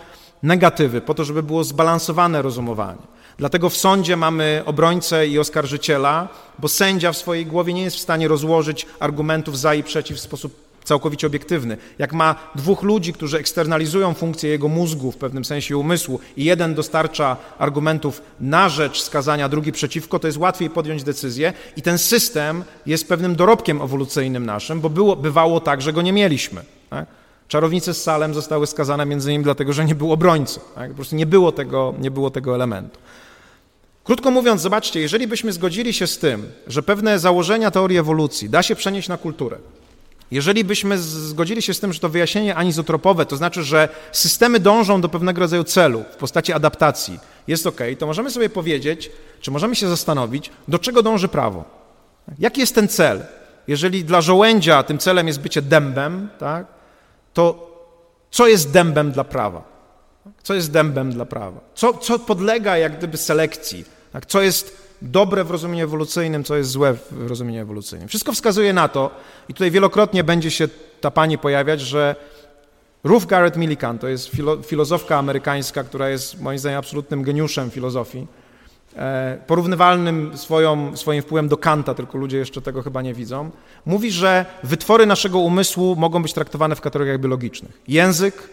negatywy, 0.45 1.01
po 1.01 1.15
to, 1.15 1.25
żeby 1.25 1.43
było 1.43 1.65
zbalansowane 1.65 2.43
rozumowanie. 2.43 3.03
Dlatego 3.39 3.71
w 3.71 3.77
sądzie 3.77 4.17
mamy 4.17 4.63
obrońcę 4.67 5.27
i 5.29 5.39
oskarżyciela, 5.39 6.29
bo 6.59 6.69
sędzia 6.69 7.13
w 7.13 7.17
swojej 7.17 7.47
głowie 7.47 7.73
nie 7.73 7.83
jest 7.83 7.97
w 7.97 8.01
stanie 8.01 8.29
rozłożyć 8.29 8.87
argumentów 9.01 9.59
za 9.59 9.75
i 9.75 9.83
przeciw 9.83 10.17
w 10.17 10.21
sposób 10.21 10.65
całkowicie 10.85 11.27
obiektywny. 11.27 11.77
Jak 11.99 12.13
ma 12.13 12.35
dwóch 12.55 12.83
ludzi, 12.83 13.13
którzy 13.13 13.39
eksternalizują 13.39 14.15
funkcję 14.15 14.51
jego 14.51 14.69
mózgu, 14.69 15.13
w 15.13 15.17
pewnym 15.17 15.45
sensie 15.45 15.77
umysłu, 15.77 16.21
i 16.37 16.45
jeden 16.45 16.75
dostarcza 16.75 17.37
argumentów 17.59 18.23
na 18.41 18.69
rzecz 18.69 19.03
skazania, 19.03 19.49
drugi 19.49 19.73
przeciwko, 19.73 20.19
to 20.19 20.27
jest 20.27 20.39
łatwiej 20.39 20.71
podjąć 20.71 21.03
decyzję 21.03 21.53
i 21.77 21.83
ten 21.83 21.99
system 21.99 22.65
jest 22.87 23.09
pewnym 23.09 23.37
dorobkiem 23.37 23.83
ewolucyjnym 23.83 24.47
naszym, 24.47 24.81
bo 24.81 24.91
było, 24.91 25.17
bywało 25.17 25.61
tak, 25.61 25.83
że 25.83 25.93
go 25.93 26.03
nie 26.03 26.13
mieliśmy. 26.13 26.63
Tak? 26.91 27.07
Czarownice 27.49 27.95
z 27.95 28.03
Salem 28.03 28.35
zostały 28.35 28.67
skazane 28.67 29.07
między 29.07 29.31
innymi 29.31 29.45
dlatego, 29.45 29.73
że 29.73 29.85
nie 29.85 29.95
było 29.95 30.15
obrońcy. 30.15 30.61
Tak? 30.75 30.91
Po 30.91 30.97
prostu 30.97 31.17
nie 31.17 31.27
było, 31.27 31.53
tego, 31.53 31.95
nie 31.99 32.11
było 32.11 32.31
tego 32.31 32.55
elementu. 32.55 32.99
Krótko 34.05 34.31
mówiąc, 34.31 34.61
zobaczcie, 34.61 35.01
jeżeli 35.01 35.27
byśmy 35.27 35.53
zgodzili 35.53 35.93
się 35.93 36.07
z 36.07 36.19
tym, 36.19 36.53
że 36.67 36.83
pewne 36.83 37.19
założenia 37.19 37.71
teorii 37.71 37.99
ewolucji 37.99 38.51
da 38.51 38.63
się 38.63 38.75
przenieść 38.77 39.09
na 39.09 39.17
kulturę, 39.17 39.59
jeżeli 40.31 40.65
byśmy 40.65 40.99
zgodzili 40.99 41.63
się 41.63 41.75
z 41.75 41.81
tym, 41.81 41.93
że 41.93 42.01
to 42.01 42.09
wyjaśnienie 42.09 42.55
anizotropowe, 42.55 43.27
to 43.27 43.37
znaczy, 43.37 43.63
że 43.63 43.89
systemy 44.13 44.61
dążą 44.61 45.01
do 45.01 45.09
pewnego 45.09 45.41
rodzaju 45.41 45.65
celu 45.65 46.05
w 46.13 46.17
postaci 46.17 46.53
adaptacji, 46.53 47.19
jest 47.49 47.67
ok, 47.67 47.81
to 47.99 48.07
możemy 48.07 48.31
sobie 48.31 48.49
powiedzieć, 48.49 49.11
czy 49.41 49.51
możemy 49.51 49.77
się 49.77 49.89
zastanowić, 49.89 50.51
do 50.69 50.79
czego 50.79 51.03
dąży 51.03 51.29
prawo. 51.29 51.65
Jaki 52.39 52.61
jest 52.61 52.75
ten 52.75 52.89
cel? 52.89 53.25
Jeżeli 53.69 54.05
dla 54.05 54.21
żołędzia 54.21 54.83
tym 54.83 54.99
celem 54.99 55.27
jest 55.27 55.41
bycie 55.41 55.63
dębem, 55.63 56.29
tak, 56.39 56.67
to 57.35 57.75
co 58.31 58.47
jest 58.47 58.71
dębem 58.71 59.13
dla 59.13 59.25
prawa? 59.25 59.63
Co 60.43 60.55
jest 60.55 60.73
dębem 60.73 61.13
dla 61.13 61.25
prawa? 61.25 61.61
Co, 61.75 61.95
co 61.95 62.19
podlega 62.19 62.79
jak 62.79 62.99
gdyby 62.99 63.17
selekcji? 63.17 63.85
Tak? 64.13 64.27
Co 64.27 64.43
jest 64.43 64.85
dobre 65.03 65.45
w 65.45 65.51
rozumieniu 65.51 65.85
ewolucyjnym, 65.85 66.45
co 66.45 66.57
jest 66.57 66.71
złe 66.71 66.95
w 67.11 67.27
rozumieniu 67.29 67.63
ewolucyjnym? 67.63 68.09
Wszystko 68.09 68.33
wskazuje 68.33 68.73
na 68.73 68.89
to, 68.89 69.11
i 69.49 69.55
tutaj 69.55 69.71
wielokrotnie 69.71 70.25
będzie 70.25 70.51
się 70.51 70.69
ta 71.01 71.11
pani 71.11 71.39
pojawiać, 71.39 71.81
że 71.81 72.17
Ruth 73.05 73.27
Garrett 73.27 73.57
Millikan 73.57 73.99
to 73.99 74.09
jest 74.09 74.29
filo, 74.29 74.63
filozofka 74.63 75.19
amerykańska, 75.19 75.85
która 75.85 76.09
jest 76.09 76.41
moim 76.41 76.59
zdaniem 76.59 76.79
absolutnym 76.79 77.23
geniuszem 77.23 77.71
filozofii, 77.71 78.27
porównywalnym 79.47 80.39
swoją, 80.39 80.97
swoim 80.97 81.23
wpływem 81.23 81.49
do 81.49 81.57
Kanta, 81.57 81.95
tylko 81.95 82.19
ludzie 82.19 82.39
jeszcze 82.39 82.63
tego 82.63 82.83
chyba 82.83 83.03
nie 83.03 83.15
widzą, 83.15 83.51
mówi, 83.87 84.11
że 84.11 84.47
wytwory 84.63 85.07
naszego 85.07 85.39
umysłu 85.39 85.97
mogą 85.97 86.23
być 86.23 86.33
traktowane 86.33 86.77
w 86.77 86.81
kategoriach 86.81 87.21
biologicznych. 87.21 87.81
Język, 87.89 88.49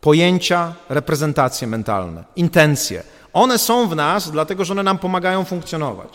pojęcia, 0.00 0.74
reprezentacje 0.88 1.68
mentalne, 1.68 2.24
intencje. 2.36 3.02
One 3.32 3.58
są 3.58 3.88
w 3.88 3.96
nas, 3.96 4.30
dlatego 4.30 4.64
że 4.64 4.72
one 4.72 4.82
nam 4.82 4.98
pomagają 4.98 5.44
funkcjonować. 5.44 6.08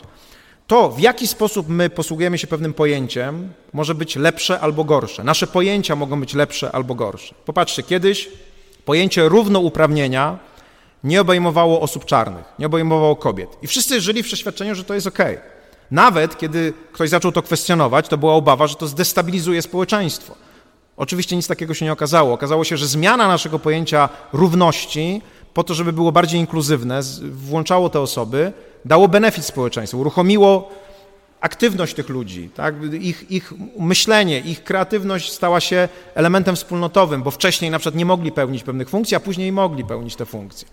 To, 0.68 0.90
w 0.90 1.00
jaki 1.00 1.28
sposób 1.28 1.70
my 1.70 1.90
posługujemy 1.90 2.38
się 2.38 2.48
pewnym 2.48 2.74
pojęciem, 2.74 3.54
może 3.74 3.96
być 3.96 4.16
lepsze 4.16 4.60
albo 4.60 4.84
gorsze. 4.84 5.24
Nasze 5.24 5.48
pojęcia 5.48 5.96
mogą 5.96 6.20
być 6.20 6.34
lepsze 6.34 6.72
albo 6.72 6.96
gorsze. 6.96 7.36
Popatrzcie, 7.46 7.84
kiedyś 7.84 8.30
pojęcie 8.86 9.30
równouprawnienia 9.30 10.38
nie 11.08 11.22
obejmowało 11.22 11.82
osób 11.82 12.06
czarnych, 12.06 12.46
nie 12.60 12.66
obejmowało 12.66 13.16
kobiet. 13.16 13.58
I 13.62 13.68
wszyscy 13.68 14.02
żyli 14.02 14.24
w 14.24 14.26
przeświadczeniu, 14.26 14.76
że 14.76 14.84
to 14.84 14.94
jest 14.94 15.08
ok. 15.08 15.20
Nawet 15.92 16.38
kiedy 16.38 16.74
ktoś 16.92 17.10
zaczął 17.10 17.32
to 17.32 17.42
kwestionować, 17.42 18.08
to 18.08 18.18
była 18.18 18.34
obawa, 18.34 18.68
że 18.68 18.76
to 18.76 18.88
zdestabilizuje 18.88 19.62
społeczeństwo. 19.62 20.36
Oczywiście 20.98 21.36
nic 21.36 21.48
takiego 21.48 21.74
się 21.74 21.86
nie 21.86 21.94
okazało. 21.94 22.34
Okazało 22.34 22.64
się, 22.64 22.78
że 22.78 22.88
zmiana 22.88 23.28
naszego 23.28 23.60
pojęcia 23.60 24.10
równości, 24.34 25.22
po 25.54 25.64
to, 25.64 25.74
żeby 25.74 25.94
było 25.94 26.12
bardziej 26.12 26.40
inkluzywne, 26.40 27.00
włączało 27.32 27.90
te 27.90 28.00
osoby, 28.00 28.54
dało 28.86 29.08
benefit 29.08 29.46
społeczeństwu, 29.46 30.00
uruchomiło 30.00 30.72
aktywność 31.42 31.94
tych 31.94 32.10
ludzi, 32.10 32.50
tak? 32.56 32.76
ich, 32.94 33.32
ich 33.32 33.54
myślenie, 33.80 34.40
ich 34.40 34.64
kreatywność 34.64 35.32
stała 35.32 35.60
się 35.60 35.90
elementem 36.16 36.56
wspólnotowym, 36.56 37.24
bo 37.24 37.32
wcześniej 37.32 37.72
na 37.72 37.80
przykład 37.80 37.96
nie 37.96 38.06
mogli 38.06 38.32
pełnić 38.32 38.64
pewnych 38.64 38.90
funkcji, 38.90 39.18
a 39.18 39.20
później 39.20 39.52
mogli 39.52 39.86
pełnić 39.86 40.16
te 40.16 40.26
funkcje. 40.26 40.68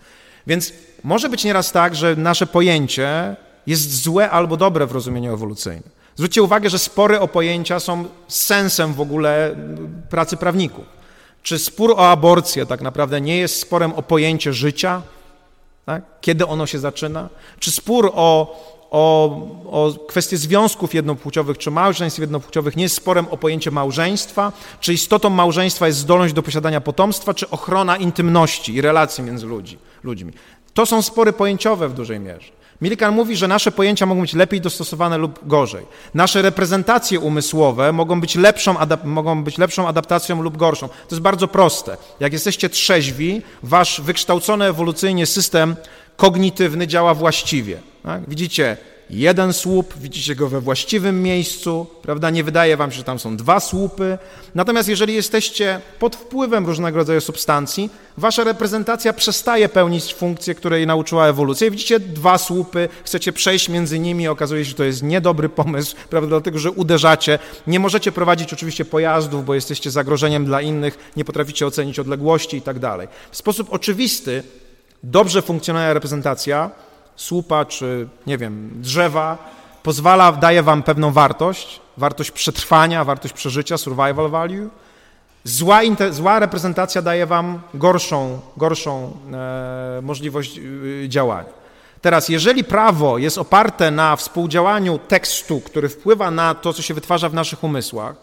Więc 0.47 0.73
może 1.03 1.29
być 1.29 1.43
nieraz 1.43 1.71
tak, 1.71 1.95
że 1.95 2.15
nasze 2.15 2.47
pojęcie 2.47 3.35
jest 3.67 4.03
złe 4.03 4.29
albo 4.29 4.57
dobre 4.57 4.85
w 4.85 4.91
rozumieniu 4.91 5.33
ewolucyjnym. 5.33 5.89
Zwróćcie 6.15 6.43
uwagę, 6.43 6.69
że 6.69 6.79
spory 6.79 7.19
o 7.19 7.27
pojęcia 7.27 7.79
są 7.79 8.05
sensem 8.27 8.93
w 8.93 9.01
ogóle 9.01 9.55
pracy 10.09 10.37
prawników. 10.37 10.85
Czy 11.43 11.59
spór 11.59 11.91
o 11.91 12.11
aborcję 12.11 12.65
tak 12.65 12.81
naprawdę 12.81 13.21
nie 13.21 13.37
jest 13.37 13.59
sporem 13.59 13.93
o 13.93 14.01
pojęcie 14.01 14.53
życia? 14.53 15.01
Tak? 15.85 16.03
Kiedy 16.21 16.47
ono 16.47 16.65
się 16.65 16.79
zaczyna? 16.79 17.29
Czy 17.59 17.71
spór 17.71 18.11
o 18.13 18.55
o, 18.95 19.29
o 19.71 19.93
związków 20.31 20.93
jednopłciowych 20.93 21.57
czy 21.57 21.71
małżeństw 21.71 22.19
jednopłciowych 22.19 22.75
nie 22.75 22.83
jest 22.83 22.95
sporem 22.95 23.27
o 23.31 23.37
pojęcie 23.37 23.71
małżeństwa, 23.71 24.51
czy 24.79 24.93
istotą 24.93 25.29
małżeństwa 25.29 25.87
jest 25.87 25.99
zdolność 25.99 26.33
do 26.33 26.43
posiadania 26.43 26.81
potomstwa, 26.81 27.33
czy 27.33 27.49
ochrona 27.49 27.97
intymności 27.97 28.73
i 28.73 28.81
relacji 28.81 29.23
między 29.23 29.45
ludzi, 29.45 29.77
ludźmi. 30.03 30.33
To 30.73 30.85
są 30.85 31.01
spory 31.01 31.33
pojęciowe 31.33 31.89
w 31.89 31.93
dużej 31.93 32.19
mierze. 32.19 32.51
Millikan 32.81 33.15
mówi, 33.15 33.35
że 33.35 33.47
nasze 33.47 33.71
pojęcia 33.71 34.05
mogą 34.05 34.21
być 34.21 34.33
lepiej 34.33 34.61
dostosowane 34.61 35.17
lub 35.17 35.47
gorzej. 35.47 35.85
Nasze 36.13 36.41
reprezentacje 36.41 37.19
umysłowe 37.19 37.91
mogą 37.91 38.21
być, 38.21 38.35
lepszą, 38.35 38.75
mogą 39.03 39.43
być 39.43 39.57
lepszą 39.57 39.87
adaptacją 39.87 40.41
lub 40.41 40.57
gorszą. 40.57 40.87
To 40.87 40.95
jest 41.11 41.21
bardzo 41.21 41.47
proste. 41.47 41.97
Jak 42.19 42.33
jesteście 42.33 42.69
trzeźwi, 42.69 43.41
wasz 43.63 44.01
wykształcony 44.01 44.65
ewolucyjnie 44.65 45.25
system 45.25 45.75
kognitywny 46.17 46.87
działa 46.87 47.13
właściwie. 47.13 47.94
Tak? 48.05 48.29
Widzicie 48.29 48.77
jeden 49.09 49.53
słup, 49.53 49.93
widzicie 49.97 50.35
go 50.35 50.49
we 50.49 50.61
właściwym 50.61 51.23
miejscu, 51.23 51.87
prawda? 52.01 52.29
Nie 52.29 52.43
wydaje 52.43 52.77
wam 52.77 52.91
się, 52.91 52.97
że 52.97 53.03
tam 53.03 53.19
są 53.19 53.37
dwa 53.37 53.59
słupy. 53.59 54.17
Natomiast 54.55 54.89
jeżeli 54.89 55.13
jesteście 55.13 55.81
pod 55.99 56.15
wpływem 56.15 56.65
różnego 56.65 56.97
rodzaju 56.97 57.21
substancji, 57.21 57.89
wasza 58.17 58.43
reprezentacja 58.43 59.13
przestaje 59.13 59.69
pełnić 59.69 60.13
funkcję, 60.13 60.55
której 60.55 60.87
nauczyła 60.87 61.27
ewolucja. 61.27 61.71
Widzicie 61.71 61.99
dwa 61.99 62.37
słupy, 62.37 62.89
chcecie 63.03 63.33
przejść 63.33 63.69
między 63.69 63.99
nimi, 63.99 64.27
okazuje 64.27 64.65
się, 64.65 64.69
że 64.69 64.75
to 64.75 64.83
jest 64.83 65.03
niedobry 65.03 65.49
pomysł, 65.49 65.95
prawda? 66.09 66.29
Dlatego, 66.29 66.59
że 66.59 66.71
uderzacie. 66.71 67.39
Nie 67.67 67.79
możecie 67.79 68.11
prowadzić 68.11 68.53
oczywiście 68.53 68.85
pojazdów, 68.85 69.45
bo 69.45 69.55
jesteście 69.55 69.91
zagrożeniem 69.91 70.45
dla 70.45 70.61
innych, 70.61 71.11
nie 71.17 71.25
potraficie 71.25 71.67
ocenić 71.67 71.99
odległości 71.99 72.57
i 72.57 72.61
tak 72.61 72.79
dalej. 72.79 73.07
W 73.31 73.37
sposób 73.37 73.73
oczywisty 73.73 74.43
dobrze 75.03 75.41
funkcjonująca 75.41 75.93
reprezentacja 75.93 76.71
słupa 77.15 77.65
czy, 77.65 78.07
nie 78.27 78.37
wiem, 78.37 78.71
drzewa 78.75 79.37
pozwala, 79.83 80.31
daje 80.31 80.63
wam 80.63 80.83
pewną 80.83 81.11
wartość, 81.11 81.81
wartość 81.97 82.31
przetrwania, 82.31 83.03
wartość 83.03 83.33
przeżycia, 83.33 83.77
survival 83.77 84.29
value. 84.29 84.69
Zła, 85.43 85.79
zła 86.09 86.39
reprezentacja 86.39 87.01
daje 87.01 87.25
wam 87.25 87.61
gorszą, 87.73 88.39
gorszą 88.57 89.17
e, 89.33 90.01
możliwość 90.01 90.57
e, 90.57 91.09
działania. 91.09 91.49
Teraz, 92.01 92.29
jeżeli 92.29 92.63
prawo 92.63 93.17
jest 93.17 93.37
oparte 93.37 93.91
na 93.91 94.15
współdziałaniu 94.15 94.99
tekstu, 95.07 95.61
który 95.61 95.89
wpływa 95.89 96.31
na 96.31 96.55
to, 96.55 96.73
co 96.73 96.81
się 96.81 96.93
wytwarza 96.93 97.29
w 97.29 97.33
naszych 97.33 97.63
umysłach, 97.63 98.15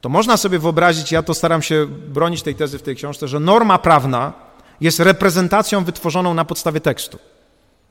to 0.00 0.08
można 0.08 0.36
sobie 0.36 0.58
wyobrazić, 0.58 1.12
ja 1.12 1.22
to 1.22 1.34
staram 1.34 1.62
się 1.62 1.86
bronić 1.86 2.42
tej 2.42 2.54
tezy 2.54 2.78
w 2.78 2.82
tej 2.82 2.96
książce, 2.96 3.28
że 3.28 3.40
norma 3.40 3.78
prawna 3.78 4.32
jest 4.80 5.00
reprezentacją 5.00 5.84
wytworzoną 5.84 6.34
na 6.34 6.44
podstawie 6.44 6.80
tekstu. 6.80 7.18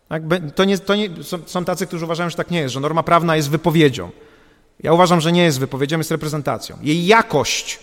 Tak? 0.10 0.23
To 0.56 0.65
nie, 0.65 0.77
to 0.77 0.95
nie, 0.95 1.23
są, 1.23 1.40
są 1.45 1.65
tacy, 1.65 1.88
którzy 1.88 2.06
uważają, 2.06 2.30
że 2.30 2.36
tak 2.36 2.52
nie 2.52 2.60
jest, 2.60 2.73
że 2.73 2.80
norma 2.80 3.03
prawna 3.03 3.36
jest 3.36 3.49
wypowiedzią. 3.49 4.10
Ja 4.84 4.94
uważam, 4.94 5.22
że 5.22 5.31
nie 5.31 5.44
jest 5.44 5.60
wypowiedzią, 5.60 5.98
jest 5.98 6.11
reprezentacją. 6.11 6.77
Jej 6.81 7.06
jakość 7.06 7.80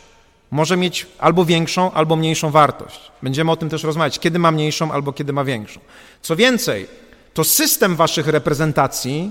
może 0.50 0.76
mieć 0.76 1.06
albo 1.18 1.44
większą, 1.44 1.92
albo 1.92 2.16
mniejszą 2.16 2.50
wartość. 2.50 3.00
Będziemy 3.22 3.50
o 3.50 3.56
tym 3.56 3.68
też 3.68 3.82
rozmawiać, 3.82 4.18
kiedy 4.18 4.38
ma 4.38 4.50
mniejszą, 4.50 4.92
albo 4.92 5.12
kiedy 5.12 5.32
ma 5.32 5.44
większą. 5.44 5.80
Co 6.22 6.36
więcej, 6.36 6.86
to 7.34 7.44
system 7.44 7.96
waszych 7.96 8.26
reprezentacji 8.26 9.30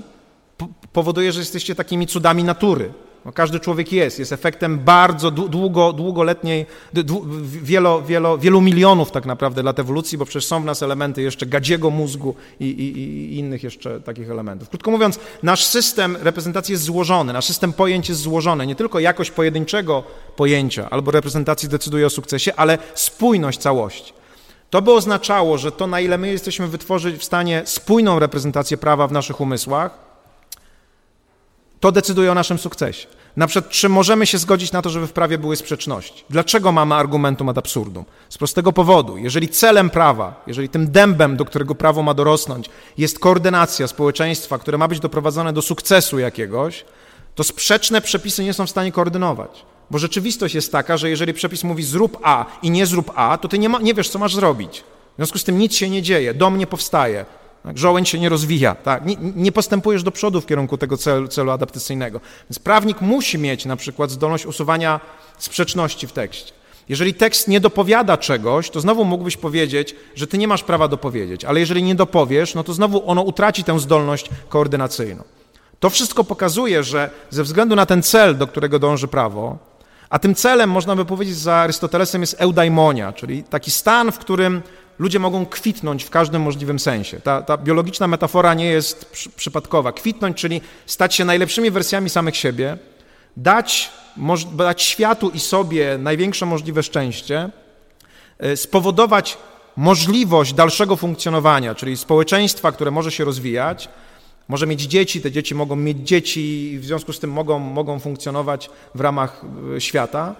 powoduje, 0.92 1.32
że 1.32 1.40
jesteście 1.40 1.74
takimi 1.74 2.06
cudami 2.06 2.44
natury. 2.44 2.92
No, 3.26 3.32
każdy 3.32 3.60
człowiek 3.60 3.92
jest, 3.92 4.18
jest 4.18 4.32
efektem 4.32 4.78
bardzo 4.78 5.30
długo, 5.30 5.92
długoletniej, 5.92 6.66
wielo, 7.62 8.02
wielo, 8.02 8.38
wielu 8.38 8.60
milionów 8.60 9.10
tak 9.10 9.26
naprawdę 9.26 9.62
lat 9.62 9.78
ewolucji, 9.78 10.18
bo 10.18 10.24
przecież 10.24 10.46
są 10.46 10.62
w 10.62 10.64
nas 10.64 10.82
elementy 10.82 11.22
jeszcze 11.22 11.46
gadziego 11.46 11.90
mózgu 11.90 12.34
i, 12.60 12.64
i, 12.64 12.98
i, 12.98 13.38
innych 13.38 13.62
jeszcze 13.62 14.00
takich 14.00 14.30
elementów. 14.30 14.68
Krótko 14.68 14.90
mówiąc, 14.90 15.18
nasz 15.42 15.64
system 15.64 16.16
reprezentacji 16.20 16.72
jest 16.72 16.84
złożony, 16.84 17.32
nasz 17.32 17.44
system 17.44 17.72
pojęć 17.72 18.08
jest 18.08 18.20
złożony. 18.20 18.66
Nie 18.66 18.74
tylko 18.74 19.00
jakość 19.00 19.30
pojedynczego 19.30 20.02
pojęcia 20.36 20.90
albo 20.90 21.10
reprezentacji 21.10 21.68
decyduje 21.68 22.06
o 22.06 22.10
sukcesie, 22.10 22.54
ale 22.54 22.78
spójność 22.94 23.58
całości. 23.58 24.12
To 24.70 24.82
by 24.82 24.92
oznaczało, 24.92 25.58
że 25.58 25.72
to, 25.72 25.86
na 25.86 26.00
ile 26.00 26.18
my 26.18 26.28
jesteśmy 26.28 26.68
wytworzyć 26.68 27.16
w 27.16 27.24
stanie 27.24 27.62
spójną 27.64 28.18
reprezentację 28.18 28.76
prawa 28.76 29.06
w 29.06 29.12
naszych 29.12 29.40
umysłach, 29.40 30.06
to 31.80 31.92
decyduje 31.92 32.32
o 32.32 32.34
naszym 32.34 32.58
sukcesie. 32.58 33.15
Na 33.36 33.46
przykład, 33.46 33.72
czy 33.72 33.88
możemy 33.88 34.26
się 34.26 34.38
zgodzić 34.38 34.72
na 34.72 34.82
to, 34.82 34.90
żeby 34.90 35.06
w 35.06 35.12
prawie 35.12 35.38
były 35.38 35.56
sprzeczności? 35.56 36.24
Dlaczego 36.30 36.72
mamy 36.72 36.94
argumentum 36.94 37.48
ad 37.48 37.58
absurdum? 37.58 38.04
Z 38.28 38.38
prostego 38.38 38.72
powodu. 38.72 39.18
Jeżeli 39.18 39.48
celem 39.48 39.90
prawa, 39.90 40.42
jeżeli 40.46 40.68
tym 40.68 40.90
dębem, 40.90 41.36
do 41.36 41.44
którego 41.44 41.74
prawo 41.74 42.02
ma 42.02 42.14
dorosnąć, 42.14 42.70
jest 42.98 43.18
koordynacja 43.18 43.86
społeczeństwa, 43.86 44.58
które 44.58 44.78
ma 44.78 44.88
być 44.88 45.00
doprowadzone 45.00 45.52
do 45.52 45.62
sukcesu 45.62 46.18
jakiegoś, 46.18 46.84
to 47.34 47.44
sprzeczne 47.44 48.00
przepisy 48.00 48.44
nie 48.44 48.52
są 48.52 48.66
w 48.66 48.70
stanie 48.70 48.92
koordynować. 48.92 49.64
Bo 49.90 49.98
rzeczywistość 49.98 50.54
jest 50.54 50.72
taka, 50.72 50.96
że 50.96 51.10
jeżeli 51.10 51.34
przepis 51.34 51.64
mówi 51.64 51.82
zrób 51.82 52.18
A 52.22 52.46
i 52.62 52.70
nie 52.70 52.86
zrób 52.86 53.12
A, 53.14 53.38
to 53.38 53.48
ty 53.48 53.58
nie, 53.58 53.68
ma, 53.68 53.78
nie 53.78 53.94
wiesz, 53.94 54.08
co 54.08 54.18
masz 54.18 54.34
zrobić. 54.34 54.84
W 55.12 55.16
związku 55.16 55.38
z 55.38 55.44
tym 55.44 55.58
nic 55.58 55.74
się 55.74 55.90
nie 55.90 56.02
dzieje, 56.02 56.34
dom 56.34 56.58
nie 56.58 56.66
powstaje, 56.66 57.24
tak? 57.66 57.78
Żołędź 57.78 58.08
się 58.08 58.18
nie 58.18 58.28
rozwija, 58.28 58.74
tak? 58.74 59.06
nie, 59.06 59.16
nie, 59.36 59.52
postępujesz 59.52 60.02
do 60.02 60.10
przodu 60.10 60.40
w 60.40 60.46
kierunku 60.46 60.78
tego 60.78 60.96
celu, 60.96 61.28
celu 61.28 61.50
adaptacyjnego. 61.50 62.20
Więc 62.50 62.58
prawnik 62.58 63.00
musi 63.00 63.38
mieć 63.38 63.64
na 63.64 63.76
przykład 63.76 64.10
zdolność 64.10 64.46
usuwania 64.46 65.00
sprzeczności 65.38 66.06
w 66.06 66.12
tekście. 66.12 66.52
Jeżeli 66.88 67.14
tekst 67.14 67.48
nie 67.48 67.60
dopowiada 67.60 68.16
czegoś, 68.16 68.70
to 68.70 68.80
znowu 68.80 69.04
mógłbyś 69.04 69.36
powiedzieć, 69.36 69.94
że 70.14 70.26
ty 70.26 70.38
nie 70.38 70.48
masz 70.48 70.62
prawa 70.62 70.88
dopowiedzieć, 70.88 71.44
ale 71.44 71.60
jeżeli 71.60 71.82
nie 71.82 71.94
dopowiesz, 71.94 72.54
no 72.54 72.64
to 72.64 72.72
znowu 72.74 73.10
ono 73.10 73.22
utraci 73.22 73.64
tę 73.64 73.80
zdolność 73.80 74.30
koordynacyjną. 74.48 75.24
To 75.80 75.90
wszystko 75.90 76.24
pokazuje, 76.24 76.82
że 76.82 77.10
ze 77.30 77.42
względu 77.42 77.76
na 77.76 77.86
ten 77.86 78.02
cel, 78.02 78.36
do 78.36 78.46
którego 78.46 78.78
dąży 78.78 79.08
prawo, 79.08 79.58
a 80.10 80.18
tym 80.18 80.34
celem, 80.34 80.70
można 80.70 80.96
by 80.96 81.04
powiedzieć, 81.04 81.36
za 81.36 81.54
Arystotelesem 81.54 82.20
jest 82.20 82.36
eudaimonia, 82.38 83.12
czyli 83.12 83.42
taki 83.42 83.70
stan, 83.70 84.12
w 84.12 84.18
którym 84.18 84.62
ludzie 84.98 85.18
mogą 85.18 85.46
kwitnąć 85.46 86.04
w 86.04 86.10
każdym 86.10 86.42
możliwym 86.42 86.78
sensie. 86.78 87.20
Ta, 87.20 87.42
ta 87.42 87.56
biologiczna 87.56 88.08
metafora 88.08 88.54
nie 88.54 88.66
jest 88.66 89.04
przy, 89.04 89.30
przypadkowa. 89.30 89.92
Kwitnąć, 89.92 90.36
czyli 90.36 90.60
stać 90.86 91.14
się 91.14 91.24
najlepszymi 91.24 91.70
wersjami 91.70 92.10
samych 92.10 92.36
siebie, 92.36 92.78
dać, 93.36 93.90
moż, 94.16 94.44
dać 94.44 94.82
światu 94.82 95.30
i 95.30 95.40
sobie 95.40 95.98
największe 95.98 96.46
możliwe 96.46 96.82
szczęście, 96.82 97.50
e, 98.38 98.56
spowodować 98.56 99.38
możliwość 99.76 100.52
dalszego 100.52 100.96
funkcjonowania, 100.96 101.74
czyli 101.74 101.96
społeczeństwa, 101.96 102.72
które 102.72 102.90
może 102.90 103.12
się 103.12 103.24
rozwijać, 103.24 103.88
może 104.48 104.66
mieć 104.66 104.82
dzieci, 104.82 105.20
te 105.20 105.32
dzieci 105.32 105.54
mogą 105.54 105.76
mieć 105.76 105.98
dzieci 105.98 106.72
i 106.72 106.78
w 106.78 106.84
związku 106.84 107.12
z 107.12 107.18
tym 107.18 107.30
mogą, 107.30 107.58
mogą 107.58 107.98
funkcjonować 107.98 108.70
w 108.94 109.00
ramach 109.00 109.42
e, 109.76 109.80
świata 109.80 110.34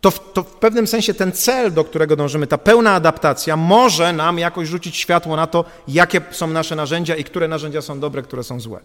to 0.00 0.10
w, 0.10 0.32
to 0.32 0.42
w 0.42 0.54
pewnym 0.54 0.86
sensie 0.86 1.14
ten 1.14 1.32
cel, 1.32 1.72
do 1.72 1.84
którego 1.84 2.16
dążymy, 2.16 2.46
ta 2.46 2.58
pełna 2.58 2.94
adaptacja, 2.94 3.56
może 3.56 4.12
nam 4.12 4.38
jakoś 4.38 4.68
rzucić 4.68 4.96
światło 4.96 5.36
na 5.36 5.46
to, 5.46 5.64
jakie 5.88 6.20
są 6.30 6.46
nasze 6.46 6.76
narzędzia 6.76 7.16
i 7.16 7.24
które 7.24 7.48
narzędzia 7.48 7.82
są 7.82 8.00
dobre, 8.00 8.22
które 8.22 8.44
są 8.44 8.60
złe. 8.60 8.80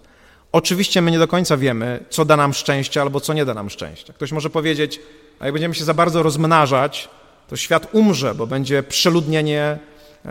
Oczywiście 0.52 1.02
my 1.02 1.11
nie 1.11 1.19
do 1.19 1.27
końca 1.27 1.57
wiemy, 1.57 2.06
co 2.10 2.26
da 2.26 2.38
nam 2.38 2.53
szczęście 2.53 3.02
albo 3.02 3.19
co 3.19 3.34
nie 3.34 3.45
da 3.45 3.53
nam 3.53 3.69
szczęścia. 3.69 4.14
Ktoś 4.14 4.31
może 4.31 4.49
powiedzieć, 4.49 4.99
a 5.40 5.45
jak 5.45 5.53
będziemy 5.53 5.76
się 5.76 5.84
za 5.84 5.94
bardzo 5.94 6.23
rozmnażać, 6.23 7.10
to 7.49 7.56
świat 7.56 7.88
umrze, 7.91 8.35
bo 8.35 8.48
będzie 8.48 8.84
przeludnienie 8.84 9.77
e, 10.26 10.30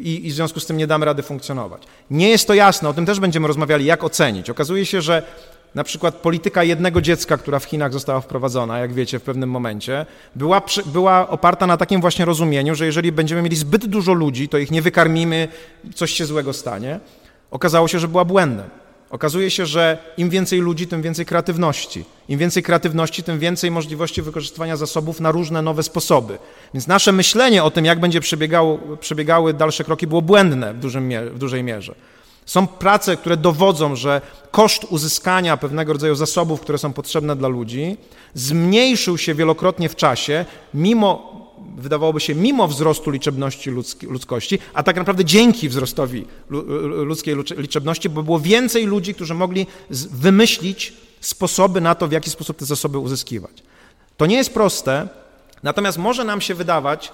i, 0.00 0.26
i 0.26 0.30
w 0.30 0.34
związku 0.34 0.60
z 0.60 0.66
tym 0.66 0.76
nie 0.76 0.86
damy 0.86 1.06
rady 1.06 1.22
funkcjonować. 1.22 1.82
Nie 2.10 2.28
jest 2.28 2.46
to 2.46 2.54
jasne, 2.54 2.88
o 2.88 2.94
tym 2.94 3.06
też 3.06 3.20
będziemy 3.20 3.48
rozmawiali, 3.48 3.84
jak 3.84 4.04
ocenić. 4.04 4.50
Okazuje 4.50 4.86
się, 4.86 5.02
że 5.02 5.22
na 5.74 5.84
przykład 5.84 6.14
polityka 6.14 6.64
jednego 6.64 7.00
dziecka, 7.00 7.36
która 7.36 7.58
w 7.58 7.64
Chinach 7.64 7.92
została 7.92 8.20
wprowadzona, 8.20 8.78
jak 8.78 8.92
wiecie, 8.92 9.18
w 9.18 9.22
pewnym 9.22 9.50
momencie, 9.50 10.06
była, 10.36 10.62
była 10.86 11.28
oparta 11.28 11.66
na 11.66 11.76
takim 11.76 12.00
właśnie 12.00 12.24
rozumieniu, 12.24 12.74
że 12.74 12.86
jeżeli 12.86 13.12
będziemy 13.12 13.42
mieli 13.42 13.56
zbyt 13.56 13.86
dużo 13.86 14.12
ludzi, 14.12 14.48
to 14.48 14.58
ich 14.58 14.70
nie 14.70 14.82
wykarmimy, 14.82 15.48
coś 15.94 16.12
się 16.12 16.26
złego 16.26 16.52
stanie. 16.52 17.00
Okazało 17.50 17.88
się, 17.88 17.98
że 17.98 18.08
była 18.08 18.24
błędem. 18.24 18.68
Okazuje 19.10 19.50
się, 19.50 19.66
że 19.66 19.98
im 20.16 20.30
więcej 20.30 20.60
ludzi, 20.60 20.86
tym 20.86 21.02
więcej 21.02 21.26
kreatywności. 21.26 22.04
Im 22.28 22.38
więcej 22.38 22.62
kreatywności, 22.62 23.22
tym 23.22 23.38
więcej 23.38 23.70
możliwości 23.70 24.22
wykorzystywania 24.22 24.76
zasobów 24.76 25.20
na 25.20 25.30
różne 25.30 25.62
nowe 25.62 25.82
sposoby. 25.82 26.38
Więc 26.74 26.86
nasze 26.86 27.12
myślenie 27.12 27.64
o 27.64 27.70
tym, 27.70 27.84
jak 27.84 28.00
będzie 28.00 28.20
przebiegały 29.00 29.54
dalsze 29.54 29.84
kroki, 29.84 30.06
było 30.06 30.22
błędne 30.22 30.74
w, 30.74 30.78
dużym, 30.78 31.10
w 31.32 31.38
dużej 31.38 31.62
mierze. 31.62 31.94
Są 32.50 32.66
prace, 32.66 33.16
które 33.16 33.36
dowodzą, 33.36 33.96
że 33.96 34.20
koszt 34.50 34.84
uzyskania 34.84 35.56
pewnego 35.56 35.92
rodzaju 35.92 36.14
zasobów, 36.14 36.60
które 36.60 36.78
są 36.78 36.92
potrzebne 36.92 37.36
dla 37.36 37.48
ludzi, 37.48 37.96
zmniejszył 38.34 39.18
się 39.18 39.34
wielokrotnie 39.34 39.88
w 39.88 39.96
czasie, 39.96 40.44
mimo, 40.74 41.40
wydawałoby 41.76 42.20
się, 42.20 42.34
mimo 42.34 42.68
wzrostu 42.68 43.10
liczebności 43.10 43.70
ludzkości, 44.02 44.58
a 44.74 44.82
tak 44.82 44.96
naprawdę 44.96 45.24
dzięki 45.24 45.68
wzrostowi 45.68 46.24
ludzkiej 47.04 47.36
liczebności, 47.56 48.08
bo 48.08 48.22
było 48.22 48.40
więcej 48.40 48.86
ludzi, 48.86 49.14
którzy 49.14 49.34
mogli 49.34 49.66
wymyślić 50.10 50.92
sposoby 51.20 51.80
na 51.80 51.94
to, 51.94 52.08
w 52.08 52.12
jaki 52.12 52.30
sposób 52.30 52.56
te 52.56 52.64
zasoby 52.64 52.98
uzyskiwać. 52.98 53.62
To 54.16 54.26
nie 54.26 54.36
jest 54.36 54.54
proste, 54.54 55.08
natomiast 55.62 55.98
może 55.98 56.24
nam 56.24 56.40
się 56.40 56.54
wydawać, 56.54 57.12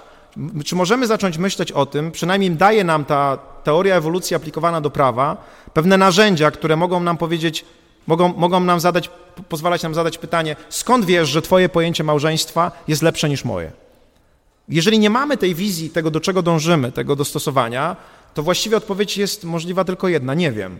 czy 0.64 0.76
możemy 0.76 1.06
zacząć 1.06 1.38
myśleć 1.38 1.72
o 1.72 1.86
tym, 1.86 2.12
przynajmniej 2.12 2.50
daje 2.50 2.84
nam 2.84 3.04
ta 3.04 3.38
teoria 3.64 3.96
ewolucji 3.96 4.36
aplikowana 4.36 4.80
do 4.80 4.90
prawa, 4.90 5.36
pewne 5.72 5.98
narzędzia, 5.98 6.50
które 6.50 6.76
mogą 6.76 7.00
nam 7.00 7.16
powiedzieć, 7.16 7.64
mogą, 8.06 8.34
mogą 8.36 8.60
nam 8.60 8.80
zadać, 8.80 9.10
pozwalać 9.48 9.82
nam 9.82 9.94
zadać 9.94 10.18
pytanie, 10.18 10.56
skąd 10.68 11.04
wiesz, 11.04 11.28
że 11.28 11.42
twoje 11.42 11.68
pojęcie 11.68 12.04
małżeństwa 12.04 12.72
jest 12.88 13.02
lepsze 13.02 13.28
niż 13.28 13.44
moje? 13.44 13.72
Jeżeli 14.68 14.98
nie 14.98 15.10
mamy 15.10 15.36
tej 15.36 15.54
wizji, 15.54 15.90
tego 15.90 16.10
do 16.10 16.20
czego 16.20 16.42
dążymy, 16.42 16.92
tego 16.92 17.16
dostosowania, 17.16 17.96
to 18.34 18.42
właściwie 18.42 18.76
odpowiedź 18.76 19.18
jest 19.18 19.44
możliwa 19.44 19.84
tylko 19.84 20.08
jedna, 20.08 20.34
nie 20.34 20.52
wiem. 20.52 20.78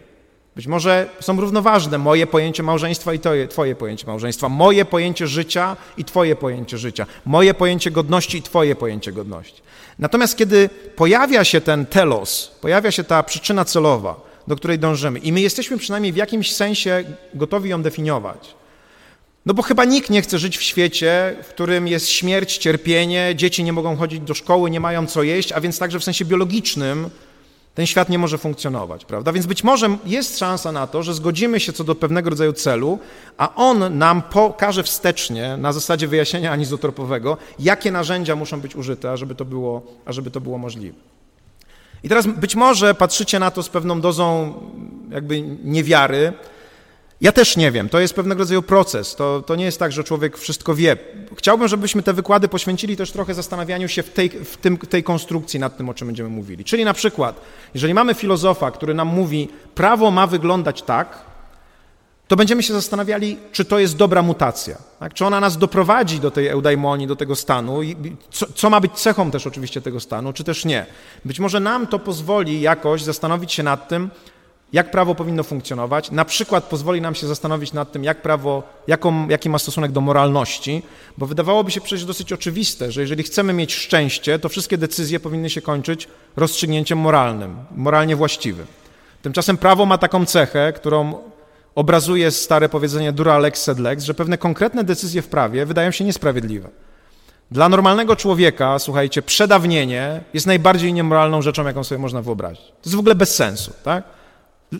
Być 0.57 0.67
może 0.67 1.09
są 1.21 1.41
równoważne 1.41 1.99
moje 1.99 2.27
pojęcie 2.27 2.63
małżeństwa 2.63 3.15
i 3.15 3.19
twoje, 3.19 3.49
twoje 3.49 3.75
pojęcie 3.75 4.07
małżeństwa, 4.07 4.49
moje 4.49 4.85
pojęcie 4.85 5.27
życia 5.27 5.77
i 5.97 6.05
twoje 6.05 6.37
pojęcie 6.37 6.79
życia, 6.79 7.07
moje 7.25 7.55
pojęcie 7.55 7.91
godności 7.91 8.39
i 8.39 8.43
twoje 8.43 8.77
pojęcie 8.77 9.13
godności. 9.13 9.63
Natomiast 9.99 10.37
kiedy 10.37 10.71
pojawia 10.97 11.45
się 11.45 11.61
ten 11.61 11.87
telos, 11.87 12.51
pojawia 12.61 12.91
się 12.91 13.05
ta 13.05 13.23
przyczyna 13.23 13.65
celowa, 13.65 14.21
do 14.47 14.57
której 14.57 14.79
dążymy 14.79 15.19
i 15.19 15.33
my 15.33 15.41
jesteśmy 15.41 15.79
przynajmniej 15.79 16.13
w 16.13 16.17
jakimś 16.17 16.55
sensie 16.55 17.05
gotowi 17.35 17.71
ją 17.71 17.83
definiować, 17.83 18.55
no 19.47 19.55
bo 19.55 19.63
chyba 19.63 19.85
nikt 19.85 20.11
nie 20.11 20.23
chce 20.23 20.39
żyć 20.39 20.59
w 20.59 20.63
świecie, 20.63 21.37
w 21.43 21.47
którym 21.49 21.89
jest 21.89 22.09
śmierć, 22.09 22.59
cierpienie, 22.59 23.33
dzieci 23.37 23.65
nie 23.65 23.73
mogą 23.73 23.97
chodzić 23.97 24.21
do 24.21 24.35
szkoły, 24.35 24.71
nie 24.71 24.81
mają 24.81 25.07
co 25.07 25.23
jeść, 25.23 25.53
a 25.53 25.61
więc 25.61 25.79
także 25.79 26.01
w 26.01 26.05
sensie 26.05 26.25
biologicznym 26.25 27.11
ten 27.77 27.87
świat 27.87 28.09
nie 28.09 28.19
może 28.19 28.39
funkcjonować, 28.39 29.05
prawda? 29.05 29.33
Więc 29.33 29.47
być 29.47 29.65
może 29.65 29.97
jest 30.05 30.39
szansa 30.39 30.73
na 30.73 30.87
to, 30.87 31.03
że 31.03 31.15
zgodzimy 31.15 31.61
się 31.61 31.73
co 31.73 31.85
do 31.85 31.95
pewnego 31.95 32.31
rodzaju 32.31 32.53
celu, 32.53 32.99
a 33.39 33.55
on 33.55 33.99
nam 33.99 34.23
pokaże 34.23 34.83
wstecznie, 34.83 35.57
na 35.57 35.73
zasadzie 35.73 36.09
wyjaśnienia 36.09 36.53
anizotropowego, 36.53 37.37
jakie 37.59 37.91
narzędzia 37.91 38.37
muszą 38.37 38.61
być 38.61 38.77
użyte, 38.77 39.13
ażeby 39.13 39.35
to 39.35 39.45
było, 39.45 39.83
ażeby 40.05 40.31
to 40.31 40.41
było 40.41 40.59
możliwe. 40.59 40.99
I 42.03 42.09
teraz 42.09 42.27
być 42.27 42.55
może 42.55 42.95
patrzycie 42.95 43.39
na 43.39 43.51
to 43.51 43.63
z 43.63 43.69
pewną 43.69 44.01
dozą 44.01 44.55
jakby 45.11 45.41
niewiary, 45.65 46.33
ja 47.21 47.33
też 47.33 47.57
nie 47.57 47.73
wiem, 47.73 47.89
to 47.89 48.01
jest 48.01 48.15
pewnego 48.15 48.39
rodzaju 48.39 48.63
proces, 48.63 49.15
to, 49.15 49.43
to 49.43 49.57
nie 49.57 49.65
jest 49.65 49.79
tak, 49.79 49.93
że 49.93 50.05
człowiek 50.05 50.39
wszystko 50.39 50.75
wie. 50.75 50.97
Chciałbym, 51.37 51.69
żebyśmy 51.69 52.03
te 52.03 52.13
wykłady 52.13 52.49
poświęcili 52.49 52.97
też 52.97 53.13
trochę 53.13 53.35
zastanawianiu 53.35 53.89
się 53.89 54.03
w 54.03 54.11
tej, 54.11 54.31
w 54.31 54.57
tym, 54.57 54.79
tej 54.79 55.03
konstrukcji 55.03 55.61
nad 55.61 55.77
tym, 55.77 55.89
o 55.89 55.95
czym 55.95 56.09
będziemy 56.09 56.29
mówili. 56.29 56.65
Czyli 56.65 56.85
na 56.85 56.95
przykład, 56.95 57.41
jeżeli 57.75 57.95
mamy 57.95 58.15
filozofa, 58.15 58.71
który 58.71 58.95
nam 58.95 59.09
mówi, 59.09 59.49
prawo 59.75 60.11
ma 60.11 60.27
wyglądać 60.27 60.83
tak, 60.83 61.19
to 62.29 62.37
będziemy 62.37 62.63
się 62.63 62.73
zastanawiali, 62.73 63.39
czy 63.53 63.65
to 63.65 63.79
jest 63.79 63.97
dobra 63.97 64.23
mutacja. 64.23 64.77
Tak? 65.01 65.15
Czy 65.15 65.25
ona 65.25 65.41
nas 65.41 65.59
doprowadzi 65.59 66.21
do 66.21 66.31
tej 66.31 66.49
eudaimonii, 66.49 67.07
do 67.07 67.17
tego 67.17 67.37
stanu, 67.37 67.81
co, 68.31 68.47
co, 68.55 68.71
ma 68.71 68.81
być 68.81 68.93
cechą 68.93 69.31
też 69.31 69.47
oczywiście 69.47 69.81
tego 69.81 70.01
stanu, 70.01 70.33
czy 70.33 70.45
też 70.45 70.65
nie. 70.65 70.87
Być 71.25 71.41
może 71.41 71.61
nam 71.61 71.87
to 71.87 71.99
pozwoli 71.99 72.61
jakoś 72.61 73.03
zastanowić 73.03 73.53
się 73.53 73.63
nad 73.63 73.89
tym, 73.89 74.11
jak 74.77 74.91
prawo 74.91 75.15
powinno 75.15 75.43
funkcjonować. 75.43 76.11
Na 76.11 76.25
przykład 76.25 76.65
pozwoli 76.65 77.01
nam 77.01 77.15
się 77.15 77.27
zastanowić 77.27 77.73
nad 77.73 77.93
tym, 77.93 78.05
jak 78.05 78.23
prawo, 78.23 78.63
jaką, 78.87 79.29
jaki 79.29 79.51
ma 79.51 79.59
stosunek 79.59 79.93
do 79.93 80.01
moralności, 80.01 80.83
bo 81.19 81.27
wydawałoby 81.27 81.71
się 81.71 81.81
przecież 81.81 82.05
dosyć 82.05 82.33
oczywiste, 82.33 82.93
że 82.93 83.01
jeżeli 83.01 83.23
chcemy 83.23 83.53
mieć 83.53 83.75
szczęście, 83.75 84.39
to 84.39 84.49
wszystkie 84.49 84.79
decyzje 84.79 85.21
powinny 85.21 85.51
się 85.51 85.63
kończyć 85.63 86.09
rozstrzygnięciem 86.37 86.99
moralnym, 86.99 87.57
moralnie 87.77 88.17
właściwym. 88.17 88.67
Tymczasem 89.23 89.57
prawo 89.57 89.87
ma 89.87 89.99
taką 89.99 90.27
cechę, 90.27 90.73
którą 90.73 91.19
obrazuje 91.75 92.31
stare 92.31 92.69
powiedzenie 92.69 93.13
dura 93.13 93.39
lex 93.39 93.63
sed 93.63 93.79
lex, 93.79 94.05
że 94.05 94.15
pewne 94.15 94.39
konkretne 94.39 94.85
decyzje 94.85 95.23
w 95.23 95.29
prawie 95.29 95.67
wydają 95.67 95.91
się 95.91 96.05
niesprawiedliwe. 96.05 96.69
Dla 97.51 97.69
normalnego 97.69 98.17
człowieka, 98.17 98.79
słuchajcie, 98.79 99.23
przedawnienie 99.23 100.21
jest 100.35 100.47
najbardziej 100.47 100.93
niemoralną 100.93 101.43
rzeczą, 101.43 101.67
jaką 101.67 101.85
sobie 101.85 101.99
można 101.99 102.23
wyobrazić. 102.23 102.67
To 102.67 102.85
jest 102.85 102.97
w 102.97 102.99
ogóle 102.99 103.15
bez 103.15 103.35
sensu, 103.35 103.73
tak? 103.85 104.05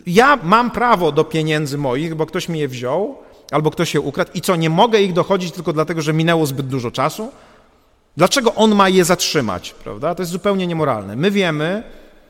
Ja 0.05 0.39
mam 0.43 0.71
prawo 0.71 1.11
do 1.11 1.23
pieniędzy 1.23 1.77
moich, 1.77 2.15
bo 2.15 2.25
ktoś 2.25 2.49
mi 2.49 2.59
je 2.59 2.67
wziął, 2.67 3.17
albo 3.51 3.71
ktoś 3.71 3.93
je 3.93 4.01
ukradł 4.01 4.31
i 4.33 4.41
co, 4.41 4.55
nie 4.55 4.69
mogę 4.69 5.01
ich 5.01 5.13
dochodzić 5.13 5.51
tylko 5.51 5.73
dlatego, 5.73 6.01
że 6.01 6.13
minęło 6.13 6.45
zbyt 6.45 6.67
dużo 6.67 6.91
czasu? 6.91 7.31
Dlaczego 8.17 8.55
on 8.55 8.75
ma 8.75 8.89
je 8.89 9.05
zatrzymać, 9.05 9.75
prawda? 9.83 10.15
To 10.15 10.21
jest 10.21 10.31
zupełnie 10.31 10.67
niemoralne. 10.67 11.15
My 11.15 11.31
wiemy, 11.31 11.83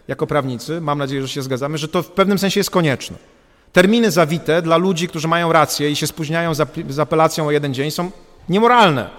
jako 0.08 0.28
prawnicy, 0.28 0.82
mam 0.82 0.98
nadzieję, 0.98 1.22
że 1.22 1.28
się 1.28 1.42
zgadzamy, 1.42 1.78
że 1.78 1.88
to 1.88 2.04
w 2.04 2.12
pewnym 2.12 2.40
sensie 2.40 2.60
jest 2.60 2.70
konieczne. 2.70 3.18
Terminy 3.74 4.12
zawite 4.12 4.62
dla 4.62 4.78
ludzi, 4.78 5.08
którzy 5.08 5.28
mają 5.28 5.52
rację 5.52 5.92
i 5.92 5.96
się 5.96 6.08
spóźniają 6.08 6.54
z 6.90 7.00
apelacją 7.00 7.48
o 7.48 7.52
jeden 7.52 7.74
dzień, 7.74 7.92
są 7.92 8.12
niemoralne. 8.50 9.10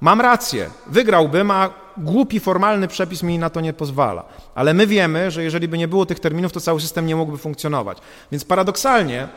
Mam 0.00 0.20
rację, 0.20 0.70
wygrałbym, 0.86 1.50
a 1.50 1.70
głupi 1.98 2.40
formalny 2.40 2.88
przepis 2.88 3.22
mi 3.22 3.38
na 3.38 3.50
to 3.50 3.60
nie 3.60 3.72
pozwala. 3.72 4.24
Ale 4.54 4.74
my 4.74 4.86
wiemy, 4.86 5.30
że 5.30 5.42
jeżeli 5.44 5.68
by 5.68 5.78
nie 5.78 5.88
było 5.88 6.06
tych 6.06 6.20
terminów, 6.20 6.52
to 6.52 6.60
cały 6.60 6.80
system 6.80 7.06
nie 7.06 7.16
mógłby 7.16 7.38
funkcjonować. 7.38 7.98
Więc 8.32 8.44
paradoksalnie, 8.44 9.28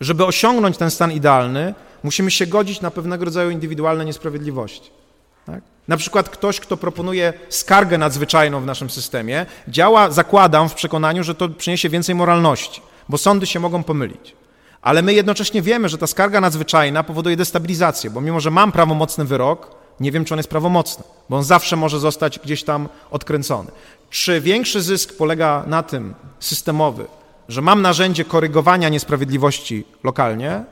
żeby 0.00 0.24
osiągnąć 0.24 0.76
ten 0.76 0.90
stan 0.90 1.12
idealny, 1.12 1.74
musimy 2.02 2.30
się 2.30 2.46
godzić 2.46 2.80
na 2.80 2.90
pewnego 2.90 3.24
rodzaju 3.24 3.50
indywidualne 3.50 4.04
niesprawiedliwości. 4.04 4.90
Tak? 5.46 5.60
Na 5.88 5.96
przykład 5.96 6.28
ktoś, 6.28 6.60
kto 6.60 6.76
proponuje 6.76 7.32
skargę 7.48 7.98
nadzwyczajną 7.98 8.60
w 8.60 8.66
naszym 8.66 8.90
systemie, 8.90 9.46
działa, 9.68 10.10
zakładam, 10.10 10.68
w 10.68 10.74
przekonaniu, 10.74 11.24
że 11.24 11.34
to 11.34 11.48
przyniesie 11.48 11.88
więcej 11.88 12.14
moralności, 12.14 12.82
bo 13.08 13.18
sądy 13.18 13.46
się 13.46 13.60
mogą 13.60 13.82
pomylić. 13.82 14.34
Ale 14.82 15.02
my 15.02 15.14
jednocześnie 15.14 15.62
wiemy, 15.62 15.88
że 15.88 15.98
ta 15.98 16.06
skarga 16.06 16.40
nadzwyczajna 16.40 17.02
powoduje 17.02 17.36
destabilizację, 17.36 18.10
bo 18.10 18.20
mimo, 18.20 18.40
że 18.40 18.50
mam 18.50 18.72
prawomocny 18.72 19.24
wyrok, 19.24 19.79
nie 20.00 20.12
wiem, 20.12 20.24
czy 20.24 20.34
on 20.34 20.38
jest 20.38 20.50
prawomocny, 20.50 21.04
bo 21.28 21.36
on 21.36 21.44
zawsze 21.44 21.76
może 21.76 22.00
zostać 22.00 22.38
gdzieś 22.38 22.64
tam 22.64 22.88
odkręcony. 23.10 23.70
Czy 24.10 24.40
większy 24.40 24.82
zysk 24.82 25.16
polega 25.16 25.64
na 25.66 25.82
tym, 25.82 26.14
systemowy, 26.40 27.06
że 27.48 27.62
mam 27.62 27.82
narzędzie 27.82 28.24
korygowania 28.24 28.88
niesprawiedliwości 28.88 29.84
lokalnie, 30.04 30.64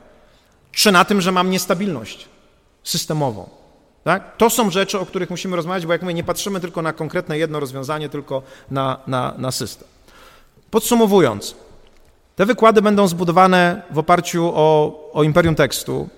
czy 0.72 0.92
na 0.92 1.04
tym, 1.04 1.20
że 1.20 1.32
mam 1.32 1.50
niestabilność 1.50 2.28
systemową? 2.82 3.48
Tak? 4.04 4.36
To 4.36 4.50
są 4.50 4.70
rzeczy, 4.70 4.98
o 4.98 5.06
których 5.06 5.30
musimy 5.30 5.56
rozmawiać, 5.56 5.86
bo 5.86 5.92
jak 5.92 6.02
mówię, 6.02 6.14
nie 6.14 6.24
patrzymy 6.24 6.60
tylko 6.60 6.82
na 6.82 6.92
konkretne 6.92 7.38
jedno 7.38 7.60
rozwiązanie, 7.60 8.08
tylko 8.08 8.42
na, 8.70 9.00
na, 9.06 9.34
na 9.38 9.50
system. 9.50 9.88
Podsumowując, 10.70 11.54
te 12.36 12.46
wykłady 12.46 12.82
będą 12.82 13.08
zbudowane 13.08 13.82
w 13.90 13.98
oparciu 13.98 14.52
o, 14.54 15.10
o 15.12 15.22
imperium 15.22 15.54
tekstu, 15.54 16.08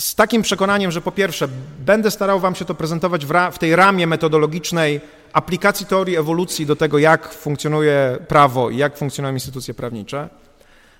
z 0.00 0.14
takim 0.14 0.42
przekonaniem, 0.42 0.90
że 0.90 1.00
po 1.00 1.12
pierwsze, 1.12 1.48
będę 1.78 2.10
starał 2.10 2.40
Wam 2.40 2.54
się 2.54 2.64
to 2.64 2.74
prezentować 2.74 3.26
w, 3.26 3.30
ra, 3.30 3.50
w, 3.50 3.58
tej 3.58 3.76
ramie 3.76 4.06
metodologicznej 4.06 5.00
aplikacji 5.32 5.86
teorii 5.86 6.16
ewolucji 6.16 6.66
do 6.66 6.76
tego, 6.76 6.98
jak 6.98 7.34
funkcjonuje 7.34 8.18
prawo 8.28 8.70
i 8.70 8.76
jak 8.76 8.96
funkcjonują 8.96 9.34
instytucje 9.34 9.74
prawnicze. 9.74 10.28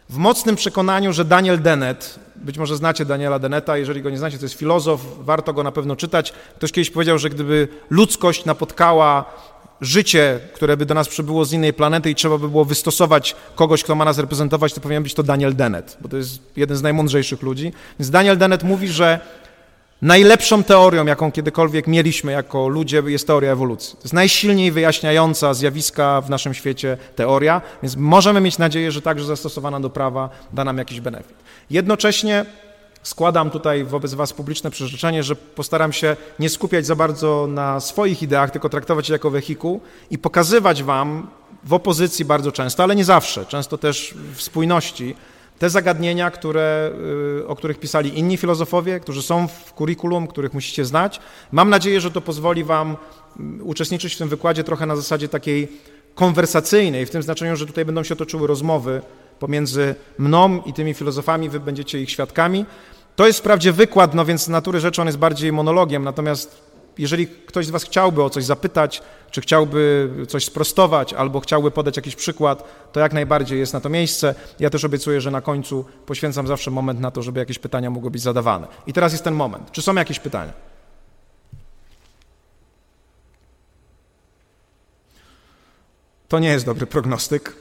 W 0.09 0.17
mocnym 0.17 0.57
przekonaniu, 0.57 1.13
że 1.13 1.25
Daniel 1.25 1.63
Dennett, 1.63 2.19
być 2.37 2.59
może 2.59 2.77
znacie 2.77 3.05
Daniela 3.05 3.39
Dennetta, 3.39 3.77
jeżeli 3.77 4.03
go 4.03 4.11
nie 4.11 4.19
znacie, 4.19 4.39
to 4.39 4.45
jest 4.45 4.55
filozof, 4.55 5.01
warto 5.21 5.53
go 5.53 5.63
na 5.63 5.73
pewno 5.73 5.97
czytać. 5.97 6.33
Ktoś 6.57 6.73
kiedyś 6.73 6.91
powiedział, 6.91 7.19
że 7.19 7.31
gdyby 7.31 7.69
ludzkość 7.91 8.45
napotkała 8.45 9.25
życie, 9.81 10.41
które 10.55 10.77
by 10.77 10.87
do 10.87 10.95
nas 10.95 11.09
przybyło 11.09 11.45
z 11.45 11.53
innej 11.53 11.73
planety 11.73 12.11
i 12.11 12.15
trzeba 12.15 12.39
by 12.39 12.49
było 12.49 12.65
wystosować 12.65 13.37
kogoś, 13.55 13.85
kto 13.85 13.95
ma 13.95 14.05
nas 14.05 14.19
reprezentować, 14.19 14.75
to 14.75 14.81
powinien 14.81 15.03
być 15.03 15.15
to 15.15 15.23
Daniel 15.23 15.57
Dennett, 15.57 15.97
bo 16.01 16.09
to 16.09 16.17
jest 16.17 16.43
jeden 16.57 16.77
z 16.77 16.83
najmądrzejszych 16.83 17.43
ludzi. 17.43 17.73
Więc 17.99 18.11
Daniel 18.11 18.39
Dennett 18.39 18.63
mówi, 18.63 18.89
że 18.89 19.21
najlepszą 20.03 20.65
teorią, 20.65 21.07
jaką 21.07 21.33
kiedykolwiek 21.33 21.87
mieliśmy 21.87 22.33
jako 22.33 22.69
ludzie, 22.69 23.03
jest 23.07 23.27
teoria 23.27 23.53
ewolucji. 23.53 23.93
To 23.93 24.03
jest 24.03 24.15
najsilniej 24.15 24.73
wyjaśniająca 24.73 25.55
zjawiska 25.55 26.21
w 26.21 26.31
naszym 26.31 26.55
świecie 26.55 26.97
teoria, 27.17 27.63
więc 27.83 27.97
możemy 27.97 28.41
mieć 28.41 28.59
nadzieję, 28.59 28.93
że 28.93 29.03
także 29.03 29.27
zastosowana 29.27 29.81
do 29.81 29.91
prawa 29.91 30.31
da 30.53 30.65
nam 30.65 30.79
jakiś 30.79 31.01
benefit. 31.01 31.37
Jednocześnie 31.71 32.47
Składam 33.03 33.51
tutaj 33.51 33.85
wobec 33.85 34.15
Was 34.15 34.33
publiczne 34.33 34.71
przyrzeczenie, 34.71 35.23
że 35.23 35.37
postaram 35.37 35.93
się 35.93 36.17
nie 36.39 36.49
skupiać 36.49 36.87
za 36.87 36.97
bardzo 36.97 37.47
na 37.47 37.81
swoich 37.81 38.23
ideach, 38.23 38.51
tylko 38.51 38.69
traktować 38.69 39.09
je 39.09 39.13
jako 39.13 39.31
wehikuł 39.31 39.81
i 40.11 40.19
pokazywać 40.19 40.83
Wam 40.83 41.27
w 41.65 41.73
opozycji 41.73 42.25
bardzo 42.25 42.53
często, 42.53 42.83
ale 42.83 42.97
nie 42.97 43.05
zawsze, 43.05 43.47
często 43.47 43.79
też 43.79 44.15
w 44.35 44.43
spójności, 44.43 45.15
te 45.59 45.71
zagadnienia, 45.71 46.31
które, 46.31 46.93
y, 47.41 47.47
o 47.47 47.57
których 47.57 47.79
pisali 47.79 48.19
inni 48.19 48.37
filozofowie, 48.37 49.01
którzy 49.01 49.23
są 49.23 49.49
w 49.49 49.73
kurikulum, 49.73 50.27
których 50.27 50.55
musicie 50.55 50.85
znać. 50.85 51.21
Mam 51.53 51.71
nadzieję, 51.71 52.01
że 52.01 52.11
to 52.11 52.21
pozwoli 52.21 52.65
Wam 52.65 52.97
mm, 53.39 53.67
uczestniczyć 53.67 54.15
w 54.15 54.19
tym 54.19 54.29
wykładzie 54.29 54.65
trochę 54.65 54.87
na 54.87 54.97
zasadzie 54.97 55.29
takiej 55.29 55.69
konwersacyjnej, 56.15 57.07
w 57.07 57.11
tym 57.11 57.23
znaczeniu, 57.23 57.57
że 57.57 57.67
tutaj 57.67 57.85
będą 57.85 58.03
się 58.03 58.17
toczyły 58.17 58.47
rozmowy 58.47 59.03
pomiędzy 59.39 59.95
mną 60.19 60.63
i 60.67 60.73
tymi 60.73 60.95
filozofami, 60.95 61.49
wy 61.49 61.61
będziecie 61.61 62.01
ich 62.01 62.11
świadkami. 62.11 62.67
To 63.21 63.27
jest 63.27 63.39
wprawdzie 63.39 63.73
wykład, 63.73 64.15
no 64.15 64.25
więc 64.25 64.43
z 64.43 64.49
natury 64.49 64.81
rzeczy 64.81 65.01
on 65.01 65.07
jest 65.07 65.19
bardziej 65.19 65.53
monologiem, 65.53 66.05
natomiast 66.05 66.63
jeżeli 66.99 67.27
ktoś 67.27 67.67
z 67.67 67.71
Was 67.71 67.85
chciałby 67.85 68.23
o 68.23 68.31
coś 68.31 68.45
zapytać, 68.45 69.03
czy 69.31 69.41
chciałby 69.41 70.11
coś 70.29 70.45
sprostować, 70.45 71.13
albo 71.13 71.41
chciałby 71.41 71.71
podać 71.71 71.97
jakiś 71.97 72.17
przykład, 72.17 72.65
to 72.93 73.01
jak 73.01 73.13
najbardziej 73.13 73.59
jest 73.59 73.73
na 73.73 73.81
to 73.81 73.89
miejsce. 73.89 74.35
Ja 74.61 74.71
też 74.71 74.85
obiecuję, 74.85 75.21
że 75.21 75.31
na 75.31 75.41
końcu 75.41 75.85
poświęcam 76.07 76.47
zawsze 76.47 76.71
moment 76.71 77.01
na 77.01 77.11
to, 77.11 77.23
żeby 77.23 77.41
jakieś 77.41 77.59
pytania 77.59 77.91
mogły 77.91 78.11
być 78.11 78.23
zadawane. 78.23 78.67
I 78.87 78.93
teraz 78.93 79.13
jest 79.13 79.25
ten 79.25 79.35
moment. 79.35 79.73
Czy 79.73 79.83
są 79.83 79.95
jakieś 79.95 80.21
pytania? 80.21 80.53
To 86.29 86.39
nie 86.39 86.49
jest 86.49 86.67
dobry 86.67 86.87
prognostyk. 86.87 87.57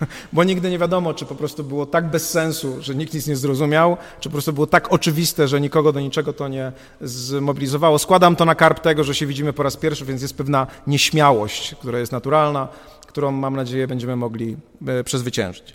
bo 0.32 0.44
nigdy 0.44 0.70
nie 0.70 0.78
wiadomo, 0.78 1.14
czy 1.14 1.26
po 1.26 1.34
prostu 1.34 1.64
było 1.64 1.86
tak 1.86 2.10
bez 2.10 2.30
sensu, 2.30 2.76
że 2.80 2.94
nikt 2.94 3.14
nic 3.14 3.26
nie 3.26 3.36
zrozumiał, 3.36 3.96
czy 4.20 4.28
po 4.28 4.32
prostu 4.32 4.52
było 4.52 4.66
tak 4.66 4.92
oczywiste, 4.92 5.48
że 5.48 5.60
nikogo 5.60 5.92
do 5.92 6.00
niczego 6.00 6.32
to 6.32 6.48
nie 6.48 6.72
zmobilizowało. 7.00 7.98
Składam 7.98 8.36
to 8.36 8.44
na 8.44 8.54
karp 8.54 8.80
tego, 8.80 9.04
że 9.04 9.14
się 9.14 9.26
widzimy 9.26 9.52
po 9.52 9.62
raz 9.62 9.76
pierwszy, 9.76 10.04
więc 10.04 10.22
jest 10.22 10.36
pewna 10.36 10.66
nieśmiałość, 10.86 11.74
która 11.80 11.98
jest 11.98 12.12
naturalna, 12.12 12.68
którą 13.06 13.32
mam 13.32 13.56
nadzieję 13.56 13.86
będziemy 13.86 14.16
mogli 14.16 14.56
e, 14.86 15.04
przezwyciężyć. 15.04 15.74